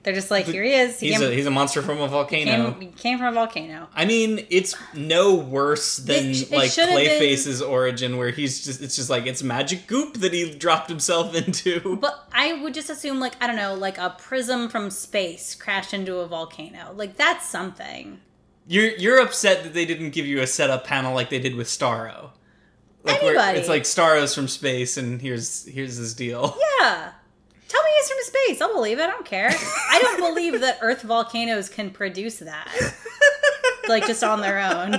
They're 0.04 0.14
just 0.16 0.32
like, 0.32 0.46
here 0.46 0.64
he 0.64 0.72
is. 0.74 1.02
He 1.02 1.08
He's 1.10 1.18
came, 1.20 1.28
a, 1.30 1.34
he's 1.34 1.46
a 1.48 1.52
monster 1.52 1.82
from 1.82 2.00
a 2.00 2.08
volcano. 2.08 2.72
came, 2.80 2.94
came 2.94 3.18
from 3.18 3.28
a 3.28 3.32
volcano. 3.34 3.90
I 3.94 4.06
mean, 4.06 4.46
it's 4.50 4.74
no 4.94 5.36
worse 5.36 5.98
than 5.98 6.28
It 6.28 6.34
sh- 6.36 6.42
it 6.44 6.52
like 6.52 6.74
have 6.76 6.88
been- 6.88 6.96
Clayface's 6.98 7.62
origin, 7.62 8.16
where 8.16 8.30
he's 8.30 8.64
just 8.64 8.82
it's 8.82 8.96
just 8.96 9.10
like 9.10 9.26
it's 9.26 9.44
magic 9.44 9.86
goop 9.88 10.14
that 10.20 10.32
he 10.32 10.56
dropped 10.56 10.88
himself 10.88 11.36
into. 11.48 11.98
But 11.98 12.26
I 12.32 12.54
would 12.54 12.74
just 12.74 12.90
assume, 12.90 13.20
like, 13.20 13.34
I 13.44 13.48
don't 13.48 13.58
know, 13.58 13.74
like 13.76 13.98
a 13.98 14.12
prism 14.18 14.70
from 14.70 14.92
space 14.92 15.56
crashed 15.56 15.94
into 15.94 16.18
a 16.20 16.28
volcano. 16.28 16.94
Like, 16.96 17.18
that's 17.18 17.46
something. 17.46 18.22
You're 18.66 18.92
you're 18.96 19.20
upset 19.20 19.64
that 19.64 19.74
they 19.74 19.86
didn't 19.86 20.12
give 20.12 20.26
you 20.26 20.40
a 20.40 20.48
setup 20.48 20.86
panel 20.86 21.14
like 21.14 21.30
they 21.30 21.40
did 21.40 21.56
with 21.56 21.68
Starro. 21.68 22.30
Like 23.08 23.24
Anybody. 23.24 23.60
it's 23.60 23.70
like 23.70 23.86
Starro's 23.86 24.34
from 24.36 24.48
space, 24.48 24.98
and 24.98 25.22
here's 25.22 25.66
here's 25.66 25.96
his 25.96 26.14
deal. 26.14 26.58
Yeah. 26.82 27.12
Tell 27.68 27.84
me 27.84 27.90
he's 28.00 28.08
from 28.10 28.18
space. 28.24 28.62
I'll 28.62 28.74
believe 28.74 29.00
it. 29.00 29.04
I 29.04 29.08
don't 29.08 29.26
care. 29.26 29.50
I 29.50 30.00
don't 30.02 30.20
believe 30.34 30.62
that 30.62 30.78
Earth 30.82 31.02
volcanoes 31.02 31.70
can 31.70 31.90
produce 31.92 32.40
that. 32.40 32.70
Like, 33.90 34.06
just 34.06 34.22
on 34.22 34.42
their 34.42 34.60
own. 34.60 34.92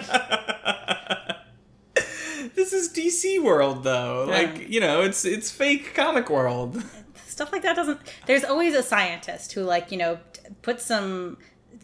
this 2.55 2.73
is 2.73 2.89
DC 2.93 3.43
world, 3.43 3.85
though. 3.85 4.25
Yeah. 4.29 4.33
Like 4.39 4.69
you 4.69 4.81
know, 4.81 5.03
it's 5.03 5.25
it's 5.25 5.51
fake 5.51 5.95
comic 5.95 6.31
world. 6.31 6.83
stuff 7.27 7.53
like 7.53 7.63
that 7.63 7.77
doesn't 7.77 8.01
there's 8.27 8.43
always 8.45 8.75
a 8.75 8.83
scientist 8.83 9.53
who 9.53 9.63
like 9.63 9.93
you 9.93 9.99
know 9.99 10.19
put 10.63 10.81
some 10.81 11.37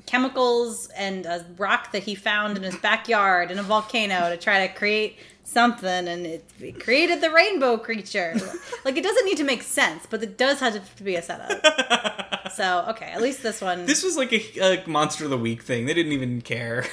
chemicals 0.06 0.88
and 0.96 1.26
a 1.26 1.44
rock 1.58 1.92
that 1.92 2.02
he 2.02 2.14
found 2.14 2.56
in 2.56 2.62
his 2.64 2.76
backyard 2.76 3.50
in 3.50 3.58
a 3.58 3.62
volcano 3.62 4.28
to 4.30 4.36
try 4.36 4.66
to 4.66 4.72
create 4.74 5.16
something 5.46 6.08
and 6.08 6.26
it, 6.26 6.44
it 6.58 6.80
created 6.80 7.20
the 7.20 7.30
rainbow 7.30 7.76
creature 7.76 8.34
like 8.84 8.96
it 8.96 9.04
doesn't 9.04 9.26
need 9.26 9.36
to 9.36 9.44
make 9.44 9.62
sense 9.62 10.06
but 10.08 10.22
it 10.22 10.36
does 10.38 10.58
have 10.60 10.96
to 10.96 11.02
be 11.04 11.14
a 11.16 11.22
setup 11.22 12.50
so 12.52 12.84
okay 12.88 13.06
at 13.12 13.20
least 13.20 13.42
this 13.42 13.60
one 13.60 13.84
This 13.86 14.02
was 14.02 14.16
like 14.16 14.32
a, 14.32 14.82
a 14.82 14.88
monster 14.88 15.24
of 15.24 15.30
the 15.30 15.38
week 15.38 15.62
thing. 15.62 15.86
They 15.86 15.94
didn't 15.94 16.12
even 16.12 16.40
care. 16.40 16.86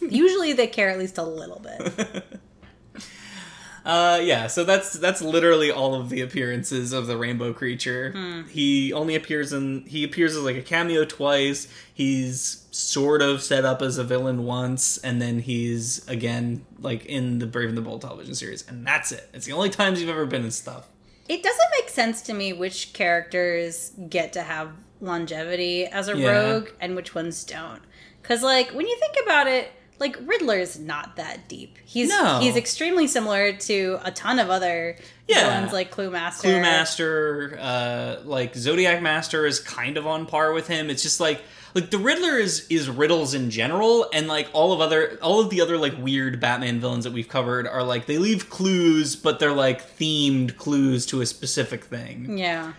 usually 0.00 0.52
they 0.52 0.66
care 0.66 0.90
at 0.90 0.98
least 0.98 1.16
a 1.18 1.22
little 1.22 1.60
bit 1.60 2.24
Uh, 3.84 4.18
yeah, 4.22 4.46
so 4.46 4.64
that's 4.64 4.94
that's 4.94 5.20
literally 5.20 5.70
all 5.70 5.94
of 5.94 6.08
the 6.08 6.22
appearances 6.22 6.92
of 6.94 7.06
the 7.06 7.16
rainbow 7.18 7.52
creature. 7.52 8.12
Hmm. 8.12 8.42
He 8.48 8.92
only 8.94 9.14
appears 9.14 9.52
in 9.52 9.84
he 9.86 10.04
appears 10.04 10.34
as 10.34 10.42
like 10.42 10.56
a 10.56 10.62
cameo 10.62 11.04
twice. 11.04 11.68
He's 11.92 12.66
sort 12.70 13.20
of 13.20 13.42
set 13.42 13.64
up 13.66 13.82
as 13.82 13.98
a 13.98 14.04
villain 14.04 14.44
once, 14.44 14.96
and 14.98 15.20
then 15.20 15.40
he's 15.40 16.06
again 16.08 16.64
like 16.80 17.04
in 17.04 17.40
the 17.40 17.46
Brave 17.46 17.68
and 17.68 17.76
the 17.76 17.82
Bold 17.82 18.00
television 18.00 18.34
series, 18.34 18.66
and 18.66 18.86
that's 18.86 19.12
it. 19.12 19.28
It's 19.34 19.44
the 19.44 19.52
only 19.52 19.68
times 19.70 20.00
you've 20.00 20.08
ever 20.10 20.24
been 20.26 20.44
in 20.44 20.50
stuff. 20.50 20.88
it 21.28 21.42
doesn't 21.42 21.68
make 21.78 21.88
sense 21.90 22.20
to 22.22 22.32
me 22.34 22.52
which 22.52 22.92
characters 22.94 23.92
get 24.08 24.32
to 24.34 24.42
have 24.42 24.70
longevity 25.00 25.84
as 25.86 26.08
a 26.08 26.16
Yeah. 26.16 26.30
rogue 26.30 26.68
and 26.80 26.96
which 26.96 27.14
ones 27.14 27.44
don't. 27.44 27.80
Because, 28.22 28.42
like, 28.42 28.70
when 28.70 28.86
you 28.86 28.96
think 28.98 29.14
about 29.26 29.46
it, 29.46 29.70
like 29.98 30.16
Riddler's 30.24 30.78
not 30.78 31.16
that 31.16 31.48
deep. 31.48 31.78
He's 31.84 32.08
No. 32.08 32.40
he's 32.40 32.56
extremely 32.56 33.06
similar 33.06 33.52
to 33.52 33.98
a 34.04 34.10
ton 34.10 34.38
of 34.38 34.50
other 34.50 34.96
Yeah. 35.28 35.48
villains 35.50 35.72
like 35.72 35.90
Clue 35.90 36.10
Master. 36.10 36.42
Clue 36.42 36.60
Master, 36.60 37.58
uh, 37.60 38.16
like 38.24 38.54
Zodiac 38.56 39.00
Master 39.02 39.46
is 39.46 39.60
kind 39.60 39.96
of 39.96 40.06
on 40.06 40.26
par 40.26 40.52
with 40.52 40.66
him. 40.66 40.90
It's 40.90 41.02
just 41.02 41.20
like 41.20 41.40
like 41.74 41.90
the 41.90 41.98
Riddler 41.98 42.38
is 42.38 42.66
is 42.70 42.88
riddles 42.88 43.34
in 43.34 43.50
general, 43.50 44.06
and 44.12 44.28
like 44.28 44.48
all 44.52 44.72
of 44.72 44.80
other 44.80 45.18
all 45.22 45.40
of 45.40 45.50
the 45.50 45.60
other 45.60 45.76
like 45.76 45.94
weird 45.98 46.38
Batman 46.40 46.80
villains 46.80 47.02
that 47.04 47.12
we've 47.12 47.28
covered 47.28 47.66
are 47.66 47.82
like 47.82 48.06
they 48.06 48.18
leave 48.18 48.48
clues, 48.50 49.16
but 49.16 49.38
they're 49.40 49.52
like 49.52 49.96
themed 49.98 50.56
clues 50.56 51.04
to 51.06 51.20
a 51.20 51.26
specific 51.26 51.84
thing. 51.84 52.38
Yeah. 52.38 52.74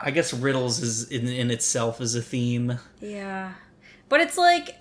I 0.00 0.12
guess 0.12 0.32
riddles 0.32 0.80
is 0.80 1.08
in 1.08 1.26
in 1.26 1.50
itself 1.50 2.00
is 2.00 2.14
a 2.14 2.22
theme. 2.22 2.78
Yeah. 3.00 3.54
But 4.08 4.20
it's 4.20 4.38
like 4.38 4.76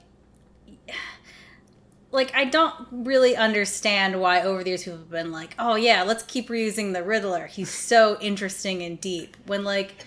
like 2.17 2.35
I 2.35 2.45
don't 2.45 2.73
really 2.91 3.37
understand 3.37 4.19
why 4.19 4.41
over 4.41 4.63
the 4.63 4.71
years 4.71 4.83
people 4.83 4.97
have 4.99 5.09
been 5.09 5.31
like, 5.31 5.55
"Oh 5.57 5.75
yeah, 5.75 6.03
let's 6.03 6.23
keep 6.23 6.49
reusing 6.49 6.91
the 6.91 7.03
Riddler. 7.03 7.45
He's 7.47 7.69
so 7.69 8.17
interesting 8.19 8.81
and 8.81 8.99
deep." 8.99 9.37
When 9.45 9.63
like 9.63 10.05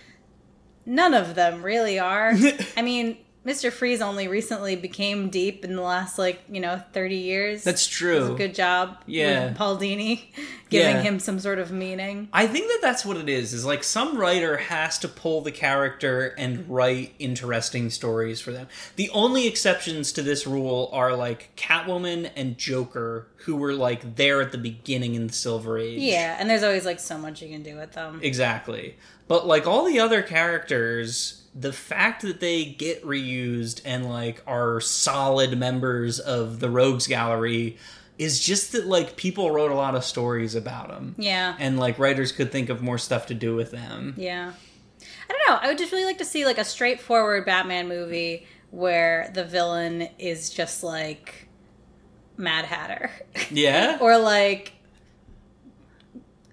none 0.84 1.14
of 1.14 1.36
them 1.36 1.62
really 1.62 1.98
are. 1.98 2.34
I 2.76 2.82
mean, 2.82 3.16
Mr. 3.46 3.72
Freeze 3.72 4.02
only 4.02 4.28
recently 4.28 4.76
became 4.76 5.30
deep 5.30 5.64
in 5.64 5.74
the 5.74 5.80
last 5.80 6.18
like, 6.18 6.42
you 6.50 6.60
know, 6.60 6.82
30 6.92 7.16
years. 7.16 7.64
That's 7.64 7.86
true. 7.86 8.34
a 8.34 8.36
good 8.36 8.54
job 8.54 8.98
Yeah. 9.06 9.54
Paul 9.56 9.78
Dini 9.78 10.24
giving 10.68 10.96
Yeah. 10.96 11.02
him 11.02 11.18
some 11.18 11.38
sort 11.40 11.58
of 11.58 11.72
meaning. 11.72 12.28
I 12.34 12.46
think 12.46 12.66
that 12.68 12.80
that's 12.82 13.02
what 13.02 13.16
it 13.16 13.30
is. 13.30 13.54
Is 13.54 13.64
like 13.64 13.82
some 13.82 14.18
writer 14.18 14.58
has 14.58 14.98
to 14.98 15.08
pull 15.08 15.40
the 15.40 15.50
character 15.52 16.34
and 16.36 16.68
write 16.68 17.14
interesting 17.18 17.88
stories 17.88 18.42
for 18.42 18.52
them. 18.52 18.68
The 18.96 19.08
only 19.10 19.46
exceptions 19.46 20.12
to 20.12 20.22
this 20.22 20.46
rule 20.46 20.90
are 20.92 21.16
like 21.16 21.50
Catwoman 21.56 22.30
and 22.36 22.58
Joker, 22.58 23.26
who 23.46 23.56
were 23.56 23.72
like 23.72 24.16
there 24.16 24.42
at 24.42 24.52
the 24.52 24.58
beginning 24.58 25.14
in 25.14 25.28
the 25.28 25.32
Silver 25.32 25.78
Age. 25.78 25.98
Yeah, 25.98 26.36
and 26.38 26.50
there's 26.50 26.62
always 26.62 26.84
like 26.84 27.00
so 27.00 27.16
much 27.16 27.40
you 27.40 27.48
can 27.48 27.62
do 27.62 27.76
with 27.76 27.92
them. 27.92 28.20
exactly. 28.22 28.96
But 29.28 29.46
like 29.46 29.66
all 29.66 29.84
the 29.86 29.98
other 30.00 30.20
characters, 30.22 31.39
the 31.54 31.72
fact 31.72 32.22
that 32.22 32.40
they 32.40 32.64
get 32.64 33.02
reused 33.04 33.80
and 33.84 34.08
like 34.08 34.42
are 34.46 34.80
solid 34.80 35.58
members 35.58 36.18
of 36.20 36.60
the 36.60 36.70
Rogues 36.70 37.06
Gallery 37.06 37.76
is 38.18 38.38
just 38.44 38.72
that 38.72 38.86
like 38.86 39.16
people 39.16 39.50
wrote 39.50 39.70
a 39.72 39.74
lot 39.74 39.94
of 39.94 40.04
stories 40.04 40.54
about 40.54 40.88
them. 40.88 41.14
Yeah. 41.18 41.56
And 41.58 41.78
like 41.78 41.98
writers 41.98 42.32
could 42.32 42.52
think 42.52 42.68
of 42.68 42.82
more 42.82 42.98
stuff 42.98 43.26
to 43.26 43.34
do 43.34 43.56
with 43.56 43.70
them. 43.70 44.14
Yeah. 44.16 44.52
I 45.28 45.32
don't 45.32 45.48
know. 45.48 45.58
I 45.60 45.68
would 45.68 45.78
just 45.78 45.90
really 45.92 46.04
like 46.04 46.18
to 46.18 46.24
see 46.24 46.44
like 46.44 46.58
a 46.58 46.64
straightforward 46.64 47.46
Batman 47.46 47.88
movie 47.88 48.46
where 48.70 49.30
the 49.34 49.44
villain 49.44 50.08
is 50.18 50.50
just 50.50 50.82
like 50.84 51.48
Mad 52.36 52.64
Hatter. 52.66 53.10
Yeah, 53.50 53.98
or 54.00 54.16
like 54.18 54.74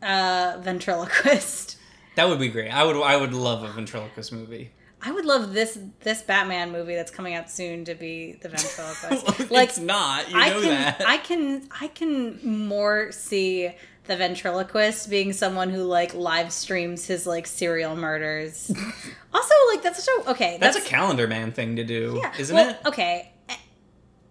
uh 0.02 0.58
ventriloquist. 0.62 1.78
that 2.16 2.28
would 2.28 2.40
be 2.40 2.48
great. 2.50 2.70
I 2.72 2.84
would 2.84 2.96
I 3.04 3.16
would 3.18 3.34
love 3.34 3.64
a 3.64 3.72
ventriloquist 3.72 4.32
movie. 4.32 4.72
I 5.02 5.12
would 5.12 5.26
love 5.26 5.54
this 5.54 5.78
this 6.02 6.22
Batman 6.22 6.72
movie 6.72 6.96
that's 6.96 7.12
coming 7.12 7.36
out 7.36 7.50
soon 7.52 7.86
to 7.86 7.96
be 7.96 8.34
the 8.42 8.50
ventriloquist. 8.50 9.28
like 9.40 9.52
like 9.52 9.70
it's 9.70 9.80
not. 9.80 10.30
You 10.30 10.38
I 10.38 10.50
know 10.50 10.62
can 10.62 10.70
that. 10.70 11.04
I 11.06 11.18
can 11.18 11.70
I 11.80 11.88
can 11.88 12.40
more 12.68 13.12
see 13.12 13.72
the 14.08 14.16
ventriloquist 14.16 15.10
being 15.10 15.34
someone 15.34 15.70
who 15.70 15.84
like 15.84 16.14
live 16.14 16.52
streams 16.52 17.06
his 17.06 17.28
like 17.28 17.46
serial 17.46 17.96
murders. 17.96 18.72
also, 19.34 19.54
like 19.72 19.84
that's 19.84 20.04
such 20.04 20.26
a 20.26 20.32
okay. 20.32 20.58
That's, 20.60 20.78
a 20.78 20.82
calendar 20.82 21.28
man 21.28 21.52
thing 21.52 21.76
to 21.76 21.84
do, 21.84 22.20
Yeah. 22.22 22.34
isn't 22.40 22.56
well, 22.56 22.70
it? 22.72 22.78
Okay. 22.86 23.32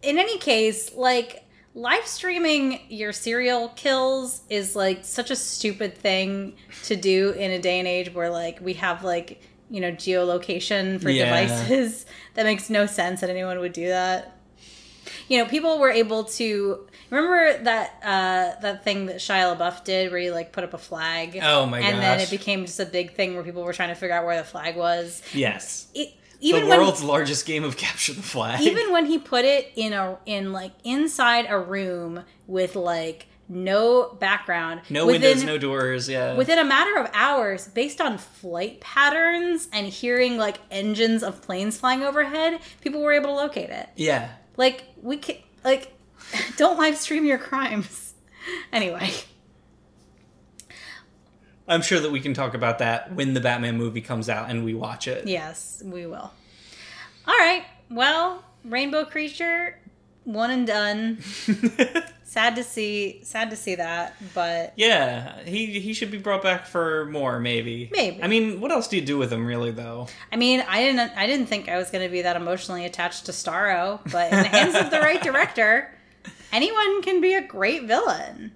In 0.02 0.18
any 0.18 0.38
case, 0.38 0.94
like 0.94 1.44
live 1.74 2.06
streaming 2.06 2.80
your 2.88 3.12
serial 3.12 3.68
kills 3.76 4.42
is 4.48 4.74
like 4.74 5.04
such 5.04 5.30
a 5.30 5.36
stupid 5.36 5.96
thing 5.96 6.56
to 6.84 6.96
do 6.96 7.30
in 7.32 7.50
a 7.50 7.58
day 7.60 7.78
and 7.78 7.86
age 7.86 8.12
where 8.14 8.30
like 8.30 8.60
we 8.60 8.74
have 8.74 9.04
like, 9.04 9.42
you 9.70 9.80
know, 9.80 9.92
geolocation 9.92 11.00
for 11.00 11.10
Yeah. 11.10 11.24
devices. 11.24 12.06
That 12.34 12.44
makes 12.44 12.68
no 12.68 12.84
sense 12.86 13.20
that 13.22 13.30
anyone 13.30 13.58
would 13.60 13.72
do 13.72 13.88
that. 13.88 14.36
You 15.28 15.38
know, 15.38 15.48
people 15.48 15.78
were 15.78 15.90
able 15.90 16.24
to 16.24 16.86
remember 17.10 17.62
that 17.64 17.94
uh 18.02 18.60
that 18.60 18.84
thing 18.84 19.06
that 19.06 19.16
Shia 19.16 19.56
LaBeouf 19.56 19.84
did 19.84 20.10
where 20.10 20.20
he 20.20 20.30
like 20.30 20.52
put 20.52 20.64
up 20.64 20.74
a 20.74 20.78
flag. 20.78 21.38
Oh 21.42 21.64
my 21.66 21.80
And 21.80 22.02
then 22.02 22.20
it 22.20 22.28
became 22.30 22.66
just 22.66 22.78
a 22.80 22.84
big 22.86 23.14
thing 23.14 23.34
where 23.34 23.42
people 23.42 23.62
were 23.62 23.72
trying 23.72 23.88
to 23.90 23.94
figure 23.94 24.14
out 24.14 24.24
where 24.26 24.36
the 24.36 24.44
flag 24.44 24.76
was. 24.76 25.22
Yes. 25.32 25.86
It, 25.94 26.12
even 26.40 26.64
the 26.64 26.68
when 26.68 26.78
world's 26.80 27.02
largest 27.02 27.46
game 27.46 27.64
of 27.64 27.76
capture 27.78 28.12
the 28.12 28.22
flag. 28.22 28.60
even 28.60 28.92
when 28.92 29.06
he 29.06 29.18
put 29.18 29.44
it 29.46 29.72
in 29.76 29.92
a 29.94 30.18
in 30.26 30.52
like 30.52 30.72
inside 30.84 31.46
a 31.48 31.58
room 31.58 32.24
with 32.46 32.76
like 32.76 33.26
no 33.48 34.16
background 34.18 34.80
no 34.90 35.06
within, 35.06 35.22
windows, 35.22 35.44
no 35.44 35.58
doors. 35.58 36.08
Yeah. 36.08 36.34
within 36.34 36.58
a 36.58 36.64
matter 36.64 36.96
of 36.96 37.08
hours 37.12 37.68
based 37.68 38.00
on 38.00 38.18
flight 38.18 38.80
patterns 38.80 39.68
and 39.72 39.86
hearing 39.86 40.36
like 40.36 40.58
engines 40.70 41.22
of 41.22 41.42
planes 41.42 41.78
flying 41.78 42.02
overhead 42.02 42.60
people 42.80 43.00
were 43.02 43.12
able 43.12 43.28
to 43.28 43.34
locate 43.34 43.70
it 43.70 43.88
yeah. 43.94 44.30
like 44.56 44.84
we 45.00 45.16
can 45.16 45.36
like 45.64 45.92
don't 46.56 46.76
live 46.76 46.96
stream 46.96 47.24
your 47.24 47.38
crimes 47.38 48.06
anyway, 48.72 49.10
I'm 51.68 51.82
sure 51.82 52.00
that 52.00 52.10
we 52.10 52.20
can 52.20 52.34
talk 52.34 52.54
about 52.54 52.78
that 52.78 53.12
when 53.14 53.34
the 53.34 53.40
Batman 53.40 53.76
movie 53.76 54.00
comes 54.00 54.28
out 54.28 54.50
and 54.50 54.64
we 54.64 54.74
watch 54.74 55.08
it. 55.08 55.26
yes, 55.26 55.82
we 55.84 56.06
will. 56.06 56.32
All 57.26 57.36
right. 57.38 57.64
Well, 57.90 58.44
Rainbow 58.64 59.04
Creature, 59.04 59.78
one 60.26 60.50
and 60.50 60.66
done. 60.66 61.18
sad 62.24 62.56
to 62.56 62.64
see. 62.64 63.20
Sad 63.22 63.50
to 63.50 63.56
see 63.56 63.76
that, 63.76 64.14
but 64.34 64.74
yeah, 64.76 65.42
he 65.44 65.80
he 65.80 65.94
should 65.94 66.10
be 66.10 66.18
brought 66.18 66.42
back 66.42 66.66
for 66.66 67.06
more, 67.06 67.40
maybe. 67.40 67.88
Maybe. 67.92 68.22
I 68.22 68.26
mean, 68.26 68.60
what 68.60 68.70
else 68.70 68.88
do 68.88 68.96
you 68.96 69.04
do 69.04 69.16
with 69.16 69.32
him, 69.32 69.46
really, 69.46 69.70
though? 69.70 70.08
I 70.30 70.36
mean, 70.36 70.62
I 70.68 70.82
didn't. 70.82 71.16
I 71.16 71.26
didn't 71.26 71.46
think 71.46 71.68
I 71.68 71.78
was 71.78 71.90
going 71.90 72.04
to 72.04 72.10
be 72.10 72.22
that 72.22 72.36
emotionally 72.36 72.84
attached 72.84 73.26
to 73.26 73.32
Starro, 73.32 74.00
but 74.12 74.32
in 74.32 74.38
the 74.42 74.48
hands 74.48 74.74
of 74.74 74.90
the 74.90 75.00
right 75.00 75.22
director, 75.22 75.90
anyone 76.52 77.02
can 77.02 77.20
be 77.20 77.34
a 77.34 77.42
great 77.42 77.84
villain. 77.84 78.52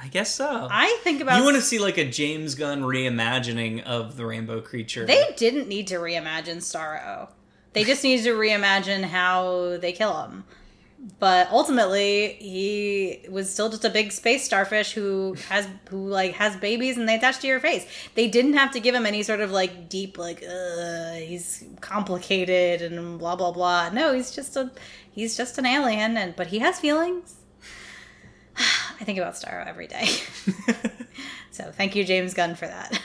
I 0.00 0.08
guess 0.08 0.34
so. 0.34 0.68
I 0.70 0.98
think 1.02 1.22
about. 1.22 1.38
you 1.38 1.44
want 1.44 1.56
to 1.56 1.62
see 1.62 1.78
like 1.78 1.96
a 1.96 2.04
James 2.04 2.54
Gunn 2.54 2.82
reimagining 2.82 3.82
of 3.84 4.16
the 4.16 4.26
Rainbow 4.26 4.60
Creature? 4.60 5.06
They 5.06 5.34
didn't 5.36 5.66
need 5.66 5.86
to 5.88 5.96
reimagine 5.96 6.58
Starro. 6.58 7.30
They 7.72 7.82
just 7.82 8.04
needed 8.04 8.22
to 8.24 8.34
reimagine 8.34 9.02
how 9.02 9.78
they 9.78 9.92
kill 9.92 10.22
him. 10.22 10.44
But 11.18 11.50
ultimately, 11.50 12.34
he 12.40 13.26
was 13.28 13.52
still 13.52 13.68
just 13.68 13.84
a 13.84 13.90
big 13.90 14.10
space 14.10 14.42
starfish 14.44 14.92
who 14.92 15.36
has 15.48 15.68
who 15.90 16.08
like 16.08 16.32
has 16.34 16.56
babies 16.56 16.96
and 16.96 17.06
they 17.06 17.16
attach 17.16 17.40
to 17.40 17.46
your 17.46 17.60
face. 17.60 17.86
They 18.14 18.26
didn't 18.26 18.54
have 18.54 18.70
to 18.70 18.80
give 18.80 18.94
him 18.94 19.04
any 19.04 19.22
sort 19.22 19.40
of 19.40 19.50
like 19.50 19.90
deep 19.90 20.16
like 20.16 20.40
he's 21.16 21.64
complicated 21.82 22.80
and 22.80 23.18
blah 23.18 23.36
blah 23.36 23.52
blah. 23.52 23.90
No, 23.90 24.14
he's 24.14 24.30
just 24.30 24.56
a 24.56 24.72
he's 25.10 25.36
just 25.36 25.58
an 25.58 25.66
alien 25.66 26.16
and 26.16 26.34
but 26.36 26.46
he 26.46 26.60
has 26.60 26.80
feelings. 26.80 27.36
I 28.56 29.04
think 29.04 29.18
about 29.18 29.34
Starro 29.34 29.66
every 29.66 29.86
day. 29.86 30.06
so 31.50 31.70
thank 31.70 31.94
you, 31.94 32.04
James 32.04 32.32
Gunn, 32.32 32.54
for 32.54 32.66
that. 32.66 32.98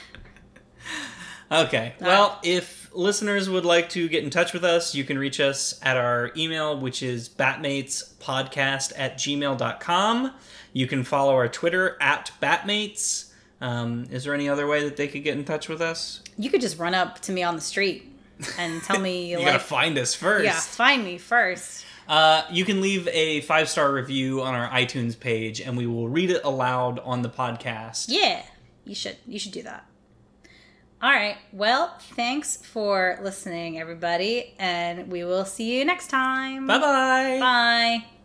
Okay. 1.52 1.94
Well, 2.00 2.38
if 2.42 2.79
listeners 2.92 3.48
would 3.48 3.64
like 3.64 3.88
to 3.90 4.08
get 4.08 4.24
in 4.24 4.30
touch 4.30 4.52
with 4.52 4.64
us, 4.64 4.94
you 4.94 5.04
can 5.04 5.18
reach 5.18 5.40
us 5.40 5.78
at 5.82 5.96
our 5.96 6.30
email, 6.36 6.78
which 6.78 7.02
is 7.02 7.28
batmatespodcast 7.28 8.92
at 8.96 9.18
gmail.com. 9.18 10.32
You 10.72 10.86
can 10.86 11.04
follow 11.04 11.34
our 11.34 11.48
Twitter 11.48 11.96
at 12.00 12.30
batmates. 12.42 13.30
Um, 13.60 14.06
is 14.10 14.24
there 14.24 14.34
any 14.34 14.48
other 14.48 14.66
way 14.66 14.84
that 14.84 14.96
they 14.96 15.08
could 15.08 15.22
get 15.24 15.36
in 15.36 15.44
touch 15.44 15.68
with 15.68 15.80
us? 15.82 16.22
You 16.38 16.50
could 16.50 16.60
just 16.60 16.78
run 16.78 16.94
up 16.94 17.20
to 17.20 17.32
me 17.32 17.42
on 17.42 17.54
the 17.56 17.60
street 17.60 18.10
and 18.58 18.82
tell 18.82 18.98
me 18.98 19.26
You 19.30 19.36
like 19.38 19.46
gotta 19.46 19.58
find 19.58 19.98
us 19.98 20.14
first. 20.14 20.44
yeah, 20.44 20.58
find 20.58 21.04
me 21.04 21.18
first. 21.18 21.84
Uh, 22.08 22.42
you 22.50 22.64
can 22.64 22.80
leave 22.80 23.06
a 23.08 23.40
five 23.42 23.68
star 23.68 23.92
review 23.92 24.42
on 24.42 24.54
our 24.54 24.68
iTunes 24.70 25.18
page, 25.18 25.60
and 25.60 25.76
we 25.76 25.86
will 25.86 26.08
read 26.08 26.30
it 26.30 26.42
aloud 26.44 26.98
on 27.00 27.22
the 27.22 27.28
podcast. 27.28 28.06
Yeah, 28.08 28.42
you 28.84 28.94
should 28.94 29.16
you 29.26 29.38
should 29.38 29.52
do 29.52 29.62
that. 29.62 29.84
All 31.02 31.10
right. 31.10 31.36
Well, 31.52 31.94
thanks 32.14 32.56
for 32.56 33.18
listening, 33.22 33.78
everybody, 33.78 34.52
and 34.58 35.10
we 35.10 35.24
will 35.24 35.46
see 35.46 35.78
you 35.78 35.84
next 35.84 36.08
time. 36.08 36.66
Bye 36.66 36.78
bye. 36.78 37.38
Bye. 37.40 38.19